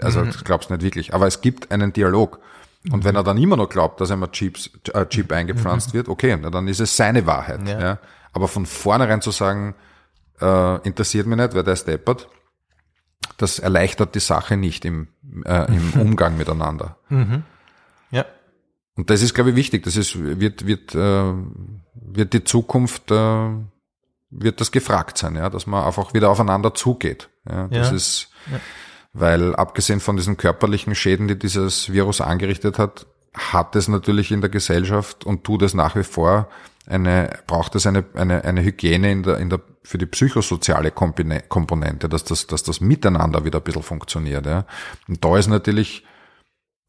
also 0.00 0.20
mhm. 0.20 0.26
das 0.26 0.44
glaubst 0.44 0.70
du 0.70 0.74
nicht 0.74 0.82
wirklich. 0.82 1.14
Aber 1.14 1.26
es 1.26 1.40
gibt 1.40 1.70
einen 1.70 1.92
Dialog. 1.92 2.40
Und 2.90 3.00
mhm. 3.00 3.04
wenn 3.04 3.16
er 3.16 3.22
dann 3.22 3.38
immer 3.38 3.56
noch 3.56 3.68
glaubt, 3.68 4.00
dass 4.00 4.10
einmal 4.10 4.30
Chips, 4.30 4.70
äh, 4.92 5.06
Chip 5.06 5.30
eingepflanzt 5.30 5.90
mhm. 5.90 5.98
wird, 5.98 6.08
okay, 6.08 6.38
dann 6.40 6.66
ist 6.66 6.80
es 6.80 6.96
seine 6.96 7.26
Wahrheit. 7.26 7.68
Ja. 7.68 7.80
ja. 7.80 7.98
Aber 8.32 8.48
von 8.48 8.66
vornherein 8.66 9.20
zu 9.20 9.30
sagen, 9.30 9.74
äh, 10.40 10.86
interessiert 10.86 11.26
mich 11.26 11.38
nicht, 11.38 11.54
weil 11.54 11.62
der 11.62 11.74
ist 11.74 11.86
deppert, 11.86 12.28
das 13.36 13.58
erleichtert 13.58 14.14
die 14.14 14.20
Sache 14.20 14.56
nicht 14.56 14.84
im, 14.84 15.08
äh, 15.44 15.66
im 15.66 15.92
Umgang 16.00 16.36
miteinander. 16.36 16.96
Mhm. 17.08 17.44
Ja. 18.10 18.24
Und 18.96 19.10
das 19.10 19.22
ist, 19.22 19.34
glaube 19.34 19.50
ich, 19.50 19.56
wichtig. 19.56 19.84
Das 19.84 19.96
ist, 19.96 20.18
wird, 20.18 20.66
wird, 20.66 20.94
äh, 20.94 21.32
wird 21.94 22.32
die 22.32 22.44
Zukunft, 22.44 23.10
äh, 23.10 23.48
wird 24.30 24.60
das 24.60 24.72
gefragt 24.72 25.18
sein, 25.18 25.36
ja, 25.36 25.50
dass 25.50 25.66
man 25.66 25.84
einfach 25.84 26.14
wieder 26.14 26.30
aufeinander 26.30 26.74
zugeht. 26.74 27.28
Ja, 27.48 27.68
das 27.68 27.90
ja. 27.90 27.96
ist, 27.96 28.28
ja. 28.50 28.60
weil 29.12 29.54
abgesehen 29.54 30.00
von 30.00 30.16
diesen 30.16 30.36
körperlichen 30.36 30.94
Schäden, 30.94 31.28
die 31.28 31.38
dieses 31.38 31.92
Virus 31.92 32.20
angerichtet 32.20 32.78
hat, 32.78 33.06
hat 33.34 33.76
es 33.76 33.88
natürlich 33.88 34.30
in 34.30 34.40
der 34.40 34.50
Gesellschaft 34.50 35.24
und 35.24 35.44
tut 35.44 35.62
es 35.62 35.74
nach 35.74 35.96
wie 35.96 36.04
vor 36.04 36.48
eine, 36.86 37.38
braucht 37.46 37.74
es 37.74 37.86
eine, 37.86 38.04
eine, 38.14 38.44
eine 38.44 38.62
Hygiene 38.62 39.10
in 39.10 39.22
der, 39.22 39.38
in 39.38 39.50
der, 39.50 39.60
für 39.82 39.98
die 39.98 40.06
psychosoziale 40.06 40.90
Komponente, 40.90 42.08
dass 42.08 42.24
das, 42.24 42.46
dass 42.46 42.62
das 42.62 42.80
Miteinander 42.80 43.44
wieder 43.44 43.60
ein 43.60 43.64
bisschen 43.64 43.82
funktioniert, 43.82 44.46
ja. 44.46 44.66
Und 45.08 45.24
da 45.24 45.38
ist 45.38 45.48
natürlich 45.48 46.04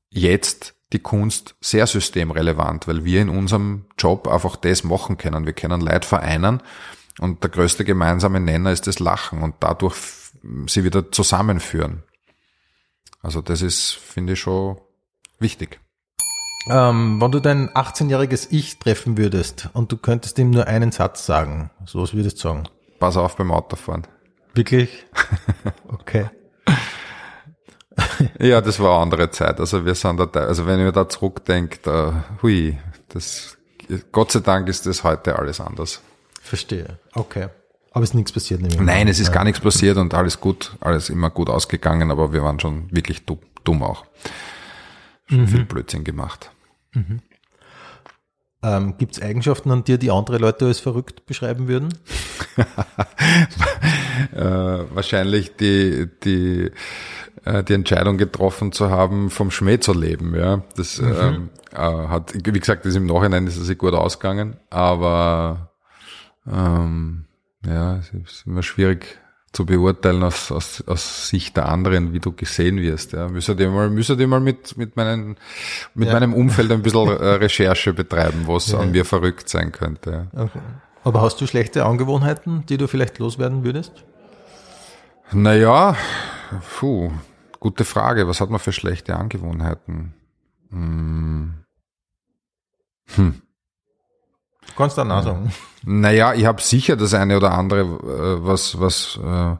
jetzt 0.09 0.75
die 0.93 0.99
Kunst 0.99 1.55
sehr 1.61 1.87
systemrelevant, 1.87 2.87
weil 2.87 3.03
wir 3.03 3.21
in 3.21 3.29
unserem 3.29 3.85
Job 3.97 4.27
einfach 4.27 4.55
das 4.55 4.83
machen 4.83 5.17
können. 5.17 5.45
Wir 5.45 5.53
können 5.53 5.81
Leid 5.81 6.05
vereinen 6.05 6.61
und 7.19 7.43
der 7.43 7.49
größte 7.49 7.83
gemeinsame 7.83 8.39
Nenner 8.39 8.71
ist 8.71 8.85
das 8.87 8.99
Lachen 8.99 9.41
und 9.41 9.55
dadurch 9.59 9.95
sie 10.67 10.83
wieder 10.83 11.11
zusammenführen. 11.11 12.03
Also 13.21 13.41
das 13.41 13.61
ist, 13.61 13.91
finde 13.91 14.33
ich, 14.33 14.39
schon 14.39 14.77
wichtig. 15.39 15.79
Ähm, 16.69 17.21
wenn 17.21 17.31
du 17.31 17.39
dein 17.39 17.69
18-jähriges 17.69 18.47
Ich 18.51 18.79
treffen 18.79 19.17
würdest 19.17 19.69
und 19.73 19.91
du 19.91 19.97
könntest 19.97 20.39
ihm 20.39 20.49
nur 20.49 20.67
einen 20.67 20.91
Satz 20.91 21.25
sagen, 21.25 21.71
so 21.85 22.01
was 22.01 22.13
würdest 22.13 22.37
du 22.37 22.41
sagen? 22.49 22.63
Pass 22.99 23.17
auf 23.17 23.35
beim 23.35 23.51
Autofahren. 23.51 24.07
Wirklich? 24.53 25.05
Okay. 25.87 26.29
Ja, 28.39 28.61
das 28.61 28.79
war 28.79 28.93
eine 28.93 29.03
andere 29.03 29.29
Zeit. 29.29 29.59
Also 29.59 29.85
wir 29.85 29.93
sind 29.93 30.19
da, 30.19 30.39
also 30.39 30.65
wenn 30.65 30.79
ich 30.79 30.85
mir 30.85 30.91
da 30.91 31.07
zurückdenke, 31.07 31.77
da, 31.83 32.23
hui, 32.41 32.79
das, 33.09 33.57
Gott 34.11 34.31
sei 34.31 34.39
Dank 34.39 34.67
ist 34.67 34.87
das 34.87 35.03
heute 35.03 35.37
alles 35.37 35.59
anders. 35.61 36.01
Verstehe. 36.41 36.97
Okay. 37.13 37.49
Aber 37.91 38.03
ist 38.03 38.15
nichts 38.15 38.31
passiert? 38.31 38.61
Nein, 38.61 39.07
es 39.07 39.19
ist 39.19 39.31
gar 39.31 39.43
nichts 39.43 39.59
passiert 39.59 39.97
und 39.97 40.15
alles 40.15 40.39
gut, 40.41 40.75
alles 40.81 41.09
immer 41.09 41.29
gut 41.29 41.49
ausgegangen, 41.49 42.09
aber 42.09 42.33
wir 42.33 42.43
waren 42.43 42.59
schon 42.59 42.91
wirklich 42.91 43.25
dumm, 43.25 43.39
dumm 43.63 43.83
auch. 43.83 44.05
Schon 45.27 45.47
viel 45.47 45.65
Blödsinn 45.65 46.03
gemacht. 46.03 46.51
Ähm, 48.63 48.95
Gibt 48.97 49.17
es 49.17 49.21
Eigenschaften 49.21 49.71
an 49.71 49.83
dir, 49.83 49.97
die 49.97 50.09
andere 50.09 50.37
Leute 50.37 50.65
als 50.67 50.79
verrückt 50.79 51.25
beschreiben 51.25 51.67
würden? 51.67 51.89
Äh, 54.31 54.85
wahrscheinlich 54.93 55.55
die, 55.55 56.07
die, 56.23 56.69
äh, 57.45 57.63
die 57.63 57.73
Entscheidung 57.73 58.17
getroffen 58.17 58.71
zu 58.71 58.91
haben, 58.91 59.31
vom 59.31 59.49
Schmäh 59.49 59.79
zu 59.79 59.91
leben, 59.91 60.35
ja. 60.35 60.61
Das 60.75 60.99
ähm, 60.99 61.49
äh, 61.71 61.77
hat, 61.77 62.33
wie 62.35 62.59
gesagt, 62.59 62.85
das 62.85 62.91
ist 62.91 62.97
im 62.97 63.07
Nachhinein 63.07 63.47
ist 63.47 63.57
es 63.57 63.65
sich 63.65 63.77
gut 63.77 63.93
ausgegangen, 63.93 64.57
aber 64.69 65.71
ähm, 66.47 67.25
ja, 67.65 67.97
es 67.97 68.11
ist 68.13 68.45
immer 68.45 68.61
schwierig 68.61 69.19
zu 69.53 69.65
beurteilen 69.65 70.23
aus, 70.23 70.51
aus, 70.51 70.83
aus 70.87 71.29
Sicht 71.29 71.55
der 71.55 71.69
anderen, 71.69 72.11
wie 72.11 72.19
du 72.19 72.31
gesehen 72.33 72.77
wirst. 72.81 73.13
Ja. 73.13 73.27
Müsste 73.29 73.53
ich 73.53 73.69
mal, 73.69 73.89
müsste 73.89 74.15
ich 74.15 74.27
mal 74.27 74.39
mit, 74.39 74.75
mit, 74.77 74.95
meinen, 74.95 75.37
mit 75.93 76.07
Ja. 76.07 76.15
meinem 76.15 76.33
Umfeld 76.33 76.71
ein 76.71 76.81
bisschen 76.81 77.07
äh, 77.07 77.11
Recherche 77.35 77.93
betreiben, 77.93 78.43
was 78.47 78.73
an 78.73 78.91
mir 78.91 79.05
verrückt 79.05 79.47
sein 79.47 79.71
könnte. 79.71 80.27
Ja. 80.35 80.43
Okay. 80.43 80.59
Aber 81.03 81.21
hast 81.21 81.39
du 81.39 81.47
schlechte 81.47 81.85
Angewohnheiten, 81.85 82.65
die 82.65 82.77
du 82.77 82.87
vielleicht 82.87 83.19
loswerden 83.19 83.63
würdest? 83.63 83.91
Naja, 85.31 85.95
puh, 86.79 87.11
gute 87.59 87.85
Frage. 87.85 88.27
Was 88.27 88.41
hat 88.41 88.49
man 88.49 88.59
für 88.59 88.71
schlechte 88.73 89.15
Angewohnheiten? 89.15 90.13
Hm. 90.71 91.53
Hm. 93.15 93.41
Du 94.67 94.73
kannst 94.77 94.97
dann 94.97 95.11
auch 95.11 95.23
sagen. 95.23 95.51
Naja, 95.83 96.33
ich 96.33 96.45
habe 96.45 96.61
sicher 96.61 96.95
das 96.95 97.13
eine 97.13 97.37
oder 97.37 97.51
andere, 97.51 97.81
äh, 97.81 98.45
was, 98.45 98.79
was, 98.79 99.19
äh, 99.23 99.55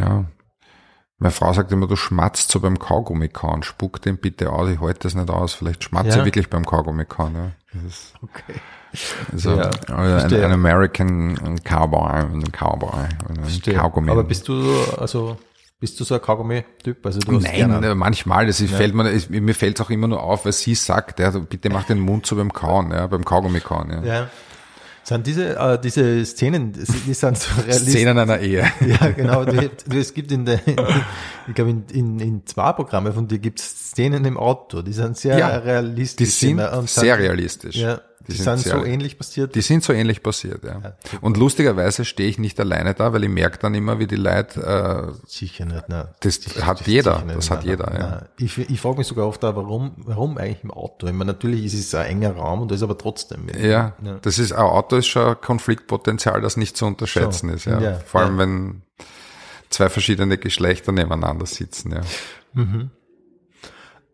ja. 0.00 0.24
Meine 1.18 1.30
Frau 1.32 1.52
sagt 1.52 1.70
immer, 1.70 1.86
du 1.86 1.94
schmatzt 1.94 2.50
so 2.50 2.58
beim 2.58 2.80
Kaugummi 2.80 3.28
kauen. 3.28 3.62
Spuck 3.62 4.02
den 4.02 4.18
bitte 4.18 4.50
aus, 4.50 4.68
ich 4.68 4.80
halte 4.80 5.00
das 5.04 5.14
nicht 5.14 5.30
aus. 5.30 5.54
Vielleicht 5.54 5.84
schmatze 5.84 6.08
Ja. 6.10 6.16
ich 6.18 6.24
wirklich 6.24 6.50
beim 6.50 6.66
Kaugummi 6.66 7.04
kauen. 7.04 7.34
Ja. 7.36 7.50
Das 7.72 7.84
ist 7.84 8.14
Okay. 8.22 8.54
also 9.32 9.50
Ja, 9.56 9.70
ein, 9.96 10.34
ein 10.34 10.52
American 10.52 11.60
Cowboy, 11.62 12.10
ein 12.10 12.42
Cowboy, 12.50 12.90
ein. 12.92 13.62
Kaugummi. 13.76 14.10
Aber 14.10 14.24
bist 14.24 14.48
du, 14.48 14.64
also, 14.98 15.36
bist 15.82 15.98
du 15.98 16.04
so 16.04 16.14
ein 16.14 16.22
Kaugummi-Typ? 16.22 17.04
Also 17.04 17.18
du 17.18 17.32
Nein, 17.40 17.54
gerne- 17.56 17.86
äh, 17.88 17.94
manchmal, 17.96 18.46
das 18.46 18.60
ist, 18.60 18.72
fällt 18.72 18.94
mir, 18.94 19.10
es- 19.10 19.28
mir 19.28 19.52
fällt 19.54 19.78
es 19.80 19.84
auch 19.84 19.90
immer 19.90 20.06
nur 20.06 20.22
auf, 20.22 20.44
weil 20.44 20.52
sie 20.52 20.76
sagt, 20.76 21.18
ja, 21.18 21.32
du 21.32 21.40
bitte 21.44 21.68
mach 21.70 21.82
den 21.84 21.98
Mund 21.98 22.24
so 22.24 22.36
beim 22.36 22.52
Kauen, 22.52 22.92
ja, 22.92 23.08
beim 23.08 23.24
Kaugummi 23.24 23.58
kauen. 23.60 23.90
Ja. 23.90 24.02
Ja. 24.04 24.30
Sind 25.04 25.26
diese, 25.26 25.56
äh, 25.58 25.80
diese 25.80 26.24
Szenen, 26.24 26.72
die 26.72 27.12
sind 27.14 27.36
so 27.36 27.48
realistisch. 27.66 27.94
Szenen 27.94 28.16
einer 28.16 28.38
Ehe. 28.38 28.64
Ja, 28.86 29.08
genau. 29.10 29.44
Die, 29.44 29.68
die, 29.86 29.98
es 29.98 30.14
gibt 30.14 30.30
in 30.30 30.44
der, 30.44 30.64
in, 30.64 30.76
ich 31.48 31.54
glaube, 31.56 31.70
in, 31.72 31.84
in, 31.92 32.20
in 32.20 32.46
zwei 32.46 32.72
Programmen 32.72 33.12
von 33.12 33.26
dir 33.26 33.40
gibt 33.40 33.58
es 33.58 33.90
Szenen 33.90 34.24
im 34.24 34.36
Auto, 34.36 34.80
die 34.82 34.92
sind 34.92 35.16
sehr 35.18 35.36
Ja, 35.36 35.48
realistisch. 35.56 36.38
Die 36.38 36.46
sind 36.46 36.62
sehr 36.88 37.18
realistisch. 37.18 37.74
Ja, 37.74 38.00
die, 38.28 38.32
sind, 38.32 38.58
sehr- 38.58 38.78
so 38.78 38.84
ähnlich 38.84 39.18
passiert. 39.18 39.54
Die 39.54 39.60
sind 39.62 39.82
so 39.84 39.92
ähnlich 39.92 40.22
passiert, 40.22 40.62
ja. 40.64 40.94
Und 41.20 41.36
lustigerweise 41.36 42.04
stehe 42.04 42.28
ich 42.28 42.38
nicht 42.38 42.58
alleine 42.60 42.94
da, 42.94 43.12
weil 43.12 43.24
ich 43.24 43.30
merke 43.30 43.58
dann 43.58 43.74
immer, 43.74 43.98
wie 43.98 44.06
die 44.06 44.16
Leute, 44.16 44.60
äh, 44.62 45.26
Sicher 45.26 45.64
nicht, 45.64 45.88
nein. 45.88 46.08
Das 46.20 46.34
Sicher- 46.36 46.66
hat 46.66 46.78
sicher 46.78 46.90
jeder, 46.90 47.22
nicht, 47.24 47.36
das 47.36 47.50
hat 47.50 47.58
nein, 47.60 47.68
jeder, 47.68 47.86
nein, 47.90 48.00
ja. 48.00 48.10
nein. 48.10 48.28
Ich, 48.38 48.58
ich 48.58 48.80
frage 48.80 48.98
mich 48.98 49.06
sogar 49.06 49.26
oft, 49.26 49.44
auch, 49.44 49.56
warum, 49.56 49.92
warum 49.98 50.38
eigentlich 50.38 50.62
im 50.64 50.70
Auto? 50.70 51.06
Ich 51.06 51.12
meine, 51.12 51.32
natürlich 51.32 51.64
ist 51.64 51.74
es 51.74 51.94
ein 51.94 52.06
enger 52.06 52.32
Raum 52.36 52.62
und 52.62 52.70
da 52.70 52.74
ist 52.74 52.82
aber 52.82 52.96
trotzdem. 52.98 53.46
ja, 53.60 53.94
das 54.22 54.38
ist, 54.38 54.52
ein 54.52 54.58
Auto 54.60 54.96
ist 54.96 55.06
schon 55.06 55.28
ein 55.28 55.40
Konfliktpotenzial, 55.40 56.40
das 56.40 56.56
nicht 56.56 56.76
zu 56.76 56.86
unterschätzen 56.86 57.48
So, 57.50 57.54
ist, 57.54 57.64
ja. 57.66 57.80
ja, 57.80 57.94
Vor 57.98 58.20
allem, 58.22 58.34
ja. 58.34 58.38
wenn 58.42 58.82
zwei 59.70 59.88
verschiedene 59.88 60.38
Geschlechter 60.38 60.92
nebeneinander 60.92 61.46
sitzen, 61.46 61.92
ja. 61.92 62.00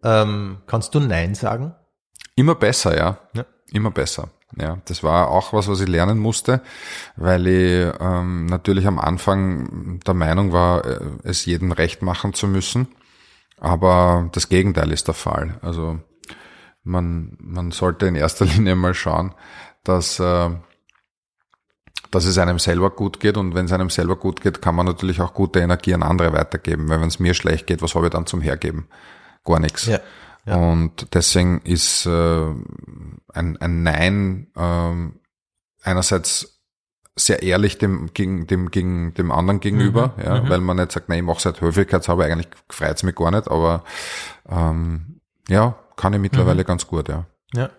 Ähm, 0.05 0.59
kannst 0.67 0.95
du 0.95 1.01
Nein 1.01 1.35
sagen? 1.35 1.75
Immer 2.37 2.55
besser, 2.55 2.97
ja. 2.97 3.19
Ja. 3.35 3.45
Immer 3.71 3.91
besser. 3.91 4.31
Ja, 4.57 4.79
das 4.87 5.03
war 5.03 5.29
auch 5.29 5.53
was, 5.53 5.69
was 5.69 5.81
ich 5.81 5.89
lernen 5.89 6.19
musste, 6.19 6.63
weil 7.17 7.47
ich 7.47 7.93
ähm, 8.01 8.47
natürlich 8.47 8.87
am 8.87 8.99
Anfang 8.99 10.01
der 10.07 10.15
Meinung 10.15 10.53
war, 10.53 10.87
äh, 10.87 11.01
es 11.23 11.45
jedem 11.45 11.73
recht 11.73 12.01
machen 12.01 12.33
zu 12.33 12.47
müssen. 12.47 12.89
Aber 13.61 14.31
das 14.33 14.49
Gegenteil 14.49 14.91
ist 14.91 15.07
der 15.07 15.15
Fall. 15.15 15.59
Also 15.61 16.01
man, 16.83 17.37
man 17.41 17.71
sollte 17.73 18.07
in 18.07 18.15
erster 18.15 18.45
Linie 18.47 18.75
mal 18.75 18.95
schauen, 18.95 19.35
dass, 19.85 20.19
äh, 20.19 20.51
dass 22.11 22.25
es 22.25 22.39
einem 22.39 22.59
selber 22.59 22.91
gut 22.91 23.21
geht. 23.21 23.37
Und 23.37 23.55
wenn 23.55 23.67
es 23.67 23.73
einem 23.73 23.91
selber 23.91 24.17
gut 24.17 24.41
geht, 24.41 24.63
kann 24.63 24.75
man 24.75 24.87
natürlich 24.87 25.21
auch 25.21 25.35
gute 25.35 25.61
Energie 25.61 25.93
an 25.93 26.03
andere 26.03 26.33
weitergeben. 26.33 26.89
Weil 26.89 27.01
wenn 27.01 27.09
es 27.09 27.19
mir 27.19 27.35
schlecht 27.35 27.67
geht, 27.67 27.83
was 27.83 27.95
habe 27.95 28.07
ich 28.07 28.13
dann 28.13 28.27
zum 28.27 28.41
Hergeben? 28.41 28.89
Gar 29.45 29.61
nichts. 29.61 29.87
Ja. 29.87 30.01
Ja. 30.49 30.57
Und 30.57 31.15
deswegen 31.15 31.61
ist 31.63 32.07
äh, 32.07 32.55
ein, 33.33 33.57
ein 33.59 33.83
Nein 33.83 34.49
ähm, 34.57 35.21
einerseits 35.83 36.61
sehr 37.17 37.43
ehrlich 37.43 37.79
dem 37.79 38.11
gegen 38.15 38.47
dem 38.47 38.71
gegen 38.71 39.13
dem 39.15 39.33
anderen 39.33 39.59
gegenüber, 39.61 40.15
Mhm. 40.17 40.23
ja, 40.25 40.49
weil 40.49 40.61
man 40.61 40.77
nicht 40.77 40.93
sagt, 40.93 41.09
nein, 41.09 41.19
ich 41.19 41.25
mache 41.25 41.41
seit 41.41 41.61
Höflichkeitshalber, 41.61 42.25
eigentlich 42.25 42.49
freut's 42.71 43.03
mich 43.03 43.17
gar 43.17 43.31
nicht, 43.33 43.49
aber 43.49 43.83
ähm, 44.49 45.21
ja, 45.49 45.77
kann 45.97 46.13
ich 46.13 46.19
Mhm. 46.19 46.23
mittlerweile 46.23 46.65
ganz 46.65 46.87
gut, 46.87 47.09
ja. 47.09 47.27
Ja. 47.55 47.71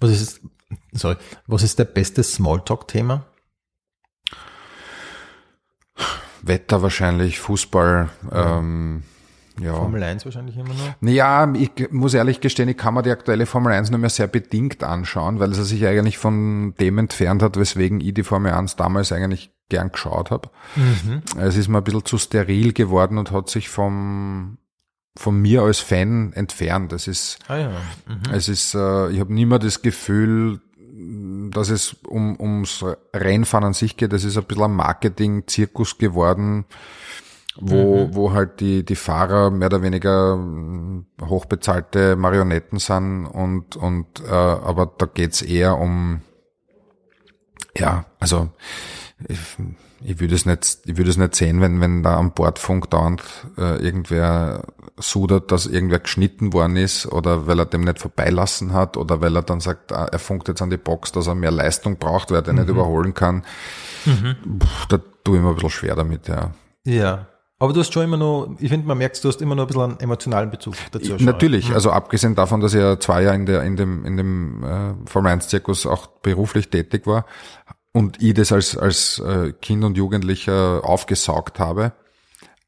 Was 0.00 0.10
ist, 0.10 0.40
sorry, 0.92 1.16
was 1.46 1.62
ist 1.62 1.78
der 1.78 1.84
beste 1.84 2.22
Smalltalk-Thema? 2.22 3.26
Wetter 6.42 6.82
wahrscheinlich, 6.82 7.38
Fußball, 7.38 8.08
ähm, 8.32 9.04
ja. 9.60 9.74
Formel 9.74 10.02
1 10.02 10.24
wahrscheinlich 10.24 10.56
immer 10.56 10.74
noch. 10.74 11.08
Ja, 11.08 11.52
ich 11.52 11.70
muss 11.90 12.14
ehrlich 12.14 12.40
gestehen, 12.40 12.68
ich 12.68 12.76
kann 12.76 12.94
mir 12.94 13.02
die 13.02 13.10
aktuelle 13.10 13.46
Formel 13.46 13.72
1 13.72 13.90
nur 13.90 13.98
mehr 13.98 14.10
sehr 14.10 14.26
bedingt 14.26 14.82
anschauen, 14.82 15.40
weil 15.40 15.52
es 15.52 15.68
sich 15.68 15.86
eigentlich 15.86 16.18
von 16.18 16.74
dem 16.80 16.98
entfernt 16.98 17.42
hat, 17.42 17.58
weswegen 17.58 18.00
ich 18.00 18.14
die 18.14 18.22
Formel 18.22 18.52
1 18.52 18.76
damals 18.76 19.12
eigentlich 19.12 19.52
gern 19.68 19.90
geschaut 19.92 20.30
habe. 20.30 20.50
Es 21.38 21.56
ist 21.56 21.68
mir 21.68 21.78
ein 21.78 21.84
bisschen 21.84 22.04
zu 22.04 22.18
steril 22.18 22.72
geworden 22.72 23.18
und 23.18 23.30
hat 23.30 23.48
sich 23.48 23.68
vom 23.68 24.58
von 25.16 25.40
mir 25.40 25.62
als 25.62 25.80
Fan 25.80 26.32
entfernt. 26.32 26.92
Es 26.92 27.06
ist, 27.06 27.38
Ah 27.46 27.58
ja. 27.58 27.70
Mhm. 28.06 28.32
es 28.32 28.48
ist, 28.48 28.74
äh, 28.74 29.10
ich 29.10 29.20
habe 29.20 29.32
nie 29.32 29.44
mehr 29.44 29.58
das 29.58 29.82
Gefühl, 29.82 30.60
dass 31.50 31.68
es 31.68 31.94
um 32.06 32.38
ums 32.40 32.84
Rennfahren 33.14 33.64
an 33.66 33.72
sich 33.74 33.96
geht. 33.96 34.12
Es 34.12 34.24
ist 34.24 34.36
ein 34.36 34.44
bisschen 34.44 34.64
ein 34.64 34.72
Marketing-Zirkus 34.72 35.98
geworden, 35.98 36.64
wo, 37.60 38.08
wo 38.12 38.32
halt 38.32 38.60
die, 38.60 38.84
die 38.84 38.96
Fahrer 38.96 39.50
mehr 39.50 39.66
oder 39.66 39.82
weniger 39.82 40.36
mh, 40.36 41.04
hochbezahlte 41.28 42.16
Marionetten 42.16 42.78
sind 42.78 43.26
und, 43.26 43.76
und 43.76 44.06
äh, 44.26 44.30
aber 44.30 44.86
da 44.96 45.06
geht's 45.06 45.42
eher 45.42 45.78
um 45.78 46.22
ja, 47.76 48.04
also 48.20 48.50
ich, 49.28 49.38
ich 50.04 50.20
würde 50.20 50.34
es 50.34 50.46
nicht, 50.46 50.78
ich 50.84 50.96
würde 50.96 51.10
es 51.10 51.16
nicht 51.16 51.34
sehen, 51.34 51.60
wenn, 51.60 51.80
wenn 51.80 52.02
da 52.02 52.16
am 52.16 52.32
Bordfunk 52.32 52.90
dauernd 52.90 53.22
äh, 53.56 53.82
irgendwer 53.82 54.64
sudert, 54.98 55.52
dass 55.52 55.66
irgendwer 55.66 56.00
geschnitten 56.00 56.52
worden 56.52 56.76
ist 56.76 57.06
oder 57.06 57.46
weil 57.46 57.58
er 57.58 57.66
dem 57.66 57.82
nicht 57.82 57.98
vorbeilassen 57.98 58.72
hat 58.72 58.96
oder 58.96 59.20
weil 59.20 59.36
er 59.36 59.42
dann 59.42 59.60
sagt, 59.60 59.92
ah, 59.92 60.06
er 60.10 60.18
funkt 60.18 60.48
jetzt 60.48 60.60
an 60.60 60.70
die 60.70 60.76
Box, 60.76 61.12
dass 61.12 61.26
er 61.26 61.34
mehr 61.34 61.50
Leistung 61.50 61.98
braucht, 61.98 62.30
weil 62.30 62.38
er 62.38 62.42
den 62.42 62.56
nicht 62.56 62.68
überholen 62.68 63.14
kann. 63.14 63.44
Puh, 64.04 64.66
da 64.88 64.98
tue 65.24 65.36
ich 65.36 65.42
mir 65.42 65.50
ein 65.50 65.54
bisschen 65.54 65.70
schwer 65.70 65.96
damit, 65.96 66.28
ja. 66.28 66.52
Ja. 66.84 67.28
Aber 67.62 67.72
du 67.72 67.78
hast 67.78 67.92
schon 67.92 68.02
immer 68.02 68.16
noch, 68.16 68.56
ich 68.58 68.70
finde, 68.70 68.88
man 68.88 68.98
merkt, 68.98 69.22
du 69.22 69.28
hast 69.28 69.40
immer 69.40 69.54
noch 69.54 69.62
ein 69.62 69.66
bisschen 69.68 69.82
einen 69.82 70.00
emotionalen 70.00 70.50
Bezug 70.50 70.74
dazu. 70.90 71.16
schon. 71.16 71.24
Natürlich, 71.24 71.72
also 71.72 71.92
abgesehen 71.92 72.34
davon, 72.34 72.60
dass 72.60 72.74
ich 72.74 72.80
ja 72.80 72.98
zwei 72.98 73.22
Jahre 73.22 73.36
in, 73.36 73.46
der, 73.46 73.62
in 73.62 73.76
dem, 73.76 74.04
in 74.04 74.16
dem 74.16 74.64
äh, 74.64 74.94
Formel 75.08 75.30
1 75.30 75.46
Zirkus 75.46 75.86
auch 75.86 76.08
beruflich 76.08 76.70
tätig 76.70 77.06
war 77.06 77.24
und 77.92 78.20
ich 78.20 78.34
das 78.34 78.50
als, 78.50 78.76
als 78.76 79.20
äh, 79.20 79.52
Kind 79.52 79.84
und 79.84 79.96
Jugendlicher 79.96 80.80
aufgesaugt 80.82 81.60
habe, 81.60 81.92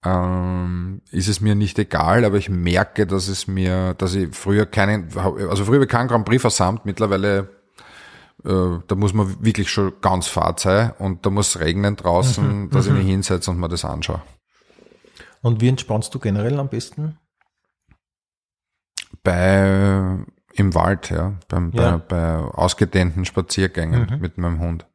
ähm, 0.04 1.00
ist 1.10 1.26
es 1.26 1.40
mir 1.40 1.56
nicht 1.56 1.76
egal, 1.80 2.24
aber 2.24 2.36
ich 2.36 2.48
merke, 2.48 3.04
dass 3.04 3.26
es 3.26 3.48
mir, 3.48 3.94
dass 3.94 4.14
ich 4.14 4.32
früher 4.32 4.64
keinen, 4.64 5.08
also 5.18 5.64
früher 5.64 5.86
keinen 5.86 6.06
Grand 6.06 6.24
Prix 6.24 6.40
versammelt, 6.40 6.84
mittlerweile 6.84 7.48
äh, 8.44 8.78
da 8.86 8.94
muss 8.94 9.12
man 9.12 9.44
wirklich 9.44 9.70
schon 9.72 9.94
ganz 10.00 10.28
fad 10.28 10.60
sein 10.60 10.92
und 11.00 11.26
da 11.26 11.30
muss 11.30 11.56
es 11.56 11.60
regnen 11.60 11.96
draußen, 11.96 12.70
dass 12.70 12.86
ich 12.86 12.92
mich 12.92 13.08
hinsetze 13.08 13.50
und 13.50 13.58
mir 13.58 13.68
das 13.68 13.84
anschaue. 13.84 14.22
Und 15.44 15.60
wie 15.60 15.68
entspannst 15.68 16.14
du 16.14 16.18
generell 16.18 16.58
am 16.58 16.70
besten? 16.70 17.18
Bei, 19.22 20.16
im 20.54 20.74
Wald, 20.74 21.10
ja, 21.10 21.34
beim, 21.48 21.70
Ja. 21.74 21.98
Bei, 21.98 21.98
bei 21.98 22.36
ausgedehnten 22.38 23.26
Spaziergängen 23.26 24.20
mit 24.20 24.38
meinem 24.38 24.58
Hund. 24.60 24.86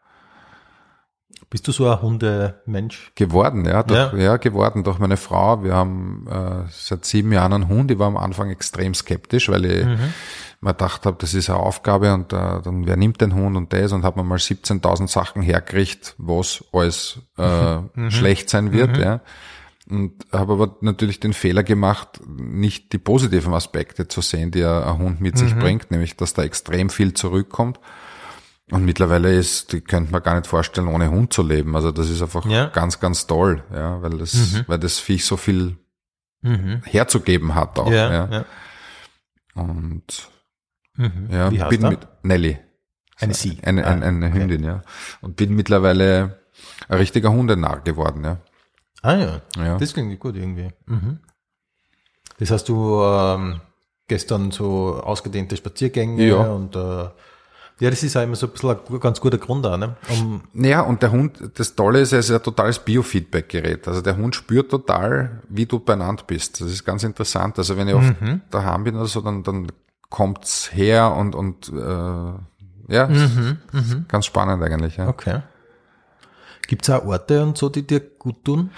Bist 1.51 1.67
du 1.67 1.71
so 1.71 1.87
ein 1.87 2.01
Hundemensch? 2.01 3.11
Geworden, 3.13 3.65
ja, 3.65 3.83
durch, 3.83 4.13
Ja. 4.13 4.17
ja. 4.19 4.37
geworden 4.37 4.83
durch 4.83 4.97
meine 4.97 5.17
Frau. 5.17 5.63
Wir 5.63 5.75
haben 5.75 6.25
äh, 6.27 6.63
seit 6.71 7.05
sieben 7.05 7.31
Jahren 7.31 7.53
einen 7.53 7.67
Hund. 7.67 7.91
Ich 7.91 7.99
war 7.99 8.07
am 8.07 8.17
Anfang 8.17 8.49
extrem 8.49 8.95
skeptisch, 8.95 9.49
weil 9.49 9.65
ich 9.65 9.85
mir 10.61 10.73
gedacht 10.73 11.05
habe, 11.05 11.17
das 11.19 11.35
ist 11.35 11.49
eine 11.51 11.59
Aufgabe 11.59 12.11
und 12.13 12.33
äh, 12.33 12.61
dann 12.63 12.87
wer 12.87 12.97
nimmt 12.97 13.21
den 13.21 13.35
Hund 13.35 13.55
und 13.55 13.71
das 13.71 13.91
und 13.91 14.03
habe 14.03 14.19
mir 14.19 14.25
mal 14.25 14.37
17.000 14.39 15.07
Sachen 15.07 15.43
hergekriegt, 15.43 16.15
was 16.17 16.63
alles 16.73 17.19
äh, 17.37 17.79
schlecht 18.09 18.49
sein 18.49 18.71
wird, 18.71 18.97
ja. 18.97 19.21
Und 19.89 20.25
habe 20.31 20.53
aber 20.53 20.77
natürlich 20.81 21.19
den 21.19 21.33
Fehler 21.33 21.63
gemacht, 21.63 22.21
nicht 22.27 22.93
die 22.93 22.99
positiven 22.99 23.53
Aspekte 23.55 24.07
zu 24.07 24.21
sehen, 24.21 24.51
die 24.51 24.63
ein 24.63 24.97
Hund 24.99 25.19
mit 25.19 25.37
sich 25.37 25.55
bringt, 25.55 25.89
nämlich 25.89 26.15
dass 26.15 26.33
da 26.33 26.43
extrem 26.43 26.89
viel 26.91 27.13
zurückkommt. 27.15 27.79
Und 28.71 28.85
mittlerweile 28.85 29.33
ist, 29.33 29.73
die 29.73 29.81
könnte 29.81 30.11
man 30.11 30.21
gar 30.21 30.35
nicht 30.35 30.45
vorstellen, 30.45 30.89
ohne 30.89 31.09
Hund 31.09 31.33
zu 31.33 31.41
leben. 31.41 31.75
Also 31.75 31.91
das 31.91 32.07
ist 32.11 32.21
einfach 32.21 32.45
Ja. 32.45 32.67
ganz, 32.67 32.99
ganz 32.99 33.25
toll, 33.25 33.63
ja, 33.73 33.99
weil 34.03 34.11
das, 34.19 34.63
weil 34.67 34.77
das 34.77 34.99
Viech 34.99 35.25
so 35.25 35.37
viel 35.37 35.77
Mhm. 36.41 36.83
herzugeben 36.85 37.55
hat 37.55 37.79
auch. 37.79 37.91
Ja, 37.91 38.29
Ja. 38.31 38.45
Und 39.55 40.29
Mhm. 40.95 41.29
ja, 41.31 41.51
Wie 41.51 41.77
bin 41.77 41.89
mit 41.89 42.07
Nelly. 42.23 42.59
Eine 43.19 43.33
Sie. 43.33 43.57
Eine, 43.63 43.85
Ah, 43.85 43.91
eine, 43.91 44.05
eine 44.05 44.27
okay. 44.27 44.39
Hündin, 44.39 44.63
ja. 44.63 44.81
Und 45.21 45.35
bin 45.35 45.55
mittlerweile 45.55 46.39
ein 46.87 46.97
richtiger 46.97 47.31
Hundenarr 47.31 47.81
geworden, 47.81 48.23
ja. 48.23 48.37
Ah 49.01 49.15
ja, 49.15 49.41
Ja. 49.57 49.77
das 49.77 49.93
klingt 49.93 50.19
gut 50.19 50.35
irgendwie. 50.35 50.69
Mhm. 50.85 51.19
Das 52.37 52.51
hast 52.51 52.69
du 52.69 53.01
ähm, 53.01 53.61
gestern 54.07 54.51
so 54.51 55.01
ausgedehnte 55.03 55.55
Spaziergänge 55.57 56.27
Ja. 56.27 56.37
und 56.37 56.75
äh, 56.75 57.09
ja, 57.81 57.89
das 57.89 58.03
ist 58.03 58.17
auch 58.17 58.23
immer 58.23 58.35
so 58.35 58.47
ein 58.47 58.51
bisschen 58.51 58.71
ein 58.71 58.99
ganz 58.99 59.21
guter 59.21 59.37
Grund 59.37 59.65
auch, 59.65 59.77
ne? 59.77 59.95
Um, 60.09 60.41
Naja, 60.51 60.81
und 60.81 61.01
der 61.01 61.11
Hund, 61.13 61.39
das 61.55 61.75
Tolle 61.75 62.01
ist, 62.01 62.11
er 62.11 62.19
ist 62.19 62.29
ein 62.29 62.43
totales 62.43 62.77
Biofeedback-Gerät. 62.79 63.87
Also 63.87 64.01
der 64.01 64.17
Hund 64.17 64.35
spürt 64.35 64.69
total, 64.69 65.41
wie 65.47 65.65
du 65.65 65.79
beieinander 65.79 66.23
bist. 66.27 66.59
Das 66.59 66.69
ist 66.71 66.83
ganz 66.83 67.05
interessant. 67.05 67.57
Also 67.57 67.77
wenn 67.77 67.87
ich 67.87 67.93
oft 67.93 68.15
daheim 68.51 68.83
bin 68.83 68.95
oder 68.97 69.05
so, 69.05 69.21
dann, 69.21 69.43
dann 69.43 69.71
kommt's 70.09 70.73
her 70.73 71.15
und, 71.15 71.35
und 71.35 71.69
äh, 71.69 72.93
ja, 72.93 73.05
ist 73.05 74.07
ganz 74.09 74.25
spannend 74.25 74.61
eigentlich. 74.61 74.97
Ja. 74.97 75.07
okay. 75.07 75.41
Gibt 76.69 76.87
es 76.87 76.91
auch 76.91 77.03
Orte 77.03 77.41
und 77.41 77.57
so, 77.57 77.67
die 77.67 77.81
dir 77.81 77.99
gut 77.99 78.45
tun? 78.45 78.69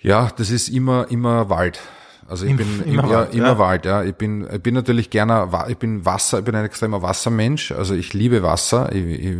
Ja, 0.00 0.30
das 0.36 0.50
ist 0.50 0.68
immer, 0.68 1.10
immer 1.10 1.50
Wald. 1.50 1.80
Also 2.28 2.46
ich 2.46 2.56
bin 2.56 2.80
immer 2.86 3.02
im, 3.02 3.10
ja, 3.10 3.16
Wald, 3.16 3.34
immer 3.34 3.46
ja. 3.46 3.58
Wald, 3.58 3.84
ja. 3.84 4.04
Ich 4.04 4.14
bin, 4.14 4.46
ich 4.48 4.62
bin 4.62 4.74
natürlich 4.74 5.10
gerne, 5.10 5.48
ich 5.66 5.76
bin 5.76 6.04
Wasser, 6.04 6.38
ich 6.38 6.44
bin 6.44 6.54
ein 6.54 6.64
extremer 6.64 7.02
Wassermensch. 7.02 7.72
Also 7.72 7.94
ich 7.94 8.12
liebe 8.12 8.44
Wasser. 8.44 8.92
Ich, 8.92 9.04
ich, 9.04 9.36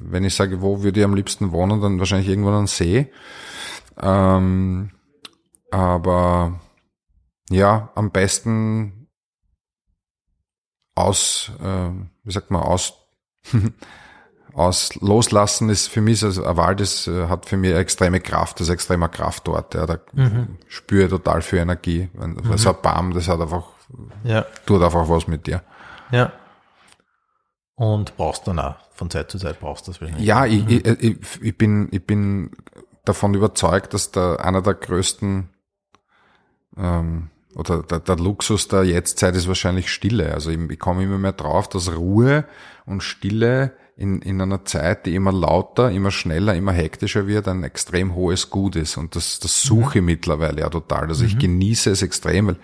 wenn 0.00 0.24
ich 0.24 0.34
sage, 0.34 0.62
wo 0.62 0.82
würde 0.82 0.98
ich 0.98 1.04
am 1.04 1.14
liebsten 1.14 1.52
wohnen, 1.52 1.80
dann 1.80 2.00
wahrscheinlich 2.00 2.28
irgendwo 2.28 2.50
am 2.50 2.66
See. 2.66 3.12
Ähm, 4.02 4.90
aber 5.70 6.58
ja, 7.50 7.92
am 7.94 8.10
besten 8.10 9.06
aus, 10.96 11.52
äh, 11.62 11.90
wie 12.24 12.32
sagt 12.32 12.50
man, 12.50 12.62
aus 12.62 12.94
aus 14.54 14.94
loslassen 14.96 15.68
ist 15.68 15.88
für 15.88 16.00
mich, 16.00 16.24
also 16.24 16.44
ein 16.44 16.56
Wald 16.56 16.80
ist, 16.80 17.06
äh, 17.06 17.28
hat 17.28 17.46
für 17.46 17.56
mich 17.56 17.72
extreme 17.74 18.20
Kraft, 18.20 18.60
das 18.60 18.68
ist 18.68 18.74
extremer 18.74 19.08
Kraftort, 19.08 19.74
ja, 19.74 19.86
da 19.86 19.98
spüre 20.68 21.04
ich 21.04 21.10
total 21.10 21.42
viel 21.42 21.60
Energie. 21.60 22.08
Weil 22.14 22.58
So 22.58 22.70
ein 22.70 22.82
Baum, 22.82 23.12
das 23.14 23.28
hat 23.28 23.40
einfach, 23.40 23.64
Ja. 24.24 24.44
tut 24.66 24.82
einfach 24.82 25.08
was 25.08 25.26
mit 25.26 25.46
dir. 25.46 25.62
Ja. 26.10 26.32
Und 27.74 28.16
brauchst 28.16 28.46
dann 28.46 28.58
auch, 28.58 28.74
von 28.92 29.08
Zeit 29.08 29.30
zu 29.30 29.38
Zeit 29.38 29.58
brauchst 29.60 29.86
du 29.86 29.92
das 29.92 30.00
wahrscheinlich. 30.00 30.26
Ja, 30.26 30.44
ich, 30.44 30.68
ich, 30.68 30.84
ich, 30.86 31.16
ich 31.40 31.56
bin, 31.56 31.88
ich 31.92 32.04
bin 32.04 32.50
davon 33.04 33.32
überzeugt, 33.34 33.94
dass 33.94 34.10
der, 34.10 34.44
einer 34.44 34.60
der 34.62 34.74
größten, 34.74 35.48
ähm, 36.76 37.30
oder 37.56 37.82
der, 37.82 38.00
der 38.00 38.16
Luxus 38.16 38.68
der 38.68 38.84
Jetztzeit 38.84 39.34
ist 39.34 39.48
wahrscheinlich 39.48 39.90
Stille. 39.90 40.32
Also 40.34 40.50
ich, 40.50 40.58
ich 40.70 40.78
komme 40.78 41.02
immer 41.02 41.18
mehr 41.18 41.32
drauf, 41.32 41.68
dass 41.68 41.96
Ruhe 41.96 42.44
und 42.86 43.02
Stille 43.02 43.72
in, 44.00 44.22
in 44.22 44.40
einer 44.40 44.64
Zeit, 44.64 45.04
die 45.04 45.14
immer 45.14 45.30
lauter, 45.30 45.90
immer 45.90 46.10
schneller, 46.10 46.54
immer 46.54 46.72
hektischer 46.72 47.26
wird, 47.26 47.46
ein 47.48 47.62
extrem 47.64 48.14
hohes 48.14 48.48
Gut 48.48 48.74
ist. 48.76 48.96
Und 48.96 49.14
das, 49.14 49.38
das 49.40 49.62
suche 49.62 49.98
ich 49.98 50.04
mittlerweile 50.04 50.62
ja 50.62 50.70
total. 50.70 51.08
Also 51.08 51.24
ich 51.24 51.38
genieße 51.38 51.90
es 51.90 52.02
extrem, 52.02 52.48
weil 52.48 52.56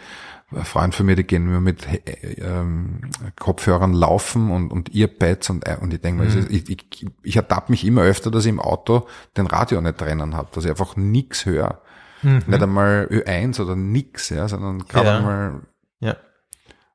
ein 0.54 0.64
Freund 0.64 0.94
von 0.94 1.06
mir, 1.06 1.14
die 1.16 1.24
gehen 1.24 1.46
immer 1.46 1.60
mit 1.60 1.86
äh, 1.86 2.40
ähm, 2.40 3.00
Kopfhörern 3.38 3.92
laufen 3.92 4.50
und, 4.50 4.70
und 4.70 4.94
Earpads 4.94 5.50
und, 5.50 5.66
äh, 5.66 5.76
und 5.80 5.92
ich 5.92 6.00
denke 6.00 6.24
mal, 6.24 6.28
ich, 6.50 6.70
ich, 6.70 7.06
ich 7.22 7.36
ertappe 7.36 7.70
mich 7.70 7.84
immer 7.84 8.02
öfter, 8.02 8.30
dass 8.30 8.44
ich 8.44 8.50
im 8.50 8.60
Auto 8.60 9.06
den 9.36 9.46
Radio 9.46 9.80
nicht 9.80 10.00
drinnen 10.00 10.34
habe, 10.34 10.48
dass 10.52 10.64
ich 10.64 10.70
einfach 10.70 10.96
nix 10.96 11.44
höre. 11.46 11.82
Nicht 12.22 12.62
einmal 12.62 13.08
Ö1 13.10 13.60
oder 13.60 13.76
nix, 13.76 14.30
ja, 14.30 14.48
sondern 14.48 14.78
gerade 14.86 15.06
Ja. 15.06 15.16
einmal 15.18 15.60
Ja. 16.00 16.16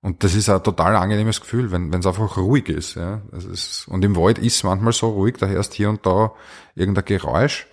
Und 0.01 0.23
das 0.23 0.33
ist 0.33 0.49
ein 0.49 0.63
total 0.63 0.95
angenehmes 0.95 1.41
Gefühl, 1.41 1.71
wenn 1.71 1.93
es 1.93 2.05
einfach 2.05 2.37
ruhig 2.37 2.69
ist. 2.69 2.95
Ja. 2.95 3.21
Das 3.31 3.45
ist, 3.45 3.87
und 3.87 4.03
im 4.03 4.15
Wald 4.15 4.39
ist 4.39 4.63
manchmal 4.63 4.93
so 4.93 5.09
ruhig, 5.09 5.37
da 5.37 5.45
hörst 5.47 5.73
hier 5.73 5.89
und 5.89 6.05
da 6.05 6.31
irgendein 6.75 7.05
Geräusch, 7.05 7.67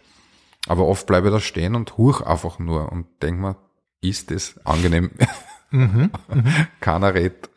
aber 0.66 0.86
oft 0.86 1.06
bleibe 1.06 1.28
ich 1.28 1.34
da 1.34 1.40
stehen 1.40 1.74
und 1.74 1.96
huch 1.96 2.20
einfach 2.20 2.58
nur 2.58 2.92
und 2.92 3.06
denk 3.22 3.40
mir, 3.40 3.56
ist 4.00 4.30
das 4.30 4.54
angenehm? 4.64 5.10
Keiner 6.80 7.14
redet. 7.14 7.50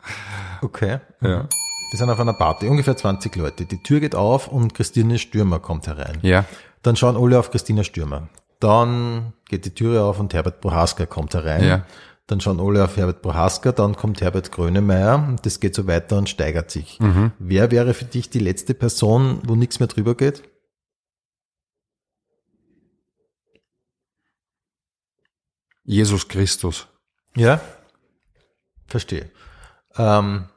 Okay. 0.60 0.98
Ja. 1.20 1.48
Wir 1.90 1.98
sind 1.98 2.10
auf 2.10 2.20
einer 2.20 2.32
Party, 2.32 2.68
ungefähr 2.68 2.96
20 2.96 3.34
Leute. 3.36 3.66
Die 3.66 3.82
Tür 3.82 4.00
geht 4.00 4.14
auf 4.14 4.48
und 4.48 4.74
Christine 4.74 5.18
Stürmer 5.18 5.58
kommt 5.60 5.86
herein. 5.86 6.18
Ja. 6.22 6.44
Dann 6.82 6.96
schauen 6.96 7.16
alle 7.16 7.38
auf 7.38 7.50
Christina 7.50 7.84
Stürmer. 7.84 8.28
Dann 8.60 9.32
geht 9.48 9.64
die 9.64 9.74
Türe 9.74 10.02
auf 10.02 10.18
und 10.18 10.32
Herbert 10.34 10.60
Prohaska 10.60 11.06
kommt 11.06 11.34
herein. 11.34 11.64
Ja. 11.64 11.84
Dann 12.26 12.40
schauen 12.40 12.60
alle 12.60 12.84
auf 12.84 12.96
Herbert 12.96 13.20
Prohaska, 13.20 13.72
dann 13.72 13.96
kommt 13.96 14.20
Herbert 14.20 14.52
Grönemeyer 14.52 15.16
und 15.16 15.44
das 15.44 15.60
geht 15.60 15.74
so 15.74 15.86
weiter 15.86 16.18
und 16.18 16.28
steigert 16.28 16.70
sich. 16.70 17.00
Mhm. 17.00 17.32
Wer 17.38 17.70
wäre 17.70 17.94
für 17.94 18.04
dich 18.04 18.30
die 18.30 18.38
letzte 18.38 18.74
Person, 18.74 19.40
wo 19.44 19.56
nichts 19.56 19.80
mehr 19.80 19.88
drüber 19.88 20.14
geht? 20.14 20.42
Jesus 25.84 26.28
Christus. 26.28 26.86
Ja. 27.36 27.60
Verstehe. 28.86 29.30
Ähm, 29.96 30.48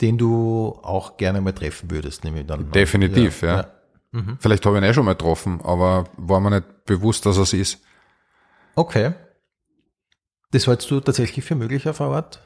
den 0.00 0.18
du 0.18 0.78
auch 0.82 1.16
gerne 1.16 1.40
mal 1.40 1.52
treffen 1.52 1.90
würdest, 1.90 2.24
nehme 2.24 2.40
ich 2.40 2.46
dann. 2.46 2.60
an. 2.60 2.70
Definitiv, 2.70 3.42
ja. 3.42 3.70
Vielleicht 4.38 4.64
habe 4.64 4.76
ich 4.76 4.82
ihn 4.82 4.88
eh 4.88 4.94
schon 4.94 5.06
mal 5.06 5.14
getroffen, 5.14 5.60
aber 5.62 6.04
war 6.16 6.38
mir 6.38 6.50
nicht 6.50 6.84
bewusst, 6.84 7.26
dass 7.26 7.36
er 7.36 7.42
es 7.42 7.52
ist. 7.52 7.82
Okay. 8.76 9.14
Das 10.54 10.68
hältst 10.68 10.88
du 10.90 11.00
tatsächlich 11.00 11.44
für 11.44 11.56
möglich 11.56 11.88
auf 11.88 12.00
Art? 12.00 12.40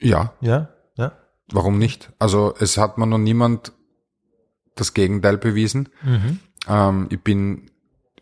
Ja, 0.00 0.32
Ja, 0.40 0.70
ja. 0.96 1.12
warum 1.52 1.78
nicht? 1.78 2.10
Also 2.18 2.54
es 2.58 2.78
hat 2.78 2.96
mir 2.96 3.06
noch 3.06 3.18
niemand 3.18 3.72
das 4.76 4.94
Gegenteil 4.94 5.36
bewiesen. 5.36 5.90
Ähm, 6.66 7.06
ich 7.10 7.20
bin 7.22 7.70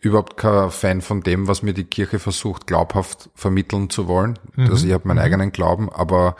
überhaupt 0.00 0.36
kein 0.36 0.72
Fan 0.72 1.00
von 1.02 1.20
dem, 1.22 1.46
was 1.46 1.62
mir 1.62 1.72
die 1.72 1.84
Kirche 1.84 2.18
versucht, 2.18 2.66
glaubhaft 2.66 3.30
vermitteln 3.36 3.90
zu 3.90 4.08
wollen. 4.08 4.40
Also 4.56 4.86
ich 4.88 4.92
habe 4.92 5.06
meinen 5.06 5.20
eigenen 5.20 5.52
Glauben, 5.52 5.88
aber 5.88 6.34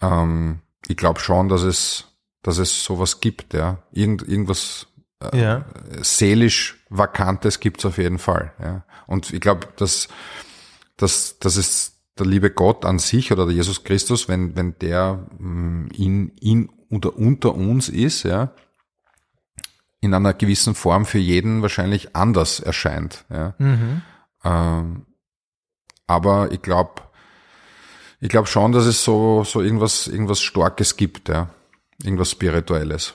ähm, 0.00 0.60
ich 0.86 0.96
glaube 0.96 1.18
schon, 1.18 1.48
dass 1.48 1.62
es, 1.62 2.04
dass 2.42 2.58
es 2.58 2.84
sowas 2.84 3.20
gibt, 3.20 3.54
ja. 3.54 3.82
Irgend, 3.90 4.22
irgendwas 4.26 4.86
Ja. 5.34 5.64
seelisch 6.00 6.76
Vakantes 6.90 7.58
gibt's 7.58 7.84
auf 7.84 7.98
jeden 7.98 8.18
Fall. 8.20 8.52
Ja. 8.62 8.84
Und 9.08 9.32
ich 9.32 9.40
glaube, 9.40 9.66
dass, 9.76 10.06
dass, 10.96 11.38
dass 11.40 11.56
es 11.56 11.89
der 12.20 12.26
liebe 12.26 12.50
Gott 12.50 12.84
an 12.84 12.98
sich 12.98 13.32
oder 13.32 13.46
der 13.46 13.54
Jesus 13.54 13.82
Christus, 13.82 14.28
wenn, 14.28 14.54
wenn 14.56 14.78
der 14.78 15.26
mh, 15.38 15.88
in, 15.96 16.28
in 16.40 16.70
oder 16.90 17.16
unter 17.16 17.54
uns 17.54 17.88
ist, 17.88 18.24
ja, 18.24 18.52
in 20.00 20.14
einer 20.14 20.34
gewissen 20.34 20.74
Form 20.74 21.06
für 21.06 21.18
jeden 21.18 21.62
wahrscheinlich 21.62 22.16
anders 22.16 22.60
erscheint. 22.60 23.24
Ja. 23.30 23.54
Ähm, 24.44 25.06
aber 26.06 26.52
ich 26.52 26.62
glaube, 26.62 27.02
ich 28.20 28.28
glaube 28.28 28.48
schon, 28.48 28.72
dass 28.72 28.86
es 28.86 29.04
so, 29.04 29.44
so 29.44 29.60
irgendwas, 29.60 30.08
irgendwas 30.08 30.40
Starkes 30.40 30.96
gibt, 30.96 31.28
ja. 31.28 31.50
Irgendwas 32.02 32.30
Spirituelles. 32.30 33.14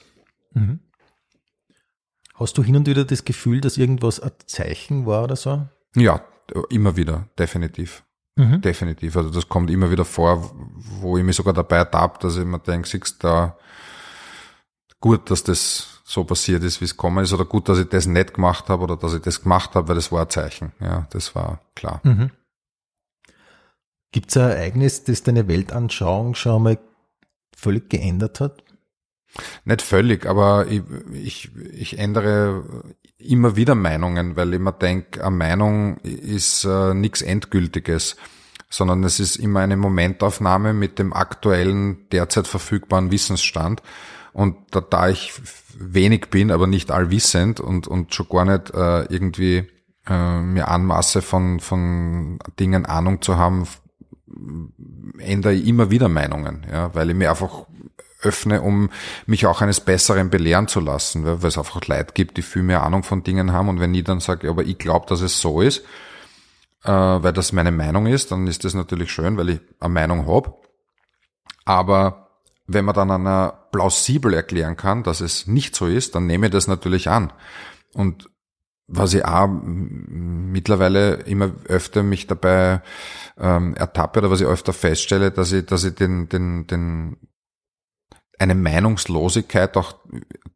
Hast 2.36 2.58
du 2.58 2.64
hin 2.64 2.76
und 2.76 2.88
wieder 2.88 3.04
das 3.04 3.26
Gefühl, 3.26 3.62
dass 3.62 3.78
irgendwas 3.78 4.20
ein 4.20 4.32
Zeichen 4.46 5.08
war 5.08 5.24
oder 5.24 5.36
so? 5.36 5.68
Ja, 5.96 6.22
immer 6.70 6.96
wieder, 6.96 7.28
definitiv. 7.40 8.04
Mhm. 8.38 8.62
Definitiv. 8.62 9.16
Also 9.16 9.30
das 9.30 9.48
kommt 9.48 9.70
immer 9.70 9.90
wieder 9.90 10.06
vor, 10.06 10.52
wo 11.00 11.18
ich 11.18 11.24
mich 11.24 11.36
sogar 11.36 11.54
dabei 11.54 11.78
ertappe, 11.78 12.20
dass 12.20 12.38
ich 12.38 12.46
mir 12.46 12.60
denke, 12.60 12.88
siehst 12.88 13.24
da 13.24 13.58
gut, 15.00 15.32
dass 15.32 15.44
das 15.44 16.02
so 16.04 16.24
passiert 16.24 16.64
ist, 16.64 16.82
wie 16.82 16.86
es 16.86 16.92
gekommen 16.92 17.24
ist, 17.24 17.34
oder 17.34 17.46
gut, 17.46 17.70
dass 17.70 17.80
ich 17.80 17.88
das 17.88 18.06
nicht 18.06 18.36
gemacht 18.36 18.70
habe 18.70 18.84
oder 18.84 18.98
dass 18.98 19.14
ich 19.14 19.22
das 19.22 19.42
gemacht 19.42 19.74
habe, 19.74 19.88
weil 19.88 19.96
das 19.96 20.12
war 20.12 20.24
ein 20.24 20.30
Zeichen. 20.30 20.74
Ja, 20.80 21.08
das 21.12 21.34
war 21.34 21.62
klar. 21.76 22.02
Mhm. 22.04 22.32
Gibt 24.12 24.30
es 24.30 24.38
ein 24.38 24.50
Ereignis, 24.50 25.04
das 25.04 25.24
deine 25.24 25.48
Weltanschauung 25.48 26.36
schon 26.36 26.64
mal 26.64 26.78
völlig 27.56 27.90
geändert 27.90 28.40
hat? 28.40 28.64
Nicht 29.66 29.82
völlig, 29.82 30.26
aber 30.26 30.68
ich, 30.68 30.84
ich, 31.12 31.50
ich 31.74 32.00
ändere 32.00 32.64
immer 33.18 33.56
wieder 33.56 33.76
Meinungen, 33.76 34.36
weil 34.36 34.54
ich 34.54 34.60
mir 34.60 34.74
denke, 34.74 35.24
eine 35.26 35.36
Meinung 35.36 35.98
ist 35.98 36.66
äh, 36.66 36.94
nichts 36.94 37.22
Endgültiges, 37.22 38.16
sondern 38.70 39.04
es 39.04 39.20
ist 39.20 39.38
immer 39.38 39.62
eine 39.62 39.78
Momentaufnahme 39.78 40.74
mit 40.74 41.00
dem 41.00 41.14
aktuellen, 41.14 42.10
derzeit 42.12 42.48
verfügbaren 42.48 43.12
Wissensstand. 43.12 43.82
Und 44.34 44.58
da, 44.72 44.82
da 44.82 45.10
ich 45.10 45.34
wenig 45.78 46.30
bin, 46.30 46.52
aber 46.52 46.68
nicht 46.68 46.92
allwissend 46.92 47.60
und, 47.60 47.88
und 47.88 48.14
schon 48.14 48.28
gar 48.30 48.46
nicht 48.46 48.74
äh, 48.74 49.04
irgendwie 49.06 49.68
äh, 50.08 50.42
mir 50.42 50.68
anmaße 50.68 51.22
von, 51.22 51.60
von 51.60 52.40
Dingen 52.60 52.86
Ahnung 52.86 53.22
zu 53.22 53.38
haben, 53.38 53.66
ändere 55.20 55.54
ich 55.54 55.68
immer 55.68 55.90
wieder 55.90 56.10
Meinungen, 56.10 56.66
ja, 56.70 56.94
weil 56.94 57.10
ich 57.10 57.16
mir 57.16 57.30
einfach 57.30 57.66
öffne, 58.26 58.62
um 58.62 58.90
mich 59.26 59.46
auch 59.46 59.62
eines 59.62 59.80
Besseren 59.80 60.30
belehren 60.30 60.68
zu 60.68 60.80
lassen, 60.80 61.26
weil 61.26 61.48
es 61.48 61.58
einfach 61.58 61.86
Leute 61.86 62.14
gibt, 62.14 62.38
die 62.38 62.42
viel 62.42 62.64
mehr 62.64 62.84
Ahnung 62.84 63.04
von 63.04 63.24
Dingen 63.24 63.52
haben 63.54 63.70
und 63.70 63.80
wenn 63.80 63.94
ich 63.94 64.04
dann 64.04 64.20
sage, 64.20 64.50
aber 64.50 64.64
ich 64.64 64.78
glaube, 64.78 65.06
dass 65.08 65.22
es 65.22 65.40
so 65.40 65.62
ist, 65.62 65.84
äh, 66.84 66.92
weil 66.92 67.34
das 67.34 67.52
meine 67.52 67.72
Meinung 67.72 68.06
ist, 68.08 68.32
dann 68.32 68.48
ist 68.48 68.64
das 68.64 68.74
natürlich 68.74 69.12
schön, 69.12 69.38
weil 69.38 69.50
ich 69.50 69.60
eine 69.80 69.94
Meinung 69.94 70.28
habe. 70.28 70.54
Aber 71.66 72.30
wenn 72.68 72.86
man 72.86 72.96
dann 72.96 73.12
einer 73.12 73.68
plausibel 73.72 74.34
erklären 74.34 74.76
kann, 74.76 75.04
dass 75.04 75.22
es 75.22 75.48
nicht 75.48 75.76
so 75.76 75.88
ist, 75.88 76.16
dann 76.16 76.26
nehme 76.28 76.48
ich 76.48 76.52
das 76.52 76.68
natürlich 76.68 77.10
an. 77.10 77.32
Und 77.94 78.30
was 78.88 79.14
ich 79.14 79.26
auch 79.26 79.48
mittlerweile 79.48 81.16
immer 81.24 81.52
öfter 81.68 82.04
mich 82.04 82.28
dabei 82.28 82.82
ähm, 83.38 83.76
ertappe 83.76 84.20
oder 84.20 84.32
was 84.32 84.42
ich 84.42 84.48
öfter 84.48 84.74
feststelle, 84.74 85.32
dass 85.32 85.52
ich, 85.52 85.66
dass 85.66 85.84
ich 85.84 85.96
den, 85.96 86.30
den, 86.30 86.68
den, 86.68 87.18
eine 88.40 88.56
Meinungslosigkeit 88.56 89.78
auch 89.78 89.96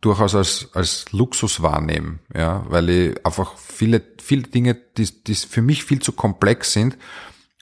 durchaus 0.01 0.35
als, 0.35 0.69
als 0.73 1.05
Luxus 1.11 1.61
wahrnehme, 1.61 2.19
ja, 2.33 2.65
weil 2.69 2.89
ich 2.89 3.25
einfach 3.25 3.57
viele, 3.57 4.01
viele 4.21 4.43
Dinge, 4.43 4.75
die, 4.97 5.23
die 5.23 5.35
für 5.35 5.61
mich 5.61 5.83
viel 5.83 5.99
zu 5.99 6.11
komplex 6.11 6.73
sind, 6.73 6.97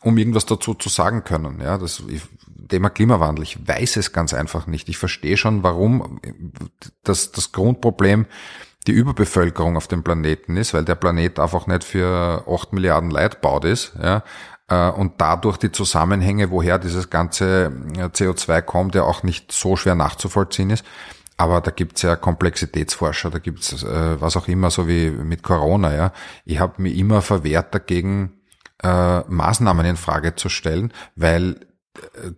um 0.01 0.17
irgendwas 0.17 0.45
dazu 0.45 0.73
zu 0.73 0.89
sagen 0.89 1.23
können, 1.23 1.61
ja, 1.61 1.77
das, 1.77 2.03
ich, 2.07 2.21
Thema 2.67 2.89
Klimawandel, 2.89 3.43
ich 3.43 3.67
weiß 3.67 3.97
es 3.97 4.11
ganz 4.11 4.33
einfach 4.33 4.67
nicht. 4.67 4.89
Ich 4.89 4.97
verstehe 4.97 5.37
schon, 5.37 5.63
warum 5.63 6.19
das, 7.03 7.31
das 7.31 7.51
Grundproblem 7.51 8.25
die 8.87 8.91
Überbevölkerung 8.91 9.77
auf 9.77 9.87
dem 9.87 10.03
Planeten 10.03 10.57
ist, 10.57 10.73
weil 10.73 10.85
der 10.85 10.95
Planet 10.95 11.39
einfach 11.39 11.67
nicht 11.67 11.83
für 11.83 12.43
8 12.47 12.73
Milliarden 12.73 13.11
Leute 13.11 13.37
baut 13.41 13.65
ist, 13.65 13.93
ja, 14.01 14.23
und 14.75 15.13
dadurch 15.17 15.57
die 15.57 15.71
Zusammenhänge, 15.71 16.51
woher 16.51 16.77
dieses 16.77 17.09
ganze 17.09 17.71
äh, 17.95 18.05
CO2 18.05 18.61
kommt, 18.61 18.95
ja 18.95 19.03
auch 19.03 19.23
nicht 19.23 19.51
so 19.51 19.75
schwer 19.75 19.95
nachzuvollziehen 19.95 20.71
ist. 20.71 20.83
Aber 21.37 21.61
da 21.61 21.71
gibt's 21.71 22.01
ja 22.01 22.15
Komplexitätsforscher, 22.15 23.29
da 23.29 23.37
gibt's 23.37 23.83
äh, 23.83 24.19
was 24.19 24.35
auch 24.35 24.47
immer, 24.47 24.71
so 24.71 24.87
wie 24.87 25.11
mit 25.11 25.43
Corona. 25.43 25.95
Ja, 25.95 26.11
ich 26.45 26.59
habe 26.59 26.81
mir 26.81 26.93
immer 26.93 27.21
verwehrt 27.21 27.73
dagegen, 27.73 28.41
äh, 28.83 29.19
Maßnahmen 29.19 29.85
in 29.85 29.97
Frage 29.97 30.35
zu 30.35 30.49
stellen, 30.49 30.91
weil 31.15 31.67
äh, 31.95 32.31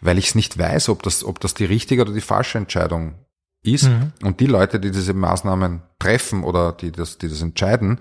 weil 0.00 0.18
ich 0.18 0.28
es 0.28 0.34
nicht 0.34 0.58
weiß, 0.58 0.88
ob 0.88 1.02
das 1.02 1.22
ob 1.22 1.38
das 1.38 1.54
die 1.54 1.66
richtige 1.66 2.02
oder 2.02 2.12
die 2.12 2.20
falsche 2.20 2.58
Entscheidung 2.58 3.14
ist. 3.62 3.84
Mhm. 3.84 4.12
Und 4.22 4.40
die 4.40 4.46
Leute, 4.46 4.80
die 4.80 4.90
diese 4.90 5.14
Maßnahmen 5.14 5.82
treffen 5.98 6.44
oder 6.44 6.72
die 6.72 6.92
das 6.92 7.18
die 7.18 7.28
das 7.28 7.42
entscheiden, 7.42 8.00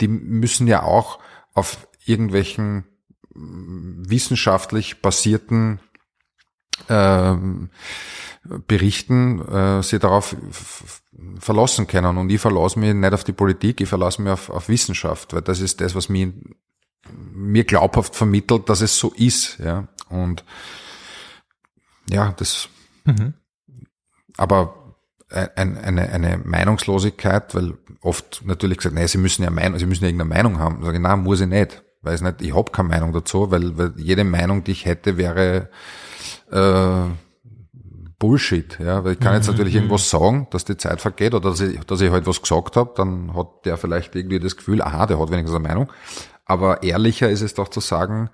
die 0.00 0.08
müssen 0.08 0.66
ja 0.66 0.82
auch 0.82 1.18
auf 1.54 1.86
irgendwelchen 2.06 2.84
wissenschaftlich 3.34 5.02
basierten 5.02 5.80
ähm, 6.88 7.70
Berichten 8.66 9.40
äh, 9.48 9.82
sie 9.82 9.98
darauf 9.98 10.36
verlassen 11.38 11.86
können. 11.86 12.16
Und 12.16 12.30
ich 12.30 12.40
verlasse 12.40 12.78
mich 12.78 12.94
nicht 12.94 13.12
auf 13.12 13.24
die 13.24 13.32
Politik, 13.32 13.80
ich 13.80 13.88
verlasse 13.88 14.22
mich 14.22 14.32
auf, 14.32 14.50
auf 14.50 14.68
Wissenschaft, 14.68 15.32
weil 15.34 15.42
das 15.42 15.60
ist 15.60 15.80
das, 15.80 15.94
was 15.94 16.08
mir, 16.08 16.32
mir 17.32 17.64
glaubhaft 17.64 18.14
vermittelt, 18.14 18.68
dass 18.68 18.80
es 18.80 18.96
so 18.96 19.12
ist. 19.16 19.58
Ja. 19.58 19.88
Und 20.08 20.44
ja, 22.08 22.32
das 22.36 22.68
mhm. 23.04 23.34
aber 24.36 24.96
ein, 25.28 25.76
eine, 25.76 26.08
eine 26.10 26.38
Meinungslosigkeit, 26.38 27.54
weil 27.54 27.76
oft 28.00 28.42
natürlich 28.44 28.78
gesagt, 28.78 28.94
nee, 28.94 29.06
sie 29.06 29.18
müssen 29.18 29.42
ja 29.42 29.50
Meinung, 29.50 29.78
sie 29.78 29.86
müssen 29.86 30.04
ja 30.04 30.08
irgendeine 30.08 30.28
Meinung 30.28 30.58
haben. 30.60 30.78
Ich 30.78 30.84
sage, 30.86 31.00
nein, 31.00 31.24
muss 31.24 31.40
ich 31.40 31.48
nicht 31.48 31.82
weiß 32.06 32.22
nicht, 32.22 32.40
ich 32.40 32.54
habe 32.54 32.72
keine 32.72 32.88
Meinung 32.88 33.12
dazu, 33.12 33.50
weil, 33.50 33.76
weil 33.76 33.92
jede 33.96 34.24
Meinung, 34.24 34.64
die 34.64 34.72
ich 34.72 34.86
hätte, 34.86 35.16
wäre 35.16 35.68
äh, 36.50 37.10
Bullshit. 38.18 38.78
Ja, 38.78 39.04
weil 39.04 39.12
ich 39.14 39.20
kann 39.20 39.34
jetzt 39.34 39.46
mhm, 39.46 39.52
natürlich 39.52 39.74
mhm. 39.74 39.80
irgendwas 39.80 40.08
sagen, 40.08 40.46
dass 40.50 40.64
die 40.64 40.76
Zeit 40.76 41.00
vergeht 41.00 41.34
oder 41.34 41.50
dass 41.50 41.60
ich, 41.60 41.78
dass 41.80 42.00
ich 42.00 42.10
halt 42.10 42.26
was 42.26 42.40
gesagt 42.40 42.76
habe, 42.76 42.92
dann 42.96 43.34
hat 43.36 43.48
der 43.64 43.76
vielleicht 43.76 44.14
irgendwie 44.16 44.40
das 44.40 44.56
Gefühl, 44.56 44.80
aha, 44.80 45.06
der 45.06 45.18
hat 45.18 45.30
wenigstens 45.30 45.56
eine 45.56 45.68
Meinung. 45.68 45.92
Aber 46.46 46.82
ehrlicher 46.82 47.28
ist 47.28 47.42
es 47.42 47.54
doch 47.54 47.68
zu 47.68 47.80
sagen, 47.80 48.30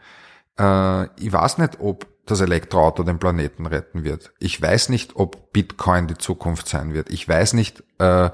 äh, 0.58 1.04
ich 1.20 1.32
weiß 1.32 1.58
nicht, 1.58 1.80
ob 1.80 2.06
das 2.26 2.40
Elektroauto 2.40 3.02
den 3.02 3.18
Planeten 3.18 3.66
retten 3.66 4.04
wird. 4.04 4.32
Ich 4.38 4.60
weiß 4.62 4.90
nicht, 4.90 5.16
ob 5.16 5.52
Bitcoin 5.52 6.06
die 6.06 6.18
Zukunft 6.18 6.68
sein 6.68 6.94
wird. 6.94 7.10
Ich 7.10 7.28
weiß 7.28 7.54
nicht, 7.54 7.82
äh, 7.98 8.30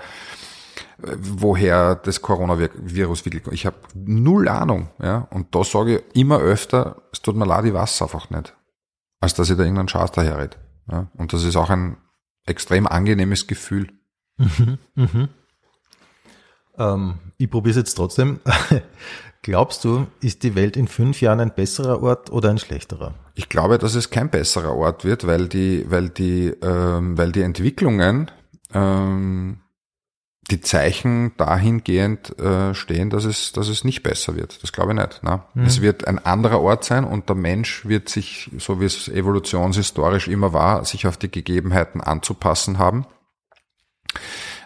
woher 0.99 1.95
das 1.95 2.23
Coronavirus 2.23 3.25
wirklich 3.25 3.45
kommt. 3.45 3.55
Ich 3.55 3.66
habe 3.66 3.77
null 3.95 4.49
Ahnung. 4.49 4.91
Ja? 5.01 5.29
Und 5.31 5.55
da 5.55 5.62
sage 5.65 5.99
ich 5.99 6.20
immer 6.20 6.41
öfter, 6.41 7.03
es 7.12 7.23
tut 7.23 7.37
mir 7.37 7.47
leid, 7.47 7.65
ich 7.65 7.73
weiß 7.73 8.03
einfach 8.03 8.31
nicht. 8.31 8.55
Als 9.20 9.35
dass 9.35 9.51
ich 9.51 9.57
da 9.57 9.62
irgendeinen 9.62 9.89
Schatz 9.89 10.12
daherred. 10.12 10.59
Ja? 10.91 11.09
Und 11.16 11.33
das 11.33 11.45
ist 11.45 11.57
auch 11.57 11.70
ein 11.70 11.99
extrem 12.47 12.87
angenehmes 12.87 13.47
Gefühl. 13.47 13.89
Mhm, 14.39 14.79
mhm. 14.95 15.29
Ähm, 16.79 17.15
ich 17.37 17.51
probiere 17.51 17.70
es 17.70 17.77
jetzt 17.77 17.95
trotzdem. 17.95 18.41
Glaubst 19.43 19.85
du, 19.85 20.09
ist 20.20 20.43
die 20.43 20.57
Welt 20.57 20.77
in 20.77 20.89
fünf 20.89 21.20
Jahren 21.20 21.41
ein 21.41 21.55
besserer 21.55 22.03
Ort 22.03 22.31
oder 22.31 22.51
ein 22.51 22.59
schlechterer? 22.59 23.15
Ich 23.35 23.49
glaube, 23.49 23.79
dass 23.79 23.95
es 23.95 24.11
kein 24.11 24.31
besserer 24.31 24.75
Ort 24.75 25.05
wird, 25.05 25.27
weil 25.27 25.49
die, 25.49 25.89
weil 25.89 26.09
die, 26.09 26.49
ähm, 26.61 27.16
weil 27.16 27.31
die 27.31 27.43
Entwicklungen 27.43 28.31
ähm, 28.75 29.61
die 30.51 30.61
Zeichen 30.61 31.37
dahingehend 31.37 32.39
äh, 32.39 32.75
stehen, 32.75 33.11
dass 33.11 33.25
es, 33.25 33.53
dass 33.53 33.69
es 33.69 33.85
nicht 33.85 34.03
besser 34.03 34.35
wird. 34.35 34.62
Das 34.62 34.73
glaube 34.73 34.93
ich 34.93 34.99
nicht. 34.99 35.23
Ne? 35.23 35.43
Mhm. 35.55 35.65
Es 35.65 35.83
wird 35.83 36.07
ein 36.07 36.19
anderer 36.19 36.61
Ort 36.61 36.85
sein 36.85 37.05
und 37.05 37.29
der 37.29 37.37
Mensch 37.37 37.87
wird 37.87 38.09
sich, 38.09 38.51
so 38.59 38.81
wie 38.81 38.87
es 38.87 39.09
evolutionshistorisch 39.09 40.29
immer 40.29 40.53
war, 40.53 40.85
sich 40.85 41.07
auf 41.07 41.16
die 41.16 41.31
Gegebenheiten 41.31 42.01
anzupassen 42.01 42.79
haben. 42.79 43.07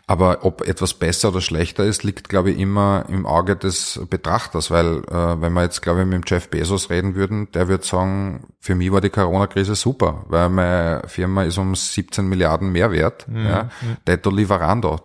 Aber 0.07 0.45
ob 0.45 0.63
etwas 0.63 0.95
besser 0.95 1.29
oder 1.29 1.41
schlechter 1.41 1.85
ist, 1.85 2.03
liegt, 2.03 2.29
glaube 2.29 2.51
ich, 2.51 2.59
immer 2.59 3.07
im 3.09 3.25
Auge 3.25 3.57
des 3.57 4.01
Betrachters, 4.11 4.71
weil 4.71 4.99
äh, 5.05 5.41
wenn 5.41 5.53
wir 5.53 5.63
jetzt, 5.63 5.81
glaube 5.81 6.01
ich, 6.01 6.07
mit 6.07 6.15
dem 6.15 6.25
Jeff 6.27 6.49
Bezos 6.49 6.91
reden 6.91 7.15
würden, 7.15 7.51
der 7.53 7.69
würde 7.69 7.85
sagen, 7.85 8.49
für 8.61 8.75
mich 8.75 8.93
war 8.93 9.01
die 9.01 9.11
Corona-Krise 9.11 9.75
super, 9.75 10.25
weil 10.29 10.49
meine 10.49 11.03
Firma 11.07 11.45
ist 11.45 11.57
um 11.57 11.75
17 11.75 12.29
Milliarden 12.29 12.73
mehr 12.73 12.91
wert. 12.91 13.27
Mhm. 13.29 13.47
Ja. 13.47 13.71
Detto 14.07 14.31
Lieferando, 14.31 15.01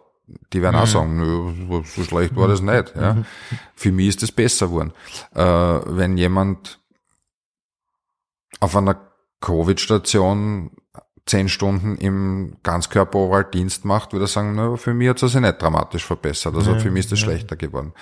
die 0.53 0.61
werden 0.61 0.75
mhm. 0.75 0.81
auch 0.81 0.87
sagen, 0.87 1.83
so 1.85 2.03
schlecht 2.03 2.35
war 2.35 2.47
das 2.47 2.61
nicht. 2.61 2.95
Ja. 2.95 3.13
Mhm. 3.13 3.25
Für 3.75 3.91
mich 3.91 4.07
ist 4.09 4.23
es 4.23 4.31
besser 4.31 4.67
geworden. 4.67 4.93
Äh, 5.33 5.41
wenn 5.43 6.17
jemand 6.17 6.79
auf 8.59 8.75
einer 8.75 8.99
Covid-Station 9.41 10.71
zehn 11.25 11.49
Stunden 11.49 11.97
im 11.97 12.57
Ganzkörper 12.63 13.43
Dienst 13.43 13.85
macht, 13.85 14.13
würde 14.13 14.25
er 14.25 14.29
sagen, 14.29 14.55
na, 14.55 14.75
für 14.77 14.93
mich 14.93 15.09
hat 15.09 15.21
es 15.21 15.31
sich 15.31 15.41
nicht 15.41 15.61
dramatisch 15.61 16.05
verbessert. 16.05 16.55
Also 16.55 16.73
ja, 16.73 16.79
für 16.79 16.91
mich 16.91 17.05
ist 17.05 17.13
es 17.13 17.21
ja. 17.21 17.25
schlechter 17.25 17.55
geworden. 17.55 17.93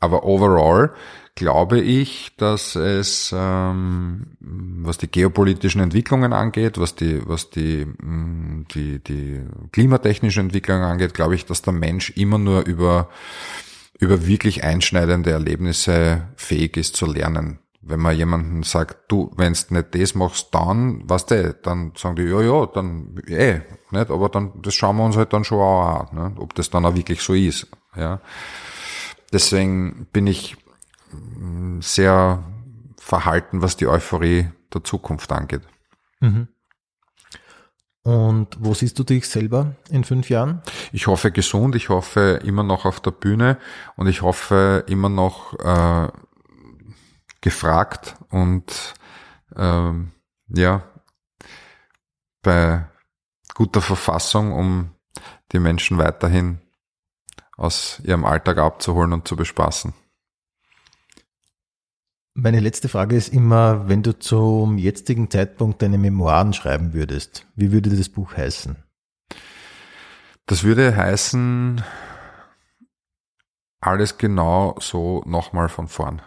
Aber 0.00 0.24
overall 0.24 0.94
glaube 1.34 1.80
ich, 1.80 2.32
dass 2.36 2.74
es, 2.76 3.34
ähm, 3.36 4.26
was 4.40 4.98
die 4.98 5.10
geopolitischen 5.10 5.80
Entwicklungen 5.80 6.32
angeht, 6.32 6.78
was 6.78 6.94
die, 6.94 7.26
was 7.26 7.50
die, 7.50 7.86
mm, 7.86 8.66
die, 8.74 8.98
die 8.98 9.40
klimatechnischen 9.72 10.44
Entwicklungen 10.44 10.82
angeht, 10.82 11.14
glaube 11.14 11.34
ich, 11.34 11.46
dass 11.46 11.62
der 11.62 11.72
Mensch 11.72 12.10
immer 12.10 12.38
nur 12.38 12.66
über, 12.66 13.08
über 13.98 14.26
wirklich 14.26 14.64
einschneidende 14.64 15.30
Erlebnisse 15.30 16.28
fähig 16.36 16.76
ist 16.76 16.96
zu 16.96 17.06
lernen. 17.06 17.58
Wenn 17.82 18.00
man 18.00 18.16
jemanden 18.16 18.62
sagt, 18.62 19.10
du, 19.10 19.32
wenn's 19.36 19.70
nicht 19.70 19.94
das 19.94 20.14
machst, 20.14 20.48
dann, 20.52 21.02
was 21.04 21.24
du, 21.24 21.54
dann 21.62 21.92
sagen 21.96 22.16
die, 22.16 22.24
ja, 22.24 22.42
ja, 22.42 22.66
dann, 22.66 23.14
eh, 23.26 23.60
nicht, 23.90 24.10
aber 24.10 24.28
dann, 24.28 24.52
das 24.60 24.74
schauen 24.74 24.96
wir 24.98 25.04
uns 25.04 25.16
halt 25.16 25.32
dann 25.32 25.44
schon 25.44 25.60
auch 25.60 26.10
an, 26.10 26.14
ne? 26.14 26.32
ob 26.36 26.54
das 26.54 26.68
dann 26.68 26.84
auch 26.84 26.94
wirklich 26.94 27.22
so 27.22 27.32
ist, 27.32 27.68
ja. 27.96 28.20
Deswegen 29.32 30.08
bin 30.12 30.26
ich 30.26 30.56
sehr 31.80 32.44
verhalten, 32.98 33.62
was 33.62 33.76
die 33.76 33.86
Euphorie 33.86 34.50
der 34.72 34.84
Zukunft 34.84 35.32
angeht. 35.32 35.62
Mhm. 36.20 36.48
Und 38.02 38.56
wo 38.58 38.72
siehst 38.72 38.98
du 38.98 39.04
dich 39.04 39.28
selber 39.28 39.76
in 39.90 40.04
fünf 40.04 40.30
Jahren? 40.30 40.62
Ich 40.90 41.06
hoffe 41.06 41.30
gesund, 41.30 41.74
ich 41.76 41.90
hoffe 41.90 42.40
immer 42.44 42.62
noch 42.62 42.86
auf 42.86 43.00
der 43.00 43.10
Bühne 43.10 43.58
und 43.96 44.06
ich 44.06 44.22
hoffe 44.22 44.84
immer 44.86 45.10
noch 45.10 45.58
äh, 45.58 46.08
gefragt 47.42 48.16
und 48.30 48.94
äh, 49.54 49.92
ja 50.48 50.82
bei 52.42 52.86
guter 53.54 53.82
Verfassung, 53.82 54.52
um 54.52 54.90
die 55.52 55.58
Menschen 55.58 55.98
weiterhin 55.98 56.58
aus 57.58 58.00
ihrem 58.04 58.24
Alltag 58.24 58.56
abzuholen 58.56 59.12
und 59.12 59.28
zu 59.28 59.36
bespaßen. 59.36 59.92
Meine 62.34 62.60
letzte 62.60 62.88
Frage 62.88 63.16
ist 63.16 63.32
immer, 63.32 63.88
wenn 63.88 64.02
du 64.02 64.18
zum 64.18 64.78
jetzigen 64.78 65.30
Zeitpunkt 65.30 65.82
deine 65.82 65.98
Memoiren 65.98 66.52
schreiben 66.52 66.92
würdest, 66.92 67.46
wie 67.56 67.72
würde 67.72 67.90
das 67.90 68.08
Buch 68.08 68.36
heißen? 68.36 68.76
Das 70.46 70.62
würde 70.62 70.96
heißen, 70.96 71.82
alles 73.80 74.18
genau 74.18 74.76
so 74.80 75.22
nochmal 75.26 75.68
von 75.68 75.88
vorn. 75.88 76.22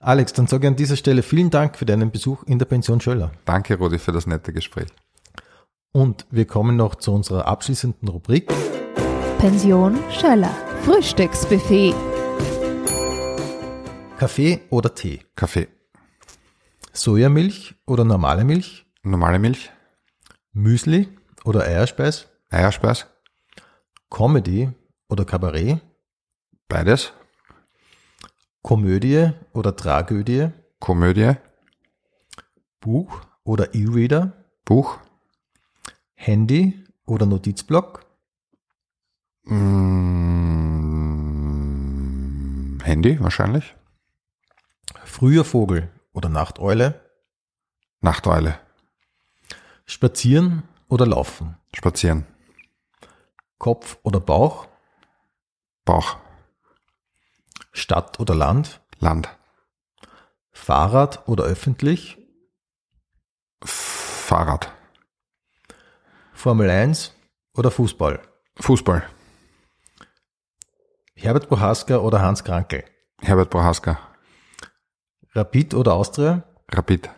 Alex, 0.00 0.32
dann 0.32 0.46
sage 0.46 0.66
ich 0.66 0.68
an 0.68 0.76
dieser 0.76 0.96
Stelle 0.96 1.22
vielen 1.22 1.50
Dank 1.50 1.76
für 1.76 1.86
deinen 1.86 2.10
Besuch 2.10 2.42
in 2.44 2.58
der 2.58 2.66
Pension 2.66 3.00
Schöller. 3.00 3.32
Danke, 3.44 3.78
Rudi, 3.78 3.98
für 3.98 4.12
das 4.12 4.26
nette 4.26 4.52
Gespräch. 4.52 4.88
Und 5.92 6.26
wir 6.30 6.46
kommen 6.46 6.76
noch 6.76 6.96
zu 6.96 7.12
unserer 7.12 7.46
abschließenden 7.46 8.08
Rubrik. 8.08 8.52
Pension 9.38 9.98
Schöller. 10.10 10.54
Frühstücksbuffet. 10.84 11.94
Kaffee 14.18 14.60
oder 14.70 14.94
Tee? 14.94 15.24
Kaffee. 15.34 15.68
Sojamilch 16.92 17.74
oder 17.86 18.04
normale 18.04 18.44
Milch? 18.44 18.86
Normale 19.02 19.38
Milch. 19.40 19.72
Müsli 20.52 21.08
oder 21.44 21.62
Eierspeis? 21.64 22.28
Eierspeis. 22.48 23.06
Comedy 24.10 24.70
oder 25.08 25.24
Kabarett? 25.24 25.80
Beides. 26.68 27.12
Komödie 28.62 29.32
oder 29.52 29.74
Tragödie? 29.76 30.50
Komödie. 30.78 31.34
Buch 32.80 33.20
oder 33.42 33.74
E-Reader? 33.74 34.32
Buch. 34.64 34.98
Handy 36.14 36.84
oder 37.04 37.26
Notizblock? 37.26 38.06
Mm, 39.44 39.58
Handy 42.82 43.20
wahrscheinlich. 43.20 43.74
Früher 45.16 45.44
Vogel 45.44 45.92
oder 46.12 46.28
Nachteule? 46.28 47.08
Nachteule. 48.00 48.58
Spazieren 49.86 50.64
oder 50.88 51.06
Laufen? 51.06 51.56
Spazieren. 51.72 52.26
Kopf 53.58 53.96
oder 54.02 54.18
Bauch? 54.18 54.66
Bauch. 55.84 56.16
Stadt 57.70 58.18
oder 58.18 58.34
Land? 58.34 58.80
Land. 58.98 59.28
Fahrrad 60.50 61.28
oder 61.28 61.44
öffentlich? 61.44 62.18
Fahrrad. 63.62 64.72
Formel 66.32 66.68
1 66.68 67.14
oder 67.56 67.70
Fußball? 67.70 68.20
Fußball. 68.56 69.08
Herbert 71.14 71.46
Prohaska 71.48 71.98
oder 71.98 72.20
Hans 72.20 72.42
Krankel? 72.42 72.82
Herbert 73.20 73.50
Prohaska. 73.50 74.13
Rapid 75.36 75.74
oder 75.74 75.94
Austria? 75.94 76.44
Rapid. 76.70 77.10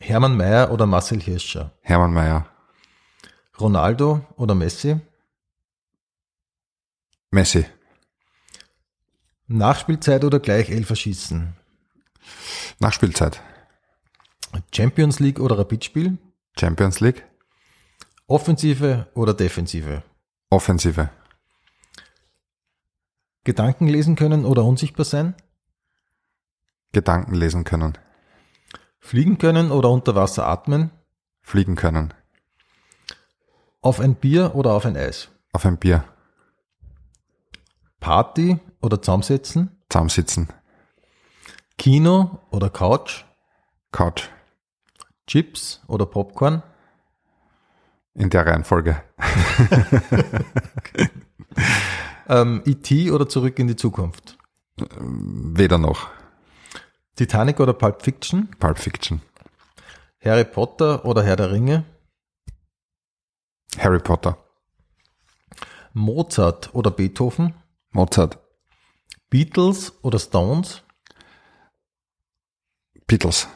Hermann 0.00 0.36
Mayer 0.36 0.72
oder 0.72 0.84
Marcel 0.86 1.20
Hirscher? 1.20 1.70
Hermann 1.80 2.12
Mayer. 2.12 2.46
Ronaldo 3.60 4.26
oder 4.36 4.56
Messi? 4.56 5.00
Messi. 7.30 7.66
Nachspielzeit 9.46 10.24
oder 10.24 10.40
gleich 10.40 10.70
Elfer 10.70 10.96
schießen? 10.96 11.54
Nachspielzeit. 12.80 13.40
Champions 14.74 15.20
League 15.20 15.38
oder 15.38 15.56
Rapidspiel? 15.56 16.18
Champions 16.58 16.98
League. 16.98 17.24
Offensive 18.26 19.06
oder 19.14 19.34
Defensive? 19.34 20.02
Offensive. 20.50 21.10
Gedanken 23.44 23.86
lesen 23.86 24.16
können 24.16 24.44
oder 24.44 24.64
unsichtbar 24.64 25.04
sein? 25.04 25.36
Gedanken 26.92 27.34
lesen 27.34 27.64
können. 27.64 27.98
Fliegen 28.98 29.38
können 29.38 29.70
oder 29.70 29.90
unter 29.90 30.14
Wasser 30.14 30.46
atmen? 30.46 30.90
Fliegen 31.40 31.76
können. 31.76 32.14
Auf 33.80 34.00
ein 34.00 34.14
Bier 34.14 34.54
oder 34.54 34.72
auf 34.72 34.84
ein 34.84 34.96
Eis? 34.96 35.28
Auf 35.52 35.64
ein 35.64 35.78
Bier. 35.78 36.04
Party 38.00 38.58
oder 38.80 39.00
zusammensetzen? 39.00 39.76
Zusammensitzen. 39.88 40.48
Kino 41.78 42.40
oder 42.50 42.70
Couch? 42.70 43.24
Couch. 43.92 44.28
Chips 45.26 45.82
oder 45.86 46.06
Popcorn? 46.06 46.62
In 48.14 48.30
der 48.30 48.46
Reihenfolge. 48.46 49.02
Ähm, 52.28 52.62
E.T. 52.66 53.10
oder 53.10 53.28
Zurück 53.28 53.58
in 53.58 53.68
die 53.68 53.76
Zukunft? 53.76 54.36
Weder 54.76 55.78
noch. 55.78 56.10
Titanic 57.18 57.58
oder 57.58 57.72
Pulp 57.72 58.00
Fiction? 58.00 58.48
Pulp 58.60 58.78
Fiction. 58.78 59.20
Harry 60.22 60.44
Potter 60.44 61.04
oder 61.04 61.24
Herr 61.24 61.34
der 61.34 61.50
Ringe? 61.50 61.84
Harry 63.76 63.98
Potter. 63.98 64.38
Mozart 65.94 66.72
oder 66.76 66.92
Beethoven? 66.92 67.54
Mozart. 67.90 68.38
Beatles 69.30 69.92
oder 70.04 70.20
Stones? 70.20 70.84
Beatles. 73.08 73.48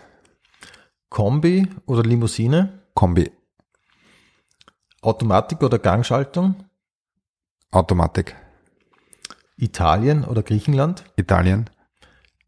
Kombi 1.09 1.69
oder 1.87 2.03
Limousine? 2.03 2.83
Kombi. 2.95 3.31
Automatik 5.03 5.63
oder 5.63 5.79
Gangschaltung? 5.79 6.65
Automatik. 7.71 8.35
Italien 9.57 10.25
oder 10.25 10.43
Griechenland? 10.43 11.05
Italien. 11.15 11.71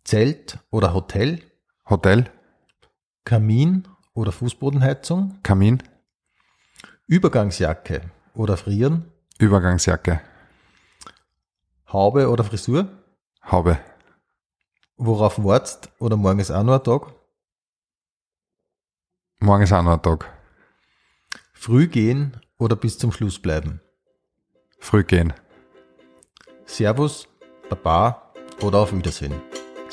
Zelt 0.05 0.59
oder 0.71 0.93
Hotel? 0.93 1.43
Hotel. 1.89 2.31
Kamin 3.25 3.89
oder 4.13 4.33
Fußbodenheizung? 4.33 5.39
Kamin. 5.43 5.83
Übergangsjacke 7.07 8.03
oder 8.35 8.59
Frieren? 8.59 9.11
Übergangsjacke. 9.39 10.21
Haube 11.91 12.29
oder 12.29 12.45
Frisur? 12.45 12.89
Haube. 13.51 13.79
Worauf 14.97 15.43
wartest 15.43 15.91
oder 15.99 16.17
morgen 16.17 16.39
ist 16.39 16.51
auch 16.51 16.63
noch 16.63 16.79
ein 16.79 16.85
Tag? 16.85 17.15
Morgen 19.41 19.63
ist 19.63 19.73
auch 19.73 19.83
noch 19.83 19.93
ein 19.93 20.03
Tag. 20.03 20.31
Früh 21.55 21.89
gehen 21.89 22.41
oder 22.59 22.77
bis 22.77 22.99
zum 22.99 23.11
Schluss 23.11 23.41
bleiben? 23.41 23.81
Früh 24.79 25.03
gehen. 25.03 25.33
Servus, 26.67 27.27
Baba 27.71 28.33
oder 28.61 28.81
auf 28.81 28.93
Wiedersehen. 28.93 29.54